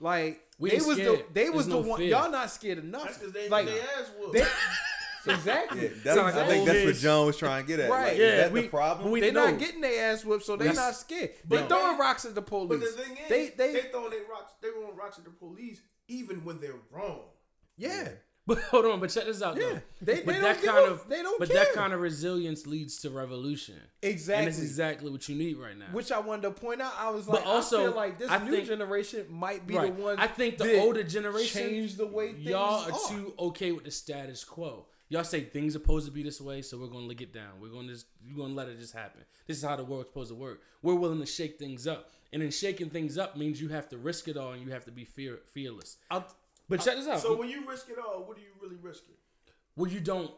Like 0.00 0.40
We 0.58 0.70
they 0.70 0.76
ain't 0.76 0.86
was 0.86 0.96
the 0.96 1.02
scared. 1.04 1.24
they 1.32 1.50
was 1.50 1.66
There's 1.66 1.82
the 1.82 1.88
one. 1.88 1.98
fear. 1.98 2.08
Y'all 2.10 2.30
not 2.30 2.50
scared 2.50 2.78
enough. 2.78 3.04
That's 3.04 3.18
because 3.18 3.32
they 3.32 3.48
like 3.48 3.66
they 3.66 3.80
ass 3.80 4.10
whooped. 4.18 4.32
they, 4.34 4.46
exactly. 5.32 5.82
Yeah, 5.82 5.88
that's, 6.04 6.16
Sound 6.18 6.28
I 6.38 6.46
think 6.46 6.66
that's 6.66 6.78
what 6.78 6.86
kids. 6.86 7.02
John 7.02 7.26
was 7.26 7.36
trying 7.36 7.64
to 7.64 7.68
get 7.68 7.80
at. 7.80 7.90
Right. 7.90 8.08
Like, 8.10 8.18
Yeah, 8.18 8.24
is 8.26 8.40
that 8.42 8.52
we- 8.52 8.60
the 8.62 8.68
problem? 8.68 9.10
we- 9.10 9.20
They 9.20 9.32
know. 9.32 9.46
not 9.50 9.58
getting 9.58 9.80
their 9.80 10.12
ass 10.12 10.24
whipped, 10.24 10.44
so 10.44 10.56
they 10.56 10.66
That's- 10.66 10.76
not 10.84 10.94
scared. 10.94 11.30
They 11.48 11.56
But- 11.58 11.68
throwing 11.68 11.98
rocks 11.98 12.24
at 12.24 12.34
the 12.34 12.42
police. 12.42 12.68
But 12.68 12.80
the 12.80 13.02
thing 13.02 13.16
is, 13.16 13.28
they 13.28 13.48
they, 13.50 13.72
they, 13.72 13.80
throwing 13.90 14.10
their 14.10 14.24
rocks. 14.30 14.52
They 14.62 14.68
throwing 14.70 14.94
rocks 14.96 15.18
at 15.18 15.24
the 15.24 15.30
police 15.30 15.80
even 16.08 16.44
when 16.44 16.60
they're 16.60 16.74
wrong. 16.90 17.20
yeah 17.76 18.08
But 18.46 18.58
hold 18.64 18.84
on, 18.84 19.00
but 19.00 19.08
check 19.08 19.24
this 19.24 19.40
out 19.42 19.56
yeah. 19.56 19.62
though. 19.62 19.80
They, 20.02 20.20
But 20.20 20.34
they 20.34 20.40
that 20.42 20.62
kind 20.62 20.86
of 20.86 21.08
they 21.08 21.22
don't 21.22 21.38
but 21.38 21.48
care. 21.48 21.64
that 21.64 21.72
kind 21.72 21.94
of 21.94 22.00
resilience 22.00 22.66
leads 22.66 22.98
to 22.98 23.08
revolution. 23.10 23.76
Exactly, 24.02 24.44
and 24.44 24.52
that's 24.52 24.62
exactly 24.62 25.10
what 25.10 25.26
you 25.30 25.34
need 25.34 25.56
right 25.56 25.78
now. 25.78 25.86
Which 25.92 26.12
I 26.12 26.18
wanted 26.18 26.42
to 26.42 26.50
point 26.50 26.82
out. 26.82 26.92
I 26.98 27.08
was 27.10 27.26
like, 27.26 27.42
But 27.42 27.48
also, 27.50 27.80
I 27.80 27.84
feel 27.86 27.96
like 27.96 28.18
this 28.18 28.30
I 28.30 28.44
new 28.44 28.50
think- 28.52 28.66
generation 28.68 29.24
might 29.30 29.66
be 29.66 29.76
right. 29.76 29.96
the 29.96 30.02
one. 30.02 30.18
I 30.18 30.26
think 30.26 30.58
the 30.58 30.78
older 30.80 31.02
generation 31.02 31.62
changed 31.62 31.96
the 31.96 32.06
way 32.06 32.32
things 32.32 32.44
y'all 32.44 32.84
are 32.84 32.92
are. 32.92 33.08
too 33.08 33.32
okay 33.38 33.72
with 33.72 33.84
the 33.84 33.90
status 33.90 34.44
quo. 34.44 34.86
Y'all 35.08 35.24
say 35.24 35.40
things 35.44 35.74
are 35.74 35.78
supposed 35.78 36.04
to 36.06 36.12
be 36.12 36.22
this 36.22 36.40
way, 36.40 36.60
so 36.60 36.76
we're 36.76 36.86
gonna 36.88 37.06
lick 37.06 37.22
it 37.22 37.32
down. 37.32 37.60
We're 37.62 37.68
gonna 37.68 37.88
just 37.92 38.06
you're 38.26 38.36
gonna 38.36 38.52
let 38.54 38.68
it 38.68 38.78
just 38.78 38.92
happen. 38.94 39.22
This 39.46 39.56
is 39.56 39.62
how 39.64 39.76
the 39.76 39.84
world's 39.84 40.08
supposed 40.08 40.30
to 40.30 40.34
work. 40.34 40.60
We're 40.82 40.94
willing 40.96 41.20
to 41.20 41.26
shake 41.26 41.58
things 41.58 41.86
up, 41.86 42.10
and 42.30 42.42
then 42.42 42.50
shaking 42.50 42.90
things 42.90 43.16
up 43.16 43.36
means 43.38 43.58
you 43.60 43.68
have 43.68 43.88
to 43.90 43.96
risk 43.96 44.28
it 44.28 44.36
all, 44.36 44.52
and 44.52 44.62
you 44.62 44.70
have 44.72 44.84
to 44.84 44.92
be 44.92 45.06
fear 45.06 45.40
fearless. 45.52 45.96
I'll- 46.10 46.26
But 46.76 46.84
check 46.84 46.96
this 46.96 47.06
out. 47.08 47.20
So 47.20 47.36
when 47.36 47.48
you 47.48 47.68
risk 47.68 47.88
it 47.88 47.96
all, 47.98 48.24
what 48.24 48.36
are 48.36 48.40
you 48.40 48.48
really 48.60 48.76
risking? 48.76 49.14
well, 49.76 49.90
you 49.90 50.00
don't. 50.00 50.30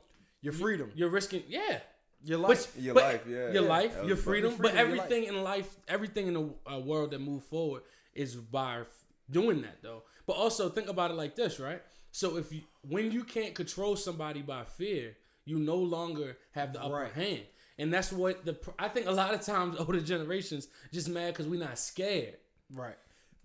your 0.42 0.52
freedom, 0.52 0.90
You're 0.94 1.08
risking. 1.10 1.42
Yeah. 1.48 1.80
your 2.22 2.38
But- 2.40 2.48
life. 2.48 2.76
Your 2.76 2.94
but 2.94 3.02
life, 3.04 3.22
yeah. 3.26 3.36
Your 3.36 3.52
Yeah. 3.54 3.60
life, 3.60 3.92
your 3.96 4.04
about- 4.12 4.18
freedom, 4.18 4.50
Your 4.52 4.60
but 4.62 4.70
freedom, 4.72 4.94
your 4.94 5.02
everything 5.04 5.24
in 5.24 5.42
life, 5.42 5.76
everything 5.88 6.26
in 6.28 6.34
the 6.34 6.54
uh, 6.72 6.78
world 6.80 7.10
that 7.12 7.20
move 7.20 7.44
forward 7.44 7.82
is 8.14 8.34
by 8.36 8.84
doing 9.30 9.62
that 9.62 9.82
though. 9.82 10.02
But 10.26 10.34
also 10.34 10.68
think 10.68 10.88
about 10.88 11.10
it 11.10 11.14
like 11.14 11.36
this, 11.36 11.58
right? 11.60 11.82
So 12.12 12.36
if 12.36 12.52
you 12.52 12.62
when 12.82 13.10
you 13.12 13.24
can't 13.24 13.54
control 13.54 13.96
somebody 13.96 14.42
by 14.42 14.64
fear, 14.64 15.16
you 15.44 15.58
no 15.58 15.76
longer 15.76 16.36
have 16.52 16.72
the 16.72 16.82
upper 16.82 16.94
Right. 16.94 17.12
hand. 17.12 17.46
And 17.78 17.92
that's 17.92 18.10
what 18.12 18.44
the 18.44 18.56
I 18.78 18.88
think 18.88 19.06
a 19.06 19.10
lot 19.12 19.34
of 19.34 19.40
times 19.42 19.76
older 19.78 20.00
generations 20.00 20.68
just 20.92 21.08
mad 21.08 21.32
because 21.34 21.46
we're 21.48 21.60
not 21.60 21.78
scared. 21.78 22.38
Right. 22.72 22.96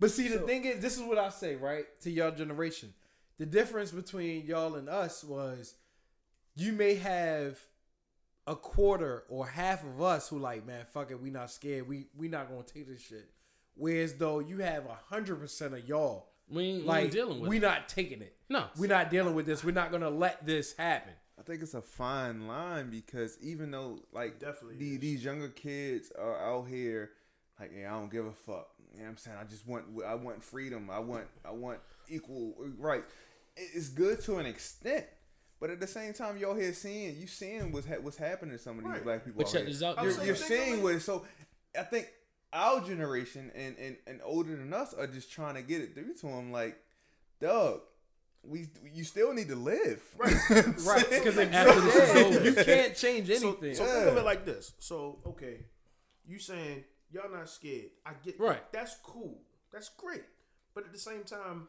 But 0.02 0.10
see, 0.10 0.26
the 0.26 0.40
thing 0.40 0.64
is, 0.64 0.82
this 0.82 0.96
is 0.96 1.02
what 1.02 1.16
I 1.16 1.28
say, 1.28 1.54
right, 1.54 1.84
to 2.00 2.10
y'all 2.10 2.32
generation. 2.32 2.92
The 3.38 3.46
difference 3.46 3.92
between 3.92 4.44
y'all 4.46 4.74
and 4.74 4.88
us 4.88 5.22
was 5.22 5.76
you 6.56 6.72
may 6.72 6.96
have 6.96 7.56
a 8.48 8.56
quarter 8.56 9.22
or 9.28 9.46
half 9.46 9.84
of 9.84 10.02
us 10.02 10.28
who 10.28 10.40
like, 10.40 10.66
man, 10.66 10.86
fuck 10.92 11.12
it, 11.12 11.22
we 11.22 11.30
not 11.30 11.52
scared. 11.52 11.86
We 11.86 12.08
we 12.16 12.26
not 12.26 12.48
gonna 12.50 12.64
take 12.64 12.88
this 12.88 13.00
shit. 13.00 13.30
Whereas 13.76 14.14
though 14.14 14.40
you 14.40 14.58
have 14.58 14.86
a 14.86 14.98
hundred 15.14 15.36
percent 15.36 15.72
of 15.72 15.88
y'all 15.88 16.30
We 16.48 16.64
ain't, 16.64 16.82
we 16.82 16.88
like 16.88 17.02
ain't 17.04 17.12
dealing 17.12 17.40
with 17.40 17.48
we 17.48 17.58
it. 17.58 17.62
not 17.62 17.88
taking 17.88 18.22
it. 18.22 18.34
No. 18.48 18.64
We're 18.76 18.88
not 18.88 19.08
dealing 19.08 19.36
with 19.36 19.46
this. 19.46 19.62
We're 19.62 19.70
not 19.70 19.92
gonna 19.92 20.10
let 20.10 20.44
this 20.44 20.74
happen. 20.76 21.12
I 21.38 21.42
think 21.42 21.62
it's 21.62 21.74
a 21.74 21.80
fine 21.80 22.48
line 22.48 22.90
because 22.90 23.38
even 23.40 23.70
though 23.70 24.00
like 24.12 24.40
Definitely 24.40 24.78
the, 24.78 24.96
these 24.96 25.24
younger 25.24 25.48
kids 25.48 26.10
are 26.18 26.44
out 26.44 26.66
here 26.68 27.12
like 27.62 27.72
yeah 27.78 27.94
I 27.94 27.98
don't 27.98 28.10
give 28.10 28.26
a 28.26 28.32
fuck. 28.32 28.68
You 28.92 28.98
know 28.98 29.04
what 29.04 29.10
I'm 29.12 29.16
saying? 29.16 29.36
I 29.40 29.44
just 29.44 29.66
want 29.66 29.84
I 30.06 30.14
want 30.14 30.42
freedom. 30.42 30.90
I 30.90 30.98
want 30.98 31.24
I 31.44 31.50
want 31.52 31.78
equal 32.08 32.54
rights. 32.78 33.06
It- 33.56 33.70
It's 33.74 33.88
good 33.88 34.20
to 34.24 34.38
an 34.38 34.46
extent. 34.46 35.06
But 35.60 35.70
at 35.70 35.78
the 35.78 35.86
same 35.86 36.12
time, 36.12 36.36
y'all 36.38 36.56
here 36.56 36.72
seeing 36.72 37.16
you 37.16 37.26
seeing 37.28 37.70
what's 37.72 37.86
ha- 37.86 38.00
what's 38.02 38.16
happening 38.16 38.56
to 38.56 38.62
some 38.62 38.78
of 38.78 38.84
these 38.84 38.92
Right. 38.94 39.04
black 39.04 39.24
people. 39.24 39.38
But 39.38 39.46
out 39.46 39.52
check 39.52 39.62
here. 39.62 39.70
this 39.72 39.82
out. 39.82 39.96
I'm 39.98 40.04
You're, 40.04 40.12
saying- 40.14 40.26
you're 40.26 40.36
think 40.36 40.48
seeing 40.48 40.72
of 40.74 40.78
it- 40.80 40.82
what 40.82 40.94
it. 40.96 41.00
So 41.00 41.24
I 41.78 41.82
think 41.84 42.08
our 42.52 42.80
generation 42.80 43.50
and, 43.54 43.76
and 43.78 43.96
and 44.06 44.20
older 44.24 44.54
than 44.56 44.72
us 44.74 44.92
are 44.92 45.06
just 45.06 45.30
trying 45.32 45.54
to 45.54 45.62
get 45.62 45.80
it 45.80 45.94
through 45.94 46.14
to 46.14 46.26
them. 46.26 46.50
Like, 46.52 46.76
Doug, 47.40 47.80
we 48.42 48.68
you 48.92 49.04
still 49.04 49.32
need 49.32 49.48
to 49.48 49.54
live. 49.56 50.02
Right. 50.18 50.34
Right. 50.84 51.08
Because 51.08 51.38
if 51.38 51.52
After 51.52 51.72
you're 51.74 51.82
this 51.82 51.96
is 51.96 52.36
over. 52.36 52.44
you 52.44 52.54
can't 52.64 52.96
change 52.96 53.28
So, 53.28 53.34
anything. 53.48 53.74
so 53.76 53.84
think 53.86 54.06
of 54.08 54.16
it 54.16 54.24
like 54.24 54.44
this. 54.44 54.72
So 54.80 55.20
okay, 55.26 55.58
you 56.26 56.38
saying 56.40 56.84
y'all 57.12 57.30
not 57.30 57.48
scared? 57.48 57.90
I 58.06 58.12
get 58.24 58.38
that. 58.38 58.44
Right. 58.44 58.72
That's 58.72 58.96
cool. 59.02 59.38
That's 59.72 59.88
great. 59.90 60.24
But 60.74 60.84
at 60.86 60.92
the 60.92 60.98
same 60.98 61.24
time, 61.24 61.68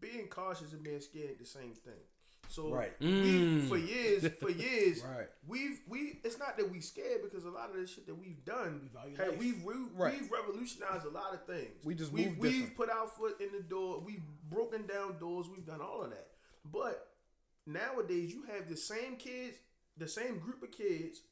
being 0.00 0.28
cautious 0.28 0.72
and 0.72 0.82
being 0.82 1.00
scared 1.00 1.30
ain't 1.30 1.38
the 1.38 1.44
same 1.46 1.74
thing. 1.74 2.00
So 2.48 2.70
Right. 2.72 2.92
we 3.00 3.06
Mm. 3.06 3.68
for 3.68 3.78
years, 3.78 4.26
for 4.38 4.50
years, 4.66 5.02
Right. 5.02 5.28
we've 5.46 5.80
we. 5.88 6.20
It's 6.22 6.38
not 6.38 6.56
that 6.58 6.70
we 6.70 6.80
scared 6.80 7.22
because 7.22 7.44
a 7.44 7.50
lot 7.50 7.70
of 7.70 7.76
the 7.76 7.86
shit 7.86 8.06
that 8.06 8.14
we've 8.14 8.44
done, 8.44 8.90
hey, 9.16 9.30
we've 9.36 9.62
we, 9.64 9.74
Right. 9.94 10.20
we've 10.20 10.30
revolutionized 10.30 11.06
a 11.06 11.10
lot 11.10 11.32
of 11.32 11.46
things. 11.46 11.84
We 11.84 11.94
just 11.94 12.12
we've, 12.12 12.36
we've 12.36 12.52
different. 12.52 12.76
put 12.76 12.90
our 12.90 13.08
foot 13.08 13.40
in 13.40 13.50
the 13.52 13.62
door. 13.62 14.00
We've 14.00 14.22
broken 14.50 14.86
down 14.86 15.18
doors. 15.18 15.48
We've 15.48 15.64
done 15.66 15.80
all 15.80 16.02
of 16.02 16.10
that. 16.10 16.32
But 16.66 17.14
nowadays, 17.66 18.32
you 18.32 18.42
have 18.44 18.68
the 18.68 18.76
same 18.76 19.16
kids, 19.16 19.56
the 19.96 20.08
same 20.08 20.38
group 20.38 20.62
of 20.62 20.70
kids. 20.70 21.22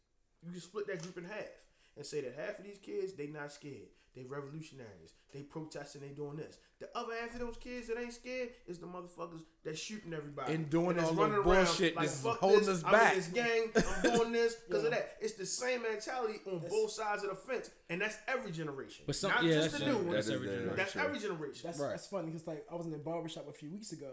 You 0.42 0.50
can 0.52 0.60
split 0.60 0.86
that 0.88 1.02
group 1.02 1.18
in 1.18 1.24
half 1.24 1.66
and 1.96 2.04
say 2.06 2.20
that 2.22 2.34
half 2.38 2.58
of 2.58 2.64
these 2.64 2.78
kids 2.78 3.12
they 3.14 3.26
not 3.26 3.52
scared. 3.52 3.88
They 4.14 4.24
revolutionaries. 4.24 5.14
They 5.32 5.40
protesting. 5.40 6.02
They 6.02 6.08
doing 6.08 6.36
this. 6.36 6.58
The 6.80 6.88
other 6.94 7.14
half 7.18 7.32
of 7.32 7.40
those 7.40 7.56
kids 7.56 7.88
that 7.88 7.96
ain't 7.98 8.12
scared 8.12 8.50
is 8.66 8.78
the 8.78 8.86
motherfuckers 8.86 9.40
that 9.64 9.78
shooting 9.78 10.12
everybody 10.12 10.52
And 10.52 10.68
doing 10.68 10.96
that's 10.96 11.08
all 11.08 11.14
the 11.14 11.22
running 11.22 11.36
around 11.38 11.44
bullshit 11.64 11.96
Like, 11.96 12.06
that's 12.08 12.20
fuck 12.20 12.38
holding 12.38 12.58
this, 12.58 12.68
us 12.68 12.84
I'm 12.84 12.92
back. 12.92 13.12
in 13.12 13.18
this 13.20 13.28
gang. 13.28 13.70
I'm 13.74 14.02
doing 14.18 14.32
this 14.32 14.54
because 14.68 14.84
of 14.84 14.90
that. 14.90 15.16
It's 15.22 15.32
the 15.32 15.46
same 15.46 15.80
mentality 15.82 16.40
on 16.46 16.58
both 16.68 16.90
sides 16.90 17.24
of 17.24 17.30
the 17.30 17.36
fence, 17.36 17.70
and 17.88 18.02
that's 18.02 18.18
every 18.28 18.52
generation. 18.52 19.04
But 19.06 19.16
some- 19.16 19.30
not 19.30 19.44
yeah, 19.44 19.54
just 19.54 19.70
that's 19.70 19.78
the 19.84 19.90
new 19.90 19.96
true. 19.96 20.02
ones. 20.08 20.26
That's 20.26 20.28
every 20.28 20.46
generation. 20.48 20.76
That's 20.76 20.96
every 20.96 21.18
generation. 21.18 21.62
That's 21.64 21.80
Right. 21.80 21.90
that's 21.90 22.06
funny 22.08 22.26
because 22.26 22.46
like 22.46 22.66
I 22.70 22.74
was 22.74 22.84
in 22.84 22.92
the 22.92 22.98
barbershop 22.98 23.48
a 23.48 23.52
few 23.54 23.70
weeks 23.70 23.92
ago. 23.92 24.12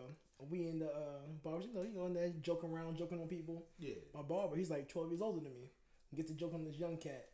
We 0.50 0.66
in 0.68 0.80
the 0.80 0.88
uh, 0.88 1.28
barber, 1.44 1.66
you 1.66 1.74
know, 1.74 1.82
you 1.82 1.94
know, 1.98 2.06
in 2.06 2.14
there 2.14 2.30
joking 2.42 2.72
around, 2.72 2.96
joking 2.98 3.20
on 3.20 3.28
people. 3.28 3.66
yeah. 3.78 3.96
My 4.16 4.22
barber, 4.22 4.56
he's 4.56 4.70
like 4.70 4.88
12 4.88 5.10
years 5.12 5.22
older 5.22 5.42
than 5.44 5.54
me. 5.54 5.72
He 6.10 6.16
gets 6.16 6.32
to 6.32 6.38
joke 6.38 6.54
on 6.54 6.64
this 6.64 6.78
young 6.78 6.96
cat, 6.96 7.26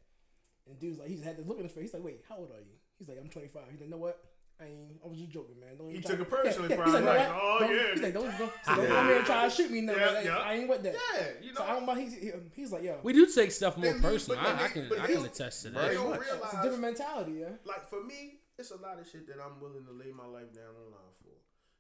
and 0.68 0.80
dude's 0.80 1.00
like, 1.00 1.10
he's 1.10 1.24
had 1.24 1.38
this 1.38 1.46
look 1.46 1.58
in 1.58 1.64
his 1.64 1.72
face. 1.74 1.84
He's 1.84 1.94
like, 1.94 2.04
wait, 2.04 2.22
how 2.28 2.38
old 2.38 2.52
are 2.52 2.60
you? 2.60 2.76
He's 2.98 3.08
like, 3.10 3.18
I'm 3.22 3.30
25. 3.30 3.62
He's 3.72 3.82
like, 3.82 3.90
know 3.90 3.98
what? 3.98 4.20
I 4.60 4.66
ain't. 4.66 5.00
I 5.04 5.08
was 5.10 5.18
just 5.18 5.32
joking, 5.32 5.60
man. 5.60 5.76
Don't 5.78 5.92
He 5.92 6.00
took 6.00 6.18
it 6.20 6.30
personally, 6.30 6.70
Yeah, 6.70 6.76
yeah. 6.78 6.82
probably, 6.82 7.00
He's 7.00 7.06
like, 7.06 7.18
like, 7.20 7.30
oh, 7.36 7.58
yeah. 7.70 7.92
He's 7.94 8.02
like, 8.04 8.14
don't, 8.14 8.24
don't, 8.24 8.38
he's 8.40 8.48
like, 8.48 8.56
Yeah. 8.68 8.76
don't 8.76 8.88
come 8.88 9.08
here 9.08 9.18
and 9.18 9.26
try 9.26 9.44
to 9.44 9.50
shoot 9.54 9.72
me. 9.72 9.82
No, 9.82 9.96
Yeah, 9.96 10.10
like, 10.12 10.26
yeah. 10.26 10.38
I 10.38 10.54
ain't 10.54 10.70
with 10.70 10.84
that. 10.84 10.94
Yeah, 10.96 11.26
you 11.42 11.52
know. 11.52 11.58
So 11.58 11.64
I 11.66 11.68
don't 11.74 11.86
mind. 11.86 12.00
He's, 12.00 12.14
he, 12.14 12.32
he's 12.56 12.72
like, 12.72 12.84
yo, 12.84 13.00
We 13.04 13.12
do 13.12 13.26
take 13.28 13.52
stuff 13.52 13.76
more 13.76 13.92
Then- 13.92 14.02
personal. 14.02 14.40
I, 14.40 14.64
I 14.64 14.68
can 14.70 14.90
I 15.00 15.08
can 15.08 15.26
attest 15.26 15.64
to 15.64 15.70
that. 15.72 15.90
realize. 15.92 16.22
it's 16.24 16.54
a 16.54 16.62
different 16.64 16.82
mentality, 16.82 17.34
yeah. 17.42 17.50
like 17.66 17.86
for 17.86 18.02
me, 18.02 18.40
it's 18.58 18.72
a 18.72 18.78
lot 18.78 18.98
of 18.98 19.06
shit 19.10 19.28
that 19.28 19.44
I'm 19.44 19.60
willing 19.60 19.84
to 19.86 19.92
lay 19.92 20.12
my 20.16 20.26
life 20.26 20.54
down 20.56 20.72
on 20.72 20.88
line 20.88 21.14
for. 21.20 21.36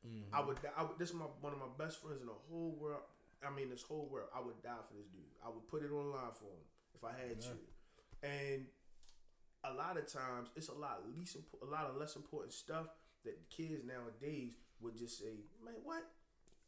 Mm-hmm. 0.05 0.35
I 0.35 0.45
would, 0.45 0.57
I 0.77 0.83
would. 0.83 0.99
This 0.99 1.09
is 1.09 1.15
my 1.15 1.25
one 1.39 1.53
of 1.53 1.59
my 1.59 1.71
best 1.79 2.01
friends 2.01 2.19
in 2.19 2.27
the 2.27 2.35
whole 2.51 2.75
world. 2.77 3.01
I 3.39 3.55
mean, 3.55 3.69
this 3.69 3.83
whole 3.83 4.09
world. 4.11 4.27
I 4.35 4.41
would 4.43 4.61
die 4.61 4.83
for 4.85 4.95
this 4.95 5.07
dude. 5.07 5.23
I 5.43 5.47
would 5.47 5.65
put 5.69 5.81
it 5.81 5.91
on 5.95 6.11
line 6.11 6.35
for 6.35 6.51
him 6.51 6.63
if 6.93 7.03
I 7.05 7.11
had 7.15 7.39
to. 7.41 7.55
And 8.21 8.65
a 9.71 9.75
lot 9.75 9.97
of 9.97 10.11
times, 10.11 10.49
it's 10.55 10.69
a 10.69 10.73
lot 10.73 11.01
least, 11.15 11.37
impo- 11.37 11.67
a 11.67 11.71
lot 11.71 11.85
of 11.85 11.95
less 11.97 12.15
important 12.15 12.53
stuff 12.53 12.87
that 13.23 13.49
kids 13.49 13.83
nowadays 13.85 14.53
would 14.81 14.97
just 14.97 15.17
say, 15.19 15.39
"Man, 15.63 15.75
what? 15.83 16.03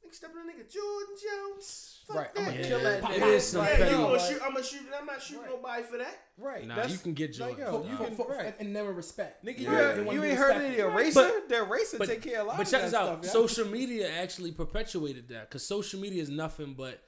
Nigga 0.06 0.14
stepping 0.14 0.38
on 0.38 0.48
a 0.50 0.52
nigga 0.54 0.72
Jordan 0.72 1.16
Jones? 1.22 2.04
Fuck 2.08 2.16
Right, 2.16 2.36
that. 2.36 2.42
I'ma 2.48 2.52
Yeah, 2.58 2.68
kill 2.68 2.80
that 2.82 2.98
it 3.00 3.04
nigga. 3.04 3.34
is 3.36 3.48
some 3.48 3.66
Yeah, 3.66 3.78
petty. 3.78 3.92
you 3.92 3.98
gonna 3.98 4.20
shoot? 4.20 4.42
I'm 4.44 4.52
gonna 4.54 4.64
shoot. 4.64 4.82
I'm 4.98 5.06
not 5.08 5.22
shooting 5.22 5.42
Right. 5.42 5.50
nobody 5.52 5.84
for 5.84 5.98
that. 5.98 6.20
Right. 6.38 6.68
Nah, 6.68 6.76
That's- 6.76 6.92
you 6.94 6.98
can 7.00 7.14
get 7.14 7.40
like, 7.40 7.58
Jordan. 7.58 7.66
yo, 7.74 7.82
Nah. 7.84 7.92
you 7.92 7.98
can 7.98 8.16
For- 8.16 8.26
for- 8.26 8.32
right. 8.38 8.56
and 8.60 8.74
never 8.74 8.94
respect. 8.94 9.44
Nigga, 9.44 9.60
Yeah. 9.60 9.70
you, 9.72 9.76
They 9.78 9.82
heard- 10.04 10.14
you 10.14 10.24
ain't 10.24 10.38
heard 10.38 10.56
of 10.58 10.62
the 10.72 10.78
eraser? 10.80 11.14
But- 11.16 11.50
the 11.50 11.58
eraser 11.64 11.98
But, 11.98 12.08
take 12.10 12.22
care 12.22 12.40
of 12.42 12.46
a 12.46 12.50
lot 12.50 12.58
but 12.58 12.68
check 12.68 12.84
this 12.84 12.94
out. 12.94 13.08
stuff. 13.08 13.20
yeah. 13.26 13.32
Social 13.32 13.68
media 13.68 14.08
actually 14.10 14.52
perpetuated 14.52 15.28
that 15.30 15.50
because 15.50 15.66
social 15.66 16.00
media 16.00 16.22
is 16.22 16.30
nothing 16.30 16.76
but 16.76 17.04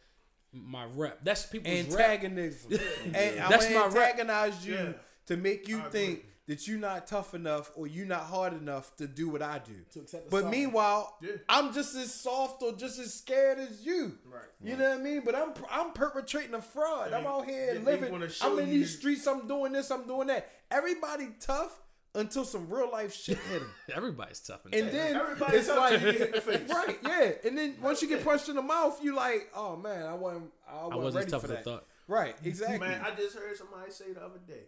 my 0.52 0.86
rep. 0.86 1.24
That's 1.24 1.46
people's 1.46 1.94
rep. 1.94 2.10
antagonism. 2.10 2.72
and 3.06 3.40
I'm 3.40 3.52
That's 3.52 3.66
gonna 3.68 3.80
my 3.80 3.86
rep. 3.88 4.18
you 4.66 4.74
Yeah. 4.74 4.94
To 5.30 5.38
make 5.38 5.68
you 5.68 5.80
I 5.80 5.90
think 5.90 6.10
agree. 6.20 6.26
that 6.48 6.68
you're 6.68 6.78
not 6.80 7.08
tough 7.08 7.34
enough 7.34 7.72
or 7.76 7.88
you're 7.88 8.06
not 8.06 8.24
hard 8.24 8.54
enough 8.54 8.96
to 8.98 9.08
do 9.08 9.30
what 9.30 9.42
I 9.42 9.60
do. 9.60 9.74
To 9.94 10.00
accept 10.02 10.26
the 10.26 10.32
but 10.32 10.40
sorrow. 10.42 10.52
meanwhile, 10.52 11.18
Yeah. 11.22 11.32
I'm 11.48 11.74
just 11.74 11.96
as 11.96 12.14
soft 12.14 12.62
or 12.64 12.74
just 12.74 13.00
as 13.00 13.14
scared 13.14 13.58
as 13.60 13.86
you. 13.86 14.18
Right. 14.26 14.42
You 14.62 14.76
know 14.76 14.90
what 14.90 15.00
I 15.00 15.02
mean? 15.02 15.22
But 15.26 15.36
I'm 15.36 15.54
I'm 15.72 15.92
perpetrating 15.94 16.54
a 16.54 16.62
fraud. 16.62 17.12
They- 17.12 17.16
I'm 17.18 17.26
out 17.26 17.46
here 17.46 17.74
they- 17.74 17.80
they 17.80 17.92
living. 17.92 18.12
wanna 18.12 18.30
I'm 18.42 18.60
in 18.60 18.68
you- 18.68 18.74
these 18.80 18.98
streets. 18.98 19.26
I'm 19.28 19.48
doing 19.48 19.72
this. 19.72 19.90
I'm 19.92 20.06
doing 20.06 20.28
that. 20.28 20.50
Everybody 20.72 21.30
tough 21.40 21.80
until 22.16 22.44
some 22.44 22.68
real 22.70 22.90
life 22.92 23.14
shit 23.14 23.38
hit 23.38 23.60
them. 23.60 23.72
Everybody's 23.94 24.40
tough. 24.40 24.66
In 24.66 24.74
And 24.74 24.88
that. 24.88 24.92
then 24.94 25.16
Everybody 25.16 25.58
it's 25.58 25.68
like, 25.70 26.02
you 26.02 26.12
get 26.14 26.22
in 26.22 26.32
the 26.32 26.42
face. 26.42 26.70
right, 26.74 26.98
yeah. 27.04 27.32
And 27.48 27.56
then 27.56 27.76
once 27.82 28.02
you 28.02 28.08
get 28.10 28.24
punched 28.26 28.50
in 28.50 28.56
the 28.56 28.64
mouth, 28.64 29.00
you 29.04 29.14
like, 29.16 29.50
oh 29.56 29.76
man, 29.76 30.08
I 30.08 30.16
wasn't, 30.16 30.52
I 30.68 30.72
I 30.72 30.76
wasn't, 30.88 31.02
wasn't 31.04 31.16
ready 31.22 31.32
tough 31.32 31.42
for 31.42 31.48
that. 31.50 31.64
thought. 31.64 31.86
Right, 32.08 32.36
exactly. 32.44 32.80
Man, 32.80 33.00
I 33.06 33.12
just 33.16 33.36
heard 33.38 33.56
somebody 33.56 33.92
say 33.92 34.12
the 34.14 34.24
other 34.24 34.40
day, 34.48 34.64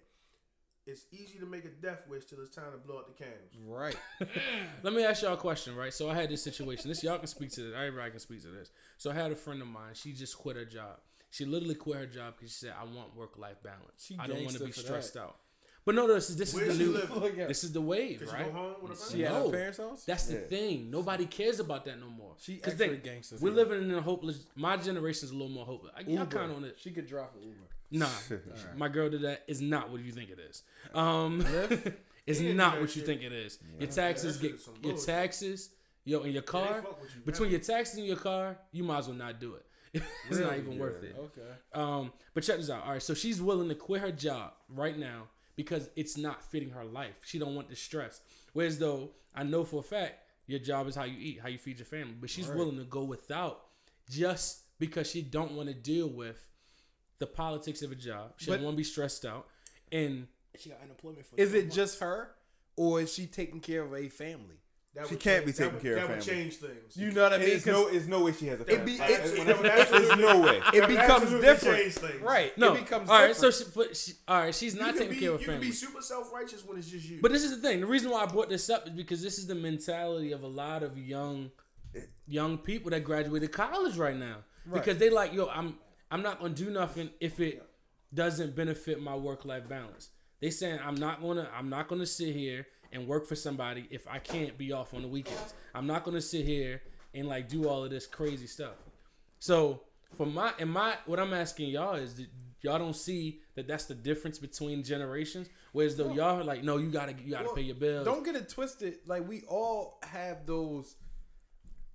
it's 0.92 1.06
easy 1.12 1.40
to 1.40 1.46
make 1.46 1.66
a 1.66 1.70
death 1.70 2.06
wish 2.10 2.26
till 2.26 2.40
it's 2.42 2.56
time 2.56 2.72
to 2.74 2.78
blow 2.78 2.98
out 3.00 3.08
the 3.08 3.14
candles. 3.24 3.52
right. 3.66 3.96
Let 4.84 4.94
me 4.94 5.04
ask 5.04 5.22
y'all 5.24 5.34
a 5.34 5.38
question, 5.38 5.76
right? 5.76 5.94
So 5.94 6.10
I 6.10 6.16
had 6.16 6.30
this 6.30 6.44
situation. 6.44 6.90
This 6.90 7.04
y'all 7.04 7.18
can 7.18 7.28
speak 7.28 7.52
to 7.52 7.62
this. 7.62 7.74
Everybody 7.76 8.12
can 8.12 8.20
speak 8.20 8.42
to 8.44 8.48
this. 8.50 8.72
So 8.98 9.12
I 9.12 9.14
had 9.14 9.32
a 9.32 9.36
friend 9.36 9.62
of 9.62 9.68
mine. 9.68 9.94
She 9.94 10.14
just 10.14 10.38
quit 10.38 10.56
her 10.56 10.66
job. 10.66 10.98
She 11.30 11.46
literally 11.46 11.76
quit 11.76 11.98
her 11.98 12.06
job 12.06 12.34
because 12.38 12.52
she 12.54 12.66
said, 12.66 12.74
"I 12.80 12.84
want 12.84 13.16
work 13.16 13.38
life 13.38 13.58
balance. 13.64 14.06
She 14.06 14.18
I 14.20 14.28
don't 14.28 14.44
want 14.44 14.58
to 14.58 14.66
be 14.66 14.72
stressed 14.72 15.14
that. 15.14 15.22
out." 15.22 15.38
But 15.84 15.96
no, 15.96 16.06
this 16.14 16.30
is 16.30 16.38
this 16.38 16.54
Where 16.54 16.66
is 16.66 16.78
the 16.78 16.84
new. 16.84 16.92
Look 16.92 17.10
oh, 17.16 17.26
at- 17.42 17.48
This 17.48 17.64
is 17.64 17.72
the 17.72 17.82
wave, 17.82 18.20
Could 18.20 18.30
she 18.30 18.36
right? 18.36 18.46
go 18.46 18.52
home 18.52 18.76
with 18.84 18.92
her 18.92 18.98
She 19.12 19.24
family? 19.24 19.26
at 19.26 19.32
No. 19.34 19.46
her 19.46 19.52
parents' 19.58 19.78
house. 19.80 20.04
That's 20.06 20.26
the 20.26 20.34
Yeah. 20.36 20.40
thing. 20.48 20.92
Nobody 20.92 21.26
cares 21.26 21.60
about 21.60 21.86
that 21.86 22.00
no 22.00 22.08
more. 22.08 22.36
She 22.38 22.58
'Cause 22.58 22.74
extra 22.74 22.90
they- 22.90 22.98
gangster 22.98 23.38
We're 23.42 23.50
that. 23.52 23.68
living 23.70 23.90
in 23.90 23.96
a 23.98 24.02
hopeless. 24.02 24.46
My 24.56 24.78
generation's 24.78 25.32
a 25.32 25.34
little 25.34 25.50
more 25.50 25.66
hopeless. 25.66 25.94
I, 25.96 26.02
y'all 26.02 26.12
Uber. 26.12 26.26
kind 26.26 26.52
of 26.52 26.58
on 26.58 26.66
it. 26.66 26.78
She 26.80 26.92
could 26.92 27.08
drop 27.08 27.34
an 27.36 27.44
Uber. 27.44 27.68
Nah, 27.92 28.08
my 28.78 28.88
girl 28.88 29.10
did 29.10 29.22
that. 29.22 29.44
Is 29.48 29.62
not 29.62 29.90
what 29.90 30.02
you 30.02 30.12
think 30.12 30.30
it 30.30 30.40
is. 30.40 30.64
Um, 30.94 31.46
it's 32.26 32.40
He 32.40 32.46
didn't 32.46 32.58
not 32.58 32.72
do 32.72 32.76
that 32.76 32.82
what 32.82 32.96
you 32.96 33.02
shit. 33.02 33.06
think 33.06 33.22
it 33.22 33.34
is. 33.34 33.60
Your 33.80 33.90
taxes 33.90 34.40
that 34.40 34.52
get 34.52 34.86
your 34.86 34.98
taxes, 34.98 35.70
yo, 36.06 36.22
in 36.22 36.32
your 36.32 36.42
car. 36.42 36.82
fuck 36.82 37.00
you, 37.16 37.22
Between 37.26 37.48
man. 37.50 37.52
your 37.52 37.60
taxes 37.62 37.98
and 37.98 38.08
your 38.08 38.18
car, 38.18 38.58
you 38.72 38.84
might 38.84 39.00
as 39.00 39.08
well 39.08 39.18
not 39.18 39.40
do 39.40 39.56
it. 39.56 39.66
it's 40.30 40.40
not 40.40 40.58
even 40.58 40.78
worth 40.80 41.04
it. 41.04 41.16
Okay. 41.20 41.52
Um, 41.74 42.14
but 42.34 42.44
check 42.44 42.58
this 42.58 42.70
out. 42.70 42.84
All 42.86 42.94
right, 42.94 43.04
so 43.04 43.14
she's 43.14 43.42
willing 43.42 43.68
to 43.68 43.76
quit 43.76 44.00
her 44.02 44.12
job 44.12 44.54
right 44.70 44.98
now 44.98 45.24
because 45.58 45.90
it's 45.98 46.18
not 46.18 46.42
fitting 46.50 46.70
her 46.70 46.86
life. 46.86 47.16
She 47.26 47.38
don't 47.38 47.56
want 47.56 47.68
the 47.70 47.76
stress. 47.76 48.22
Whereas 48.54 48.80
though 48.80 49.12
I 49.36 49.44
know 49.44 49.66
for 49.66 49.82
a 49.82 49.84
fact 49.84 50.14
your 50.48 50.60
job 50.60 50.88
is 50.88 50.96
how 50.96 51.04
you 51.04 51.18
eat, 51.20 51.40
how 51.42 51.50
you 51.50 51.58
feed 51.58 51.80
your 51.80 51.86
family, 51.86 52.16
but 52.20 52.30
she's 52.30 52.48
willing 52.48 52.78
to 52.78 52.86
go 52.86 53.04
without 53.04 53.66
just 54.10 54.62
because 54.80 55.10
she 55.10 55.22
don't 55.22 55.52
want 55.54 55.68
to 55.68 55.76
deal 55.76 56.08
with 56.08 56.48
the 57.22 57.28
politics 57.28 57.82
of 57.82 57.92
a 57.92 57.96
job. 57.96 58.34
She 58.38 58.48
But- 58.48 58.58
don't 58.58 58.66
want 58.66 58.74
to 58.76 58.78
be 58.80 58.84
stressed 58.84 59.24
out. 59.26 59.48
And 59.94 60.28
She 60.60 60.70
got 60.70 60.80
unemployment 60.84 61.26
for. 61.26 61.36
Is 61.40 61.52
12 61.52 61.66
it 61.66 61.72
just 61.72 62.00
her, 62.02 62.36
or 62.76 63.00
is 63.02 63.14
she 63.14 63.26
taking 63.28 63.62
care 63.62 63.84
of 63.84 63.94
a 63.94 64.10
family? 64.10 64.58
That 64.94 65.08
She 65.08 65.16
can't 65.16 65.24
change- 65.24 65.46
be 65.46 65.52
that 65.54 65.58
taking 65.58 65.74
would- 65.76 65.82
care 65.84 65.94
of 65.94 66.02
That 66.02 66.10
would 66.18 66.24
family. 66.26 66.44
change 66.44 66.56
things. 66.58 66.98
You 66.98 67.12
know 67.12 67.24
what 67.24 67.32
I 67.34 67.38
mean? 67.38 67.48
It's 67.50 67.64
'Cause 67.64 67.74
no, 67.74 67.88
it's 67.88 68.08
no 68.08 68.24
way 68.26 68.34
she 68.34 68.48
has 68.48 68.60
a 68.60 68.64
It 68.64 68.68
family. 68.76 68.86
be- 68.94 68.98
Like, 69.00 69.10
it's- 69.12 69.32
when 69.38 69.48
that 69.48 69.56
I- 69.56 69.62
would 69.62 69.72
absolutely- 69.72 70.08
There's 70.08 70.20
no 70.20 70.42
way. 70.42 70.58
it 70.74 70.88
becomes 70.88 71.30
different, 71.42 71.94
things. 71.94 72.22
right? 72.22 72.58
no, 72.58 72.74
it 72.76 72.80
becomes 72.82 73.10
all 73.10 73.16
right. 73.22 73.28
different. 73.30 73.54
So 73.56 73.64
she, 73.64 73.72
but 73.74 73.96
she, 73.96 74.12
all 74.28 74.40
right, 74.42 74.54
she's 74.56 74.76
not 74.76 74.96
taking 74.98 75.12
be, 75.14 75.20
care 75.22 75.32
of 75.32 75.40
you 75.40 75.46
can 75.46 75.54
family. 75.56 75.68
be 75.68 75.74
super 75.74 76.02
self 76.02 76.34
righteous 76.34 76.66
when 76.66 76.78
it's 76.78 76.90
just 76.90 77.06
you. 77.08 77.20
But 77.22 77.32
this 77.32 77.44
is 77.44 77.52
the 77.52 77.62
thing. 77.66 77.80
The 77.80 77.86
reason 77.88 78.10
why 78.12 78.24
I 78.24 78.26
brought 78.26 78.50
this 78.50 78.70
up 78.70 78.86
is 78.88 78.92
because 78.94 79.22
this 79.22 79.38
is 79.38 79.48
the 79.48 79.56
mentality 79.56 80.34
of 80.34 80.44
a 80.44 80.48
lot 80.48 80.84
of 80.84 80.98
young 80.98 81.52
young 82.28 82.58
people 82.58 82.90
that 82.92 83.04
graduated 83.04 83.52
college 83.52 83.98
right 83.98 84.16
now. 84.18 84.44
Because 84.72 84.98
they 84.98 85.10
like, 85.10 85.34
yo, 85.34 85.48
I'm 85.48 85.78
I'm 86.12 86.22
not 86.22 86.40
gonna 86.40 86.54
do 86.54 86.70
nothing 86.70 87.10
if 87.20 87.40
it 87.40 87.66
doesn't 88.14 88.56
benefit 88.56 89.02
my 89.02 89.16
work 89.16 89.46
life 89.46 89.68
balance. 89.68 90.10
They 90.42 90.50
saying 90.50 90.80
I'm 90.86 90.96
not 90.96 91.22
gonna 91.22 91.50
I'm 91.56 91.70
not 91.70 91.88
gonna 91.88 92.06
sit 92.06 92.36
here 92.36 92.68
and 92.92 93.08
work 93.08 93.26
for 93.26 93.36
somebody 93.36 93.88
if 93.90 94.08
I 94.08 94.20
can't 94.20 94.58
be 94.58 94.74
off 94.74 94.94
on 94.94 95.02
the 95.02 95.08
weekends. 95.08 95.54
I'm 95.74 95.88
not 95.88 96.04
gonna 96.04 96.22
sit 96.22 96.46
here 96.46 96.82
and 97.14 97.28
like 97.28 97.48
do 97.48 97.68
all 97.68 97.84
of 97.86 97.90
this 97.90 98.06
crazy 98.06 98.48
stuff. 98.48 98.76
So 99.40 99.82
for 100.14 100.26
my 100.26 100.52
and 100.60 100.70
my 100.70 100.96
what 101.06 101.20
I'm 101.20 101.34
asking 101.34 101.70
y'all 101.70 101.96
is 101.96 102.16
that 102.16 102.28
y'all 102.62 102.78
don't 102.80 102.96
see 102.96 103.40
that 103.56 103.68
that's 103.68 103.86
the 103.86 103.96
difference 103.96 104.38
between 104.38 104.84
generations. 104.84 105.48
Whereas 105.72 105.96
though 105.96 106.12
y'all 106.12 106.42
are 106.42 106.44
like, 106.44 106.64
no, 106.64 106.78
you 106.78 106.90
gotta 106.90 107.14
you 107.14 107.32
gotta 107.32 107.46
Well, 107.46 107.56
pay 107.56 107.62
your 107.62 107.76
bills. 107.76 108.06
Don't 108.06 108.26
get 108.26 108.36
it 108.36 108.50
twisted. 108.50 108.96
Like 109.06 109.28
we 109.28 109.44
all 109.48 110.00
have 110.04 110.46
those 110.46 110.96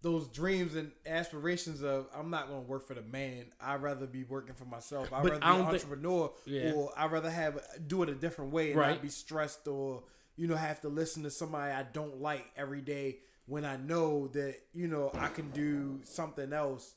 those 0.07 0.29
dreams 0.29 0.77
and 0.77 0.93
aspirations 1.05 1.83
of 1.83 2.07
I'm 2.17 2.31
not 2.31 2.47
going 2.49 2.63
to 2.63 2.69
work 2.71 2.87
for 2.87 2.95
the 2.95 3.03
man. 3.03 3.47
I'd 3.61 3.83
rather 3.83 4.07
be 4.07 4.23
working 4.23 4.55
for 4.55 4.65
myself. 4.65 5.13
I'd 5.13 5.25
But 5.25 5.33
rather 5.33 5.41
be 5.41 5.47
an 5.47 5.55
think- 5.57 5.69
entrepreneur, 5.69 6.33
Yeah. 6.45 6.73
or 6.75 6.93
I'd 6.97 7.11
rather 7.11 7.29
have 7.31 7.59
do 7.89 8.05
it 8.05 8.09
a 8.09 8.15
different 8.15 8.53
way 8.53 8.71
and 8.71 8.79
Right. 8.79 8.91
not 8.91 9.03
be 9.03 9.09
stressed 9.09 9.67
or 9.67 10.05
you 10.37 10.47
know 10.47 10.55
have 10.55 10.81
to 10.83 10.89
listen 10.89 11.25
to 11.25 11.31
somebody 11.31 11.73
I 11.73 11.83
don't 11.83 12.21
like 12.21 12.47
every 12.57 12.83
day 12.83 13.19
when 13.47 13.65
I 13.65 13.77
know 13.79 14.29
that 14.29 14.55
you 14.73 14.87
know 14.87 15.11
I 15.13 15.27
can 15.29 15.51
do 15.51 15.99
something 16.05 16.53
else 16.53 16.95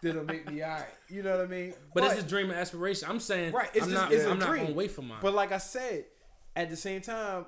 that'll 0.00 0.24
make 0.24 0.50
me 0.50 0.62
alright. 0.64 0.86
You 1.10 1.22
know 1.22 1.36
what 1.36 1.44
I 1.44 1.48
mean? 1.48 1.74
But, 1.92 2.04
it's 2.04 2.22
a 2.22 2.26
dream 2.26 2.48
and 2.50 2.58
aspiration. 2.58 3.08
I'm 3.10 3.20
saying, 3.20 3.52
Right, 3.52 3.68
it's 3.74 3.84
I'm 3.84 3.90
just 3.90 4.02
not, 4.04 4.12
it's 4.12 4.24
a 4.24 4.30
I'm 4.30 4.38
not 4.38 4.48
dream. 4.48 4.62
gonna 4.64 4.74
wait 4.74 4.92
for 4.92 5.02
mine. 5.02 5.18
But 5.20 5.34
like 5.34 5.52
I 5.52 5.58
said, 5.58 6.06
at 6.56 6.70
the 6.70 6.76
same 6.76 7.02
time, 7.02 7.44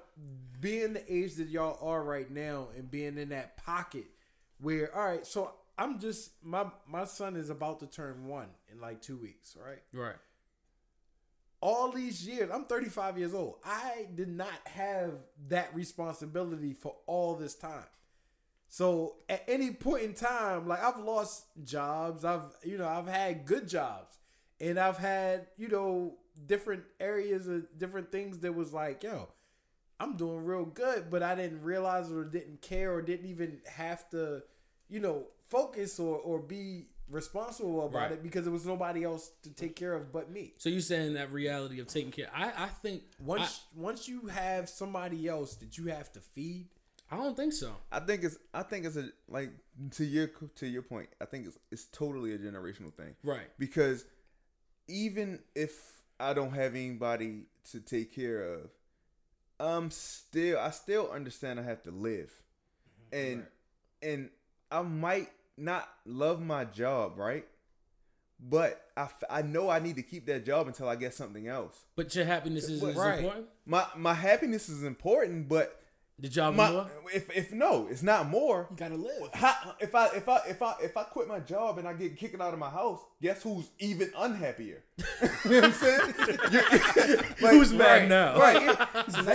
being 0.60 0.92
the 0.94 1.12
age 1.14 1.36
that 1.36 1.48
y'all 1.48 1.78
are 1.80 2.02
right 2.02 2.30
now 2.30 2.68
and 2.76 2.90
being 2.90 3.16
in 3.18 3.30
that 3.30 3.56
pocket 3.56 4.04
where 4.58 4.94
all 4.94 5.04
right, 5.04 5.26
so 5.26 5.52
I'm 5.78 5.98
just 5.98 6.32
my 6.42 6.66
my 6.88 7.04
son 7.04 7.36
is 7.36 7.50
about 7.50 7.80
to 7.80 7.86
turn 7.86 8.26
one 8.26 8.48
in 8.72 8.80
like 8.80 9.00
two 9.00 9.16
weeks, 9.16 9.56
right? 9.62 9.82
right, 9.92 10.16
All 11.60 11.90
these 11.90 12.26
years, 12.26 12.50
I'm 12.52 12.64
35 12.64 13.18
years 13.18 13.34
old. 13.34 13.56
I 13.64 14.06
did 14.14 14.28
not 14.28 14.52
have 14.66 15.12
that 15.48 15.74
responsibility 15.74 16.74
for 16.74 16.94
all 17.06 17.34
this 17.36 17.54
time. 17.54 17.84
So 18.68 19.16
at 19.28 19.44
any 19.46 19.70
point 19.70 20.02
in 20.02 20.14
time, 20.14 20.66
like 20.66 20.82
I've 20.82 20.98
lost 20.98 21.46
jobs, 21.64 22.24
I've 22.24 22.42
you 22.64 22.78
know 22.78 22.88
I've 22.88 23.06
had 23.06 23.46
good 23.46 23.68
jobs, 23.68 24.18
and 24.60 24.78
I've 24.78 24.98
had 24.98 25.46
you 25.56 25.68
know 25.68 26.16
different 26.46 26.82
areas 27.00 27.46
of 27.46 27.66
different 27.78 28.10
things 28.10 28.38
that 28.40 28.52
was 28.54 28.72
like 28.72 29.02
yo, 29.02 29.28
I'm 30.04 30.16
doing 30.16 30.44
real 30.44 30.64
good, 30.64 31.10
but 31.10 31.22
I 31.22 31.34
didn't 31.34 31.62
realize 31.62 32.10
or 32.12 32.24
didn't 32.24 32.60
care 32.60 32.92
or 32.94 33.00
didn't 33.02 33.26
even 33.30 33.58
have 33.76 34.08
to, 34.10 34.42
you 34.88 35.00
know, 35.00 35.24
focus 35.48 35.98
or 35.98 36.18
or 36.18 36.38
be 36.38 36.88
responsible 37.08 37.84
about 37.86 37.98
Right. 37.98 38.12
it 38.12 38.22
because 38.22 38.44
there 38.44 38.52
was 38.52 38.64
nobody 38.66 39.04
else 39.04 39.30
to 39.42 39.50
take 39.50 39.76
care 39.76 39.92
of 39.94 40.10
but 40.10 40.30
me. 40.30 40.54
so 40.58 40.68
you're 40.70 40.80
saying 40.80 41.14
that 41.14 41.30
reality 41.32 41.78
of 41.80 41.86
taking 41.86 42.10
care? 42.10 42.28
I, 42.34 42.64
I 42.64 42.66
think 42.82 43.02
Once 43.18 43.62
once 43.76 44.08
you 44.08 44.26
have 44.28 44.68
somebody 44.68 45.28
else 45.28 45.54
that 45.56 45.76
you 45.78 45.86
have 45.86 46.10
to 46.12 46.20
feed, 46.20 46.66
I, 47.10 47.16
I 47.16 47.18
don't 47.18 47.36
think 47.36 47.52
so. 47.52 47.72
I 47.92 48.00
think 48.00 48.24
it's 48.24 48.38
I 48.54 48.62
think 48.62 48.86
it's 48.86 48.96
a 48.96 49.10
like 49.28 49.50
to 49.92 50.04
your 50.04 50.28
to 50.56 50.66
your 50.66 50.82
point. 50.82 51.08
I 51.20 51.26
think 51.26 51.46
it's 51.46 51.58
it's 51.70 51.84
totally 51.86 52.32
a 52.34 52.38
generational 52.38 52.92
thing. 52.92 53.14
Right. 53.22 53.48
Because 53.58 54.06
even 54.88 55.40
if 55.54 55.72
I 56.18 56.32
don't 56.32 56.52
have 56.54 56.74
anybody 56.74 57.42
to 57.70 57.80
take 57.80 58.14
care 58.14 58.42
of, 58.42 58.70
I'm 59.60 59.90
still 59.90 60.58
I 60.58 60.70
still 60.70 61.10
understand 61.10 61.60
I 61.60 61.62
have 61.62 61.82
to 61.84 61.90
live. 61.90 62.32
Mm-hmm. 63.12 63.16
And 63.32 63.46
and 64.02 64.30
I 64.70 64.82
might 64.82 65.30
not 65.56 65.88
love 66.04 66.40
my 66.42 66.64
job, 66.64 67.18
right? 67.18 67.46
But 68.40 68.84
I, 68.96 69.02
f- 69.04 69.22
I 69.30 69.42
know 69.42 69.70
I 69.70 69.78
need 69.78 69.96
to 69.96 70.02
keep 70.02 70.26
that 70.26 70.44
job 70.44 70.66
until 70.66 70.88
I 70.88 70.96
get 70.96 71.14
something 71.14 71.46
else. 71.46 71.84
But 71.96 72.14
your 72.14 72.24
happiness 72.24 72.64
is, 72.68 72.82
is 72.82 72.96
Right. 72.96 73.18
important. 73.20 73.46
My 73.64 73.86
my 73.96 74.14
happiness 74.14 74.68
is 74.68 74.82
important, 74.82 75.48
but 75.48 75.80
The 76.20 76.28
job 76.28 76.54
my 76.54 76.70
more. 76.70 76.86
if 77.12 77.28
if 77.36 77.52
no, 77.52 77.88
it's 77.90 78.02
not 78.02 78.28
more. 78.28 78.68
You 78.70 78.76
gotta 78.76 78.94
live. 78.94 79.30
How, 79.34 79.74
if 79.80 79.94
I 79.96 80.06
if 80.14 80.28
I 80.28 80.36
if 80.48 80.62
I 80.62 80.74
if 80.80 80.96
I 80.96 81.02
quit 81.02 81.26
my 81.26 81.40
job 81.40 81.78
and 81.78 81.88
I 81.88 81.92
get 81.92 82.16
kicked 82.16 82.40
out 82.40 82.52
of 82.52 82.58
my 82.60 82.70
house, 82.70 83.00
guess 83.20 83.42
who's 83.42 83.68
even 83.80 84.12
unhappier? 84.16 84.84
you 85.44 85.50
know 85.50 85.60
what 85.60 85.64
I'm 85.64 85.72
saying? 85.72 86.14
Like, 87.40 87.52
Who's 87.52 87.72
mad 87.72 88.02
right, 88.02 88.08
now? 88.08 88.38
Right. 88.38 88.76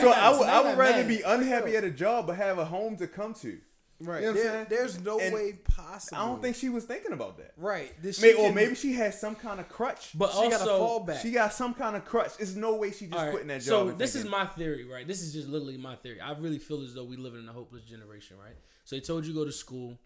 so 0.02 0.10
I 0.10 0.30
would 0.30 0.48
I 0.48 0.62
would 0.62 0.78
rather 0.78 1.00
mad. 1.00 1.08
be 1.10 1.22
unhappy 1.22 1.76
at 1.76 1.84
a 1.84 1.92
job 1.92 2.28
but 2.28 2.38
have 2.38 2.58
a 2.58 2.66
home 2.66 2.96
to 2.98 3.08
come 3.08 3.34
to. 3.36 3.60
Right? 4.02 4.22
You 4.22 4.28
know 4.28 4.34
what 4.34 4.44
there, 4.44 4.66
there's 4.70 5.00
no 5.00 5.20
And 5.20 5.34
way 5.34 5.54
possible. 5.64 6.22
I 6.22 6.26
don't 6.26 6.42
think 6.42 6.56
she 6.56 6.70
was 6.70 6.86
thinking 6.86 7.12
about 7.14 7.38
that. 7.38 7.54
right. 7.58 7.92
This 8.02 8.22
May, 8.22 8.34
or 8.34 8.52
maybe 8.52 8.76
she 8.76 8.94
had 8.94 9.14
some 9.14 9.36
kind 9.36 9.60
of 9.60 9.68
crutch. 9.70 10.12
But 10.18 10.32
she 10.32 10.50
got 10.50 10.68
a 10.68 10.72
also, 10.72 11.06
fallback. 11.06 11.22
she 11.22 11.32
got 11.32 11.54
some 11.54 11.74
kind 11.74 11.96
of 11.96 12.06
crutch. 12.06 12.38
There's 12.38 12.56
no 12.56 12.76
way 12.76 12.92
she 12.92 13.06
just 13.06 13.14
All 13.18 13.24
right, 13.26 13.32
quitting 13.32 13.48
that 13.50 13.62
job. 13.62 13.66
So 13.66 13.88
and 13.90 13.98
this 13.98 14.16
is 14.16 14.26
my 14.26 14.46
theory, 14.46 14.86
right? 14.86 15.08
This 15.08 15.22
is 15.22 15.34
just 15.34 15.48
literally 15.48 15.78
my 15.78 15.96
theory. 15.96 16.22
I 16.22 16.32
really 16.34 16.60
feel 16.60 16.82
as 16.82 16.94
though 16.94 17.04
we 17.06 17.18
live 17.18 17.36
in 17.36 17.48
a 17.48 17.54
hopeless 17.54 17.84
generation, 17.84 18.38
right? 18.42 18.56
So 18.86 18.96
they 18.96 19.02
told 19.02 19.26
you 19.26 19.34
go 19.34 19.46
to 19.46 19.52
school, 19.52 19.98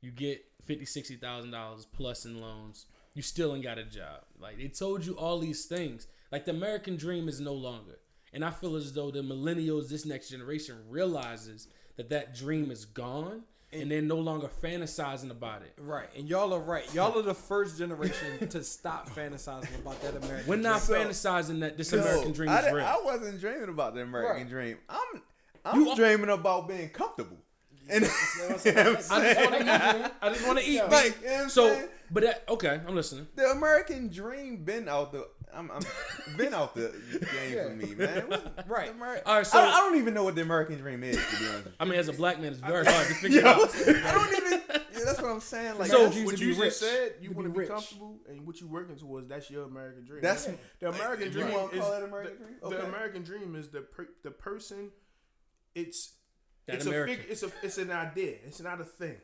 you 0.00 0.10
get 0.10 0.44
fifty, 0.64 0.84
sixty 0.84 1.16
thousand 1.16 1.50
dollars 1.50 1.86
plus 1.86 2.24
in 2.24 2.40
loans, 2.40 2.86
you 3.14 3.22
still 3.22 3.54
ain't 3.54 3.64
got 3.64 3.78
a 3.78 3.84
job. 3.84 4.22
Like 4.40 4.58
they 4.58 4.68
told 4.68 5.04
you 5.06 5.16
all 5.16 5.38
these 5.38 5.66
things. 5.66 6.06
Like 6.30 6.44
the 6.46 6.50
American 6.52 6.96
dream 6.96 7.28
is 7.28 7.40
no 7.40 7.52
longer. 7.52 7.98
And 8.32 8.42
I 8.44 8.50
feel 8.50 8.76
as 8.76 8.94
though 8.94 9.10
the 9.10 9.20
millennials, 9.20 9.90
this 9.90 10.06
next 10.06 10.30
generation, 10.30 10.76
realizes 10.88 11.68
that 11.96 12.10
that 12.10 12.34
dream 12.34 12.70
is 12.70 12.84
gone 12.84 13.42
and 13.72 13.90
they're 13.90 14.02
no 14.02 14.16
longer 14.18 14.50
fantasizing 14.62 15.30
about 15.30 15.62
it. 15.62 15.72
Right, 15.80 16.08
and 16.16 16.28
y'all 16.28 16.52
are 16.52 16.60
right. 16.60 16.84
Y'all 16.94 17.18
are 17.18 17.22
the 17.22 17.32
first 17.34 17.78
generation 17.78 18.46
to 18.48 18.62
stop 18.62 19.08
fantasizing 19.08 19.74
about 19.80 20.00
that 20.02 20.10
American. 20.10 20.28
Dream. 20.30 20.46
We're 20.46 20.56
not 20.56 20.82
So- 20.82 20.94
fantasizing 20.94 21.60
that 21.60 21.78
this 21.78 21.90
No, 21.92 22.00
American 22.00 22.32
dream 22.32 22.50
I, 22.50 22.58
is 22.60 22.64
di- 22.66 22.72
real. 22.72 22.84
I 22.84 23.00
wasn't 23.02 23.40
dreaming 23.40 23.68
about 23.70 23.94
the 23.94 24.02
American 24.02 24.36
Right. 24.42 24.48
dream. 24.50 24.78
I'm 24.90 25.22
I'm 25.64 25.80
You- 25.80 25.94
dreaming 25.96 26.28
about 26.30 26.68
being 26.68 26.90
comfortable. 26.90 27.38
And 27.88 28.04
I 28.04 28.08
just 28.08 28.66
want 28.66 29.24
to 29.24 29.62
eat. 29.62 30.12
I 30.22 30.28
just 30.32 30.46
want 30.46 30.58
to 30.60 30.64
eat. 30.64 30.82
Like, 30.90 31.18
you 31.22 31.28
know 31.28 31.48
so, 31.48 31.88
but 32.10 32.22
that, 32.24 32.44
okay, 32.48 32.80
I'm 32.86 32.94
listening. 32.94 33.26
the 33.34 33.50
American 33.50 34.08
dream 34.08 34.64
been 34.64 34.88
out 34.88 35.12
the 35.12 35.26
I'm, 35.54 35.70
I'm 35.70 35.82
been 36.36 36.54
out 36.54 36.74
the 36.74 36.92
game 37.32 37.58
for 37.68 37.74
me, 37.74 37.94
man. 37.94 38.22
What- 38.28 38.68
Right. 38.68 38.96
the 38.98 39.28
All 39.28 39.36
right, 39.36 39.46
so- 39.46 39.58
I, 39.58 39.64
don't, 39.64 39.74
I 39.74 39.76
don't 39.78 39.98
even 39.98 40.14
know 40.14 40.24
what 40.24 40.34
the 40.34 40.42
American 40.42 40.78
dream 40.78 41.02
is. 41.04 41.16
To 41.16 41.38
be 41.38 41.48
honest, 41.48 41.68
I 41.80 41.84
mean, 41.84 41.94
as 41.94 42.08
a 42.08 42.12
black 42.12 42.40
man, 42.40 42.52
it's 42.52 42.60
very 42.60 42.84
hard 42.86 43.06
to 43.08 43.14
figure 43.14 43.42
Yo, 43.42 43.48
out. 43.48 43.58
I 43.86 44.12
don't 44.12 44.46
even. 44.46 44.60
Yeah, 44.70 45.00
that's 45.06 45.20
what 45.22 45.30
I'm 45.30 45.40
saying. 45.40 45.78
Like, 45.78 45.90
So- 45.90 46.04
what 46.06 46.14
you 46.40 46.48
just 46.48 46.60
rich. 46.60 46.72
said, 46.74 47.14
you 47.20 47.30
want 47.32 47.46
to 47.46 47.50
be 47.50 47.54
be 47.54 47.58
rich. 47.60 47.68
comfortable, 47.68 48.20
and 48.28 48.46
what 48.46 48.60
you're 48.60 48.70
working 48.70 48.96
towards, 48.96 49.28
that's 49.28 49.50
your 49.50 49.64
American 49.64 50.04
dream. 50.04 50.22
That's- 50.22 50.48
the 50.80 50.88
American 50.88 51.30
dream. 51.30 51.46
you 51.46 51.52
dream. 51.52 51.62
wanna 51.62 51.72
is 51.76 51.80
call 51.80 51.92
it 51.94 52.02
American 52.04 52.36
the, 52.38 52.68
dream? 52.68 52.80
The 52.80 52.86
American 52.86 53.22
dream 53.22 53.56
is 53.56 53.68
the 53.68 53.80
per, 53.80 54.08
the 54.22 54.30
person. 54.30 54.90
It's 55.74 56.12
That 56.66 56.76
it's 56.76 56.86
American. 56.86 57.14
a 57.14 57.18
fig, 57.18 57.26
it's 57.30 57.42
a 57.42 57.50
it's 57.62 57.78
an 57.78 57.90
idea. 57.90 58.36
It's 58.46 58.60
not 58.60 58.80
a 58.80 58.84
thing. 58.84 59.16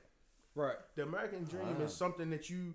right. 0.55 0.77
The 0.97 1.03
American 1.03 1.45
dream 1.45 1.77
is 1.83 1.93
ah. 1.93 1.97
something 1.97 2.31
that 2.31 2.49
you 2.51 2.75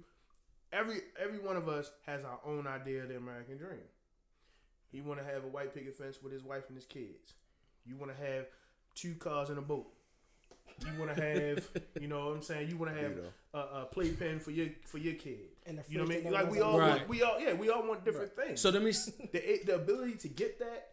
every 0.73 0.97
every 1.21 1.39
one 1.39 1.55
of 1.55 1.69
us 1.69 1.91
has 2.05 2.23
our 2.25 2.39
own 2.45 2.67
idea 2.67 3.03
of 3.03 3.09
the 3.09 3.17
American 3.17 3.57
dream. 3.57 3.79
You 4.91 5.03
want 5.03 5.19
to 5.19 5.25
have 5.25 5.43
a 5.43 5.47
white 5.47 5.73
picket 5.73 5.95
fence 5.95 6.21
with 6.21 6.33
his 6.33 6.43
wife 6.43 6.63
and 6.67 6.75
his 6.77 6.85
kids. 6.85 7.33
You 7.85 7.95
want 7.97 8.15
to 8.15 8.25
have 8.25 8.45
two 8.95 9.15
cars 9.15 9.49
and 9.49 9.57
a 9.57 9.61
boat. 9.61 9.87
You 10.85 10.99
want 10.99 11.15
to 11.15 11.21
have, 11.21 11.69
you 12.01 12.07
know 12.07 12.25
what 12.27 12.35
I'm 12.35 12.41
saying? 12.41 12.69
You 12.69 12.77
want 12.77 12.95
to 12.95 13.01
have 13.01 13.13
a, 13.53 13.57
a 13.57 13.85
playpen 13.91 14.39
for 14.39 14.51
your 14.51 14.67
for 14.85 14.97
your 14.97 15.13
kid. 15.15 15.39
And 15.65 15.79
You 15.87 15.99
know 15.99 16.03
what 16.05 16.13
I 16.15 16.19
mean? 16.21 16.33
Like 16.33 16.51
we 16.51 16.57
never 16.59 16.69
all 16.69 16.79
Right. 16.79 16.97
want, 16.97 17.09
we 17.09 17.21
all 17.23 17.39
yeah, 17.39 17.53
we 17.53 17.69
all 17.69 17.87
want 17.87 18.03
different 18.05 18.35
things. 18.35 18.61
So 18.61 18.69
let 18.69 18.81
me. 18.83 18.89
s- 18.89 19.11
the 19.31 19.61
the 19.65 19.75
ability 19.75 20.15
to 20.17 20.27
get 20.27 20.59
that 20.59 20.89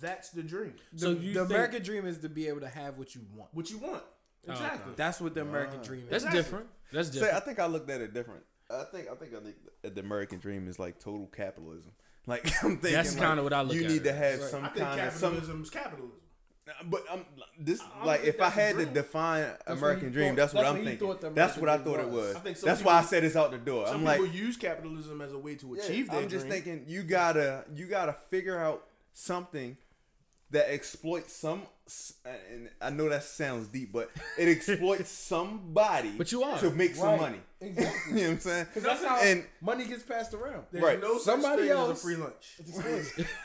that's 0.00 0.30
the 0.30 0.42
dream. 0.42 0.74
So 0.96 1.14
the, 1.14 1.20
you 1.20 1.34
the 1.34 1.40
think- 1.40 1.50
American 1.50 1.82
dream 1.82 2.06
is 2.06 2.18
to 2.18 2.28
be 2.28 2.48
able 2.48 2.60
to 2.60 2.68
have 2.68 2.98
what 2.98 3.14
you 3.14 3.20
want. 3.34 3.50
What 3.54 3.70
you 3.70 3.78
want. 3.78 4.02
Oh, 4.48 4.52
Exactly. 4.52 4.92
That's 4.96 5.20
what 5.20 5.34
the 5.34 5.40
American 5.42 5.80
dream 5.82 6.02
is. 6.04 6.10
That's 6.10 6.24
Exactly. 6.24 6.42
different. 6.42 6.66
That's 6.92 7.18
Say. 7.18 7.30
I 7.30 7.40
think 7.40 7.58
I 7.60 7.66
looked 7.66 7.88
at 7.90 8.00
it 8.00 8.12
different. 8.12 8.42
I 8.70 8.84
think 8.84 9.08
I 9.10 9.14
think 9.14 9.32
I 9.34 9.40
think 9.40 9.94
the 9.94 10.00
American 10.00 10.38
dream 10.38 10.68
is 10.68 10.78
like 10.78 10.98
total 10.98 11.26
capitalism. 11.26 11.92
Like 12.26 12.46
I'm 12.64 12.78
thinking, 12.78 12.92
That's 12.92 13.14
kinda 13.14 13.42
what 13.42 13.52
I 13.52 13.62
look 13.62 13.74
You 13.74 13.84
at 13.84 13.90
need 13.90 14.00
it 14.00 14.04
to 14.04 14.12
have 14.14 14.40
I 14.40 14.44
some 14.46 14.62
think 14.70 14.76
kind 14.76 15.00
of 15.00 15.12
some. 15.12 15.32
capitalism 15.32 15.62
is 15.62 15.70
capitalism. 15.70 16.18
But 16.86 17.02
I'm 17.12 17.26
this 17.60 17.82
I 17.82 17.88
don't 17.98 18.06
like 18.06 18.24
if 18.24 18.40
I 18.40 18.48
had 18.48 18.76
to 18.78 18.86
define 18.86 19.42
what 19.66 19.76
American 19.76 20.10
dream, 20.12 20.28
thought- 20.30 20.36
that's 20.36 20.54
what 20.54 20.64
I'm 20.64 20.76
thinking. 20.82 20.98
thought 21.06 21.20
the 21.20 21.28
That's 21.30 21.58
what 21.58 21.68
I 21.68 21.76
thought 21.76 21.96
dream 21.96 22.06
it 22.08 22.12
was. 22.12 22.26
was. 22.28 22.36
I 22.36 22.40
think 22.40 22.56
some 22.56 22.68
That's 22.68 22.82
why 22.82 22.94
I 22.94 23.02
said 23.02 23.22
it's 23.22 23.36
out 23.36 23.50
the 23.50 23.58
door. 23.58 23.86
Some 23.86 23.96
I'm 23.96 24.04
like, 24.04 24.20
people 24.20 24.34
use 24.34 24.56
capitalism 24.56 25.20
as 25.20 25.32
a 25.34 25.38
way 25.38 25.56
to 25.56 25.74
Yeah, 25.76 25.82
achieve 25.84 26.10
their 26.10 26.20
I'm 26.20 26.28
just 26.30 26.46
dream. 26.48 26.62
thinking 26.62 26.84
you 26.88 27.02
gotta 27.02 27.64
you 27.74 27.86
gotta 27.86 28.14
figure 28.14 28.58
out 28.58 28.86
something 29.12 29.76
that 30.52 30.72
exploits 30.72 31.34
some. 31.34 31.62
And 32.24 32.70
I 32.80 32.88
know 32.88 33.10
that 33.10 33.24
sounds 33.24 33.68
deep, 33.68 33.92
but 33.92 34.10
it 34.38 34.48
exploits 34.56 35.10
somebody. 35.10 36.12
But 36.16 36.32
you 36.32 36.42
are. 36.44 36.58
to 36.60 36.70
make 36.70 36.94
some 36.94 37.08
Right. 37.08 37.20
money. 37.20 37.40
Exactly. 37.66 37.92
you 38.12 38.14
know 38.14 38.22
what 38.28 38.30
I'm 38.34 38.40
saying? 38.40 38.66
Because 38.66 38.82
that's 38.82 39.04
how 39.04 39.16
And 39.20 39.44
money 39.60 39.84
gets 39.86 40.02
passed 40.02 40.34
around. 40.34 40.64
There's 40.70 40.84
Right. 40.84 41.00
no 41.00 41.14
such 41.18 41.22
Somebody 41.24 41.62
thing 41.62 41.70
as 41.72 41.76
else- 41.76 42.00
a 42.00 42.02
free 42.06 42.16
lunch. 42.16 42.56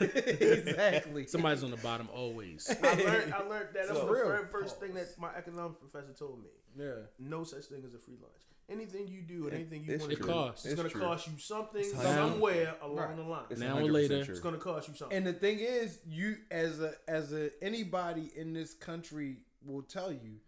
exactly. 0.00 1.26
Somebody's 1.26 1.64
on 1.64 1.70
the 1.70 1.76
bottom 1.78 2.08
always. 2.14 2.68
I 2.82 2.94
learned, 2.94 3.34
I 3.34 3.38
learned 3.42 3.68
that. 3.74 3.86
That 3.86 3.88
was 3.90 3.98
So- 3.98 4.06
the 4.06 4.12
Real. 4.12 4.28
very 4.28 4.46
first 4.46 4.80
thing 4.80 4.94
that 4.94 5.18
my 5.18 5.30
economics 5.36 5.78
professor 5.80 6.12
told 6.12 6.40
me. 6.42 6.48
Yeah. 6.78 6.92
No 7.18 7.44
such 7.44 7.64
thing 7.64 7.82
as 7.86 7.94
a 7.94 7.98
free 7.98 8.14
lunch. 8.20 8.32
Anything 8.70 9.08
you 9.08 9.22
do 9.22 9.46
and 9.46 9.54
anything 9.54 9.82
you 9.84 9.98
want 9.98 10.10
to 10.12 10.16
do, 10.16 10.22
costs. 10.22 10.64
it's 10.64 10.74
It's 10.74 10.80
going 10.80 10.92
to 10.92 10.98
cost 11.00 11.26
you 11.26 11.32
something 11.38 11.84
how- 11.96 12.02
somewhere 12.02 12.76
along 12.82 12.96
Right. 12.98 13.16
the 13.16 13.22
line. 13.22 13.44
It's 13.50 13.60
Now 13.60 13.78
or 13.78 13.82
later. 13.90 14.24
true. 14.24 14.32
It's 14.32 14.40
going 14.40 14.54
to 14.54 14.60
cost 14.60 14.86
you 14.88 14.94
something. 14.94 15.16
And 15.16 15.26
the 15.26 15.32
thing 15.32 15.58
is, 15.58 15.98
you 16.06 16.36
as 16.52 16.78
a 16.80 16.94
as 17.08 17.32
a 17.32 17.50
anybody 17.62 18.30
in 18.36 18.52
this 18.52 18.72
country 18.74 19.38
will 19.64 19.82
tell 19.82 20.12
you, 20.12 20.38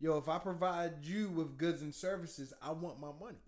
yo, 0.00 0.16
if 0.18 0.28
I 0.28 0.38
provide 0.38 1.04
you 1.04 1.28
with 1.30 1.56
goods 1.58 1.82
and 1.82 1.92
services, 1.94 2.52
I 2.62 2.70
want 2.72 3.00
my 3.00 3.10
money. 3.20 3.38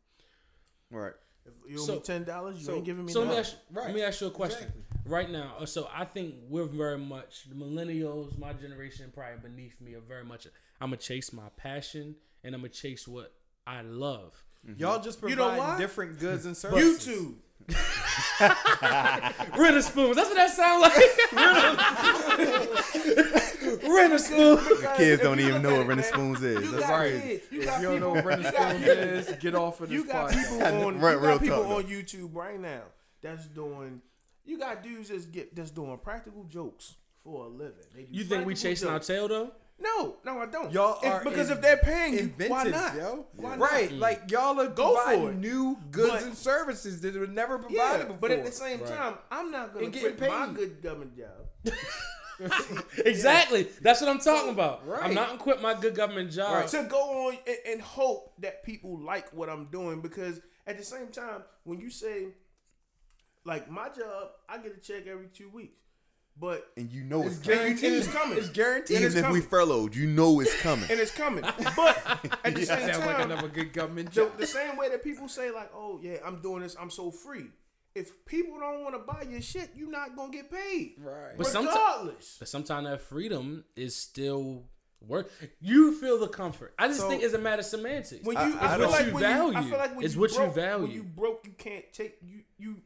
right. 0.91 1.13
if 1.47 1.55
you 1.67 1.79
owe 1.81 1.87
So- 1.87 1.95
me 1.95 2.01
ten 2.01 2.25
dollars, 2.25 2.59
you 2.59 2.67
so- 2.67 2.75
ain't 2.77 2.85
giving 2.85 3.07
me 3.07 3.13
So 3.13 3.21
let 3.21 3.29
me, 3.31 3.37
ask, 3.37 3.55
Right. 3.73 3.87
let 3.87 3.95
me 3.95 4.03
ask 4.03 4.21
you 4.21 4.27
a 4.27 4.31
question. 4.31 4.65
Exactly. 4.65 4.83
Right 5.07 5.31
now, 5.31 5.55
uh, 5.59 5.65
so 5.67 5.89
I 5.95 6.05
think 6.05 6.35
we're 6.49 6.67
very 6.67 6.99
much 6.99 7.45
the 7.49 7.55
millennials, 7.55 8.37
my 8.39 8.53
generation, 8.53 9.11
probably 9.15 9.39
beneath 9.49 9.81
me, 9.81 9.95
are 9.95 10.01
very 10.01 10.25
much. 10.25 10.47
I'm 10.81 10.89
gonna 10.91 10.97
chase 10.99 11.33
my 11.33 11.49
passion 11.57 12.17
and 12.45 12.55
I'm 12.55 12.61
gonna 12.61 12.69
chase 12.69 13.09
what 13.09 13.33
I 13.67 13.81
love. 13.83 14.45
Y'all 14.77 15.01
just 15.01 15.23
You 15.23 15.35
provide 15.37 15.57
know 15.57 15.79
different 15.79 16.19
goods 16.19 16.45
and 16.45 16.55
services. 16.57 17.07
YouTube. 17.07 17.37
Renner 19.59 19.83
spoons. 19.83 20.17
That's 20.17 20.29
what 20.29 20.37
that 20.37 20.51
sound 20.51 20.83
like. 20.83 20.95
Renner 23.95 24.19
spoons. 24.19 24.65
The 24.69 24.93
kids 24.97 25.23
don't 25.23 25.41
even 25.41 25.63
know 25.63 25.77
what 25.79 25.87
Rennie 25.87 26.03
Spoons 26.03 26.43
is. 26.43 26.65
You 26.65 26.71
That's 26.73 26.87
got 26.87 26.99
crazy. 26.99 27.21
kids. 27.21 27.43
You 27.51 27.61
If 27.61 27.67
got 27.67 27.81
you 27.81 27.89
don't 27.89 28.01
know 28.01 28.15
people. 28.15 28.15
what 28.15 28.25
Rennie 28.25 28.45
Spoons 28.45 28.87
is, 29.29 29.37
get 29.41 29.55
off 29.55 29.81
of 29.81 29.89
this 29.89 29.95
You 29.97 30.05
got 30.07 30.31
podcast. 30.31 30.49
people 30.49 30.85
on. 30.87 30.95
You 30.95 31.01
got 31.21 31.41
people 31.41 31.63
talk, 31.65 31.77
on 31.77 31.83
YouTube 31.85 32.31
right 32.35 32.61
now 32.61 32.83
that's 33.23 33.47
doing. 33.47 34.01
You 34.45 34.59
got 34.59 34.83
dudes 34.83 35.09
that's 35.11 35.27
get 35.27 35.55
that's 35.55 35.71
doing 35.71 35.99
practical 35.99 36.45
jokes 36.45 36.95
for 37.23 37.45
a 37.45 37.49
living. 37.49 37.75
They 37.95 38.07
You 38.11 38.25
think 38.25 38.47
we 38.47 38.55
practical 38.55 38.71
chasing 38.71 38.89
our 38.89 38.99
tail 39.01 39.29
though? 39.29 39.53
No, 39.81 40.17
no, 40.25 40.41
I 40.41 40.47
don't. 40.47 40.73
Y'all 40.73 40.99
If- 41.01 41.09
are 41.13 41.23
because 41.23 41.51
in- 41.51 41.57
if 41.57 41.63
they're 41.63 41.77
paying 41.77 42.15
you, 42.15 42.49
why 42.49 42.65
not? 42.65 42.97
yo. 42.97 43.27
Why 43.37 43.55
not? 43.55 43.71
right, 43.71 43.89
mm. 43.91 44.01
like 44.01 44.29
y'all 44.29 44.59
are 44.61 44.67
Go 44.67 44.97
for 44.97 45.03
providing 45.05 45.29
it. 45.29 45.37
new 45.37 45.79
goods 45.93 46.11
But- 46.15 46.23
and 46.25 46.37
services 46.37 47.01
that 47.03 47.15
were 47.15 47.29
never 47.29 47.59
provided 47.59 47.77
Yeah, 47.77 47.99
before. 48.03 48.17
but 48.21 48.31
at 48.33 48.45
the 48.45 48.51
same 48.51 48.81
time, 48.81 49.19
I'm 49.31 49.53
not 49.53 49.73
gonna 49.75 49.85
And 49.85 49.95
getting 49.95 50.17
quit 50.17 50.31
my 50.31 50.49
good 50.53 50.83
government 50.83 51.17
job 51.17 51.47
Exactly. 53.05 53.67
That's 53.83 54.01
what 54.01 54.11
I'm 54.11 54.19
talking 54.21 54.51
about. 54.51 54.83
I'm 55.03 55.15
not 55.15 55.29
gonna 55.29 55.39
quit 55.41 55.61
my 55.63 55.75
good 55.75 55.95
government 55.95 56.31
job. 56.31 56.67
to 56.69 56.85
go 56.85 57.29
on 57.29 57.39
and, 57.47 57.57
and 57.73 57.81
hope 57.83 58.33
that 58.41 58.63
people 58.65 58.99
like 58.99 59.33
what 59.33 59.49
I'm 59.49 59.67
doing. 59.67 60.01
Because 60.01 60.41
at 60.67 60.79
the 60.79 60.85
same 60.85 61.09
time, 61.09 61.43
when 61.65 61.81
you 61.81 61.91
say, 61.91 62.29
like 63.45 63.71
my 63.71 63.89
job, 63.89 64.31
I 64.49 64.59
get 64.59 64.77
a 64.77 64.81
check 64.81 65.07
every 65.07 65.29
two 65.29 65.49
weeks, 65.51 65.79
but 66.39 66.67
And 66.77 66.91
you 66.93 67.03
know 67.05 67.23
it's, 67.23 67.37
it's 67.39 67.47
coming. 67.47 67.59
guaranteed. 67.59 67.93
it's 67.95 68.07
coming. 68.09 68.39
It's 68.39 68.49
guaranteed. 68.51 68.97
And 68.99 69.07
it's 69.07 69.15
Even 69.17 69.25
if 69.27 69.33
we 69.33 69.39
coming. 69.41 69.51
furloughed, 69.51 69.95
you 69.97 70.07
know 70.07 70.41
it's 70.41 70.61
coming. 70.61 70.89
and 70.91 71.01
it's 71.01 71.11
coming. 71.11 71.43
But 71.77 72.29
at 72.45 72.55
the 72.55 72.65
same 72.67 72.81
Sounds 72.93 72.99
like 73.07 73.17
time, 73.19 73.31
another 73.31 73.49
good 73.49 73.73
government 73.73 74.13
the, 74.13 74.23
job. 74.25 74.37
the 74.39 74.47
same 74.47 74.77
way 74.77 74.89
that 74.91 75.03
people 75.03 75.29
say 75.29 75.51
like, 75.51 75.71
"Oh 75.75 75.99
yeah, 76.03 76.17
I'm 76.25 76.41
doing 76.41 76.63
this. 76.63 76.77
I'm 76.79 76.91
so 76.91 77.11
free." 77.11 77.47
If 77.99 78.25
people 78.27 78.59
don't 78.61 78.83
want 78.85 78.95
to 78.95 79.01
buy 79.13 79.23
your 79.31 79.41
shit, 79.41 79.71
you're 79.75 79.91
not 79.91 80.17
gonna 80.17 80.33
get 80.33 80.51
paid. 80.51 80.95
Right. 80.99 81.37
But 81.37 81.47
someti- 81.47 81.67
Regardless. 81.67 82.37
But 82.39 82.49
sometimes 82.49 82.87
that 82.89 83.01
freedom 83.03 83.65
is 83.77 83.97
still 83.97 84.65
worth. 85.01 85.31
You 85.61 85.99
feel 86.01 86.19
the 86.19 86.29
comfort. 86.29 86.75
I 86.79 86.89
just 86.89 87.01
So- 87.01 87.09
think 87.09 87.23
it's 87.23 87.35
a 87.35 87.39
matter 87.39 87.61
of 87.61 87.67
semantics. 87.67 88.25
when 88.25 88.37
you, 88.37 88.43
I- 88.43 88.47
I, 88.47 88.47
I 88.47 88.51
feel 88.77 88.79
don't- 88.79 88.91
like 88.91 89.07
you 89.07 89.13
when 89.15 89.23
you, 89.23 89.59
I 89.59 89.63
feel 89.63 89.79
like 89.79 89.97
when 89.97 90.05
It's 90.05 90.15
you 90.15 90.21
what 90.21 90.31
you 90.33 90.37
broke, 90.39 90.55
value. 90.55 90.83
When 90.87 90.91
you 90.93 91.03
broke, 91.03 91.41
you 91.47 91.53
can't 91.59 91.85
take 91.93 92.19
you 92.23 92.43
you. 92.59 92.77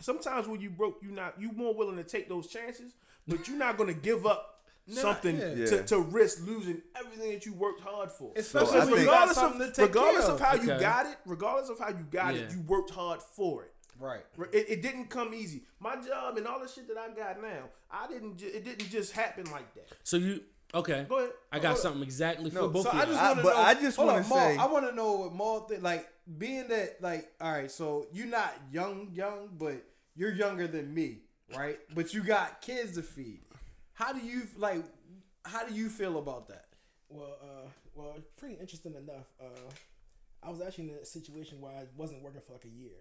Sometimes 0.00 0.48
when 0.48 0.60
you 0.60 0.70
broke, 0.70 0.98
you 1.02 1.10
not 1.10 1.40
you 1.40 1.52
more 1.52 1.74
willing 1.74 1.96
to 1.96 2.04
take 2.04 2.28
those 2.28 2.46
chances, 2.48 2.94
but 3.28 3.46
you're 3.48 3.56
not 3.58 3.76
gonna 3.76 3.94
give 3.94 4.26
up 4.26 4.48
something 4.88 5.36
yeah. 5.38 5.54
to, 5.66 5.84
to 5.84 5.98
risk 6.00 6.44
losing 6.44 6.82
everything 6.96 7.30
that 7.30 7.46
you 7.46 7.52
worked 7.54 7.80
hard 7.82 8.10
for. 8.10 8.32
Especially 8.34 8.80
I 8.80 8.84
Because 8.84 8.88
think- 8.88 8.98
regardless 8.98 9.36
of 9.36 9.42
something 9.42 9.60
to 9.68 9.72
take 9.72 9.86
regardless 9.94 10.24
of 10.26 10.34
of. 10.34 10.40
how 10.40 10.54
you 10.54 10.66
got 10.66 11.06
it, 11.06 11.16
regardless 11.24 11.68
of 11.70 11.78
how 11.78 11.88
you 11.90 12.04
got 12.10 12.34
Yeah. 12.34 12.40
it, 12.42 12.50
you 12.52 12.60
worked 12.62 12.90
hard 12.90 13.22
for 13.22 13.62
it. 13.64 13.71
Right. 14.02 14.22
It, 14.52 14.66
it 14.68 14.82
didn't 14.82 15.06
come 15.10 15.32
easy. 15.32 15.62
My 15.78 15.94
job 15.96 16.36
and 16.36 16.46
all 16.46 16.58
the 16.60 16.68
shit 16.68 16.88
that 16.88 16.98
I 16.98 17.08
got 17.14 17.40
now, 17.40 17.70
I 17.90 18.08
didn't. 18.08 18.36
Ju- 18.38 18.50
it 18.52 18.64
didn't 18.64 18.90
just 18.90 19.12
happen 19.12 19.44
like 19.50 19.72
that. 19.74 19.88
so 20.02 20.16
you 20.16 20.40
okay? 20.74 21.06
Go 21.08 21.18
ahead. 21.18 21.30
I 21.52 21.58
got 21.58 21.66
Hold 21.68 21.76
up. 21.76 21.82
something 21.82 22.02
exactly 22.02 22.50
for 22.50 22.68
both 22.68 22.84
So 22.84 22.90
of 22.90 22.96
I 22.96 23.00
you. 23.04 23.06
just 23.06 23.20
I- 23.20 23.26
want 23.28 23.38
to 23.38 23.42
but 23.44 23.54
know. 23.54 23.60
I 23.62 23.74
just 23.74 23.96
hold 23.96 24.06
wanna 24.08 24.22
on, 24.22 24.28
Maul, 24.28 24.38
say- 24.38 24.56
I 24.56 24.66
want 24.66 24.88
to 24.90 24.94
know 24.96 25.12
what 25.12 25.32
Maul 25.34 25.60
think. 25.60 25.82
Like 25.82 26.08
being 26.38 26.66
that, 26.68 27.00
like, 27.00 27.32
all 27.40 27.52
right, 27.52 27.70
so 27.70 28.06
you're 28.12 28.26
not 28.26 28.52
young, 28.72 29.10
young, 29.14 29.50
but 29.58 29.84
you're 30.16 30.32
younger 30.34 30.66
than 30.66 30.92
me, 30.92 31.18
right? 31.56 31.78
But 31.94 32.12
you 32.12 32.22
got 32.24 32.60
kids 32.60 32.94
to 32.96 33.02
feed. 33.02 33.40
How 33.94 34.12
do 34.12 34.18
you 34.20 34.42
like? 34.56 34.84
How 35.44 35.64
do 35.66 35.74
you 35.74 35.88
feel 35.88 36.18
about 36.18 36.48
that? 36.48 36.66
Well, 37.08 37.36
uh, 37.42 37.68
well, 37.94 38.16
pretty 38.36 38.54
interesting 38.56 38.94
enough. 38.94 39.26
Uh, 39.40 39.46
I 40.42 40.50
was 40.50 40.60
actually 40.60 40.90
in 40.90 40.96
a 40.96 41.04
situation 41.04 41.60
where 41.60 41.72
I 41.72 41.84
wasn't 41.96 42.22
working 42.22 42.40
for 42.40 42.54
like 42.54 42.64
a 42.64 42.68
year, 42.68 42.96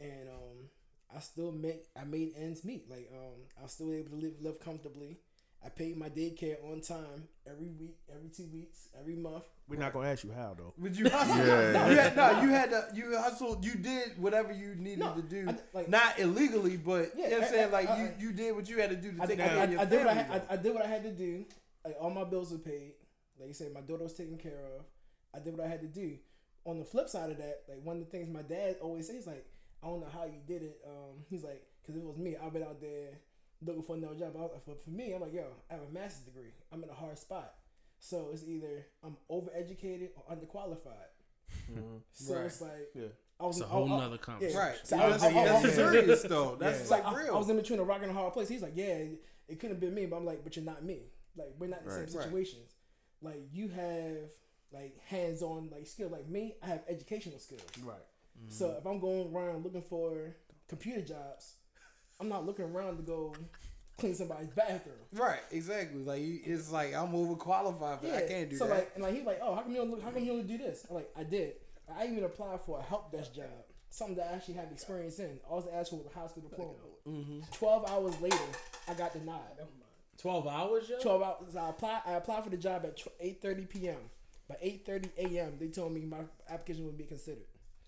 and 0.00 0.28
um, 0.28 0.68
I 1.14 1.20
still 1.20 1.52
make 1.52 1.84
I 2.00 2.04
made 2.04 2.32
ends 2.36 2.64
meet. 2.64 2.88
Like 2.90 3.10
um, 3.14 3.42
I 3.58 3.62
was 3.64 3.72
still 3.72 3.92
able 3.92 4.10
to 4.10 4.16
live 4.16 4.32
live 4.40 4.60
comfortably. 4.60 5.18
I 5.64 5.68
paid 5.68 5.98
my 5.98 6.08
daycare 6.08 6.56
on 6.72 6.80
time 6.80 7.28
every 7.46 7.68
week, 7.68 7.98
every 8.10 8.30
two 8.30 8.46
weeks, 8.50 8.88
every 8.98 9.14
month. 9.16 9.44
We're 9.68 9.76
not 9.78 9.92
gonna 9.92 10.08
ask 10.08 10.24
you 10.24 10.32
how 10.32 10.54
though. 10.56 10.72
Would 10.78 10.96
you 10.96 11.08
hustle? 11.10 11.36
Yeah. 11.46 11.72
No, 11.72 11.90
you 11.90 11.96
had, 11.98 12.16
no, 12.16 12.42
you 12.42 12.48
had 12.48 12.70
to. 12.70 12.88
You 12.94 13.16
hustled. 13.18 13.62
You 13.64 13.74
did 13.74 14.18
whatever 14.18 14.52
you 14.52 14.74
needed 14.76 15.00
No, 15.00 15.12
to 15.14 15.22
do. 15.22 15.46
I- 15.48 15.56
like- 15.74 15.88
not 15.90 16.18
illegally, 16.18 16.78
but 16.78 17.12
Yeah, 17.14 17.24
you 17.24 17.30
know 17.30 17.36
what 17.40 17.44
I'm 17.46 17.50
saying. 17.52 17.68
I- 17.68 17.72
Like 17.72 17.90
I- 17.90 18.00
you, 18.02 18.12
you 18.18 18.32
did 18.32 18.56
what 18.56 18.68
you 18.70 18.78
had 18.78 18.90
to 18.90 18.96
do 18.96 19.12
to 19.12 19.22
I, 19.22 19.26
take 19.26 19.40
I, 19.40 19.48
care 19.48 19.56
of 19.56 19.68
I, 19.68 19.72
your 19.72 19.80
I 19.80 19.84
did 19.84 19.98
what 19.98 20.08
I, 20.08 20.14
had, 20.14 20.42
I, 20.48 20.54
I 20.54 20.56
did 20.56 20.74
what 20.74 20.84
I 20.84 20.88
had 20.88 21.02
to 21.04 21.12
do. 21.12 21.44
Like 21.84 21.96
all 22.00 22.10
my 22.10 22.24
bills 22.24 22.52
were 22.52 22.58
paid. 22.58 22.92
Like 23.38 23.48
you 23.48 23.54
said, 23.54 23.72
my 23.74 23.80
daughter 23.82 24.04
was 24.04 24.14
taken 24.14 24.38
care 24.38 24.64
of. 24.78 24.86
I 25.34 25.44
did 25.44 25.56
what 25.56 25.66
I 25.66 25.68
had 25.68 25.82
to 25.82 25.88
do. 25.88 26.16
On 26.64 26.78
the 26.78 26.84
flip 26.84 27.08
side 27.08 27.30
of 27.30 27.36
that, 27.38 27.64
like 27.68 27.78
one 27.84 27.98
of 27.98 28.04
the 28.04 28.10
things 28.10 28.28
my 28.32 28.42
dad 28.42 28.76
always 28.82 29.06
says, 29.06 29.26
like, 29.26 29.46
I 29.82 29.86
don't 29.88 30.00
know 30.00 30.08
how 30.12 30.24
you 30.24 30.40
did 30.46 30.62
it. 30.62 30.80
Um, 30.86 31.24
he's 31.28 31.42
like, 31.44 31.62
because 31.82 31.96
if 31.96 32.02
it 32.02 32.06
was 32.06 32.18
me, 32.18 32.36
I've 32.36 32.52
been 32.52 32.62
out 32.62 32.80
there 32.80 33.18
looking 33.64 33.82
for 33.82 33.96
another 33.96 34.14
job. 34.14 34.32
I 34.36 34.40
was, 34.42 34.50
for, 34.64 34.74
for 34.74 34.90
me, 34.90 35.12
I'm 35.14 35.20
like, 35.22 35.32
yo, 35.32 35.44
I 35.70 35.74
have 35.74 35.82
a 35.88 35.92
master's 35.92 36.24
degree. 36.24 36.50
I'm 36.72 36.82
in 36.84 36.90
a 36.90 36.94
hard 36.94 37.18
spot. 37.18 37.54
So 37.98 38.28
it's 38.32 38.44
either 38.44 38.86
I'm 39.04 39.16
overeducated 39.30 40.10
or 40.16 40.34
underqualified. 40.34 41.10
So 42.12 42.34
Right. 42.34 42.46
it's 42.46 42.60
like, 42.60 42.90
Yeah. 42.94 43.06
I 43.38 43.44
was 43.46 43.56
It's 43.56 43.64
a 43.64 43.68
I- 43.68 43.70
whole 43.72 43.92
I- 43.92 43.98
nother 43.98 44.18
conversation. 44.18 44.58
Right. 44.58 44.76
So 44.84 44.96
So 44.96 45.02
I- 45.02 45.10
that's, 45.10 45.22
I- 45.22 45.28
I- 45.28 45.44
that's 45.62 45.74
serious 45.74 46.22
though. 46.22 46.56
That's 46.56 46.80
It's 46.80 46.90
like 46.90 47.04
like 47.04 47.14
I, 47.14 47.22
real. 47.24 47.34
I 47.34 47.38
was 47.38 47.48
in 47.48 47.56
between 47.56 47.78
a 47.78 47.84
rock 47.84 48.02
and 48.02 48.10
a 48.10 48.14
hard 48.14 48.32
place. 48.32 48.48
He's 48.48 48.62
like, 48.62 48.72
yeah, 48.76 48.84
it, 48.94 49.22
it 49.48 49.54
couldn't 49.60 49.76
have 49.76 49.80
been 49.80 49.94
me, 49.94 50.06
but 50.06 50.16
I'm 50.16 50.24
like, 50.26 50.44
but 50.44 50.56
you're 50.56 50.64
not 50.64 50.84
me. 50.84 51.00
Like 51.36 51.48
we're 51.58 51.68
not 51.68 51.80
in 51.82 51.88
the 51.88 51.94
Right. 51.94 52.08
same 52.08 52.16
Right. 52.18 52.24
situations. 52.26 52.74
Like 53.22 53.42
you 53.52 53.68
have 53.68 54.30
like 54.72 54.98
hands-on 55.06 55.70
like 55.70 55.86
skill. 55.86 56.08
Like 56.08 56.28
me, 56.28 56.54
I 56.62 56.66
have 56.66 56.82
educational 56.88 57.38
skills. 57.38 57.62
Right. 57.82 57.96
So 58.48 58.74
if 58.78 58.86
I'm 58.86 58.98
going 59.00 59.34
around 59.34 59.64
looking 59.64 59.82
for 59.82 60.34
computer 60.68 61.02
jobs, 61.02 61.54
I'm 62.18 62.28
not 62.28 62.44
looking 62.46 62.64
around 62.64 62.96
to 62.96 63.02
go 63.02 63.34
clean 63.98 64.14
somebody's 64.14 64.48
bathroom. 64.48 64.96
right. 65.12 65.40
Exactly. 65.50 66.02
Like 66.02 66.20
it's 66.22 66.70
like 66.70 66.94
I'm 66.94 67.12
overqualified. 67.12 68.00
For 68.00 68.06
Yeah, 68.06 68.16
I 68.16 68.22
can't 68.22 68.50
do 68.50 68.56
so 68.56 68.66
that. 68.66 68.74
like, 68.74 68.90
and 68.94 69.04
like 69.04 69.14
he's 69.14 69.24
like, 69.24 69.38
oh, 69.42 69.54
how 69.54 69.62
come 69.62 69.72
you 69.72 69.78
don't? 69.78 70.02
How 70.02 70.10
come 70.10 70.22
you 70.24 70.32
don't 70.32 70.46
do 70.46 70.58
this? 70.58 70.86
I'm 70.88 70.96
like, 70.96 71.10
I 71.16 71.22
did. 71.22 71.54
I 71.94 72.06
even 72.06 72.24
applied 72.24 72.60
for 72.62 72.78
a 72.78 72.82
help 72.82 73.10
desk 73.12 73.34
job, 73.34 73.44
something 73.88 74.16
that 74.16 74.28
I 74.30 74.34
actually 74.36 74.54
have 74.54 74.70
experience 74.72 75.18
in. 75.18 75.38
All 75.48 75.66
I 75.72 75.76
asked 75.76 75.90
for 75.90 75.96
was 75.96 76.06
a 76.06 76.18
high 76.18 76.26
school 76.28 76.42
diploma. 76.44 76.72
Mm-hmm. 77.06 77.40
Twelve 77.52 77.88
hours 77.90 78.20
later, 78.20 78.36
I 78.88 78.94
got 78.94 79.12
denied. 79.12 79.38
Twelve 80.18 80.46
hours, 80.46 80.88
yo. 80.88 80.98
Twelve 81.00 81.22
hours. 81.22 81.56
I 81.56 81.68
applied. 81.70 82.02
I 82.06 82.12
applied 82.12 82.44
for 82.44 82.50
the 82.50 82.56
job 82.56 82.84
at 82.84 83.00
eight 83.20 83.40
thirty 83.42 83.64
p.m. 83.66 83.98
By 84.48 84.56
eight 84.60 84.84
thirty 84.86 85.10
a.m., 85.18 85.54
they 85.60 85.68
told 85.68 85.92
me 85.92 86.00
my 86.04 86.18
application 86.48 86.84
would 86.86 86.98
be 86.98 87.04
considered. 87.04 87.44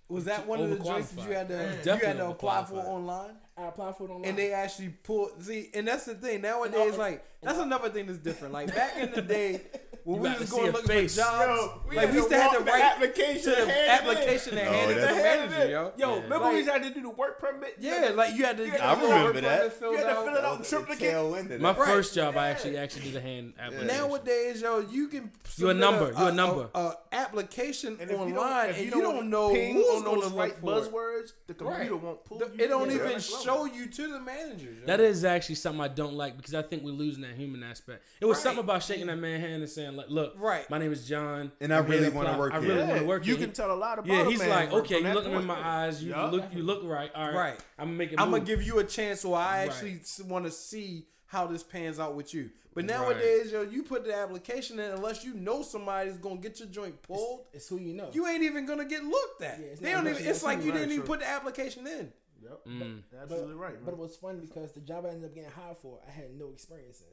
Was 0.08 0.24
that 0.26 0.46
one 0.46 0.60
of 0.60 0.70
the 0.70 0.76
Overqualified. 0.76 0.84
choices 0.86 1.16
you 1.26 1.32
had 1.32 1.48
to 1.48 1.78
you 1.84 2.06
had 2.06 2.16
to 2.18 2.28
apply 2.28 2.64
for 2.64 2.76
online? 2.76 3.30
I 3.56 3.66
applied 3.68 3.96
for 3.96 4.04
it 4.04 4.10
online. 4.10 4.28
And 4.30 4.38
they 4.38 4.52
actually 4.52 4.88
pulled 4.90 5.42
see, 5.42 5.70
and 5.74 5.86
that's 5.86 6.04
the 6.06 6.14
thing. 6.14 6.40
Nowadays, 6.42 6.96
like 6.96 7.24
that's 7.42 7.58
another 7.58 7.90
thing 7.90 8.06
that's 8.06 8.18
different. 8.18 8.52
Like 8.52 8.74
back 8.74 8.96
in 8.98 9.12
the 9.12 9.22
day, 9.22 9.60
when 10.04 10.16
You 10.16 10.22
we 10.22 10.38
was 10.38 10.50
going 10.50 10.62
see 10.64 10.68
a 10.68 10.72
looking 10.72 10.88
face. 10.88 11.14
for 11.14 11.20
jobs, 11.22 11.46
Yo, 11.46 11.80
we 11.88 11.96
like 11.96 12.06
had 12.06 12.08
we 12.08 12.12
to 12.12 12.16
used 12.18 12.30
to 12.30 12.40
have 12.40 12.52
to 12.58 12.64
the 12.64 12.70
write 12.70 12.82
application 12.82 13.42
to 13.42 13.50
the 13.50 13.56
hand 13.56 13.70
it 13.70 13.88
application 13.88 14.58
and 14.58 14.68
Oh, 14.68 14.72
hand 14.72 14.90
it 14.90 14.94
to 14.94 15.00
the 15.00 15.06
manager, 15.22 15.70
yo. 15.70 15.92
Yo, 15.96 16.14
remember 16.16 16.38
Like- 16.38 16.50
we 16.52 16.58
used 16.58 16.70
to 16.72 16.78
to 16.80 16.90
do 16.94 17.02
the 17.02 17.10
work 17.10 17.38
permit? 17.38 17.76
Yeah, 17.78 18.10
like 18.14 18.34
you 18.34 18.44
had 18.44 18.56
to. 18.56 18.64
You 18.64 18.70
get 18.72 18.80
had 18.80 18.98
I 18.98 19.02
remember 19.02 19.40
that. 19.42 19.44
You 19.44 19.48
had 19.52 19.62
to 19.64 19.70
fill 19.70 19.92
it 19.94 20.44
out 20.44 20.56
in 20.56 20.62
the 20.62 20.68
triplicate. 20.68 20.98
tail 20.98 21.58
My 21.60 21.74
first 21.74 22.14
job, 22.14 22.36
I 22.36 22.48
actually 22.48 22.76
actually 22.76 23.02
did 23.10 23.16
a 23.16 23.20
hand 23.20 23.54
application. 23.58 23.86
Nowadays, 23.86 24.60
yo, 24.62 24.80
you 24.80 25.08
can 25.08 25.22
You 25.56 25.68
a 25.68 25.70
submit 25.72 25.76
number, 25.76 26.08
you 26.10 26.16
a 26.26 26.32
number. 26.32 26.68
a, 26.74 26.78
a 26.80 26.96
application 27.12 27.96
And 28.00 28.10
if 28.10 28.10
you 28.10 28.16
online, 28.16 28.68
and 28.70 28.78
you 28.78 28.84
you 28.84 28.90
don't, 28.90 29.02
don't 29.02 29.30
know 29.30 29.54
who's 29.54 29.86
on 29.96 30.04
going 30.04 30.20
those 30.20 30.30
to 30.30 30.36
right 30.36 30.50
it. 30.52 30.62
buzzwords. 30.62 31.32
The 31.46 31.54
computer 31.54 31.96
won't 31.96 32.24
pull 32.24 32.42
It 32.42 32.68
don't 32.68 32.90
even 32.90 33.20
show 33.20 33.64
you 33.66 33.86
to 33.86 34.12
the 34.12 34.20
manager. 34.20 34.68
That 34.86 35.00
is 35.00 35.24
actually 35.24 35.56
something 35.56 35.80
I 35.80 35.88
don't 35.88 36.14
like 36.14 36.36
because 36.36 36.54
I 36.54 36.62
think 36.62 36.82
we're 36.82 36.90
losing 36.92 37.22
that 37.22 37.34
human 37.34 37.62
aspect. 37.62 38.02
It 38.20 38.24
was 38.26 38.40
something 38.40 38.64
about 38.64 38.82
shaking 38.82 39.06
that 39.06 39.16
man 39.18 39.40
hand 39.40 39.62
and 39.62 39.70
saying, 39.70 39.91
like, 39.96 40.08
"Look, 40.10 40.34
Right. 40.36 40.68
my 40.70 40.78
name 40.78 40.92
is 40.92 41.06
John, 41.08 41.52
And 41.60 41.72
I 41.72 41.78
really 41.78 42.08
wanna 42.10 42.30
apply. 42.30 42.38
work 42.38 42.52
I 42.54 42.60
here." 42.60 42.68
really 42.68 42.80
Yeah, 42.80 42.88
want 42.88 43.00
to 43.00 43.06
work 43.06 43.26
you 43.26 43.36
here." 43.36 43.46
can 43.46 43.54
tell 43.54 43.72
a 43.72 43.74
lot 43.74 43.98
about 43.98 44.08
Yeah, 44.08 44.22
a 44.22 44.24
he's 44.30 44.38
man 44.38 44.48
like, 44.50 44.72
okay, 44.72 44.98
you 44.98 45.02
that 45.04 45.14
looking 45.14 45.32
in 45.32 45.44
my 45.44 45.54
eyes, 45.58 46.02
you 46.02 46.10
Yeah. 46.10 46.30
look, 46.30 46.52
you 46.52 46.62
look 46.62 46.82
right. 46.84 47.10
All 47.14 47.26
right, 47.26 47.34
Right. 47.36 47.60
I'm 47.78 47.86
gonna 47.88 47.96
make 47.98 48.12
it. 48.12 48.20
I'm 48.20 48.30
gonna 48.30 48.44
give 48.44 48.62
you 48.62 48.78
a 48.78 48.84
chance, 48.84 49.20
so 49.20 49.34
I 49.34 49.66
Right. 49.66 49.70
actually 49.72 50.00
want 50.26 50.44
to 50.46 50.50
see 50.50 51.06
how 51.26 51.46
this 51.46 51.62
pans 51.62 51.98
out 51.98 52.14
with 52.14 52.34
you. 52.34 52.50
But 52.74 52.84
Right. 52.84 52.98
nowadays, 52.98 53.52
yo, 53.52 53.62
you 53.62 53.82
put 53.82 54.04
the 54.04 54.14
application 54.14 54.78
in 54.78 54.92
unless 54.92 55.24
you 55.24 55.34
know 55.34 55.62
somebody's 55.62 56.16
gonna 56.16 56.36
get 56.40 56.58
your 56.58 56.68
joint 56.68 57.00
pulled. 57.02 57.46
it's 57.52 57.68
who 57.68 57.78
you 57.78 57.92
know. 57.94 58.10
You 58.12 58.26
ain't 58.26 58.42
even 58.42 58.64
gonna 58.66 58.84
get 58.86 59.04
looked 59.04 59.42
at. 59.42 59.58
Yeah, 59.60 59.66
it's 59.66 59.80
they 59.80 59.92
don't 59.92 60.06
even. 60.08 60.24
It's 60.26 60.42
like 60.42 60.62
you 60.62 60.72
didn't 60.72 60.90
even 60.92 61.06
put 61.06 61.20
the 61.20 61.26
application 61.28 61.86
in. 61.86 62.12
Yep. 62.42 62.64
Mm. 62.66 63.02
Absolutely 63.22 63.54
right. 63.54 63.84
But 63.84 63.92
it 63.92 63.98
was 63.98 64.16
funny 64.16 64.40
because 64.40 64.72
the 64.72 64.80
job 64.80 65.06
I 65.06 65.10
ended 65.10 65.26
up 65.30 65.34
getting 65.34 65.50
hired 65.50 65.76
for, 65.78 66.00
I 66.06 66.10
had 66.10 66.34
no 66.34 66.48
experience 66.50 67.00
in. 67.00 67.06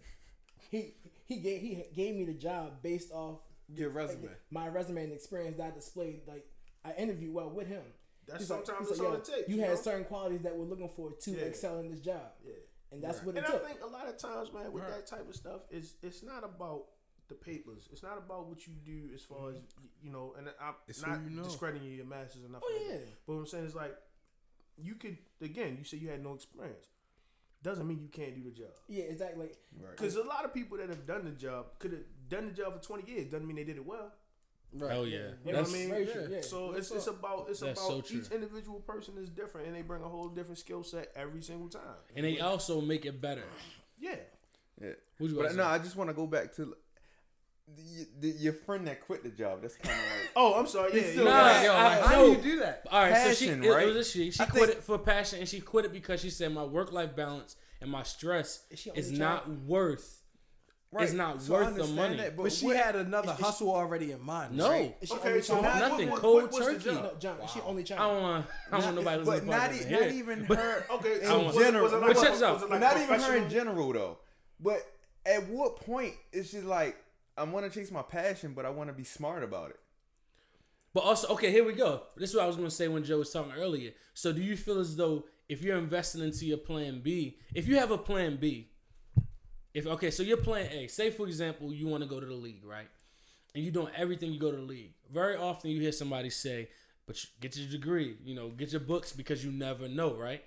He 0.70 0.94
he 1.26 1.38
gave 1.38 1.62
he 1.62 1.84
gave 1.96 2.16
me 2.16 2.26
the 2.26 2.34
job 2.34 2.82
based 2.82 3.12
off 3.12 3.40
Your 3.68 3.90
like, 3.90 3.98
resume. 3.98 4.30
my 4.52 4.68
resume 4.68 5.04
and 5.04 5.14
experience 5.14 5.58
that 5.58 5.68
I 5.68 5.72
displayed. 5.72 6.22
Like 6.28 6.46
I 6.86 6.94
interviewed 6.94 7.34
well 7.34 7.50
with 7.50 7.68
him. 7.68 7.84
That's 8.28 8.41
He's 8.41 8.48
sometimes 8.48 8.88
he's 8.88 8.90
that's 8.90 9.00
like, 9.00 9.08
all 9.10 9.14
"Yo, 9.16 9.20
it 9.20 9.26
takes. 9.26 9.50
You 9.50 9.56
you 9.56 9.62
had 9.62 9.72
know? 9.72 9.76
certain 9.82 10.04
qualities 10.06 10.41
that 10.44 10.56
we're 10.56 10.66
looking 10.66 10.90
for 10.90 11.12
to 11.12 11.32
Yeah. 11.32 11.38
excel 11.46 11.80
in 11.80 11.90
this 11.90 12.00
job, 12.00 12.32
Yeah. 12.46 12.54
and 12.91 13.04
that's 13.04 13.24
what 13.24 13.36
it 13.36 13.40
And 13.44 13.48
I 13.48 13.58
think 13.58 13.82
a 13.82 13.88
lot 13.88 14.08
of 14.08 14.18
times, 14.18 14.54
man, 14.54 14.72
with 14.72 14.88
that 14.88 15.08
type 15.08 15.28
of 15.28 15.36
stuff, 15.36 15.62
it's 15.72 15.96
it's 16.04 16.22
not 16.24 16.44
about 16.44 16.86
the 17.28 17.36
papers. 17.36 17.88
It's 17.91 18.02
not 18.04 18.18
about 18.18 18.48
what 18.48 18.66
you 18.68 18.74
do 18.86 19.10
as 19.14 19.22
far 19.24 19.50
as 19.52 19.58
you 20.04 20.12
know. 20.12 20.36
And 20.38 20.48
I'm 20.62 20.76
It's 20.88 21.02
not 21.06 21.20
you 21.24 21.36
know. 21.38 21.44
discrediting 21.44 21.91
your 21.91 22.06
masters 22.06 22.44
or 22.44 22.50
nothing. 22.50 22.70
Oh, 22.72 22.78
like 22.80 22.88
that. 22.91 23.00
yeah. 23.08 23.14
But 23.26 23.34
what 23.34 23.40
I'm 23.41 23.48
saying 23.48 23.66
is 23.66 23.76
like, 23.76 23.96
you 24.78 24.96
could 24.96 25.18
again. 25.41 25.76
You 25.80 25.84
say 25.84 25.98
you 25.98 26.10
had 26.10 26.24
no 26.24 26.34
experience. 26.36 26.88
Doesn't 27.61 27.88
mean 27.88 27.99
you 27.99 28.07
can't 28.07 28.34
do 28.36 28.44
the 28.49 28.56
job. 28.56 28.72
yeah, 28.88 29.03
exactly. 29.03 29.48
Like, 29.81 29.91
Because 29.98 30.15
a 30.15 30.23
lot 30.23 30.45
of 30.45 30.53
people 30.53 30.77
that 30.77 30.88
have 30.90 31.06
done 31.06 31.26
the 31.26 31.31
job 31.31 31.77
could 31.80 31.91
have 31.91 32.02
done 32.30 32.45
the 32.48 32.53
job 32.53 32.73
for 32.73 32.80
20 32.80 33.11
years. 33.11 33.26
Doesn't 33.31 33.45
mean 33.45 33.57
they 33.57 33.65
did 33.65 33.76
it 33.77 33.86
well. 33.86 34.14
Right. 34.72 34.91
Hell 34.91 35.06
yeah, 35.07 35.18
You 35.18 35.22
know 35.23 35.34
what 35.44 35.56
that's 35.56 35.69
I 35.73 35.73
mean? 35.73 35.90
true, 35.90 36.27
yeah. 36.31 36.41
So 36.41 36.73
it's, 36.73 36.91
it's 36.91 37.07
about 37.07 37.48
it's 37.49 37.60
That's 37.61 37.81
about 37.86 38.06
so 38.07 38.15
each 38.15 38.31
individual 38.31 38.80
person 38.81 39.15
is 39.18 39.27
different 39.30 39.65
and 39.68 39.76
they 39.76 39.81
bring 39.81 40.03
a 40.03 40.07
whole 40.07 40.30
different 40.30 40.60
skill 40.60 40.84
set 40.84 41.11
every 41.15 41.41
single 41.41 41.69
time. 41.69 41.81
and 42.15 42.23
they 42.23 42.40
also 42.40 42.80
make 42.80 43.06
it 43.06 43.19
better. 43.19 43.45
Yeah. 43.99 44.15
Yeah. 44.80 44.91
What 45.18 45.31
you 45.31 45.36
But 45.38 45.56
no. 45.56 45.65
I 45.65 45.80
just 45.80 45.95
want 45.95 46.10
to 46.11 46.14
go 46.14 46.27
back 46.27 46.56
to 46.57 46.76
the, 47.76 48.08
the, 48.20 48.28
your 48.38 48.54
friend 48.54 48.88
that 48.88 49.02
quit 49.06 49.24
the 49.24 49.30
job. 49.30 49.62
That's 49.62 49.76
kind 49.76 49.90
of 49.98 50.06
like 50.06 50.30
Oh, 50.36 50.60
I'm 50.60 50.68
sorry. 50.68 50.91
Yeah. 50.96 51.12
still 51.12 51.26
yeah. 51.26 51.32
Nah, 51.32 51.40
got- 51.40 51.64
yo, 51.64 51.74
like, 51.74 51.84
like, 52.02 52.06
how 52.10 52.22
do 52.22 52.32
you 52.32 52.38
do 52.38 52.60
that? 52.60 52.84
All 52.91 53.02
right, 53.04 53.18
so 53.28 53.34
she 53.34 53.46
Passion, 53.48 53.64
it, 53.64 53.70
right? 53.70 53.84
it 53.88 53.94
was 53.96 54.08
a 54.08 54.10
she. 54.12 54.32
She 54.32 54.40
I 54.41 54.46
quit 54.46 54.66
think- 54.66 54.78
it 54.80 54.84
for 54.84 54.98
passion, 54.98 55.40
and 55.40 55.48
she 55.48 55.60
quit 55.62 55.86
it 55.86 55.91
because 55.94 56.22
she 56.22 56.30
said 56.30 56.54
my 56.54 56.64
work 56.64 56.91
life 56.91 57.16
balance 57.16 57.56
and 57.82 57.90
my 57.91 58.04
stress 58.04 58.66
Is 58.72 58.88
is 58.96 59.12
not 59.12 59.46
child? 59.46 59.68
worth. 59.68 60.16
It's 61.00 61.14
not 61.14 61.40
So 61.40 61.54
worth 61.54 61.76
the 61.76 61.86
money. 61.86 62.18
that, 62.18 62.36
But 62.36 62.52
she 62.52 62.66
what- 62.66 62.76
had 62.76 62.96
another 62.96 63.32
hustle 63.34 63.70
already 63.72 64.12
in 64.12 64.22
mind. 64.22 64.58
No, 64.58 64.70
right? 64.72 64.96
she 65.04 65.14
Okay, 65.14 65.30
only 65.30 65.41
so 65.44 65.54
child? 65.62 65.66
what- 65.66 65.90
nothing. 65.90 66.10
what- 66.10 66.20
Cold 66.20 66.52
what- 66.52 66.64
turkey. 66.64 66.86
No, 66.91 67.12
John, 67.20 67.40
is 67.41 67.52
she 67.52 67.62
only 67.62 67.84
I 67.84 67.96
don't 67.98 68.22
want. 68.24 68.46
I 68.72 68.72
don't 68.72 68.84
want 68.86 68.96
nobody 68.96 69.24
but 69.24 69.28
listening 69.28 69.52
to 69.52 69.58
not, 69.58 69.74
e- 69.76 69.90
not 69.91 70.12
even 70.14 70.46
But- 70.48 70.58
her. 70.58 70.86
Okay, 70.96 71.14
in 71.22 71.26
so 71.28 71.44
was 71.46 71.56
general. 71.58 71.84
was 71.84 71.94
it 71.94 72.02
But 72.02 72.14
check 72.24 72.32
this 72.34 72.41
out. 72.41 72.70
like 72.72 72.80
not 72.80 72.98
even 72.98 73.20
her 73.20 73.36
in 73.38 73.50
general 73.52 73.94
though. 73.94 74.18
But 74.60 74.82
at 75.28 75.48
what 75.48 75.76
point 75.76 76.16
is 76.32 76.50
she 76.50 76.62
like, 76.62 76.98
I 77.40 77.44
want 77.44 77.72
to 77.72 77.80
chase 77.80 77.91
my 77.91 78.02
passion, 78.02 78.53
but 78.53 78.66
I 78.66 78.70
want 78.70 78.90
to 78.90 78.94
be 78.94 79.03
smart 79.03 79.44
about 79.44 79.70
it? 79.70 79.80
But 80.94 81.02
also, 81.02 81.28
okay, 81.30 81.52
here 81.52 81.64
we 81.64 81.74
go. 81.74 82.03
This 82.18 82.32
is 82.32 82.36
what 82.36 82.44
I 82.44 82.48
was 82.48 82.56
going 82.56 82.68
to 82.68 82.76
say 82.76 82.88
when 82.88 83.03
Joe 83.03 83.20
was 83.20 83.32
talking 83.32 83.53
earlier. 83.53 83.91
So, 84.14 84.34
do 84.34 84.41
you 84.41 84.57
feel 84.57 84.80
as 84.80 84.95
though 84.95 85.26
if 85.48 85.61
you're 85.61 85.78
investing 85.78 86.22
into 86.22 86.45
your 86.45 86.57
plan 86.57 86.99
B, 87.02 87.38
if 87.53 87.68
you 87.68 87.78
have 87.78 87.91
a 87.91 87.98
plan 87.98 88.38
B, 88.38 88.70
if 89.74 89.86
okay, 89.86 90.11
so 90.11 90.24
your 90.24 90.38
plan 90.38 90.68
A, 90.72 90.88
say 90.88 91.11
for 91.11 91.28
example, 91.28 91.74
you 91.74 91.88
want 91.88 92.03
to 92.03 92.10
go 92.10 92.20
to 92.20 92.26
the 92.26 92.34
league, 92.34 92.66
right? 92.66 92.90
And 93.56 93.64
you're 93.64 93.74
doing 93.74 93.94
everything 93.95 94.32
you 94.32 94.40
go 94.40 94.52
to 94.52 94.57
the 94.57 94.64
league. 94.64 94.94
Very 95.11 95.36
often 95.36 95.70
you 95.72 95.80
hear 95.80 95.91
somebody 95.91 96.30
say, 96.30 96.70
"But 97.06 97.24
get 97.40 97.56
your 97.56 97.70
degree, 97.70 98.18
you 98.24 98.36
know, 98.36 98.49
get 98.49 98.72
your 98.72 98.82
books 98.82 99.14
because 99.14 99.45
you 99.45 99.52
never 99.52 99.88
know, 99.88 100.16
right?" 100.16 100.44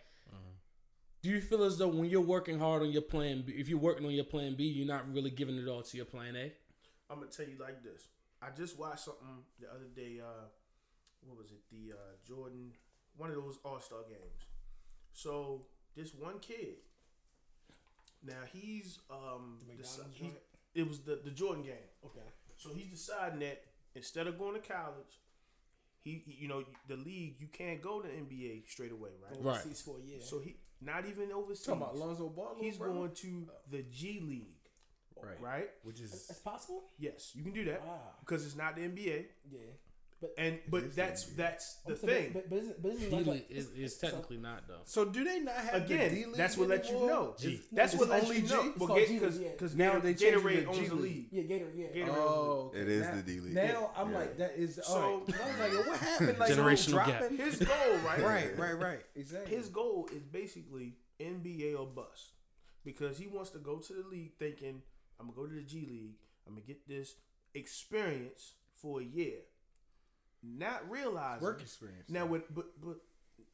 Do 1.22 1.30
you 1.30 1.40
feel 1.40 1.62
as 1.62 1.78
though 1.78 1.86
when 1.86 2.10
you're 2.10 2.20
working 2.20 2.58
hard 2.58 2.82
on 2.82 2.90
your 2.90 3.02
plan 3.02 3.42
B, 3.46 3.52
if 3.52 3.68
you're 3.68 3.78
working 3.78 4.04
on 4.04 4.12
your 4.12 4.24
plan 4.24 4.56
B, 4.56 4.64
you're 4.64 4.86
not 4.86 5.12
really 5.12 5.30
giving 5.30 5.56
it 5.56 5.68
all 5.68 5.82
to 5.82 5.96
your 5.96 6.06
plan 6.06 6.34
A? 6.34 6.52
I'm 7.12 7.18
gonna 7.20 7.30
tell 7.30 7.46
you 7.46 7.56
like 7.60 7.82
this. 7.84 8.08
I 8.40 8.48
just 8.56 8.78
watched 8.78 9.04
something 9.04 9.44
the 9.60 9.68
other 9.68 9.86
day. 9.94 10.20
Uh, 10.20 10.46
what 11.26 11.38
was 11.38 11.50
it? 11.52 11.60
The 11.70 11.92
uh, 11.92 12.16
Jordan, 12.26 12.72
one 13.16 13.28
of 13.28 13.36
those 13.36 13.58
All 13.64 13.78
Star 13.80 14.00
games. 14.08 14.46
So 15.12 15.66
this 15.96 16.14
one 16.14 16.38
kid. 16.40 16.76
Now 18.24 18.42
he's 18.52 19.00
um, 19.10 19.58
McDonald's 19.66 19.98
deci- 19.98 20.12
he, 20.14 20.24
joint? 20.26 20.38
it 20.74 20.88
was 20.88 21.00
the 21.00 21.20
the 21.24 21.30
Jordan 21.30 21.62
game. 21.64 21.88
Okay. 22.04 22.26
So 22.56 22.70
he's 22.74 22.88
deciding 22.88 23.40
that 23.40 23.62
instead 23.94 24.26
of 24.26 24.38
going 24.38 24.54
to 24.54 24.66
college, 24.66 25.20
he 26.00 26.22
he- 26.24 26.36
you 26.40 26.48
know 26.48 26.64
the 26.88 26.96
league 26.96 27.36
you 27.40 27.48
can't 27.48 27.82
go 27.82 28.00
to 28.00 28.08
NBA 28.08 28.68
straight 28.68 28.92
away, 28.92 29.10
right? 29.22 29.36
Right. 29.40 29.60
Overseas 29.60 29.80
for 29.82 29.98
a 29.98 30.02
year. 30.02 30.20
So 30.20 30.38
he 30.40 30.56
not 30.80 31.04
even 31.06 31.30
overseas. 31.32 31.66
Talking 31.66 31.82
about 31.82 31.96
Lonzo 31.96 32.28
Ball. 32.28 32.56
He's 32.60 32.78
bro? 32.78 32.92
going 32.92 33.10
to 33.12 33.48
the 33.70 33.82
G 33.90 34.20
League, 34.20 34.61
right, 35.22 35.40
right? 35.40 35.68
which 35.84 36.00
is 36.00 36.26
That's 36.26 36.40
possible. 36.40 36.82
Yes, 36.98 37.32
you 37.34 37.42
can 37.42 37.52
do 37.52 37.64
that 37.66 37.84
Wow. 37.86 37.98
because 38.20 38.44
it's 38.46 38.56
not 38.56 38.76
the 38.76 38.82
NBA. 38.82 39.26
Yeah. 39.50 39.58
But 40.20 40.34
And 40.38 40.58
but 40.68 40.94
that's 40.94 41.24
NBA. 41.24 41.36
that's 41.36 41.74
the 41.84 41.96
so, 41.96 42.06
thing. 42.06 42.30
But, 42.32 42.48
but, 42.48 42.58
isn't, 42.60 42.80
but 42.80 42.92
isn't 42.92 43.10
D 43.10 43.16
like, 43.16 43.26
League 43.26 43.44
a- 43.50 43.54
is, 43.56 43.70
is 43.70 43.98
so- 43.98 44.06
technically 44.06 44.36
not 44.36 44.68
though. 44.68 44.78
so. 44.84 45.04
Do 45.06 45.24
they 45.24 45.40
not 45.40 45.56
have 45.56 45.72
the 45.82 45.88
D 45.88 45.94
Again, 45.94 46.14
League 46.14 46.34
that's 46.36 46.56
what 46.56 46.68
let 46.68 46.84
you 46.84 46.90
anymore? 46.92 47.08
know. 47.10 47.34
G. 47.40 47.60
That's 47.72 47.94
what 47.96 48.08
only 48.08 48.36
you 48.36 48.42
G. 48.42 48.54
know. 48.54 48.62
It's 48.70 48.78
Well, 48.78 48.94
get 48.94 49.08
G 49.08 49.14
because 49.18 49.36
League, 49.38 49.46
yeah. 49.46 49.52
because 49.52 49.74
Now 49.74 49.98
they 49.98 50.14
changed 50.14 50.22
it 50.22 50.34
Gatorade 50.44 50.66
owns 50.68 50.78
G 50.78 50.86
the 50.86 50.94
League. 50.94 51.02
league. 51.02 51.28
Yeah, 51.32 51.42
Gator. 51.42 51.66
Yeah. 51.74 51.86
Gatorade. 51.88 52.08
Oh, 52.16 52.72
It 52.72 52.88
is 52.88 53.02
now, 53.02 53.14
the 53.16 53.22
D 53.22 53.40
League. 53.40 53.54
Now 53.54 53.90
I'm 53.96 54.12
Yeah. 54.12 54.18
like, 54.18 54.36
that 54.38 54.52
is 54.56 54.74
So- 54.76 54.82
oh. 54.86 55.24
so. 55.28 55.34
I 55.42 55.48
was 55.48 55.58
like, 55.58 55.72
yo, 55.72 55.78
what 55.90 55.98
happened? 56.08 56.38
Like, 56.38 56.52
Generational 56.52 56.94
oh, 56.94 56.98
no 56.98 57.06
gap. 57.06 57.18
dropping? 57.18 57.36
His 57.38 57.56
goal, 57.58 57.96
right? 58.06 58.22
Right, 58.22 58.58
right, 58.58 58.78
right. 58.78 59.00
Exactly. 59.16 59.56
His 59.56 59.68
goal 59.70 60.08
is 60.14 60.22
basically 60.22 60.94
NBA 61.20 61.76
or 61.76 61.86
bust 61.88 62.34
because 62.84 63.18
he 63.18 63.26
wants 63.26 63.50
to 63.50 63.58
go 63.58 63.78
to 63.78 63.92
the 63.92 64.04
league 64.08 64.34
thinking 64.38 64.82
I'm 65.20 65.26
gonna 65.26 65.36
go 65.36 65.46
to 65.46 65.54
the 65.54 65.62
G 65.62 65.86
League. 65.88 66.16
I'm 66.46 66.54
gonna 66.54 66.66
get 66.66 66.86
this 66.88 67.14
experience 67.54 68.54
for 68.74 69.00
a 69.00 69.04
year, 69.04 69.38
not 70.42 70.88
realizing 70.90 71.42
Work 71.44 71.60
experience. 71.62 72.08
Now, 72.08 72.26
with 72.26 72.52
but 72.54 72.66
but 72.80 72.96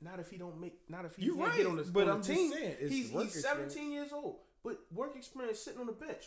not 0.01 0.21
if 0.21 0.31
he 0.31 0.37
don't 0.39 0.61
make 0.61 0.75
not 0.89 1.05
if 1.05 1.17
he 1.17 1.25
You 1.27 1.35
can't 1.37 1.49
right, 1.49 1.57
get 1.59 1.67
on 1.67 1.77
the, 1.77 1.85
but 1.85 2.05
on 2.05 2.09
I'm 2.17 2.23
the 2.23 2.27
just 2.29 2.39
team. 2.39 2.53
saying, 2.53 2.77
it's 2.81 2.93
he's 2.93 3.11
work 3.13 3.25
he's 3.25 3.37
experience. 3.37 3.75
17 3.75 3.93
years 3.93 4.13
old, 4.13 4.37
but 4.65 4.79
work 4.93 5.17
experience 5.17 5.59
sitting 5.59 5.81
on 5.81 5.87
the 5.87 5.93
bench. 5.93 6.25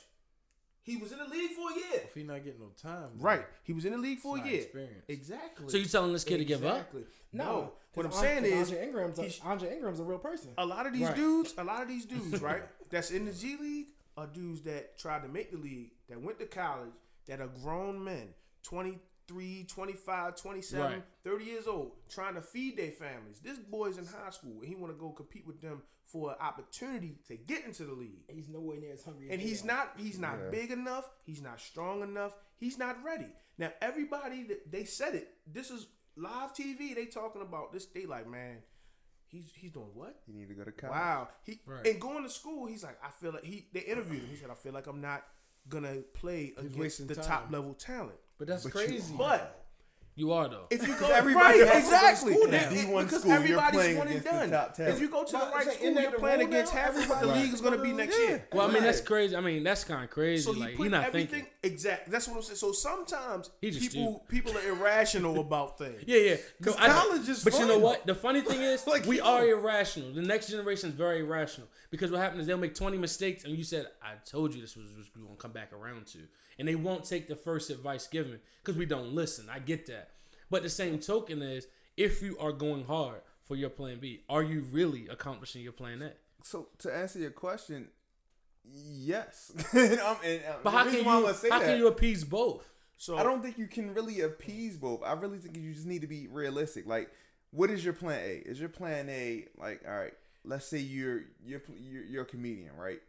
He 0.83 0.97
was 0.97 1.11
in 1.11 1.19
the 1.19 1.25
league 1.25 1.51
for 1.51 1.69
a 1.71 1.75
year. 1.75 2.01
If 2.05 2.15
he 2.15 2.23
not 2.23 2.43
getting 2.43 2.59
no 2.59 2.69
time, 2.81 3.11
then 3.15 3.21
Right, 3.23 3.45
he 3.63 3.71
was 3.73 3.85
in 3.85 3.91
the 3.91 3.99
league 3.99 4.17
for 4.19 4.37
it's 4.37 4.45
a 4.47 4.49
year. 4.49 4.61
experience. 4.61 5.05
Exactly. 5.07 5.69
So 5.69 5.77
you 5.77 5.85
telling 5.85 6.11
this 6.11 6.23
kid 6.23 6.39
to 6.39 6.45
give 6.45 6.65
up? 6.65 6.75
Exactly. 6.77 7.03
No, 7.33 7.43
No, 7.45 7.73
what 7.93 8.05
I'm 8.07 8.11
saying 8.11 8.45
is 8.45 8.69
Andre 8.71 8.87
Ingram's 8.87 9.19
he's- 9.19 9.39
a, 9.41 9.43
Andre 9.45 9.73
Ingram's 9.75 9.99
a 9.99 10.03
real 10.03 10.17
person. 10.17 10.53
a 10.57 10.65
lot 10.65 10.87
of 10.87 10.93
these 10.93 11.03
Right. 11.07 11.15
dudes, 11.15 11.53
a 11.57 11.63
lot 11.63 11.83
of 11.83 11.87
these 11.87 12.05
dudes, 12.05 12.41
right, 12.41 12.63
that's 12.89 13.11
in 13.11 13.25
the 13.25 13.31
G 13.31 13.57
League 13.57 13.87
are 14.17 14.27
dudes 14.27 14.61
that 14.63 14.97
tried 14.97 15.21
to 15.23 15.27
make 15.29 15.51
the 15.51 15.57
league, 15.57 15.91
that 16.09 16.21
went 16.21 16.39
to 16.39 16.45
college, 16.45 16.91
that 17.27 17.39
are 17.41 17.47
grown 17.47 18.03
men, 18.03 18.29
23, 18.63 19.65
25, 19.69 20.35
27, 20.35 20.85
Right. 20.91 21.03
30 21.23 21.45
years 21.45 21.67
old, 21.67 21.91
trying 22.09 22.35
to 22.35 22.41
feed 22.41 22.77
their 22.77 22.91
families. 22.91 23.39
This 23.39 23.57
boy's 23.57 23.97
in 23.97 24.05
high 24.05 24.29
school 24.31 24.59
and 24.59 24.65
he 24.65 24.75
want 24.75 24.93
to 24.93 24.99
go 24.99 25.09
compete 25.11 25.45
with 25.47 25.61
them 25.61 25.81
for 26.05 26.31
an 26.31 26.37
opportunity 26.41 27.19
to 27.27 27.37
get 27.37 27.63
into 27.65 27.85
the 27.85 27.93
league. 27.93 28.23
He's 28.29 28.49
nowhere 28.49 28.77
near 28.79 28.93
as 28.93 29.03
hungry. 29.03 29.27
as 29.29 29.33
And 29.33 29.41
he's 29.41 29.63
are. 29.63 29.67
not 29.67 29.93
he's 29.97 30.19
not 30.19 30.37
Yeah. 30.39 30.49
big 30.49 30.71
enough, 30.71 31.09
he's 31.23 31.41
not 31.41 31.61
strong 31.61 32.01
enough, 32.01 32.35
he's 32.57 32.77
not 32.77 33.01
ready. 33.03 33.31
Now 33.57 33.71
everybody 33.81 34.43
that 34.43 34.69
they 34.71 34.83
said 34.83 35.15
it, 35.15 35.37
this 35.47 35.71
is 35.71 35.87
live 36.17 36.53
TV, 36.53 36.93
they 36.93 37.05
talking 37.05 37.41
about 37.41 37.71
this, 37.71 37.85
they 37.85 38.05
like, 38.05 38.27
man, 38.27 38.57
he's 39.31 39.51
he's 39.55 39.71
doing 39.71 39.87
what? 39.93 40.19
You 40.27 40.33
need 40.33 40.47
to 40.49 40.53
go 40.53 40.63
to 40.63 40.71
college. 40.71 40.93
Wow. 40.95 41.29
He 41.45 41.59
Right. 41.65 41.87
and 41.87 41.99
going 42.01 42.23
to 42.23 42.29
school, 42.29 42.65
he's 42.67 42.83
like, 42.83 42.97
I 43.03 43.09
feel 43.09 43.31
like 43.33 43.43
he 43.43 43.67
they 43.73 43.81
interviewed 43.81 44.21
him. 44.23 44.29
He 44.29 44.35
said, 44.35 44.49
I 44.49 44.55
feel 44.55 44.73
like 44.73 44.87
I'm 44.87 45.01
not 45.01 45.23
gonna 45.69 45.97
play 46.13 46.53
against 46.57 47.07
the 47.07 47.15
time. 47.15 47.23
top 47.25 47.51
level 47.51 47.73
talent. 47.73 48.17
But 48.37 48.47
that's 48.47 48.63
But 48.63 48.73
you- 48.81 48.87
crazy. 48.87 49.13
But 49.17 49.60
You 50.13 50.33
are 50.33 50.49
though. 50.49 50.67
if 50.69 50.85
you 50.85 50.93
go 50.99 51.07
everybody 51.09 51.61
right, 51.61 51.71
to 51.71 51.77
exactly, 51.77 52.33
school 52.33 52.45
It- 52.47 52.51
now. 52.51 52.69
it- 52.69 52.87
D1 52.87 53.03
because 53.05 53.21
school, 53.21 53.31
everybody's 53.31 53.97
one 53.97 54.07
and 54.07 54.17
against 54.17 54.23
the 54.25 54.31
done. 54.31 54.51
top 54.51 54.75
talent. 54.75 54.95
If 54.95 55.01
you 55.01 55.09
go 55.09 55.23
to 55.23 55.31
the 55.31 55.37
right 55.37 55.71
school, 55.71 55.91
you're 56.01 56.11
playing 56.11 56.41
against 56.41 56.73
now? 56.73 56.81
half 56.81 56.97
of 56.97 57.09
what 57.09 57.21
the 57.21 57.27
league 57.27 57.53
is 57.53 57.61
gonna 57.61 57.77
be 57.81 57.93
next 57.93 58.17
Yeah. 58.19 58.27
year. 58.27 58.47
well, 58.51 58.69
I 58.69 58.73
mean 58.73 58.83
that's 58.83 58.99
crazy. 59.01 59.35
I 59.35 59.39
mean 59.41 59.63
that's 59.63 59.83
kind 59.85 60.03
of 60.03 60.09
crazy. 60.09 60.43
So 60.43 60.51
he 60.53 60.59
like 60.59 60.75
put 60.75 60.83
he 60.83 60.89
not 60.89 61.05
everything 61.05 61.27
thinking. 61.43 61.51
exactly. 61.63 62.11
That's 62.11 62.27
what 62.27 62.35
I'm 62.37 62.43
saying. 62.43 62.57
So 62.57 62.71
sometimes 62.73 63.49
He 63.61 63.71
just 63.71 63.91
people 63.93 64.25
people 64.27 64.51
are 64.57 64.67
irrational 64.69 65.39
about 65.47 65.77
things. 65.77 66.03
Yeah, 66.05 66.17
yeah. 66.17 66.35
'Cause 66.61 66.75
I- 66.77 66.87
college 66.89 67.29
is 67.29 67.43
But 67.43 67.57
you 67.57 67.65
know 67.65 67.79
what? 67.79 68.05
The 68.05 68.13
funny 68.15 68.41
thing 68.41 68.61
is, 68.61 68.85
Like, 68.91 69.05
we 69.05 69.21
are 69.21 69.47
irrational. 69.47 70.11
The 70.13 70.21
next 70.21 70.49
generation 70.49 70.89
is 70.89 70.95
very 70.95 71.21
irrational 71.21 71.67
because 71.89 72.11
what 72.11 72.19
happens 72.19 72.41
is 72.41 72.47
they'll 72.47 72.57
make 72.57 72.75
twenty 72.75 72.97
mistakes, 72.97 73.45
and 73.45 73.55
you 73.55 73.63
said, 73.63 73.87
"I 74.03 74.15
told 74.29 74.53
you 74.53 74.59
this 74.61 74.75
was 74.75 74.87
what 74.91 75.05
we 75.15 75.21
gonna 75.23 75.35
come 75.37 75.51
back 75.53 75.71
around 75.73 76.05
to," 76.07 76.19
and 76.59 76.67
they 76.67 76.75
won't 76.75 77.05
take 77.05 77.27
the 77.27 77.35
first 77.35 77.69
advice 77.69 78.07
given 78.07 78.39
because 78.63 78.77
we 78.77 78.85
don't 78.85 79.13
listen. 79.13 79.47
I 79.51 79.59
get 79.59 79.85
that, 79.87 80.11
but 80.49 80.63
the 80.63 80.69
same 80.69 80.99
token 80.99 81.41
is, 81.41 81.67
if 81.97 82.21
you 82.21 82.37
are 82.39 82.51
going 82.51 82.85
hard 82.85 83.21
for 83.47 83.55
your 83.55 83.69
plan 83.69 83.99
B, 83.99 84.21
are 84.29 84.43
you 84.43 84.61
really 84.71 85.07
accomplishing 85.07 85.61
your 85.61 85.73
plan 85.73 86.01
A? 86.01 86.11
So 86.43 86.67
to 86.79 86.93
answer 86.95 87.19
your 87.19 87.31
question, 87.31 87.89
yes. 88.63 89.51
and 89.73 89.99
I'm, 89.99 90.17
and, 90.23 90.41
uh, 90.43 90.53
But 90.63 90.71
how 90.71 90.83
can 90.85 90.93
you? 90.95 91.33
say 91.33 91.49
How 91.49 91.59
that- 91.59 91.65
can 91.65 91.77
you 91.77 91.87
appease 91.87 92.23
both? 92.23 92.67
So 92.97 93.17
I 93.17 93.23
don't 93.23 93.41
think 93.41 93.57
you 93.57 93.65
can 93.65 93.95
really 93.95 94.21
appease 94.21 94.77
both. 94.77 95.01
I 95.03 95.13
really 95.13 95.39
think 95.39 95.57
you 95.57 95.73
just 95.73 95.87
need 95.87 96.01
to 96.01 96.07
be 96.07 96.27
realistic. 96.27 96.85
Like, 96.85 97.09
what 97.49 97.71
is 97.71 97.83
your 97.83 97.95
plan 97.95 98.19
A? 98.23 98.33
Is 98.45 98.59
your 98.59 98.69
plan 98.69 99.09
A 99.09 99.47
like, 99.57 99.81
all 99.87 99.97
right? 99.97 100.13
Let's 100.45 100.67
say 100.67 100.77
you're 100.77 101.23
you're 101.43 101.63
you're, 101.79 102.03
you're 102.03 102.21
a 102.21 102.25
comedian, 102.25 102.75
right? 102.77 103.01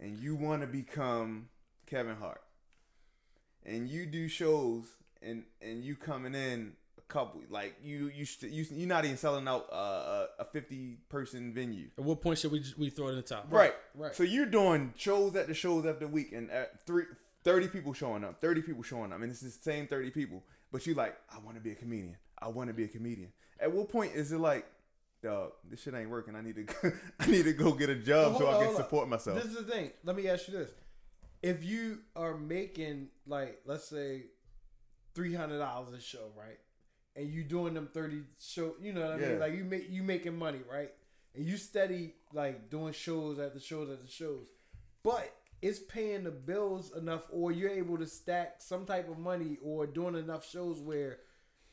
And 0.00 0.18
you 0.18 0.34
want 0.34 0.62
to 0.62 0.66
become 0.66 1.50
Kevin 1.86 2.16
Hart, 2.16 2.42
and 3.64 3.88
you 3.88 4.06
do 4.06 4.28
shows, 4.28 4.84
and 5.22 5.44
and 5.60 5.84
you 5.84 5.96
coming 5.96 6.34
in 6.34 6.72
a 6.96 7.00
couple 7.12 7.42
like 7.50 7.76
you 7.82 8.10
you 8.14 8.24
st- 8.24 8.52
you 8.52 8.64
you're 8.70 8.88
not 8.88 9.04
even 9.04 9.16
selling 9.16 9.46
out 9.48 9.66
uh, 9.72 10.26
a 10.38 10.42
a 10.42 10.44
fifty 10.44 10.98
person 11.08 11.52
venue. 11.52 11.88
At 11.98 12.04
what 12.04 12.20
point 12.20 12.38
should 12.38 12.52
we 12.52 12.62
we 12.76 12.90
throw 12.90 13.08
it 13.08 13.10
in 13.10 13.16
the 13.16 13.22
top? 13.22 13.46
Right, 13.50 13.74
right. 13.94 14.14
So 14.14 14.22
you're 14.22 14.46
doing 14.46 14.92
shows 14.96 15.34
at 15.36 15.48
the 15.48 15.54
shows 15.54 15.86
after 15.86 16.06
the 16.06 16.08
week, 16.12 16.32
and 16.32 16.50
at 16.50 16.86
three, 16.86 17.04
30 17.44 17.68
people 17.68 17.92
showing 17.92 18.24
up, 18.24 18.40
30 18.40 18.62
people 18.62 18.82
showing 18.82 19.12
up, 19.12 19.22
and 19.22 19.30
it's 19.30 19.40
the 19.40 19.50
same 19.50 19.86
30 19.86 20.10
people. 20.10 20.42
But 20.70 20.86
you 20.86 20.94
like, 20.94 21.16
I 21.34 21.38
want 21.38 21.56
to 21.56 21.62
be 21.62 21.70
a 21.70 21.74
comedian. 21.74 22.16
I 22.38 22.48
want 22.48 22.68
to 22.68 22.74
be 22.74 22.84
a 22.84 22.88
comedian. 22.88 23.32
At 23.58 23.72
what 23.72 23.88
point 23.88 24.12
is 24.14 24.32
it 24.32 24.38
like, 24.38 24.66
dog, 25.22 25.52
this 25.68 25.82
shit 25.82 25.94
ain't 25.94 26.10
working. 26.10 26.36
I 26.36 26.42
need 26.42 26.56
to, 26.56 26.64
go, 26.64 26.74
I 27.20 27.26
need 27.26 27.44
to 27.44 27.52
go 27.52 27.72
get 27.72 27.88
a 27.90 27.94
job 27.94 28.32
Hold 28.32 28.42
so 28.42 28.48
on, 28.48 28.54
I 28.54 28.56
can 28.58 28.66
hold 28.66 28.76
on. 28.76 28.82
support 28.84 29.08
myself. 29.08 29.42
This 29.42 29.52
is 29.52 29.64
the 29.64 29.72
thing. 29.72 29.92
Let 30.04 30.16
me 30.16 30.28
ask 30.28 30.46
you 30.48 30.58
this: 30.58 30.70
If 31.42 31.64
you 31.64 32.00
are 32.16 32.36
making 32.36 33.08
like, 33.26 33.60
let's 33.64 33.84
say, 33.88 34.24
three 35.14 35.34
hundred 35.34 35.58
dollars 35.58 35.92
a 35.92 36.00
show, 36.00 36.30
right? 36.36 36.58
And 37.16 37.28
you 37.28 37.42
doing 37.44 37.74
them 37.74 37.88
thirty 37.92 38.22
show, 38.40 38.74
you 38.80 38.92
know 38.92 39.02
what 39.02 39.18
I 39.18 39.20
Yeah. 39.20 39.28
mean? 39.30 39.38
Like 39.40 39.54
you 39.54 39.64
make 39.64 39.90
you 39.90 40.02
making 40.02 40.36
money, 40.36 40.60
right? 40.70 40.90
And 41.34 41.44
you 41.44 41.56
steady 41.56 42.14
like 42.32 42.70
doing 42.70 42.92
shows 42.92 43.38
after 43.38 43.60
shows 43.60 43.90
after 43.90 44.10
shows, 44.10 44.46
but 45.02 45.32
it's 45.60 45.80
paying 45.80 46.24
the 46.24 46.30
bills 46.30 46.94
enough, 46.96 47.26
or 47.30 47.50
you're 47.52 47.70
able 47.70 47.98
to 47.98 48.06
stack 48.06 48.56
some 48.58 48.84
type 48.86 49.08
of 49.10 49.18
money, 49.18 49.58
or 49.62 49.86
doing 49.86 50.14
enough 50.16 50.48
shows 50.48 50.80
where 50.80 51.18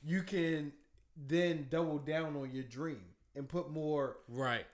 you 0.03 0.21
can 0.23 0.71
then 1.15 1.67
double 1.69 1.97
down 1.99 2.35
on 2.35 2.51
your 2.51 2.63
dream 2.63 3.01
and 3.35 3.47
put 3.47 3.69
more 3.71 4.17
Right. 4.27 4.65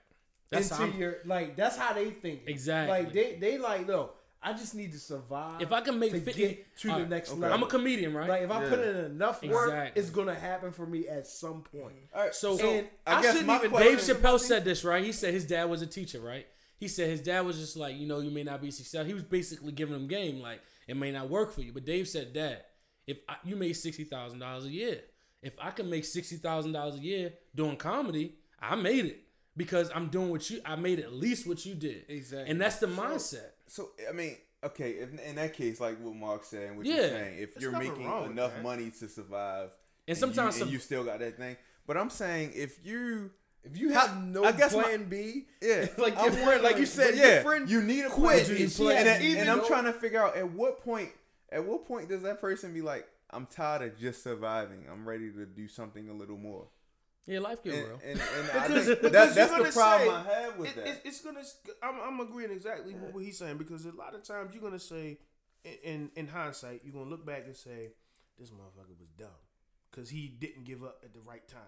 That's 0.50 0.70
into 0.70 0.96
your 0.98 1.16
like 1.24 1.56
that's 1.56 1.76
how 1.76 1.92
they 1.94 2.10
think 2.10 2.42
Exactly. 2.46 2.96
like 3.04 3.12
they 3.12 3.36
they 3.36 3.58
like 3.58 3.86
no 3.86 4.10
I 4.44 4.52
just 4.54 4.74
need 4.74 4.92
to 4.92 4.98
survive 4.98 5.62
If 5.62 5.70
I 5.72 5.80
can 5.82 5.98
make 5.98 6.10
to 6.12 6.20
50 6.20 6.40
get 6.40 6.76
to 6.78 6.88
the 6.88 7.06
next 7.06 7.30
okay. 7.30 7.40
level 7.40 7.56
I'm 7.56 7.62
a 7.62 7.66
comedian, 7.66 8.12
right? 8.12 8.28
like 8.28 8.42
if 8.42 8.50
I 8.50 8.62
Yeah. 8.64 8.68
put 8.68 8.78
in 8.80 8.96
enough 8.96 9.42
work 9.44 9.68
Exactly. 9.68 10.00
it's 10.02 10.10
gonna 10.10 10.34
happen 10.34 10.72
for 10.72 10.86
me 10.86 11.06
at 11.08 11.26
some 11.26 11.62
point 11.62 11.94
All 12.14 12.22
right, 12.22 12.34
So- 12.34 12.58
and 12.58 12.88
I 13.06 13.14
I, 13.18 13.22
guess 13.22 13.32
shouldn't 13.32 13.46
my 13.46 13.56
even 13.64 13.70
Dave 13.72 13.98
Chappelle 13.98 14.40
said 14.40 14.64
this, 14.64 14.84
right? 14.84 15.04
He 15.04 15.12
said 15.12 15.32
his 15.32 15.46
dad 15.46 15.64
was 15.70 15.80
a 15.82 15.86
teacher, 15.86 16.20
right? 16.20 16.46
He 16.76 16.88
said 16.88 17.08
his 17.10 17.20
dad 17.20 17.42
was 17.46 17.58
just 17.58 17.76
like, 17.76 17.96
you 17.96 18.06
know, 18.08 18.18
you 18.18 18.30
may 18.32 18.42
not 18.42 18.60
be 18.60 18.72
successful. 18.72 19.06
He 19.06 19.14
was 19.14 19.22
basically 19.22 19.70
giving 19.72 19.94
him 19.94 20.08
game, 20.08 20.40
like 20.40 20.60
it 20.88 20.96
may 20.96 21.12
not 21.12 21.28
work 21.30 21.52
for 21.52 21.60
you. 21.62 21.72
But 21.72 21.84
Dave 21.84 22.08
said, 22.08 22.32
Dad, 22.32 22.64
if 23.06 23.18
I, 23.28 23.36
you 23.44 23.54
made 23.54 23.74
sixty 23.74 24.02
thousand 24.02 24.40
dollars 24.40 24.64
a 24.64 24.70
year, 24.70 25.00
if 25.42 25.54
I 25.60 25.70
can 25.70 25.88
make 25.88 26.04
sixty 26.04 26.36
thousand 26.36 26.72
dollars 26.72 26.96
a 26.96 26.98
year 26.98 27.34
doing 27.54 27.76
comedy, 27.76 28.34
I 28.60 28.74
made 28.74 29.04
it 29.06 29.21
because 29.56 29.90
I'm 29.94 30.08
doing 30.08 30.30
what 30.30 30.48
you. 30.50 30.60
I 30.64 30.76
made 30.76 30.98
at 31.00 31.12
least 31.12 31.46
what 31.46 31.64
you 31.66 31.74
did. 31.74 32.04
Exactly. 32.08 32.50
and 32.50 32.60
that's 32.60 32.76
the 32.78 32.86
mindset. 32.86 33.50
So 33.66 33.90
I 34.08 34.12
mean, 34.12 34.36
okay, 34.64 34.92
if, 34.92 35.18
in 35.26 35.36
that 35.36 35.54
case, 35.54 35.80
like 35.80 35.98
what 36.00 36.14
Mark's 36.14 36.48
saying, 36.48 36.76
what 36.76 36.86
Yeah. 36.86 36.94
you're 36.96 37.08
saying, 37.08 37.38
if 37.38 37.60
you're 37.60 37.72
making 37.72 38.02
enough 38.02 38.54
that. 38.54 38.62
money 38.62 38.90
to 39.00 39.08
survive, 39.08 39.70
And 40.08 40.16
you- 40.16 40.20
sometimes 40.20 40.56
and 40.56 40.64
some- 40.64 40.68
you 40.72 40.78
still 40.78 41.04
got 41.04 41.18
that 41.20 41.36
thing. 41.36 41.56
But 41.86 41.96
I'm 41.96 42.10
saying 42.10 42.52
if 42.54 42.78
you 42.84 43.30
if 43.64 43.76
you 43.76 43.90
have 43.90 44.08
How- 44.10 44.20
no 44.20 44.44
I 44.44 44.52
guess 44.52 44.74
my- 44.74 44.82
plan 44.82 45.08
B 45.08 45.46
Yeah, 45.62 45.86
like 45.98 46.14
your 46.20 46.32
friend 46.32 46.62
like 46.62 46.78
you 46.78 46.86
said 46.86 47.10
but 47.12 47.16
your 47.18 47.26
yeah, 47.28 47.42
friend 47.42 47.70
you 47.70 47.80
need 47.82 48.04
a 48.04 48.10
quit 48.10 48.44
plan. 48.46 49.06
and 49.06 49.20
B. 49.22 49.30
and, 49.32 49.40
and 49.40 49.50
I'm 49.50 49.58
though- 49.58 49.66
trying 49.68 49.84
to 49.84 49.92
figure 49.92 50.20
out 50.22 50.36
at 50.36 50.50
what 50.50 50.82
point, 50.82 51.10
at 51.50 51.64
what 51.64 51.86
point 51.86 52.08
does 52.08 52.22
that 52.22 52.40
person 52.40 52.72
be 52.74 52.82
like, 52.82 53.06
I'm 53.30 53.46
tired 53.46 53.82
of 53.82 53.98
just 53.98 54.22
surviving. 54.22 54.84
I'm 54.90 55.08
ready 55.08 55.30
to 55.32 55.46
do 55.46 55.66
something 55.68 56.08
a 56.08 56.12
little 56.12 56.36
more. 56.36 56.66
Yeah, 57.26 57.38
life 57.38 57.62
get 57.62 57.74
And, 57.74 57.86
real. 57.86 58.00
and, 58.04 58.20
and 58.20 58.50
I 58.50 58.66
Because- 58.66 58.86
think 58.86 59.00
that, 59.02 59.12
that's 59.12 59.34
the 59.36 59.70
problem 59.80 60.08
say- 60.24 60.30
I 60.30 60.40
have 60.42 60.56
with 60.58 60.70
it, 60.70 60.76
that. 60.76 60.86
it- 60.88 61.02
it's 61.04 61.20
gonna. 61.20 61.42
I'm, 61.82 62.00
I'm 62.00 62.20
agreeing 62.20 62.50
exactly 62.50 62.94
with 62.94 63.14
what 63.14 63.22
he's 63.24 63.38
saying 63.38 63.58
because 63.58 63.84
a 63.86 63.92
lot 63.92 64.14
of 64.14 64.22
times 64.24 64.54
you're 64.54 64.62
gonna 64.62 64.78
say, 64.80 65.18
in 65.64 65.72
in, 65.84 66.10
in 66.16 66.26
hindsight, 66.28 66.80
you're 66.84 66.92
gonna 66.94 67.10
look 67.10 67.24
back 67.24 67.44
and 67.46 67.56
say, 67.56 67.90
this 68.38 68.50
motherfucker 68.50 68.98
was 68.98 69.08
dumb 69.10 69.28
because 69.90 70.10
he 70.10 70.26
didn't 70.28 70.64
give 70.64 70.82
up 70.82 71.00
at 71.04 71.12
the 71.14 71.20
right 71.20 71.46
time. 71.46 71.60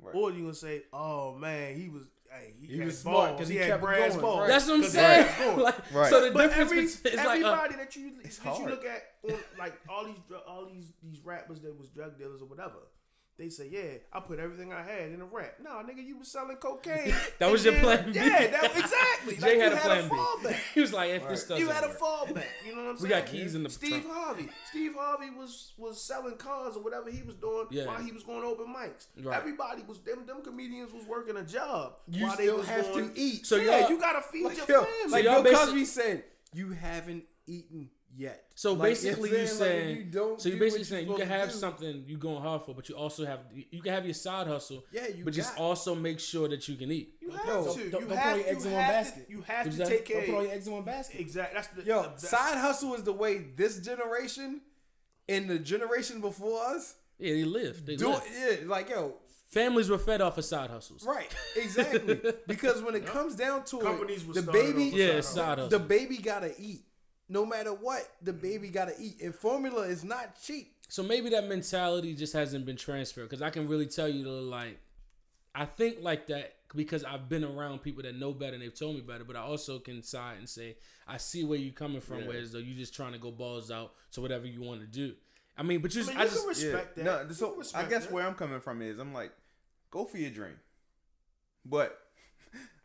Right. 0.00 0.14
Or 0.14 0.30
you're 0.30 0.42
gonna 0.42 0.54
say, 0.54 0.82
oh 0.92 1.34
man, 1.34 1.74
he 1.76 1.88
was. 1.88 2.02
Hey, 2.30 2.52
he, 2.60 2.66
He 2.76 2.80
was 2.82 2.98
smart 2.98 3.30
balls. 3.30 3.40
'cause 3.40 3.48
he, 3.48 3.54
he 3.54 3.60
had 3.62 3.68
kept 3.70 3.82
brass 3.82 4.10
going, 4.10 4.20
balls. 4.20 4.40
right. 4.40 4.48
That's 4.48 4.66
what 4.68 4.74
I'm 4.74 4.84
saying. 4.84 5.26
kept 5.28 5.58
like, 5.62 5.94
Right. 5.94 6.10
So 6.10 6.24
the 6.26 6.30
But 6.32 6.48
difference 6.48 6.70
every, 6.70 6.80
between 6.82 7.14
it's 7.14 7.16
like 7.16 7.42
uh, 7.42 7.48
everybody 7.52 7.76
that 7.76 7.96
you 7.96 8.12
It's 8.22 8.38
that 8.40 8.58
you 8.58 8.66
look 8.68 8.84
at 8.84 9.02
on 9.32 9.38
like 9.58 9.72
all 9.88 10.04
these 10.04 10.16
all 10.46 10.66
these 10.66 10.92
these 11.02 11.20
rappers 11.24 11.60
that 11.62 11.74
was 11.80 11.88
drug 11.88 12.18
dealers 12.18 12.42
or 12.42 12.44
whatever, 12.44 12.74
they 13.38 13.48
say, 13.48 13.68
yeah, 13.70 13.98
I 14.12 14.18
put 14.20 14.40
everything 14.40 14.72
I 14.72 14.82
had 14.82 15.12
in 15.12 15.20
a 15.20 15.24
rap. 15.24 15.54
No, 15.62 15.70
nigga, 15.70 16.04
you 16.04 16.18
was 16.18 16.26
selling 16.28 16.56
cocaine. 16.56 17.14
That 17.38 17.52
was 17.52 17.64
and 17.64 17.76
your 17.76 17.84
then- 17.94 18.02
plan 18.04 18.12
B. 18.12 18.18
Yeah, 18.18 18.46
that, 18.48 18.76
exactly. 18.76 19.36
Jay 19.40 19.40
like, 19.42 19.52
you 19.54 19.60
had 19.60 19.72
a 19.72 19.76
plan 20.08 20.08
B. 20.42 20.48
He 20.74 20.80
was 20.80 20.92
like, 20.92 21.10
if 21.10 21.28
this 21.28 21.44
doesn't 21.44 21.58
You 21.58 21.70
had 21.70 21.84
a 21.84 21.88
work. 21.88 21.98
fallback. 22.00 22.44
You 22.66 22.74
know 22.74 22.82
what 22.84 22.90
I'm 22.90 22.96
saying? 22.98 23.02
We 23.02 23.08
got 23.08 23.26
keys 23.26 23.54
in 23.54 23.62
the 23.62 23.70
Steve 23.70 24.02
trunk. 24.02 24.06
Harvey. 24.12 24.48
Steve 24.70 24.92
Harvey 24.98 25.30
was 25.30 25.72
was 25.78 26.02
selling 26.02 26.36
cars 26.36 26.76
or 26.76 26.82
whatever 26.82 27.10
he 27.10 27.22
was 27.22 27.36
doing 27.36 27.66
Yeah. 27.70 27.86
while 27.86 28.02
he 28.02 28.10
was 28.10 28.24
going 28.24 28.40
to 28.42 28.48
open 28.48 28.66
mics. 28.74 29.06
Right. 29.24 29.36
Everybody 29.38 29.82
was 29.86 30.00
them 30.00 30.26
them 30.26 30.42
comedians 30.42 30.92
was 30.92 31.04
working 31.06 31.36
a 31.36 31.44
job. 31.44 31.92
you 32.08 32.24
while 32.26 32.36
they 32.36 32.44
still 32.44 32.56
was 32.58 32.66
have 32.68 32.86
going, 32.92 33.10
to 33.14 33.18
eat 33.20 33.46
So 33.46 33.54
yeah, 33.56 33.88
y'all- 33.88 33.98
gotta 33.98 34.20
feed 34.22 34.44
like, 34.46 34.56
your 34.56 34.66
yo, 34.68 34.84
family. 34.84 35.12
like 35.12 35.24
y'all 35.24 35.42
Bill 35.44 35.56
Cosby 35.58 35.84
said 35.84 36.24
you 36.52 36.70
haven't 36.72 37.24
eaten 37.46 37.90
yet 38.18 38.44
So 38.56 38.72
Like, 38.72 38.88
basically, 38.90 39.30
it's 39.30 39.52
you 39.52 39.58
saying, 39.58 39.60
like, 39.60 39.68
if 39.70 39.84
saying 39.86 39.96
you 39.98 40.04
don't 40.18 40.40
so 40.40 40.48
you're 40.48 40.58
basically 40.58 40.84
saying 40.92 41.08
you 41.08 41.16
can 41.16 41.28
have 41.28 41.50
do- 41.50 41.54
something 41.64 42.04
you 42.06 42.16
going 42.18 42.42
hard 42.42 42.62
for, 42.64 42.74
but 42.74 42.88
you 42.88 42.96
also 42.96 43.24
have 43.24 43.40
you 43.70 43.80
can 43.80 43.92
have 43.92 44.04
your 44.04 44.14
side 44.14 44.46
hustle. 44.48 44.84
Yeah, 44.92 45.06
you 45.06 45.24
but 45.24 45.32
just 45.32 45.54
got- 45.54 45.62
also 45.62 45.94
make 45.94 46.18
sure 46.18 46.48
that 46.48 46.66
you 46.68 46.76
can 46.76 46.90
eat. 46.90 47.14
You 47.20 47.28
Don't- 47.28 47.36
have 47.38 47.46
don't- 47.46 47.64
to. 47.64 47.90
don't- 47.90 48.02
you 48.02 48.08
don't 48.08 48.16
have, 48.18 48.24
put 48.24 48.30
all 48.32 48.38
your 48.38 48.48
eggs 48.48 48.64
in 48.66 48.72
one 48.72 48.80
basket. 48.96 49.26
To, 49.26 49.32
you 49.32 49.40
have 49.42 49.66
What'd 49.66 49.80
to 49.80 49.86
take 49.86 50.04
care. 50.04 50.16
Don't 50.16 50.26
put 50.26 50.34
all 50.34 50.42
your 50.42 50.52
eggs 50.52 50.66
in 50.66 50.72
one 50.72 50.82
basket. 50.84 51.20
Exactly. 51.20 51.54
That's 51.54 51.68
the 51.68 51.82
Yo, 51.84 52.02
the 52.02 52.08
best- 52.08 52.24
side 52.26 52.58
hustle 52.58 52.94
is 52.94 53.02
the 53.04 53.12
way 53.12 53.38
this 53.56 53.78
generation 53.78 54.60
in 55.28 55.46
the 55.46 55.58
generation 55.58 56.20
before 56.20 56.60
us, 56.74 56.96
Yeah, 57.18 57.34
they 57.34 57.44
lived. 57.44 57.86
They 57.86 57.96
do 57.96 58.08
lived. 58.08 58.24
Yeah, 58.34 58.56
like 58.66 58.88
yo, 58.90 59.14
Families 59.50 59.88
were 59.88 59.98
fed 59.98 60.20
off 60.20 60.36
of 60.36 60.44
side 60.44 60.68
hustles. 60.70 61.04
right, 61.06 61.32
exactly. 61.56 62.20
because 62.46 62.82
when 62.82 62.94
it 62.94 63.06
comes 63.06 63.34
down 63.34 63.64
to 63.64 63.78
Companies 63.78 64.22
it, 64.22 64.34
the 64.34 64.42
baby, 64.42 64.84
Yeah, 64.94 65.16
with 65.16 65.24
side 65.24 65.70
the 65.70 65.78
baby 65.78 66.18
gotta 66.18 66.52
eat. 66.60 66.82
No 67.28 67.44
matter 67.44 67.72
what, 67.74 68.08
the 68.22 68.32
mm-hmm. 68.32 68.40
baby 68.40 68.68
gotta 68.68 68.94
eat, 68.98 69.20
and 69.22 69.34
formula 69.34 69.82
is 69.82 70.04
not 70.04 70.40
cheap. 70.42 70.74
So 70.88 71.02
maybe 71.02 71.30
that 71.30 71.46
mentality 71.46 72.14
just 72.14 72.32
hasn't 72.32 72.64
been 72.64 72.76
transferred 72.76 73.28
because 73.28 73.42
I 73.42 73.50
can 73.50 73.68
really 73.68 73.86
tell 73.86 74.08
you 74.08 74.24
to 74.24 74.30
like, 74.30 74.78
I 75.54 75.66
think 75.66 75.98
like 76.00 76.28
that 76.28 76.54
because 76.74 77.04
I've 77.04 77.28
been 77.28 77.44
around 77.44 77.82
people 77.82 78.02
that 78.02 78.16
know 78.16 78.32
better 78.32 78.54
and 78.54 78.62
they've 78.62 78.74
told 78.74 78.96
me 78.96 79.02
better. 79.02 79.24
But 79.24 79.36
I 79.36 79.40
also 79.40 79.78
can 79.78 80.02
side 80.02 80.38
and 80.38 80.48
say 80.48 80.76
I 81.06 81.18
see 81.18 81.44
where 81.44 81.58
you're 81.58 81.72
coming 81.72 82.00
from, 82.00 82.26
where 82.26 82.38
as 82.38 82.52
though 82.52 82.58
you're 82.58 82.76
just 82.76 82.94
trying 82.94 83.12
to 83.12 83.18
go 83.18 83.30
balls 83.30 83.70
out 83.70 83.92
to 84.12 84.20
whatever 84.20 84.46
you 84.46 84.62
want 84.62 84.80
to 84.80 84.86
do. 84.86 85.14
I 85.56 85.62
mean, 85.62 85.80
but 85.80 85.94
you, 85.94 86.04
I 86.04 86.06
mean, 86.06 86.16
I 86.16 86.22
you 86.22 86.28
just 86.28 86.40
can 86.40 86.48
respect 86.48 86.98
yeah. 86.98 87.04
that. 87.04 87.28
No, 87.28 87.34
so 87.34 87.50
can 87.50 87.64
I 87.74 87.88
guess 87.88 88.06
that. 88.06 88.12
where 88.12 88.26
I'm 88.26 88.34
coming 88.34 88.60
from 88.60 88.80
is 88.80 88.98
I'm 88.98 89.12
like, 89.12 89.32
go 89.90 90.04
for 90.04 90.16
your 90.16 90.30
dream, 90.30 90.60
but, 91.66 91.98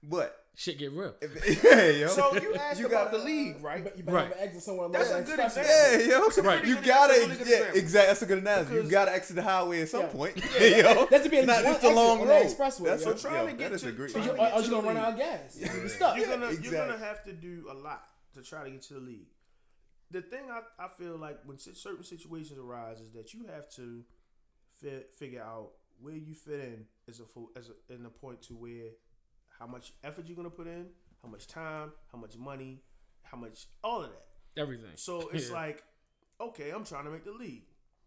but 0.03 0.45
shit 0.55 0.77
get 0.77 0.91
real. 0.91 1.15
if, 1.21 1.63
yeah, 1.63 1.87
yo. 2.01 2.07
So 2.09 2.35
you 2.35 2.53
asked 2.55 2.79
You 2.79 2.85
about 2.87 3.11
gotta- 3.11 3.17
the 3.19 3.23
league, 3.23 3.63
right? 3.63 3.83
But 3.83 3.97
you 3.97 4.03
better 4.03 4.17
Right. 4.17 4.27
have 4.27 4.37
an 4.37 4.43
exit 4.43 4.61
somewhere. 4.63 4.89
That's 4.89 5.09
a 5.09 5.21
good 5.23 5.39
expressway. 5.39 5.45
example. 5.63 6.07
Yeah, 6.07 6.15
yo. 6.17 6.21
That's 6.25 6.37
Right. 6.39 6.65
You 6.65 6.75
gotta, 6.75 6.85
that's 6.85 7.23
a 7.23 7.27
really 7.27 7.27
yeah, 7.49 7.55
example. 7.57 7.79
exactly. 7.79 8.07
That's 8.07 8.21
a 8.21 8.25
good 8.27 8.37
analogy. 8.39 8.73
You 8.75 8.89
gotta 8.89 9.13
exit 9.13 9.35
the 9.37 9.41
highway 9.43 9.81
at 9.81 9.89
some 9.89 10.01
Yeah. 10.01 10.07
point. 10.09 10.37
Yeah. 10.59 10.67
yo. 10.93 11.07
That's 11.09 11.23
to 11.23 11.29
be 11.29 11.37
It's 11.37 11.47
not 11.47 11.63
one 11.63 11.73
just 11.73 11.83
a 11.83 11.89
long 11.89 12.21
on 12.21 12.27
road. 12.27 12.45
expressway, 12.45 12.85
That's 12.85 13.03
yo. 13.03 13.09
what, 13.09 13.17
trying 13.19 13.35
yo, 13.35 13.45
to 13.47 13.53
get 13.53 13.69
that 13.69 13.75
is 13.75 13.81
to- 13.81 13.89
a 13.89 13.91
great. 13.93 14.11
trying 14.11 14.23
Or, 14.23 14.27
to 14.27 14.31
you, 14.33 14.37
get 14.37 14.53
or, 14.53 14.55
or 14.55 14.59
to 14.61 14.65
you 14.65 14.71
gonna 14.75 14.87
run 14.87 14.97
out 14.97 15.13
of 15.13 15.17
gas. 15.17 15.55
You 15.57 15.65
be 15.65 15.71
You're 16.21 16.27
gonna 16.27 16.51
you're 16.61 16.73
gonna 16.87 16.97
have 16.99 17.23
to 17.23 17.33
do 17.33 17.65
a 17.71 17.73
lot 17.73 18.03
to 18.35 18.41
try 18.43 18.63
to 18.63 18.69
get 18.69 18.81
to 18.83 18.93
the 18.95 18.99
league. 18.99 19.27
The 20.11 20.21
thing 20.21 20.41
I, 20.51 20.61
I 20.85 20.87
feel 20.89 21.17
like 21.17 21.39
when 21.45 21.57
certain 21.57 22.03
situations 22.03 22.59
arise 22.59 22.99
is 22.99 23.11
that 23.13 23.33
you 23.33 23.45
have 23.47 23.67
to 23.75 24.03
figure 25.17 25.41
out 25.41 25.71
where 25.99 26.13
you 26.15 26.35
fit 26.35 26.59
in 26.59 26.85
as 27.07 27.19
a 27.19 27.23
as 27.57 27.69
a, 27.69 27.93
in 27.93 28.03
the 28.03 28.09
point 28.09 28.41
to 28.43 28.53
where 28.53 28.91
how 29.63 29.71
much 29.71 29.93
effort 30.03 30.27
you're 30.27 30.35
gonna 30.35 30.49
put 30.49 30.67
in, 30.67 30.87
how 31.21 31.29
much 31.29 31.47
time, 31.47 31.91
how 32.11 32.17
much 32.17 32.37
money, 32.37 32.81
how 33.23 33.37
much 33.37 33.67
all 33.81 34.01
of 34.03 34.09
that. 34.09 34.61
Everything. 34.61 34.91
So 34.95 35.29
it's 35.33 35.47
Yeah. 35.49 35.55
like, 35.55 35.83
okay, 36.41 36.71
I'm 36.71 36.83
trying 36.83 37.05
to 37.05 37.11
make 37.11 37.23
the 37.23 37.31
league. 37.31 37.63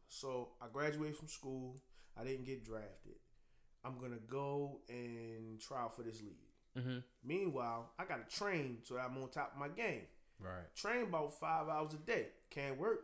So 0.09 0.51
I 0.61 0.67
graduated 0.71 1.17
from 1.17 1.29
school. 1.29 1.81
I 2.15 2.25
didn't 2.25 2.45
get 2.45 2.63
drafted. 2.63 3.15
I'm 3.85 3.99
gonna 3.99 4.19
go 4.29 4.81
and 4.91 5.59
try 5.61 5.81
out 5.83 5.97
for 5.97 6.03
this 6.03 6.21
league. 6.21 6.45
Mhm. 6.77 7.03
Meanwhile, 7.25 7.91
I 7.99 8.05
gotta 8.05 8.25
train 8.25 8.81
so 8.83 8.99
I'm 8.99 9.17
on 9.23 9.31
top 9.31 9.53
of 9.55 9.59
my 9.59 9.69
game. 9.69 10.03
Right. 10.39 10.75
Train 10.75 11.05
about 11.05 11.33
five 11.41 11.69
hours 11.69 11.95
a 11.95 11.99
day. 11.99 12.29
Can't 12.51 12.77
work. 12.79 13.01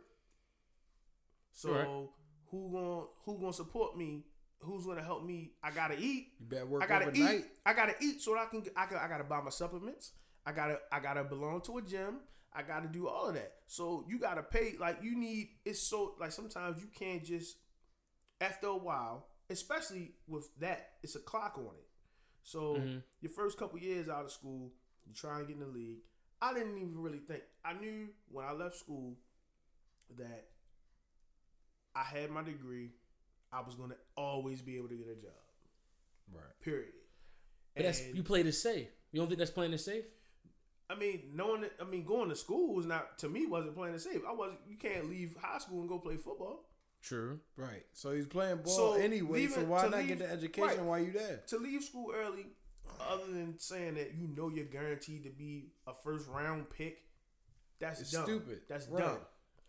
So 1.51 1.71
Right. 1.73 2.09
who 2.51 2.71
gonna 2.71 3.05
who 3.25 3.39
gonna 3.39 3.53
support 3.53 3.97
me? 3.97 4.25
Who's 4.63 4.85
gonna 4.85 5.03
help 5.03 5.23
me? 5.25 5.51
I 5.63 5.71
gotta 5.71 5.95
eat. 5.99 6.33
You 6.39 6.45
better 6.47 6.65
work 6.65 6.83
I 6.83 6.87
gotta 6.87 7.07
overnight. 7.07 7.39
eat. 7.39 7.45
I 7.65 7.73
gotta 7.73 7.93
eat 8.01 8.21
so 8.21 8.33
that 8.33 8.41
I 8.41 8.45
can. 8.45 8.63
I, 8.75 8.85
can, 8.85 8.97
I 8.97 9.07
gotta 9.07 9.23
buy 9.23 9.41
my 9.41 9.49
supplements. 9.49 10.11
I 10.45 10.51
gotta. 10.51 10.79
I 10.91 10.99
gotta 10.99 11.23
belong 11.23 11.61
to 11.61 11.77
a 11.77 11.81
gym. 11.81 12.19
I 12.53 12.61
gotta 12.63 12.87
do 12.87 13.07
all 13.07 13.27
of 13.27 13.35
that. 13.35 13.53
So 13.67 14.05
you 14.07 14.19
gotta 14.19 14.43
pay. 14.43 14.75
Like 14.79 14.99
you 15.01 15.15
need. 15.17 15.49
It's 15.65 15.79
so 15.81 16.15
like 16.19 16.31
sometimes 16.31 16.81
you 16.81 16.87
can't 16.93 17.23
just. 17.23 17.57
After 18.41 18.67
a 18.67 18.77
while, 18.77 19.27
especially 19.49 20.15
with 20.27 20.49
that, 20.59 20.91
it's 21.01 21.15
a 21.15 21.19
clock 21.19 21.55
on 21.57 21.75
it. 21.75 21.87
So 22.43 22.75
Mhm. 22.75 23.03
your 23.21 23.31
first 23.31 23.57
couple 23.57 23.79
years 23.79 24.09
out 24.09 24.25
of 24.25 24.31
school, 24.31 24.73
you 25.05 25.13
try 25.13 25.37
and 25.39 25.47
get 25.47 25.53
in 25.55 25.61
the 25.61 25.67
league. 25.67 25.99
I 26.41 26.53
didn't 26.53 26.77
even 26.77 26.99
really 26.99 27.19
think. 27.19 27.43
I 27.63 27.71
knew 27.73 28.09
when 28.29 28.45
I 28.45 28.51
left 28.51 28.75
school 28.75 29.17
that 30.17 30.49
I 31.95 32.03
had 32.03 32.31
my 32.31 32.43
degree. 32.43 32.91
I 33.53 33.61
was 33.61 33.75
gonna 33.75 33.95
always 34.17 34.61
be 34.61 34.77
able 34.77 34.87
to 34.89 34.95
get 34.95 35.07
a 35.07 35.15
job. 35.15 35.31
Right. 36.33 36.59
Period. 36.61 36.93
But 37.75 37.83
that's 37.83 38.01
you 38.13 38.23
played 38.23 38.45
it 38.47 38.53
safe. 38.53 38.87
You 39.11 39.19
don't 39.19 39.27
think 39.27 39.39
that's 39.39 39.51
playing 39.51 39.73
it 39.73 39.79
safe? 39.79 40.05
I 40.89 40.95
mean, 40.95 41.31
knowing 41.33 41.61
that, 41.61 41.71
I 41.81 41.85
mean, 41.85 42.03
going 42.05 42.29
to 42.29 42.35
school 42.35 42.73
was 42.75 42.85
not 42.85 43.17
to 43.19 43.29
me 43.29 43.45
wasn't 43.45 43.75
playing 43.75 43.95
it 43.95 44.01
safe. 44.01 44.21
I 44.27 44.31
was 44.33 44.51
you 44.67 44.77
can't 44.77 45.09
leave 45.09 45.35
high 45.41 45.57
school 45.59 45.79
and 45.81 45.89
go 45.89 45.99
play 45.99 46.17
football. 46.17 46.65
True. 47.01 47.39
Right. 47.57 47.83
So 47.93 48.11
he's 48.11 48.27
playing 48.27 48.57
ball 48.57 48.73
So, 48.73 48.93
anyway. 48.93 49.47
so 49.47 49.55
leaving- 49.57 49.69
why 49.69 49.83
to 49.83 49.89
not 49.89 49.97
leave- 49.99 50.07
get 50.07 50.19
the 50.19 50.29
education 50.31 50.63
right. 50.77 50.83
while 50.83 50.99
you 50.99 51.11
there? 51.11 51.43
To 51.47 51.57
leave 51.57 51.83
school 51.83 52.13
early, 52.15 52.45
other 52.99 53.25
than 53.25 53.57
saying 53.59 53.95
that 53.95 54.13
you 54.15 54.27
know 54.27 54.49
you're 54.49 54.65
guaranteed 54.65 55.23
to 55.23 55.29
be 55.29 55.73
a 55.87 55.93
first 55.93 56.27
round 56.27 56.69
pick, 56.69 57.03
that's 57.79 58.01
It's 58.01 58.11
dumb. 58.11 58.23
stupid. 58.25 58.61
That's 58.69 58.87
Right. 58.87 59.03
dumb. 59.03 59.17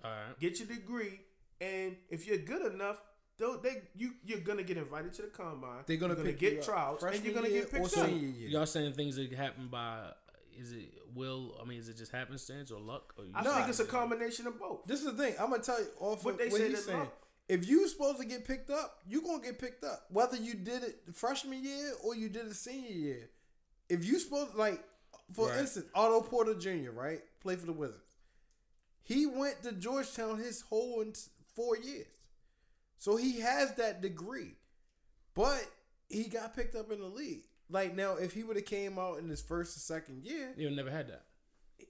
All 0.05 0.11
right. 0.11 0.39
Get 0.39 0.59
your 0.61 0.69
degree, 0.69 1.21
and 1.61 1.97
if 2.09 2.27
you're 2.27 2.39
good 2.39 2.73
enough, 2.73 3.01
they'll, 3.39 3.61
they 3.61 3.83
you 3.97 4.13
you're 4.25 4.41
gonna 4.41 4.63
get 4.63 4.77
invited 4.77 5.13
to 5.15 5.23
the 5.23 5.29
combine. 5.29 5.83
They're 5.87 5.97
gonna, 5.97 6.15
you're 6.15 6.25
pick 6.25 6.39
get 6.39 6.53
you 6.55 6.63
trials, 6.63 7.03
and 7.03 7.25
you're 7.25 7.35
gonna 7.35 7.49
get 7.49 7.71
picked 7.71 7.97
or 7.97 8.01
up. 8.05 8.11
Y'all 8.11 8.67
saying 8.67 8.93
things 8.95 9.17
that 9.17 9.33
happen 9.33 9.69
by 9.69 10.11
is 10.59 10.73
it 10.73 10.89
will? 11.15 11.57
I 11.61 11.65
mean, 11.65 11.79
is 11.79 11.89
it 11.89 11.97
just 11.97 12.13
happenstance 12.13 12.71
or 12.71 12.81
luck? 12.81 13.15
Or 13.19 13.25
you 13.25 13.33
I 13.35 13.43
Nah. 13.43 13.55
think 13.57 13.69
it's 13.71 13.81
a 13.81 13.85
combination 13.85 14.47
of 14.47 14.59
both. 14.59 14.85
This 14.85 15.01
is 15.01 15.07
the 15.07 15.13
thing. 15.23 15.35
I'm 15.41 15.51
gonna 15.51 15.63
tell 15.63 15.81
you 15.81 15.89
off 15.99 16.25
What 16.25 16.35
what, 16.35 16.39
they 16.39 16.49
what 16.49 16.61
say 16.61 16.69
he's 16.69 16.85
saying. 16.85 16.99
luck- 16.99 17.21
If 17.49 17.67
you're 17.67 17.89
supposed 17.89 18.19
to 18.21 18.25
get 18.25 18.47
picked 18.47 18.71
up, 18.71 19.01
you're 19.07 19.23
gonna 19.23 19.43
get 19.43 19.59
picked 19.59 19.85
up. 19.85 20.07
Whether 20.11 20.37
you 20.37 20.55
did 20.55 20.83
it 20.85 21.01
freshman 21.13 21.63
year 21.65 21.93
or 22.05 22.15
you 22.15 22.29
did 22.29 22.47
it 22.47 22.55
senior 22.55 22.91
year. 22.91 23.31
If 23.89 24.05
you 24.05 24.19
supposed 24.19 24.55
like, 24.55 24.83
for 25.33 25.49
Right. 25.49 25.59
instance, 25.61 25.87
Otto 25.95 26.21
Porter 26.23 26.55
Jr. 26.55 26.91
Right, 26.93 27.21
play 27.41 27.57
for 27.57 27.67
the 27.67 27.73
Wizards. 27.73 28.01
He 29.03 29.27
went 29.27 29.63
to 29.65 29.73
Georgetown 29.73 30.39
his 30.39 30.63
whole 30.63 31.05
four 31.55 31.77
years, 31.77 32.07
so 32.99 33.17
he 33.17 33.41
has 33.41 33.75
that 33.75 34.01
degree, 34.01 34.57
but 35.35 35.65
he 36.09 36.25
got 36.25 36.55
picked 36.55 36.75
up 36.77 36.91
in 36.93 37.01
the 37.01 37.07
league. 37.07 37.45
Like 37.71 37.95
now, 37.95 38.17
if 38.17 38.33
he 38.33 38.43
would 38.45 38.57
have 38.57 38.67
came 38.67 38.99
out 38.99 39.19
in 39.19 39.29
his 39.29 39.41
first 39.43 39.77
or 39.77 39.81
second 39.81 40.25
year, 40.25 40.53
You 40.57 40.71
never 40.71 40.91
had 40.91 41.09
that. 41.09 41.23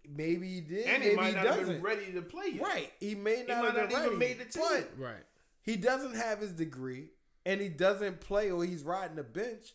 maybe 0.08 0.48
he 0.48 0.60
did, 0.60 0.86
And 0.86 1.02
he 1.02 1.08
maybe 1.10 1.16
might 1.16 1.26
he 1.28 1.32
not 1.34 1.46
have 1.46 1.56
doesn't. 1.58 1.74
been 1.74 1.82
ready 1.82 2.12
to 2.12 2.22
play 2.22 2.46
yet. 2.54 2.62
Right. 2.62 2.92
He 3.00 3.14
may 3.14 3.44
not, 3.46 3.58
might 3.64 3.66
have 3.66 3.76
not 3.76 3.88
been 3.90 3.98
even 3.98 4.02
ready, 4.04 4.16
made 4.34 4.38
the 4.38 4.44
team. 4.52 4.62
But 4.68 4.90
Right. 4.98 5.24
he 5.62 5.76
doesn't 5.76 6.14
have 6.14 6.38
his 6.40 6.52
degree 6.52 7.08
and 7.44 7.60
he 7.60 7.68
doesn't 7.68 8.20
play 8.20 8.50
or 8.50 8.64
he's 8.64 8.82
riding 8.84 9.16
the 9.16 9.24
bench, 9.24 9.74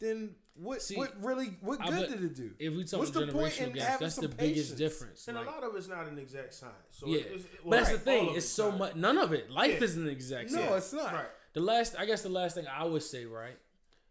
then 0.00 0.34
what 0.54 0.82
See, 0.82 0.96
what 0.96 1.12
really 1.22 1.56
what 1.60 1.80
good 1.80 1.90
bet 1.90 2.10
did 2.10 2.22
it 2.24 2.36
do? 2.36 2.50
If 2.58 2.74
we 2.74 2.84
talk 2.84 3.00
What's 3.00 3.12
the 3.12 3.26
point 3.28 3.58
in 3.60 3.72
gaps, 3.72 3.86
having 3.86 4.04
that's 4.06 4.16
the 4.16 4.22
some 4.22 4.30
biggest 4.32 4.70
patience? 4.76 4.78
difference. 4.78 5.28
And 5.28 5.36
Like, 5.36 5.46
a 5.46 5.50
lot 5.50 5.62
of 5.64 5.74
it's 5.76 5.88
not 5.88 6.06
an 6.08 6.18
exact 6.18 6.54
science. 6.54 6.74
So 6.90 7.06
yeah, 7.06 7.18
it's, 7.18 7.26
it's- 7.30 7.44
but 7.64 7.70
that's 7.70 7.88
well, 7.88 7.98
the 7.98 8.04
thing. 8.04 8.26
It's 8.28 8.36
it's 8.38 8.48
so 8.48 8.70
much. 8.72 8.94
None 8.94 9.18
of 9.18 9.32
it. 9.32 9.50
Life 9.50 9.78
Yeah. 9.78 9.84
isn't 9.84 10.08
exact. 10.08 10.50
No, 10.50 10.58
science. 10.60 10.84
it's 10.84 10.92
not. 10.92 11.12
Right. 11.14 11.26
The 11.52 11.60
last, 11.60 11.96
I 11.98 12.04
guess, 12.04 12.22
the 12.22 12.28
last 12.28 12.54
thing 12.54 12.66
I 12.66 12.84
would 12.84 13.02
say, 13.02 13.24
right? 13.24 13.58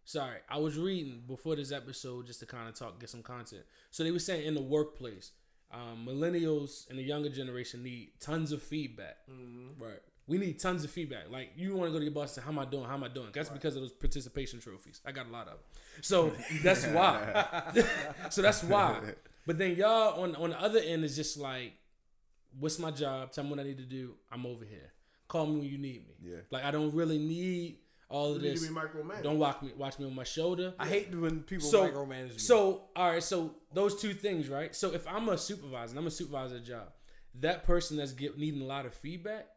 Sorry, 0.06 0.38
I 0.50 0.58
was 0.58 0.76
reading 0.78 1.22
before 1.28 1.56
this 1.56 1.72
episode 1.72 2.26
just 2.26 2.40
to 2.40 2.46
kind 2.48 2.68
of 2.68 2.74
talk, 2.74 3.00
get 3.00 3.10
some 3.12 3.22
content. 3.22 3.62
So 3.92 4.04
they 4.04 4.12
were 4.12 4.18
saying 4.20 4.46
in 4.46 4.56
the 4.56 4.62
workplace, 4.62 5.32
um, 5.72 6.04
millennials 6.10 6.90
and 6.90 6.98
the 6.98 7.04
younger 7.04 7.30
generation 7.30 7.84
need 7.84 8.14
tons 8.20 8.52
of 8.52 8.64
feedback. 8.64 9.18
Right. 9.80 10.00
We 10.30 10.38
need 10.38 10.60
tons 10.60 10.84
of 10.84 10.92
feedback. 10.92 11.32
Like 11.32 11.54
you 11.58 11.76
want 11.76 11.90
to 11.90 11.92
go 11.92 11.98
to 11.98 12.06
your 12.06 12.14
boss 12.14 12.30
and 12.30 12.36
say, 12.36 12.42
"How 12.46 12.52
am 12.52 12.60
I 12.60 12.66
doing? 12.66 12.86
How 12.86 12.94
am 12.94 13.04
I 13.04 13.08
doing?" 13.08 13.30
That's 13.34 13.50
because 13.50 13.76
of 13.76 13.82
those 13.82 13.92
participation 13.92 14.60
trophies. 14.60 15.02
I 15.06 15.12
got 15.12 15.28
a 15.28 15.32
lot 15.32 15.48
of 15.48 15.54
them. 15.54 15.60
So 16.02 16.32
that's 16.64 16.86
why. 16.86 17.74
so 18.30 18.42
that's 18.44 18.64
why. 18.64 19.00
But 19.48 19.58
then 19.58 19.76
y'all 19.76 20.22
on 20.22 20.36
on 20.36 20.52
the 20.52 20.62
other 20.62 20.80
end 20.80 21.04
is 21.04 21.16
just 21.16 21.38
like, 21.38 21.74
"What's 22.60 22.78
my 22.78 22.92
job? 22.92 23.32
Tell 23.32 23.44
me 23.44 23.50
what 23.50 23.60
I 23.60 23.64
need 23.64 23.78
to 23.80 23.84
do. 23.84 24.14
I'm 24.32 24.46
over 24.46 24.64
here. 24.64 24.92
Call 25.28 25.48
me 25.48 25.60
when 25.62 25.70
you 25.70 25.78
need 25.80 26.08
me." 26.08 26.14
Yeah. 26.32 26.38
Like 26.52 26.64
I 26.64 26.72
don't 26.72 26.94
really 26.94 27.18
need 27.18 27.80
all 28.10 28.36
of 28.36 28.42
You 28.44 28.50
need 28.50 28.58
to 28.58 28.62
this. 28.62 29.24
Don't 29.24 29.40
watch 29.40 29.62
me 29.64 29.72
watch 29.76 29.98
me 29.98 30.06
on 30.06 30.16
my 30.16 30.24
shoulder. 30.24 30.74
I 30.78 30.88
hate 30.88 31.14
when 31.16 31.42
people 31.42 31.68
So 31.68 31.88
micromanage 31.90 32.30
me. 32.34 32.38
so 32.38 32.84
all 32.96 33.12
right. 33.12 33.24
So 33.24 33.56
those 33.74 34.00
two 34.00 34.14
things, 34.14 34.48
right? 34.48 34.76
So 34.76 34.94
if 34.94 35.08
I'm 35.08 35.28
a 35.30 35.38
supervisor, 35.38 35.92
and 35.92 36.00
I'm 36.00 36.08
a 36.08 36.12
supervisor 36.12 36.56
at 36.56 36.62
a 36.62 36.64
job, 36.64 36.88
that 37.40 37.66
person 37.66 37.98
that's 37.98 38.12
get, 38.12 38.38
needing 38.38 38.62
a 38.62 38.66
lot 38.66 38.86
of 38.86 38.94
feedback, 38.94 39.48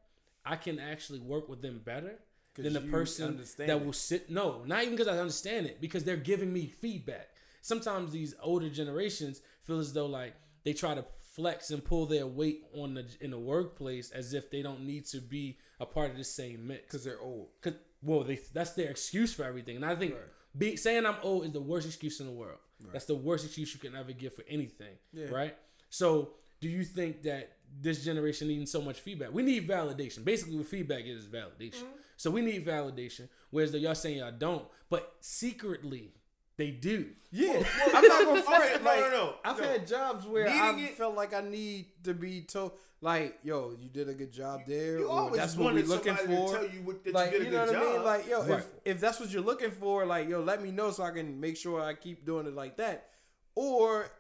I 0.45 0.57
can 0.57 0.79
actually 0.79 1.21
work 1.21 1.49
with 1.49 1.63
them 1.63 1.81
better 1.85 2.19
than 2.55 2.73
the 2.73 2.81
person 2.81 3.41
that 3.59 3.69
it. 3.71 3.85
will 3.85 3.93
sit. 3.93 4.29
No, 4.31 4.63
not 4.67 4.83
even 4.83 4.97
because 4.97 5.09
I 5.09 5.19
understand 5.19 5.67
it, 5.67 5.81
because 5.81 6.05
they're 6.05 6.17
giving 6.17 6.53
me 6.53 6.67
feedback. 6.67 7.29
Sometimes 7.63 8.13
these 8.13 8.35
older 8.43 8.69
generations 8.69 9.41
feel 9.65 9.79
as 9.79 9.93
though 9.93 10.07
like 10.07 10.35
they 10.65 10.73
try 10.73 10.95
to 10.95 11.05
flex 11.35 11.71
and 11.71 11.83
pull 11.85 12.05
their 12.07 12.27
weight 12.27 12.65
on 12.77 12.95
the 12.95 13.07
in 13.21 13.31
the 13.31 13.39
workplace 13.39 14.11
as 14.11 14.35
if 14.35 14.51
they 14.51 14.61
don't 14.63 14.83
need 14.85 15.07
to 15.07 15.19
be 15.21 15.57
a 15.81 15.87
part 15.87 16.11
of 16.11 16.17
the 16.17 16.25
same 16.25 16.67
mix. 16.67 16.83
because 16.83 17.05
they're 17.05 17.21
old. 17.21 17.49
Cause 17.63 17.75
well, 18.03 18.25
they 18.25 18.41
that's 18.53 18.73
their 18.73 18.91
excuse 18.91 19.33
for 19.33 19.45
everything, 19.45 19.77
and 19.77 19.85
I 19.85 19.95
think 19.95 20.15
be, 20.59 20.77
saying 20.77 21.07
I'm 21.07 21.17
old 21.23 21.45
is 21.47 21.53
the 21.53 21.61
worst 21.61 21.87
excuse 21.87 22.21
in 22.21 22.27
the 22.27 22.33
world. 22.33 22.59
That's 22.93 23.05
the 23.05 23.15
worst 23.15 23.45
excuse 23.47 23.73
you 23.73 23.79
can 23.81 23.95
ever 23.97 24.11
give 24.13 24.35
for 24.35 24.45
anything, 24.49 24.95
Yeah. 25.13 25.27
right? 25.27 25.57
So, 25.89 26.31
do 26.61 26.69
you 26.69 26.83
think 26.85 27.23
that 27.23 27.53
this 27.81 28.05
generation 28.05 28.49
needing 28.49 28.67
so 28.67 28.81
much 28.83 29.01
feedback? 29.01 29.33
We 29.33 29.43
need 29.43 29.69
validation. 29.69 30.25
Basically, 30.25 30.57
what 30.57 30.67
feedback 30.67 31.05
is 31.05 31.25
is 31.25 31.27
validation. 31.29 31.85
Mm-hmm. 31.85 31.97
So 32.17 32.31
we 32.31 32.41
need 32.43 32.65
validation. 32.67 33.29
Whereas 33.51 33.73
though 33.73 33.79
y'all 33.79 33.95
saying 33.95 34.19
y'all 34.19 34.33
don't, 34.37 34.65
but 34.91 35.15
secretly, 35.21 36.13
They 36.59 36.71
do. 36.71 37.07
Yeah, 37.31 37.63
I'm 37.95 38.07
not 38.07 38.25
gonna 38.27 38.41
Okay, 38.41 38.43
front. 38.43 38.85
no, 38.85 38.91
like, 38.91 39.01
no, 39.01 39.11
no, 39.11 39.35
I've 39.45 39.59
no. 39.59 39.65
had 39.67 39.87
jobs 39.87 40.27
where 40.27 40.49
I 40.49 40.79
it- 40.79 40.97
felt 40.99 41.17
like 41.17 41.33
I 41.35 41.41
need 41.41 41.87
to 42.05 42.13
be 42.15 42.43
told, 42.43 42.73
like, 43.01 43.39
yo, 43.43 43.75
you 43.81 43.89
did 43.89 44.09
a 44.11 44.15
good 44.15 44.31
job 44.31 44.61
there, 44.67 44.99
You 44.99 45.07
or 45.09 45.19
always 45.21 45.41
that's 45.41 45.57
what 45.57 45.73
we're 45.75 45.81
wanted 45.81 45.89
looking 45.89 46.15
somebody 46.17 46.37
for. 46.37 46.49
to 46.49 46.55
tell 46.59 46.69
you 46.75 46.83
what, 46.83 47.03
that 47.05 47.15
like, 47.15 47.33
you 47.33 47.39
did 47.39 47.49
a 47.49 47.51
know 47.53 47.65
good 47.67 47.75
what 47.75 47.77
I 47.77 47.81
mean? 47.87 47.95
job. 47.97 48.05
Like, 48.05 48.29
yo, 48.29 48.43
Right. 48.43 48.59
if 48.59 48.67
if 48.85 49.01
that's 49.01 49.19
what 49.19 49.31
you're 49.31 49.43
looking 49.43 49.71
for, 49.71 50.05
like, 50.07 50.29
yo, 50.29 50.41
let 50.43 50.63
me 50.63 50.71
know 50.71 50.91
so 50.91 51.03
I 51.05 51.11
can 51.11 51.41
make 51.41 51.57
sure 51.57 51.81
I 51.83 51.95
keep 51.95 52.25
doing 52.27 52.47
it 52.47 52.55
like 52.55 52.77
that, 52.77 53.09
or 53.55 54.11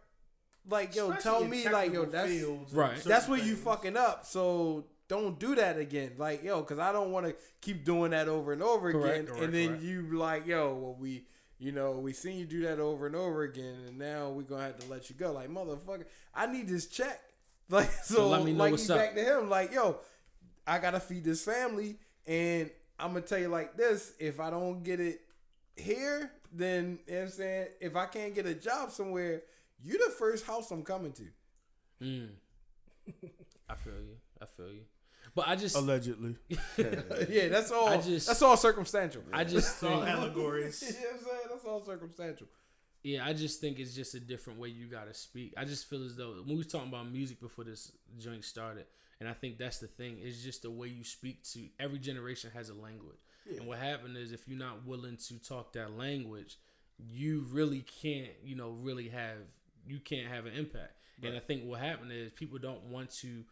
like, 0.68 0.94
yo, 0.94 1.10
Especially 1.10 1.22
tell 1.22 1.44
me, 1.44 1.68
like, 1.68 1.92
yo, 1.92 2.04
that's 2.04 2.72
Right. 2.72 2.96
that's 3.04 3.28
where 3.28 3.38
you 3.38 3.54
things. 3.54 3.60
fucking 3.64 3.96
up. 3.96 4.24
So 4.24 4.86
don't 5.08 5.38
do 5.38 5.54
that 5.56 5.78
again. 5.78 6.12
Like, 6.18 6.42
yo, 6.42 6.60
because 6.60 6.78
I 6.78 6.92
don't 6.92 7.10
want 7.10 7.26
to 7.26 7.34
keep 7.60 7.84
doing 7.84 8.12
that 8.12 8.28
over 8.28 8.52
and 8.52 8.62
over 8.62 8.92
Correct, 8.92 9.14
again. 9.14 9.26
correct, 9.26 9.42
and 9.42 9.54
then 9.54 9.68
correct. 9.68 9.82
you 9.82 10.18
like, 10.18 10.46
yo, 10.46 10.74
well, 10.74 10.96
we, 10.98 11.26
you 11.58 11.72
know, 11.72 11.92
we 11.92 12.12
seen 12.12 12.38
you 12.38 12.46
do 12.46 12.62
that 12.62 12.80
over 12.80 13.06
and 13.06 13.14
over 13.16 13.42
again, 13.42 13.76
and 13.88 13.98
now 13.98 14.30
we're 14.30 14.42
gonna 14.42 14.62
have 14.64 14.78
to 14.78 14.86
let 14.90 15.10
you 15.10 15.16
go. 15.16 15.32
Like, 15.32 15.48
motherfucker, 15.48 16.04
I 16.34 16.46
need 16.46 16.68
this 16.68 16.86
check. 16.86 17.20
Like, 17.68 17.90
so, 18.02 18.14
So 18.16 18.28
let 18.28 18.44
me 18.44 18.52
know 18.52 18.58
like, 18.64 18.72
what's 18.72 18.86
he 18.86 18.92
up. 18.92 18.98
back 18.98 19.14
to 19.14 19.22
him. 19.24 19.48
Like, 19.48 19.72
yo, 19.72 19.96
I 20.66 20.78
gotta 20.78 21.00
feed 21.00 21.24
this 21.24 21.42
family, 21.44 21.96
and 22.26 22.70
I'm 22.98 23.14
gonna 23.14 23.22
tell 23.24 23.38
you 23.38 23.48
like 23.48 23.76
this: 23.76 24.12
if 24.18 24.40
I 24.40 24.50
don't 24.50 24.82
get 24.82 25.00
it 25.00 25.20
here, 25.76 26.30
then 26.52 26.98
you 27.06 27.12
know 27.14 27.18
what 27.20 27.24
I'm 27.26 27.30
saying, 27.30 27.66
if 27.80 27.96
I 27.96 28.06
can't 28.06 28.34
get 28.34 28.44
a 28.46 28.54
job 28.54 28.90
somewhere, 28.90 29.42
you 29.82 29.98
the 30.06 30.12
first 30.14 30.46
house 30.46 30.70
I'm 30.70 30.82
coming 30.82 31.12
to. 31.12 31.24
Mm. 32.02 32.28
I 33.68 33.74
feel 33.76 33.94
you. 33.94 34.16
I 34.40 34.46
feel 34.46 34.72
you. 34.72 34.82
But 35.34 35.48
I 35.48 35.56
just, 35.56 35.76
Allegedly. 35.76 36.36
yeah, 36.76 37.48
that's 37.48 37.70
all. 37.70 37.88
I 37.88 37.96
just- 38.00 38.26
that's 38.26 38.42
all 38.42 38.56
circumstantial. 38.56 39.22
I 39.32 39.44
just 39.44 39.74
It's 39.74 39.82
all 39.84 40.00
think, 40.02 40.10
allegories. 40.10 40.82
you 40.82 40.92
know 40.94 40.98
what 41.10 41.12
I'm 41.14 41.24
saying? 41.24 41.40
That's 41.50 41.64
all 41.64 41.82
circumstantial. 41.84 42.46
yeah, 43.04 43.24
I 43.24 43.32
just 43.32 43.60
think 43.60 43.78
it's 43.78 43.94
just 43.94 44.14
a 44.14 44.20
different 44.20 44.58
way 44.58 44.68
you 44.68 44.86
gotta 44.88 45.14
speak. 45.14 45.54
I 45.56 45.64
just 45.64 45.88
feel 45.88 46.04
as 46.04 46.16
though 46.16 46.32
when 46.44 46.48
we 46.48 46.56
was 46.56 46.66
talking 46.66 46.88
about 46.88 47.10
music 47.10 47.40
before 47.40 47.64
this 47.64 47.92
joint 48.18 48.44
started, 48.44 48.86
and 49.20 49.28
I 49.28 49.32
think 49.32 49.58
that's 49.58 49.78
the 49.78 49.86
thing. 49.86 50.18
It's 50.20 50.42
just 50.42 50.62
the 50.62 50.70
way 50.70 50.88
you 50.88 51.04
speak 51.04 51.44
to 51.52 51.60
every 51.78 51.98
generation 51.98 52.50
has 52.54 52.68
a 52.68 52.74
language, 52.74 53.18
and 53.56 53.66
what 53.66 53.78
happened 53.78 54.16
is 54.16 54.32
if 54.32 54.46
you're 54.48 54.58
not 54.58 54.84
willing 54.86 55.16
to 55.28 55.38
talk 55.42 55.72
that 55.74 55.96
language, 55.96 56.58
you 56.98 57.46
really 57.50 57.84
can't, 58.02 58.30
you 58.44 58.56
know, 58.56 58.70
really 58.70 59.08
have 59.08 59.38
you 59.86 60.00
can't 60.00 60.28
have 60.28 60.46
an 60.46 60.54
impact. 60.54 60.96
And 61.22 61.36
I 61.36 61.38
think 61.38 61.64
what 61.64 61.78
happened 61.78 62.10
is 62.10 62.32
people 62.32 62.58
don't 62.58 62.82
want 62.84 63.10
to 63.20 63.44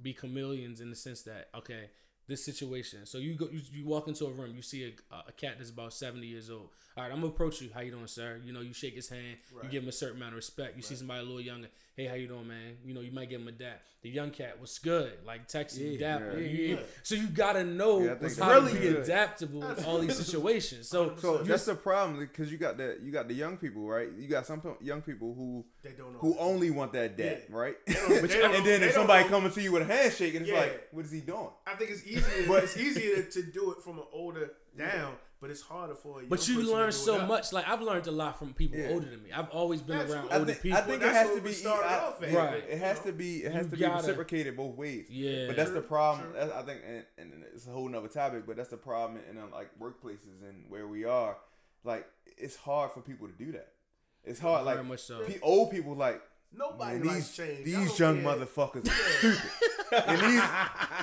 be 0.00 0.12
chameleons 0.12 0.80
in 0.80 0.90
the 0.90 0.96
sense 0.96 1.22
that 1.22 1.48
okay, 1.56 1.90
this 2.28 2.44
situation. 2.44 3.04
So 3.04 3.18
you 3.18 3.34
go, 3.34 3.48
you, 3.50 3.60
you 3.72 3.84
walk 3.84 4.08
into 4.08 4.26
a 4.26 4.30
room, 4.30 4.54
you 4.54 4.62
see 4.62 4.94
a, 5.12 5.14
a 5.28 5.32
cat 5.32 5.54
that's 5.58 5.70
about 5.70 5.92
seventy 5.92 6.26
years 6.26 6.50
old. 6.50 6.68
All 6.96 7.02
right, 7.04 7.12
I'm 7.12 7.20
gonna 7.20 7.32
approach 7.32 7.60
you. 7.60 7.70
How 7.74 7.80
you 7.80 7.90
doing, 7.90 8.06
sir? 8.06 8.40
You 8.44 8.52
know, 8.52 8.60
you 8.60 8.72
shake 8.72 8.94
his 8.94 9.08
hand, 9.08 9.38
you 9.62 9.68
give 9.68 9.82
him 9.82 9.88
a 9.88 9.92
certain 9.92 10.16
amount 10.18 10.32
of 10.32 10.36
respect. 10.36 10.76
You 10.76 10.82
see 10.82 10.94
somebody 10.94 11.20
a 11.20 11.24
little 11.24 11.40
younger. 11.40 11.68
Hey, 11.96 12.04
how 12.08 12.14
you 12.14 12.28
doing, 12.28 12.46
man? 12.46 12.76
You 12.84 12.92
know, 12.92 13.00
you 13.00 13.10
might 13.10 13.30
give 13.30 13.40
him 13.40 13.48
a 13.48 13.52
dap. 13.52 13.80
The 14.02 14.10
young 14.10 14.30
cat 14.30 14.60
was 14.60 14.78
good, 14.78 15.14
like 15.26 15.48
texting, 15.48 15.78
you, 15.80 15.86
Yeah, 15.92 16.18
dap. 16.18 16.22
yeah, 16.34 16.38
you- 16.40 16.74
yeah. 16.76 16.80
So 17.02 17.14
you 17.14 17.26
gotta 17.28 17.64
know 17.64 18.00
Yeah, 18.02 18.08
how 18.10 18.14
that's 18.16 18.36
to 18.36 18.70
be 18.74 18.78
good. 18.80 18.96
adaptable 18.98 19.64
in 19.66 19.82
all 19.86 19.98
these 20.00 20.14
situations. 20.14 20.90
So, 20.90 21.16
So 21.16 21.38
you- 21.38 21.44
that's 21.46 21.64
the 21.64 21.74
problem 21.74 22.18
because 22.18 22.52
you 22.52 22.58
got 22.58 22.76
the 22.76 22.98
you 23.02 23.10
got 23.10 23.28
the 23.28 23.34
young 23.34 23.56
people, 23.56 23.88
right? 23.88 24.12
You 24.12 24.28
got 24.28 24.44
some 24.46 24.60
young 24.82 25.00
people 25.00 25.34
who 25.34 25.64
They 25.82 25.92
don't 25.92 26.12
know. 26.12 26.18
who 26.18 26.36
only 26.38 26.70
want 26.70 26.92
that 26.92 27.16
dad, 27.16 27.44
Yeah. 27.48 27.56
right? 27.56 27.76
But 27.86 28.30
you- 28.34 28.44
and 28.44 28.66
then 28.66 28.82
if 28.82 28.92
somebody 28.92 29.24
know- 29.24 29.30
coming 29.30 29.50
to 29.52 29.62
you 29.62 29.72
with 29.72 29.82
a 29.82 29.86
handshake, 29.86 30.34
and 30.34 30.42
it's 30.42 30.52
Yeah. 30.52 30.60
like, 30.60 30.88
what 30.92 31.06
is 31.06 31.10
he 31.10 31.22
doing? 31.22 31.48
I 31.66 31.76
think 31.76 31.90
it's 31.92 32.06
easier. 32.06 32.46
But- 32.46 32.64
it's 32.64 32.76
easier 32.76 33.22
to 33.22 33.42
do 33.42 33.72
it 33.72 33.82
from 33.82 33.98
an 34.00 34.04
older 34.12 34.52
down, 34.76 35.16
but 35.40 35.50
it's 35.50 35.60
harder 35.60 35.94
for 35.94 36.22
you. 36.22 36.28
but 36.28 36.48
you 36.48 36.62
learn 36.72 36.90
so 36.92 37.18
up. 37.18 37.28
much. 37.28 37.52
Like 37.52 37.68
I've 37.68 37.82
learned 37.82 38.06
a 38.06 38.10
lot 38.10 38.38
from 38.38 38.54
people 38.54 38.78
Yeah. 38.78 38.88
older 38.90 39.06
than 39.10 39.22
me. 39.22 39.32
I've 39.32 39.50
always 39.50 39.82
been 39.82 39.98
That's- 39.98 40.14
around 40.14 40.30
I 40.32 40.38
older 40.38 40.46
think, 40.52 40.62
people. 40.62 40.78
I 40.78 40.80
think 40.82 41.00
Well, 41.02 41.10
it 41.10 41.14
has 41.14 41.34
to 41.34 41.40
be 41.42 41.52
started 41.52 41.86
I- 41.86 41.98
off 41.98 42.22
at, 42.22 42.32
Right. 42.32 42.64
It 42.68 42.78
has 42.78 43.00
to 43.00 43.12
be 43.12 43.44
it 43.44 43.52
has 43.52 43.66
You 43.66 43.70
to 43.72 43.76
gotta- 43.76 44.02
be 44.02 44.08
reciprocated 44.08 44.56
both 44.56 44.76
ways. 44.76 45.06
Yeah. 45.10 45.46
but 45.48 45.56
that's 45.56 45.70
the 45.72 45.82
problem. 45.82 46.26
true. 46.30 46.38
That's, 46.40 46.52
I 46.52 46.62
think, 46.62 46.80
and, 46.86 47.04
and 47.18 47.44
it's 47.54 47.66
a 47.66 47.70
whole 47.70 47.88
nother 47.88 48.08
topic. 48.08 48.46
But 48.46 48.56
that's 48.56 48.70
the 48.70 48.76
problem 48.78 49.20
in 49.30 49.36
uh, 49.38 49.46
like 49.52 49.70
workplaces 49.78 50.42
and 50.48 50.64
where 50.70 50.86
we 50.88 51.04
are. 51.04 51.36
Like 51.84 52.06
it's 52.38 52.56
hard 52.56 52.92
for 52.92 53.00
people 53.02 53.26
to 53.28 53.34
do 53.34 53.52
that. 53.52 53.72
It's 54.24 54.40
hard. 54.40 54.64
Very 54.64 54.78
like 54.78 54.86
much 54.86 55.00
so. 55.00 55.24
pe- 55.24 55.38
old 55.40 55.70
people 55.70 55.94
like 55.94 56.20
Nobody 56.52 56.98
Man, 56.98 57.06
likes 57.08 57.28
these 57.28 57.36
change. 57.36 57.64
These 57.64 57.98
young 57.98 58.22
care. 58.22 58.32
motherfuckers 58.34 58.88
are 58.88 59.18
stupid. 59.18 59.50
and 60.06 60.20
these, 60.20 60.42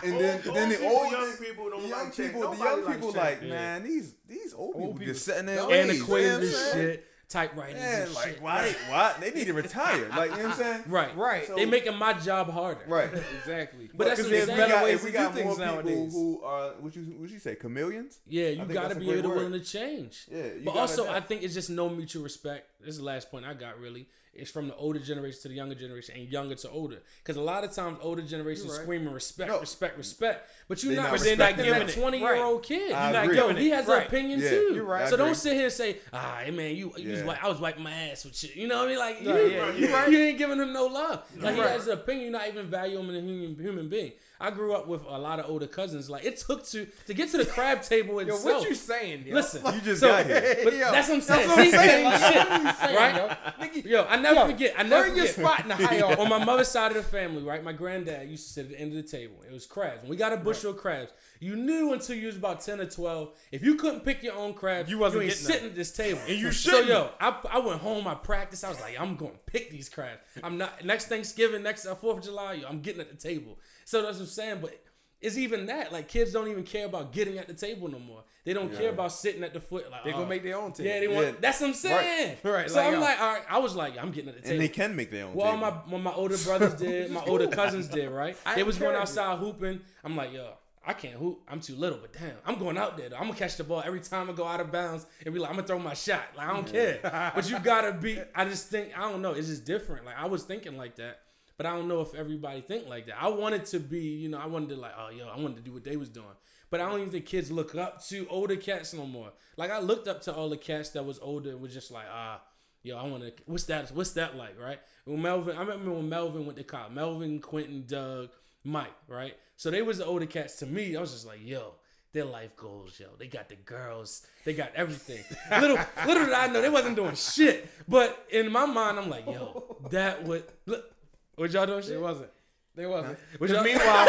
and 0.03 0.19
then 0.19 0.41
Old- 0.47 0.55
then 0.55 0.69
the 0.69 0.83
old 0.87 0.89
people, 0.89 0.89
old 0.97 1.11
young 1.11 1.31
people 1.37 1.69
don't 1.69 1.87
young 1.87 1.99
like 2.05 2.15
people, 2.15 2.51
the 2.51 2.57
young 2.57 2.91
people 2.93 3.11
like 3.11 3.39
Yeah. 3.41 3.49
man, 3.49 3.83
these 3.83 4.15
these 4.27 4.53
old 4.53 4.73
people 4.75 4.91
people 4.93 5.05
just 5.05 5.25
sitting 5.25 5.45
there 5.45 5.59
Antiquated 5.71 5.93
you 5.93 5.99
as 5.99 6.07
what 6.09 6.19
I'm 6.19 6.41
saying? 6.73 6.73
shit. 6.93 7.07
Typewriters 7.29 7.75
Man, 7.81 8.01
and 8.03 8.13
like 8.13 8.27
shit. 8.27 8.41
why? 8.43 8.75
Why 8.89 9.13
they 9.19 9.31
need 9.31 9.45
to 9.47 9.53
retire? 9.53 10.07
Like 10.09 10.31
you 10.31 10.37
know 10.37 10.43
what 10.43 10.51
I'm 10.51 10.57
saying? 10.57 10.83
Right. 10.87 11.15
Right. 11.17 11.47
So- 11.47 11.55
they 11.55 11.65
making 11.65 11.97
my 11.97 12.13
job 12.13 12.49
harder. 12.51 12.83
Right. 12.87 13.09
Exactly. 13.39 13.89
But 13.93 14.07
that's 14.07 14.21
because 14.21 14.31
what 14.31 14.37
if 14.43 14.49
I'm 14.49 14.55
we 14.55 14.61
saying. 14.61 14.71
got, 14.71 14.83
ways 14.83 15.03
we 15.03 15.11
to 15.11 15.13
got 15.17 15.31
do 15.33 15.37
things 15.41 15.45
more 15.45 15.55
people 15.55 15.73
nowadays. 15.83 16.13
who 16.13 16.41
are 16.43 16.69
what 16.79 16.95
you 16.95 17.01
what 17.17 17.29
you 17.29 17.39
say 17.39 17.55
chameleons? 17.55 18.19
Yeah, 18.27 18.49
you 18.49 18.65
got 18.65 18.89
to 18.89 18.95
be 18.95 19.09
able 19.11 19.23
to 19.23 19.29
willing 19.29 19.53
to 19.53 19.61
change. 19.61 20.25
Yeah, 20.31 20.43
you 20.45 20.61
but 20.65 20.75
also 20.75 21.03
adapt. 21.03 21.17
I 21.17 21.21
think 21.27 21.43
it's 21.43 21.53
just 21.55 21.69
no 21.69 21.89
mutual 21.89 22.23
respect. 22.23 22.69
This 22.81 22.89
is 22.89 22.97
the 22.97 23.03
last 23.05 23.31
point 23.31 23.45
I 23.45 23.53
got. 23.55 23.79
Really, 23.79 24.07
it's 24.35 24.49
from 24.51 24.67
the 24.67 24.75
older 24.75 24.99
generation 24.99 25.39
to 25.43 25.47
the 25.47 25.53
younger 25.53 25.75
generation, 25.75 26.15
and 26.17 26.27
younger 26.27 26.55
to 26.55 26.69
older. 26.71 26.97
Because 27.23 27.37
a 27.37 27.41
lot 27.41 27.63
of 27.63 27.71
times 27.71 27.97
older 28.01 28.21
generations 28.23 28.65
You're 28.67 28.75
right. 28.77 28.83
screaming 28.83 29.13
respect, 29.13 29.49
No. 29.51 29.59
respect, 29.59 29.97
respect, 29.97 30.49
but 30.67 30.81
you're 30.83 30.91
They 30.91 30.95
not 30.95 31.03
not 31.03 31.11
not 31.11 31.19
respecting 31.21 31.65
giving 31.65 31.87
that 31.87 31.93
twenty 31.93 32.19
year 32.19 32.35
old 32.43 32.63
kid. 32.63 32.91
I 32.91 33.03
You're 33.05 33.13
not 33.13 33.23
agree. 33.25 33.37
yo, 33.37 33.53
he 33.55 33.69
has 33.69 33.87
an 33.87 34.01
opinion 34.03 34.39
Yeah, 34.39 34.49
too. 34.49 34.71
you're 34.73 34.83
right. 34.85 35.07
So 35.07 35.17
don't 35.17 35.35
sit 35.35 35.53
here 35.53 35.65
and 35.65 35.71
say, 35.73 35.97
ah, 36.11 36.39
hey, 36.43 36.51
man, 36.51 36.75
you, 36.75 36.91
you 36.97 37.13
Yeah. 37.15 37.25
wipe, 37.25 37.43
I 37.43 37.47
was 37.47 37.59
wiping 37.59 37.83
my 37.83 37.91
ass 37.91 38.25
with 38.25 38.35
shit. 38.35 38.55
You 38.55 38.67
know 38.67 38.77
what 38.77 38.85
I 38.85 38.89
mean? 38.89 38.97
Like, 38.99 39.21
No, 39.21 39.35
you, 39.37 39.51
yeah, 39.51 39.71
you, 39.71 39.79
you're 39.87 39.91
right. 39.93 40.11
you 40.11 40.17
ain't 40.19 40.37
giving 40.37 40.59
him 40.59 40.73
no 40.73 40.85
love. 40.87 41.23
Like 41.39 41.55
he 41.55 41.61
has 41.61 41.87
an 41.87 41.93
opinion, 41.93 42.23
you're 42.23 42.31
not 42.39 42.47
even 42.47 42.65
value 42.67 42.99
him 42.99 43.09
as 43.11 43.15
a 43.17 43.21
human, 43.21 43.55
human 43.55 43.89
being. 43.89 44.13
I 44.39 44.49
grew 44.51 44.73
up 44.73 44.87
with 44.87 45.05
a 45.05 45.17
lot 45.17 45.39
of 45.39 45.49
older 45.49 45.67
cousins. 45.67 46.09
Like 46.09 46.25
it 46.25 46.35
took 46.37 46.65
to 46.67 46.85
to 47.05 47.13
get 47.13 47.29
to 47.31 47.37
the 47.37 47.45
crab 47.45 47.81
table 47.93 48.15
Yo, 48.21 48.35
itself. 48.35 48.43
what 48.61 48.67
you 48.69 48.75
saying? 48.75 49.23
Yo? 49.25 49.35
Listen, 49.35 49.61
You 49.73 49.79
just 49.81 50.01
so- 50.01 50.07
got 50.09 50.25
here. 50.25 50.57
But 50.63 50.73
Yo, 50.73 50.91
that's 50.91 51.07
what 51.07 51.15
I'm 51.15 51.21
saying. 51.21 51.47
That's 51.47 51.47
what 51.47 51.59
I'm 51.59 51.71
saying. 51.71 52.05
Like, 52.05 52.33
shit, 52.33 52.49
what 52.49 52.77
saying, 52.77 52.95
right? 52.97 53.75
yo? 53.85 53.89
Yo, 54.01 54.05
I 54.09 54.15
never 54.23 54.35
Yo, 54.39 54.45
forget. 54.47 54.73
I 54.77 54.83
never 54.83 55.09
earn 55.09 55.15
your 55.15 55.25
forget. 55.27 55.45
spot 55.45 55.59
in 55.61 55.67
the 55.67 55.75
hierarchy. 55.87 56.21
On 56.21 56.27
my 56.29 56.43
mother's 56.43 56.67
side 56.69 56.91
of 56.91 56.97
the 56.97 57.03
family, 57.03 57.43
right? 57.43 57.63
My 57.63 57.73
granddad 57.73 58.29
used 58.29 58.47
to 58.47 58.53
sit 58.53 58.65
at 58.65 58.71
the 58.71 58.79
end 58.79 58.95
of 58.97 59.03
the 59.03 59.07
table. 59.07 59.35
It 59.47 59.53
was 59.53 59.65
crabs. 59.67 60.01
When 60.01 60.09
we 60.09 60.15
got 60.17 60.33
a 60.33 60.37
bushel 60.37 60.71
of 60.71 60.77
crabs, 60.77 61.11
you 61.39 61.55
knew 61.55 61.93
until 61.93 62.15
you 62.15 62.27
was 62.27 62.37
about 62.37 62.61
ten 62.61 62.79
or 62.79 62.85
twelve. 62.89 63.35
If 63.51 63.63
you 63.63 63.75
couldn't 63.75 64.01
pick 64.03 64.23
your 64.23 64.35
own 64.35 64.53
crabs, 64.55 64.89
You 64.89 64.97
wasn't 64.97 65.23
ain't 65.23 65.33
sitting 65.33 65.67
at 65.67 65.75
this 65.75 65.91
table. 65.91 66.21
And 66.27 66.37
you 66.39 66.51
So 66.51 66.71
shouldn't. 66.71 66.87
yo, 66.89 67.09
I, 67.19 67.35
I 67.51 67.59
went 67.59 67.81
home. 67.81 68.07
I 68.07 68.15
practiced. 68.15 68.63
I 68.63 68.69
was 68.69 68.79
like, 68.81 68.99
I'm 68.99 69.15
going 69.15 69.33
to 69.33 69.39
pick 69.45 69.69
these 69.69 69.89
crabs. 69.89 70.21
I'm 70.41 70.57
not 70.57 70.83
next 70.83 71.07
Thanksgiving, 71.07 71.61
next 71.63 71.85
uh, 71.85 71.93
Fourth 71.95 72.19
of 72.19 72.23
July. 72.23 72.53
Yo, 72.53 72.67
I'm 72.67 72.79
getting 72.81 73.01
at 73.01 73.09
the 73.11 73.17
table. 73.17 73.59
So 73.85 74.01
that's 74.01 74.17
what 74.17 74.23
I'm 74.23 74.27
saying. 74.29 74.57
But 74.61 74.79
it's 75.23 75.37
even 75.37 75.65
that. 75.67 75.91
Like 75.91 76.07
kids 76.07 76.33
don't 76.33 76.49
even 76.49 76.63
care 76.63 76.85
about 76.85 77.11
getting 77.11 77.37
at 77.37 77.47
the 77.47 77.53
table 77.53 77.87
no 77.87 77.99
more. 77.99 78.23
They 78.45 78.53
don't 78.53 78.75
care 78.75 78.89
about 78.89 79.13
sitting 79.13 79.43
at 79.43 79.53
the 79.53 79.61
foot. 79.61 79.89
Like 79.89 80.03
They 80.03 80.11
gonna 80.11 80.25
oh, 80.25 80.27
make 80.27 80.43
their 80.43 80.57
own 80.57 80.73
table. 80.73 80.89
Yeah, 80.89 80.99
they 80.99 81.07
want. 81.07 81.25
Yeah. 81.27 81.33
That's 81.39 81.61
what 81.61 81.67
I'm 81.67 81.73
saying. 81.73 82.37
Right. 82.43 82.53
Right, 82.53 82.69
So 82.69 82.75
like, 82.75 82.93
I'm 82.93 82.99
like, 82.99 83.21
all 83.21 83.33
right. 83.33 83.43
I 83.49 83.57
was 83.59 83.75
like, 83.75 83.97
I'm 83.97 84.11
getting 84.11 84.29
at 84.29 84.35
the 84.35 84.41
table. 84.41 84.53
And 84.53 84.61
they 84.61 84.67
can 84.67 84.95
make 84.95 85.09
their 85.09 85.25
own. 85.25 85.33
Well, 85.33 85.53
table. 85.53 85.81
my 85.87 85.97
my, 85.97 86.11
my 86.11 86.13
older 86.13 86.37
brothers 86.37 86.73
did, 86.75 87.09
my 87.17 87.23
older 87.23 87.47
cousins 87.47 87.87
did, 87.87 88.09
right? 88.09 88.37
I 88.45 88.55
they 88.55 88.63
was 88.63 88.77
going 88.77 88.95
outside 88.95 89.39
hooping. 89.39 89.79
I'm 90.03 90.17
like, 90.17 90.33
yo, 90.33 90.49
I 90.85 90.91
can't 90.91 91.15
hoop. 91.15 91.39
I'm 91.47 91.61
too 91.61 91.75
little, 91.75 91.99
but 91.99 92.11
damn, 92.11 92.35
I'm 92.45 92.59
going 92.59 92.77
out 92.77 92.97
there. 92.97 93.09
Though. 93.09 93.15
I'm 93.15 93.23
gonna 93.23 93.39
catch 93.39 93.55
the 93.55 93.63
ball 93.63 93.81
every 93.85 94.01
time 94.01 94.29
I 94.29 94.33
go 94.33 94.45
out 94.45 94.59
of 94.59 94.71
bounds 94.71 95.05
and 95.23 95.33
be 95.33 95.39
like, 95.39 95.49
I'm 95.49 95.55
gonna 95.55 95.67
throw 95.67 95.79
my 95.79 95.93
shot. 95.93 96.23
Like 96.35 96.49
I 96.49 96.53
don't 96.53 96.67
care, 96.67 97.31
but 97.35 97.49
you 97.49 97.59
gotta 97.59 97.93
be. 97.93 98.19
I 98.35 98.43
just 98.43 98.67
think 98.67 98.97
I 98.97 99.09
don't 99.09 99.21
know. 99.21 99.31
It's 99.31 99.47
just 99.47 99.63
different. 99.63 100.05
Like 100.05 100.17
I 100.17 100.25
was 100.25 100.43
thinking 100.43 100.77
like 100.77 100.97
that, 100.97 101.21
but 101.57 101.65
I 101.65 101.75
don't 101.75 101.87
know 101.87 102.01
if 102.01 102.13
everybody 102.15 102.61
think 102.61 102.87
like 102.87 103.07
that. 103.07 103.21
I 103.21 103.27
wanted 103.27 103.65
to 103.67 103.79
be, 103.79 103.99
you 103.99 104.29
know, 104.29 104.39
I 104.39 104.47
wanted 104.47 104.69
to 104.69 104.75
like, 104.75 104.93
oh 104.97 105.09
yo, 105.09 105.27
I 105.27 105.39
wanted 105.39 105.57
to 105.57 105.63
do 105.63 105.71
what 105.71 105.83
they 105.83 105.97
was 105.97 106.09
doing. 106.09 106.25
But 106.69 106.81
I 106.81 106.89
don't 106.89 106.99
even 106.99 107.11
think 107.11 107.25
kids 107.25 107.51
look 107.51 107.75
up 107.75 108.03
to 108.07 108.27
older 108.29 108.55
cats 108.55 108.93
no 108.93 109.05
more. 109.05 109.31
Like 109.57 109.71
I 109.71 109.79
looked 109.79 110.07
up 110.07 110.21
to 110.23 110.33
all 110.33 110.49
the 110.49 110.57
cats 110.57 110.89
that 110.91 111.05
was 111.05 111.19
older 111.19 111.51
and 111.51 111.61
was 111.61 111.73
just 111.73 111.91
like, 111.91 112.05
ah, 112.11 112.41
yo, 112.81 112.97
I 112.97 113.03
want 113.03 113.23
to. 113.23 113.33
What's 113.45 113.65
that? 113.65 113.91
What's 113.91 114.11
that 114.11 114.35
like, 114.35 114.59
right? 114.59 114.79
When 115.05 115.21
Melvin, 115.21 115.55
I 115.55 115.61
remember 115.61 115.91
when 115.91 116.09
Melvin 116.09 116.45
went 116.45 116.57
to 116.57 116.63
cop. 116.63 116.91
Melvin, 116.91 117.39
Quentin, 117.39 117.85
Doug, 117.87 118.29
Mike, 118.63 118.93
right? 119.07 119.35
So 119.55 119.69
they 119.69 119.81
was 119.81 119.99
the 119.99 120.05
older 120.05 120.25
cats 120.25 120.55
to 120.57 120.65
me. 120.65 120.95
I 120.95 121.01
was 121.01 121.11
just 121.11 121.27
like, 121.27 121.39
yo, 121.43 121.75
their 122.13 122.25
life 122.25 122.55
goals, 122.55 122.99
yo. 122.99 123.07
They 123.17 123.27
got 123.27 123.49
the 123.49 123.55
girls, 123.55 124.25
they 124.45 124.53
got 124.53 124.71
everything. 124.75 125.23
little, 125.61 125.79
little 126.05 126.25
did 126.25 126.33
I 126.33 126.47
know 126.47 126.61
they 126.61 126.69
wasn't 126.69 126.95
doing 126.95 127.15
shit. 127.15 127.69
But 127.87 128.25
in 128.31 128.51
my 128.51 128.65
mind, 128.65 128.99
I'm 128.99 129.09
like, 129.09 129.25
yo, 129.25 129.77
that 129.89 130.23
would 130.23 130.43
look. 130.65 130.92
What 131.35 131.51
y'all 131.51 131.65
doing 131.65 131.81
shit? 131.81 131.93
It 131.93 132.01
wasn't. 132.01 132.29
They 132.75 132.85
wasn't. 132.87 133.17
What 133.37 133.47
Because 133.49 133.51
y'all- 133.51 133.63
meanwhile, 133.63 134.05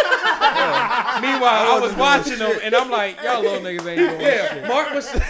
meanwhile, 1.21 1.77
I 1.77 1.79
was 1.81 1.95
watching 1.95 2.39
them, 2.39 2.59
and 2.63 2.75
I'm 2.75 2.91
like, 2.91 3.17
y'all 3.23 3.43
little 3.43 3.61
niggas 3.61 3.87
ain't 3.87 3.99
doing 3.99 4.21
Yeah, 4.21 4.55
shit. 4.55 4.69
Mark 4.69 4.95
was 4.95 5.21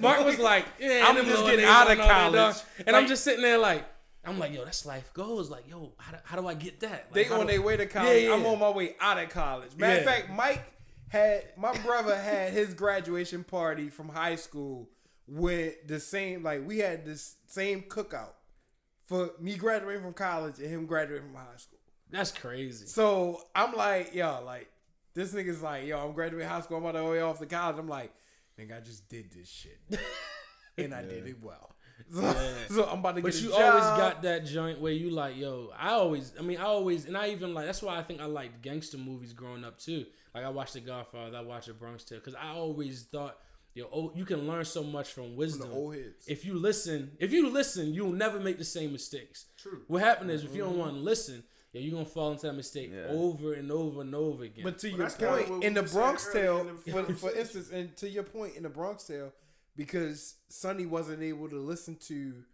Mark 0.00 0.24
was 0.24 0.38
like, 0.38 0.64
yeah, 0.80 1.04
I'm 1.06 1.16
just 1.24 1.44
getting 1.44 1.64
out 1.64 1.90
of 1.90 1.98
don't 1.98 1.98
know 1.98 2.14
what 2.14 2.32
they 2.32 2.38
college. 2.38 2.54
doing. 2.54 2.84
and 2.86 2.96
I'm 2.96 3.06
just 3.06 3.24
sitting 3.24 3.42
there 3.42 3.58
like, 3.58 3.84
I'm 4.24 4.38
like, 4.38 4.54
yo, 4.54 4.64
that's 4.64 4.84
life 4.86 5.12
goes. 5.14 5.48
Like, 5.50 5.68
yo, 5.68 5.92
how 5.98 6.12
do, 6.12 6.18
how 6.24 6.40
do 6.40 6.46
I 6.46 6.54
get 6.54 6.80
that? 6.80 6.90
Like, 7.06 7.12
They 7.12 7.24
how 7.24 7.40
on 7.40 7.46
their 7.46 7.62
way 7.62 7.76
to 7.76 7.86
college. 7.86 8.08
Yeah, 8.22 8.28
yeah. 8.28 8.34
I'm 8.34 8.44
on 8.46 8.58
my 8.58 8.70
way 8.70 8.94
out 9.00 9.18
of 9.18 9.28
college. 9.30 9.70
Matter 9.76 10.00
of 10.00 10.04
fact, 10.04 10.30
Mike 10.30 10.62
had 11.08 11.44
my 11.56 11.72
brother 11.78 12.16
had 12.16 12.52
his 12.52 12.74
graduation 12.74 13.44
party 13.44 13.88
from 13.88 14.08
high 14.10 14.36
school 14.36 14.88
with 15.26 15.86
the 15.86 16.00
same 16.00 16.42
like 16.42 16.66
we 16.66 16.78
had 16.78 17.04
this 17.06 17.36
same 17.46 17.82
cookout 17.82 18.32
for 19.08 19.30
me 19.40 19.56
graduating 19.56 20.02
from 20.02 20.12
college 20.12 20.58
and 20.58 20.68
him 20.68 20.86
graduating 20.86 21.26
from 21.28 21.36
high 21.36 21.56
school. 21.56 21.78
That's 22.10 22.30
crazy. 22.30 22.86
So 22.86 23.42
I'm 23.54 23.74
like, 23.74 24.14
yo, 24.14 24.40
like 24.44 24.68
this 25.14 25.34
nigga's 25.34 25.60
like, 25.62 25.86
yo, 25.86 25.98
I'm 26.06 26.12
graduating 26.12 26.48
high 26.48 26.60
school. 26.60 26.76
I'm 26.76 26.86
on 26.86 26.94
the 26.94 27.02
way 27.04 27.20
off 27.20 27.38
to 27.40 27.46
college. 27.46 27.76
I'm 27.78 27.88
like, 27.88 28.12
nigga, 28.58 28.76
I 28.76 28.80
just 28.80 29.08
did 29.08 29.32
this 29.32 29.48
shit, 29.48 29.80
and 30.78 30.94
I 30.94 31.02
did 31.02 31.26
it 31.26 31.42
well. 31.42 31.74
So, 32.14 32.34
so 32.70 32.84
I'm 32.84 33.00
about 33.00 33.16
to 33.16 33.22
But 33.22 33.32
get. 33.32 33.42
you 33.42 33.48
a 33.52 33.58
job. 33.58 33.70
always 33.74 33.84
got 34.00 34.22
that 34.22 34.46
joint 34.46 34.80
where 34.80 34.92
you 34.92 35.10
like, 35.10 35.36
yo, 35.36 35.72
I 35.76 35.90
always, 35.90 36.32
I 36.38 36.42
mean, 36.42 36.58
I 36.58 36.62
always, 36.62 37.06
and 37.06 37.16
I 37.18 37.30
even 37.30 37.52
like, 37.54 37.66
that's 37.66 37.82
why 37.82 37.98
I 37.98 38.04
think 38.04 38.20
I 38.20 38.26
liked 38.26 38.62
gangster 38.62 38.96
movies 38.98 39.32
growing 39.32 39.64
up 39.64 39.78
too. 39.80 40.06
Like 40.32 40.44
I 40.44 40.48
watched 40.48 40.74
The 40.74 40.80
Godfather, 40.80 41.36
I 41.36 41.40
watched 41.40 41.66
The 41.66 41.74
Bronx 41.74 42.04
Tale, 42.04 42.20
because 42.20 42.36
I 42.36 42.50
always 42.50 43.02
thought, 43.02 43.36
yo, 43.74 43.88
oh, 43.92 44.12
you 44.14 44.24
can 44.24 44.46
learn 44.46 44.64
so 44.64 44.82
much 44.82 45.12
from 45.12 45.36
wisdom. 45.36 45.70
old 45.72 45.94
heads. 45.94 46.26
If 46.26 46.44
you 46.44 46.54
listen, 46.54 47.12
if 47.18 47.32
you 47.32 47.48
listen, 47.50 47.92
you'll 47.94 48.12
never 48.12 48.40
make 48.40 48.58
the 48.58 48.64
same 48.64 48.92
mistakes. 48.92 49.46
True. 49.56 49.82
What 49.88 50.02
happened 50.02 50.30
is 50.30 50.44
if 50.44 50.54
you 50.54 50.62
don't 50.62 50.78
want 50.78 50.94
to 50.94 50.98
listen, 51.00 51.44
yeah, 51.72 51.80
you're 51.82 51.92
gonna 51.92 52.04
fall 52.06 52.32
into 52.32 52.46
that 52.46 52.54
mistake 52.54 52.90
Yeah. 52.92 53.06
over 53.10 53.52
and 53.52 53.70
over 53.70 54.00
and 54.00 54.14
over 54.14 54.44
again. 54.44 54.64
But 54.64 54.78
to 54.80 54.88
Well, 54.88 54.96
your 54.96 55.06
that's 55.06 55.16
kinda 55.16 55.44
point, 55.44 55.64
in 55.64 55.74
the 55.74 55.82
Bronx 55.82 56.32
Tale, 56.32 56.76
for, 56.90 57.04
for 57.14 57.32
instance, 57.34 57.70
and 57.70 57.94
to 57.98 58.08
your 58.08 58.22
point, 58.24 58.56
in 58.56 58.62
the 58.62 58.68
Bronx 58.70 59.04
Tale, 59.04 59.32
because 59.76 60.34
Sonny 60.48 60.86
wasn't 60.86 61.22
able 61.22 61.48
to 61.48 61.60
listen 61.60 61.96
to 62.08 62.44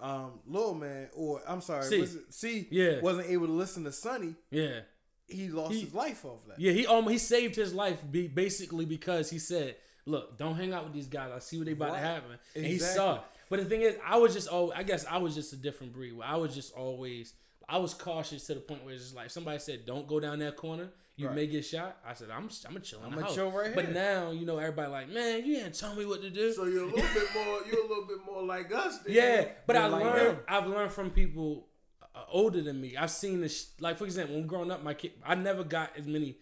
um, 0.00 0.40
Lil 0.46 0.74
Man, 0.74 1.08
or 1.14 1.42
I'm 1.46 1.60
sorry, 1.60 1.84
C. 1.84 2.00
was 2.00 2.14
it, 2.16 2.32
C, 2.34 2.66
Yeah. 2.72 3.00
wasn't 3.00 3.28
able 3.28 3.46
to 3.46 3.52
listen 3.52 3.84
to 3.84 3.92
Sonny, 3.92 4.34
yeah. 4.50 4.80
he 5.28 5.48
lost 5.48 5.74
He- 5.74 5.82
his 5.82 5.94
life 5.94 6.24
off 6.24 6.44
that. 6.48 6.58
Yeah, 6.58 6.72
he 6.72 6.86
um 6.88 7.08
he 7.08 7.18
saved 7.18 7.54
his 7.54 7.72
life 7.72 7.98
be, 8.10 8.26
basically 8.26 8.84
because 8.84 9.30
he 9.30 9.38
said, 9.38 9.76
"Look, 10.06 10.38
don't 10.38 10.56
hang 10.56 10.72
out 10.72 10.84
with 10.84 10.92
these 10.92 11.06
guys. 11.08 11.30
I 11.34 11.38
see 11.38 11.58
what 11.58 11.66
they 11.66 11.72
about 11.72 11.90
Right. 11.90 12.00
to 12.00 12.06
happen." 12.06 12.38
And 12.54 12.64
he 12.66 12.74
Exactly. 12.74 12.96
saw. 12.96 13.14
it. 13.16 13.20
But 13.50 13.58
the 13.60 13.64
thing 13.66 13.82
is, 13.82 13.96
I 14.04 14.16
was 14.16 14.32
just 14.32 14.48
oh, 14.50 14.72
I 14.74 14.82
guess 14.82 15.04
I 15.06 15.18
was 15.18 15.34
just 15.34 15.52
a 15.52 15.56
different 15.56 15.92
breed. 15.92 16.14
I 16.24 16.36
was 16.36 16.54
just 16.54 16.72
always, 16.74 17.34
I 17.68 17.78
was 17.78 17.92
cautious 17.94 18.46
to 18.46 18.54
the 18.54 18.60
point 18.60 18.84
where 18.84 18.94
it's 18.94 19.02
just 19.04 19.14
like 19.14 19.30
somebody 19.30 19.58
said, 19.58 19.84
"Don't 19.86 20.06
go 20.08 20.18
down 20.20 20.38
that 20.40 20.56
corner. 20.56 20.90
You 21.16 21.26
Right. 21.26 21.36
may 21.36 21.46
get 21.46 21.64
shot." 21.64 21.98
I 22.06 22.14
said, 22.14 22.30
"I'm 22.30 22.48
I'm 22.66 22.72
gonna 22.72 22.80
chill 22.80 23.00
I'ma 23.04 23.26
chill 23.28 23.50
right 23.50 23.66
here." 23.66 23.74
But 23.74 23.90
now 23.92 24.30
you 24.30 24.46
know 24.46 24.56
everybody 24.58 24.90
like, 24.90 25.08
man, 25.10 25.44
you 25.44 25.56
didn't 25.56 25.74
tell 25.78 25.94
me 25.94 26.06
what 26.06 26.22
to 26.22 26.30
do. 26.30 26.52
So 26.52 26.64
you're 26.64 26.84
a 26.84 26.86
little 26.86 27.00
bit 27.14 27.28
more. 27.34 27.60
You're 27.70 27.84
a 27.84 27.88
little 27.88 28.06
bit 28.06 28.24
more 28.24 28.42
like 28.42 28.72
us. 28.74 28.98
Then. 29.00 29.14
Yeah, 29.14 29.48
but 29.66 29.76
I 29.76 29.86
like 29.88 30.04
learned. 30.04 30.38
them. 30.38 30.44
I've 30.48 30.66
learned 30.66 30.92
from 30.92 31.10
people 31.10 31.68
uh, 32.14 32.24
older 32.30 32.62
than 32.62 32.80
me. 32.80 32.96
I've 32.96 33.10
seen 33.10 33.42
this. 33.42 33.72
Like 33.80 33.98
for 33.98 34.04
example, 34.06 34.36
when 34.36 34.46
growing 34.46 34.70
up, 34.70 34.82
my 34.82 34.94
kid, 34.94 35.12
I 35.24 35.34
never 35.34 35.62
got 35.62 35.94
as 35.98 36.06
many 36.06 36.38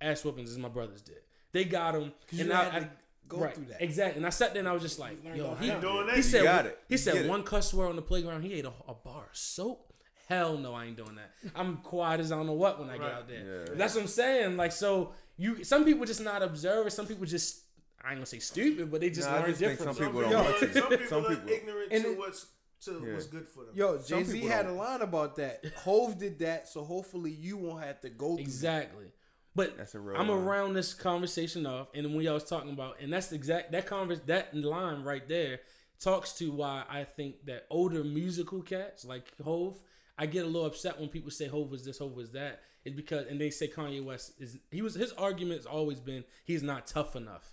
ass 0.00 0.24
whoopings 0.24 0.50
as 0.50 0.58
my 0.58 0.68
brothers 0.68 1.00
did. 1.02 1.18
They 1.52 1.64
got 1.64 1.92
them, 1.94 2.12
you 2.30 2.42
and 2.44 2.52
had 2.52 2.66
I, 2.68 2.80
to 2.80 2.86
I 2.86 2.88
go 3.28 3.38
right, 3.38 3.54
through 3.54 3.66
that. 3.66 3.82
exactly. 3.82 4.18
And 4.18 4.26
I 4.26 4.30
sat 4.30 4.52
there 4.54 4.60
and 4.60 4.68
I 4.68 4.72
was 4.72 4.82
just 4.82 4.98
like, 4.98 5.18
yo, 5.34 5.54
he. 5.56 5.68
Doing 5.70 6.06
that, 6.06 6.16
he 6.16 6.22
said, 6.22 6.44
got 6.44 6.66
it. 6.66 6.78
he 6.88 6.96
said 6.96 7.14
get 7.14 7.24
it. 7.26 7.28
one 7.28 7.42
cuss 7.42 7.72
word 7.74 7.88
on 7.88 7.96
the 7.96 8.02
playground. 8.02 8.42
He 8.42 8.52
ate 8.54 8.64
a, 8.64 8.72
a 8.88 8.94
bar 8.94 9.24
of 9.30 9.36
soap. 9.36 9.92
Hell 10.28 10.58
no, 10.58 10.74
I 10.74 10.84
ain't 10.86 10.96
doing 10.96 11.16
that. 11.16 11.32
I'm 11.56 11.78
quiet 11.78 12.20
as 12.20 12.30
I 12.30 12.36
don't 12.36 12.46
know 12.46 12.52
what 12.52 12.78
when 12.78 12.88
I 12.88 12.98
get 12.98 13.10
out 13.12 13.28
there. 13.28 13.64
Yeah. 13.68 13.74
That's 13.74 13.94
what 13.96 14.02
I'm 14.02 14.06
saying. 14.06 14.56
Like 14.56 14.70
so, 14.70 15.12
you 15.36 15.64
some 15.64 15.84
people 15.84 16.06
just 16.06 16.20
not 16.20 16.40
observant. 16.42 16.92
Some 16.92 17.06
people 17.08 17.26
just 17.26 17.62
I 18.02 18.10
ain't 18.10 18.18
gonna 18.18 18.26
say 18.26 18.38
stupid, 18.38 18.92
but 18.92 19.00
they 19.00 19.10
just 19.10 19.28
Nah, 19.28 19.36
I 19.36 19.40
learn 19.40 19.48
just 19.48 19.60
different. 19.60 19.96
some 19.96 20.06
people 20.06 20.20
don't 20.22 20.30
people, 20.30 20.44
want 20.44 20.58
to. 20.60 20.72
some 20.80 20.88
people 20.88 21.06
Some 21.08 21.26
are 21.26 21.28
people- 21.34 21.48
ignorant 21.50 21.92
And 21.92 22.04
to 22.04 22.10
it- 22.12 22.18
what's 22.18 22.46
to 22.82 23.02
Yeah. 23.04 23.12
what's 23.14 23.26
good 23.26 23.48
for 23.48 23.64
them. 23.64 23.74
Yo, 23.74 23.98
Jay 23.98 24.22
Z 24.22 24.40
had 24.42 24.66
a 24.66 24.68
don't. 24.68 24.78
line 24.78 25.02
about 25.02 25.34
that. 25.36 25.64
Hove 25.84 26.16
did 26.16 26.38
that, 26.38 26.68
so 26.68 26.84
hopefully 26.84 27.32
you 27.32 27.56
won't 27.56 27.82
have 27.84 28.00
to 28.02 28.08
go 28.08 28.36
through 28.36 28.44
Exactly. 28.44 29.06
But 29.54 29.76
That's 29.76 29.94
a 29.94 30.00
real 30.00 30.16
I'm 30.20 30.28
line. 30.28 30.38
around 30.38 30.74
this 30.74 30.94
conversation 30.94 31.66
off, 31.66 31.88
and 31.94 32.14
when 32.14 32.24
y'all 32.24 32.34
was 32.34 32.44
talking 32.44 32.70
about, 32.72 33.00
and 33.00 33.12
that's 33.12 33.28
the 33.28 33.34
exact 33.36 33.72
that 33.72 33.86
converse 33.86 34.20
that 34.26 34.54
line 34.54 35.02
right 35.02 35.26
there 35.28 35.60
talks 35.98 36.32
to 36.34 36.50
why 36.52 36.84
I 36.88 37.04
think 37.04 37.44
that 37.46 37.66
older 37.68 38.04
musical 38.04 38.62
cats 38.62 39.04
like 39.04 39.26
Hove, 39.44 39.76
I 40.16 40.26
get 40.26 40.44
a 40.44 40.46
little 40.46 40.66
upset 40.66 40.98
when 41.00 41.08
people 41.08 41.30
say 41.30 41.46
Hove 41.48 41.70
was 41.70 41.84
this, 41.84 41.98
Hove 41.98 42.14
was 42.14 42.30
that. 42.32 42.60
It's 42.84 42.94
because 42.96 43.26
and 43.26 43.40
they 43.40 43.50
say 43.50 43.68
Kanye 43.68 44.02
West 44.02 44.32
is 44.38 44.58
he 44.70 44.82
was 44.82 44.94
his 44.94 45.12
argument's 45.12 45.66
always 45.66 46.00
been 46.00 46.24
he's 46.44 46.62
not 46.62 46.86
tough 46.86 47.16
enough, 47.16 47.52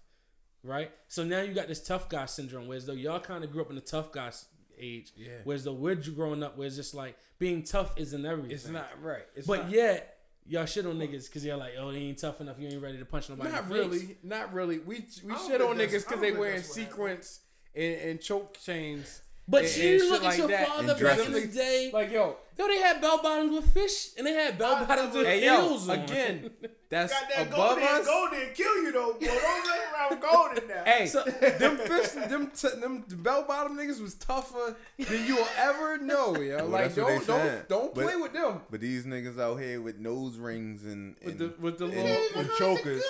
right? 0.64 0.92
So 1.08 1.24
now 1.24 1.42
you 1.42 1.54
got 1.54 1.68
this 1.68 1.84
tough 1.84 2.08
guy 2.10 2.26
syndrome, 2.28 2.68
whereas 2.68 2.86
though 2.86 2.94
y'all 2.94 3.20
kind 3.20 3.44
of 3.44 3.52
grew 3.52 3.62
up 3.62 3.70
in 3.70 3.76
the 3.76 3.82
tough 3.82 4.12
guy 4.12 4.32
age, 4.80 5.12
Yeah. 5.18 5.30
whereas 5.44 5.64
though 5.64 5.74
we're 5.74 5.96
growing 5.96 6.44
up 6.44 6.58
where 6.58 6.68
it's 6.68 6.76
just 6.76 6.94
like 6.94 7.18
being 7.40 7.64
tough 7.64 7.94
isn't 7.98 8.24
everything. 8.26 8.52
It's 8.52 8.68
not 8.68 8.90
right. 9.02 9.26
It's 9.36 9.48
But 9.48 9.64
not, 9.64 9.72
yet, 9.72 10.17
y'all 10.48 10.66
shit 10.66 10.86
on 10.86 10.96
niggas 10.98 11.26
because 11.28 11.44
you're 11.46 11.58
like, 11.58 11.74
oh, 11.80 11.92
they 11.92 12.00
ain't 12.00 12.20
tough 12.20 12.42
enough. 12.42 12.56
You 12.60 12.70
ain't 12.70 12.82
ready 12.82 12.98
to 12.98 13.06
punch 13.06 13.30
nobody. 13.30 13.52
not 13.52 13.64
in 13.64 13.70
face. 13.70 13.78
really, 13.78 14.18
not 14.24 14.54
really. 14.54 14.80
We 14.80 15.06
we 15.26 15.34
shit 15.38 15.62
on 15.62 15.78
niggas 15.78 16.06
because 16.06 16.22
they 16.22 16.32
wearing 16.32 16.56
that's 16.58 16.70
what 16.70 16.78
happened. 16.78 17.24
sequence 17.24 17.40
and, 17.76 17.96
and 18.02 18.22
choke 18.22 18.58
chains. 18.60 19.22
But 19.48 19.64
and- 19.64 19.76
you 19.78 20.02
and 20.02 20.10
look 20.10 20.22
at 20.24 20.26
like 20.26 20.38
your 20.40 20.48
that. 20.50 20.68
father 20.68 20.96
back 21.04 21.20
in 21.26 21.32
the 21.32 21.48
day. 21.48 21.90
Like 21.94 22.12
yo, 22.12 22.36
yo, 22.58 22.68
they 22.68 22.80
had 22.80 23.00
bell 23.02 23.22
bottoms 23.22 23.52
with 23.54 23.74
fish, 23.74 24.10
and 24.18 24.28
they 24.28 24.34
had 24.34 24.58
bell 24.58 24.86
bottoms 24.86 25.16
with 25.16 25.26
hey 25.26 25.46
yo, 25.46 25.62
heels 25.68 25.88
on. 25.88 26.00
again, 26.00 26.50
that's 26.90 27.12
Got 27.12 27.30
that 27.36 27.48
above 27.48 27.58
golden, 27.78 27.84
us. 27.84 28.06
golden 28.06 28.40
kill 28.54 28.78
you 28.84 28.92
though, 28.92 29.14
boy. 29.14 29.26
Don't 29.26 29.44
run 29.44 29.80
around 29.94 30.22
golden 30.22 30.68
now. 30.68 30.84
Hey, 30.86 31.06
So- 31.08 31.24
them 31.24 31.78
fish, 31.78 32.10
them 32.12 32.52
t- 32.52 32.80
them 32.80 33.04
bell 33.08 33.44
bottom 33.44 33.76
niggas 33.78 34.02
was 34.02 34.16
tougher 34.16 34.76
than 34.98 35.26
you 35.26 35.36
will 35.36 35.48
ever 35.58 35.98
know, 35.98 36.36
yo. 36.40 36.58
Well, 36.58 36.68
like 36.68 36.96
that's 36.96 36.98
what 36.98 37.08
don't 37.08 37.24
saying. 37.26 37.48
don't 37.68 37.70
don't 37.70 37.96
But- 37.96 38.04
play 38.06 38.16
with 38.16 38.34
them. 38.34 38.62
But 38.70 38.80
these 38.82 39.06
niggas 39.06 39.40
out 39.40 39.58
here 39.60 39.82
with 39.82 39.98
nose 40.00 40.38
rings 40.38 40.86
and, 40.86 41.16
With 41.24 41.30
and 41.32 41.40
the 41.40 41.54
with 41.62 41.78
the 41.78 41.86
and- 41.86 41.94
little 41.96 42.40
and 42.42 42.50
chokers. 42.58 43.04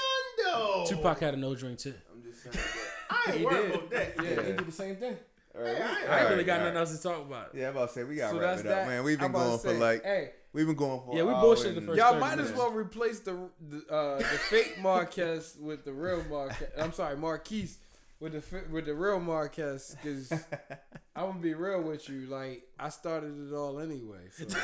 Gun. 0.44 0.86
Tupac 0.88 1.20
had 1.20 1.34
a 1.34 1.38
nose 1.38 1.62
ring 1.64 1.76
too. 1.76 1.94
I'm 2.14 2.24
just 2.24 2.44
saying. 2.44 2.66
I 3.10 3.32
ain't 3.34 3.44
worried 3.46 3.72
about 3.76 3.90
that. 3.92 4.14
yeah, 4.24 4.30
Yeah. 4.30 4.36
they 4.42 4.52
do 4.54 4.64
the 4.66 4.72
same 4.72 4.96
thing. 4.96 5.18
All 5.56 5.62
right, 5.64 5.74
we- 5.74 5.82
I 5.82 5.88
ain't 5.90 5.90
I 6.10 6.16
ain't 6.18 6.24
all 6.26 6.30
really 6.32 6.44
got 6.44 6.60
all 6.60 6.66
nothing 6.66 6.78
else 6.78 6.96
to 6.98 7.02
talk 7.04 7.22
about. 7.22 7.50
Yeah, 7.56 7.70
I'm 7.70 7.76
about 7.76 7.88
to 7.90 7.94
say 7.96 8.04
we 8.04 8.16
got 8.16 8.30
to 8.30 8.36
So 8.36 8.42
wrap 8.42 8.54
it 8.60 8.60
up, 8.60 8.64
that. 8.66 8.88
man. 8.88 9.04
We've 9.04 9.20
been 9.20 9.32
going 9.32 9.52
to 9.52 9.58
for 9.58 9.74
like 9.74 10.04
hey, 10.04 10.32
we've 10.54 10.66
been 10.68 10.76
going 10.76 11.02
for 11.06 11.16
Yeah, 11.16 11.24
we 11.24 11.34
an 11.34 11.40
bullshit 11.42 11.68
hour 11.68 11.74
the 11.74 11.82
first 11.82 11.98
Y'all 11.98 12.10
30 12.14 12.20
might 12.22 12.32
as 12.34 12.38
minutes. 12.38 12.58
well 12.58 12.72
replace 12.72 13.20
the 13.20 13.50
the, 13.70 13.94
uh, 13.94 14.18
the 14.18 14.24
fake 14.24 14.80
Marquez 14.82 15.56
with 15.60 15.86
the 15.86 15.94
real 15.94 16.24
Marquez. 16.30 16.68
I'm 16.78 16.94
sorry, 16.94 17.16
Marquise 17.18 17.78
with 18.20 18.34
the 18.34 18.64
with 18.72 18.86
the 18.86 18.96
real 18.96 19.20
Marquez 19.20 19.96
because 20.02 20.32
I'm 21.16 21.28
gonna 21.28 21.40
be 21.40 21.54
real 21.54 21.82
with 21.82 22.08
you. 22.10 22.28
Like 22.28 22.64
I 22.80 22.90
started 22.90 23.34
it 23.50 23.54
all 23.56 23.80
anyway. 23.80 24.28
So 24.32 24.46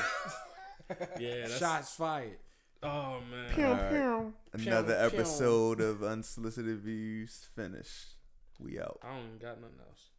Yeah, 1.19 1.41
that's, 1.47 1.57
shots 1.59 1.95
fired. 1.95 2.37
Oh 2.81 3.19
man. 3.31 3.65
All 3.65 3.73
right. 3.73 4.33
Another 4.53 4.93
Pew, 4.99 5.09
pew. 5.11 5.19
episode 5.19 5.79
of 5.81 6.03
Unsolicited 6.03 6.79
Views 6.79 7.47
finished. 7.55 8.15
We 8.59 8.79
out. 8.79 8.99
I 9.03 9.15
don't 9.15 9.39
got 9.39 9.61
nothing 9.61 9.77
else. 9.87 10.09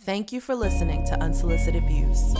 Thank 0.00 0.30
you 0.32 0.40
for 0.40 0.54
listening 0.54 1.04
to 1.06 1.20
Unsolicited 1.22 1.84
Views. 1.86 2.34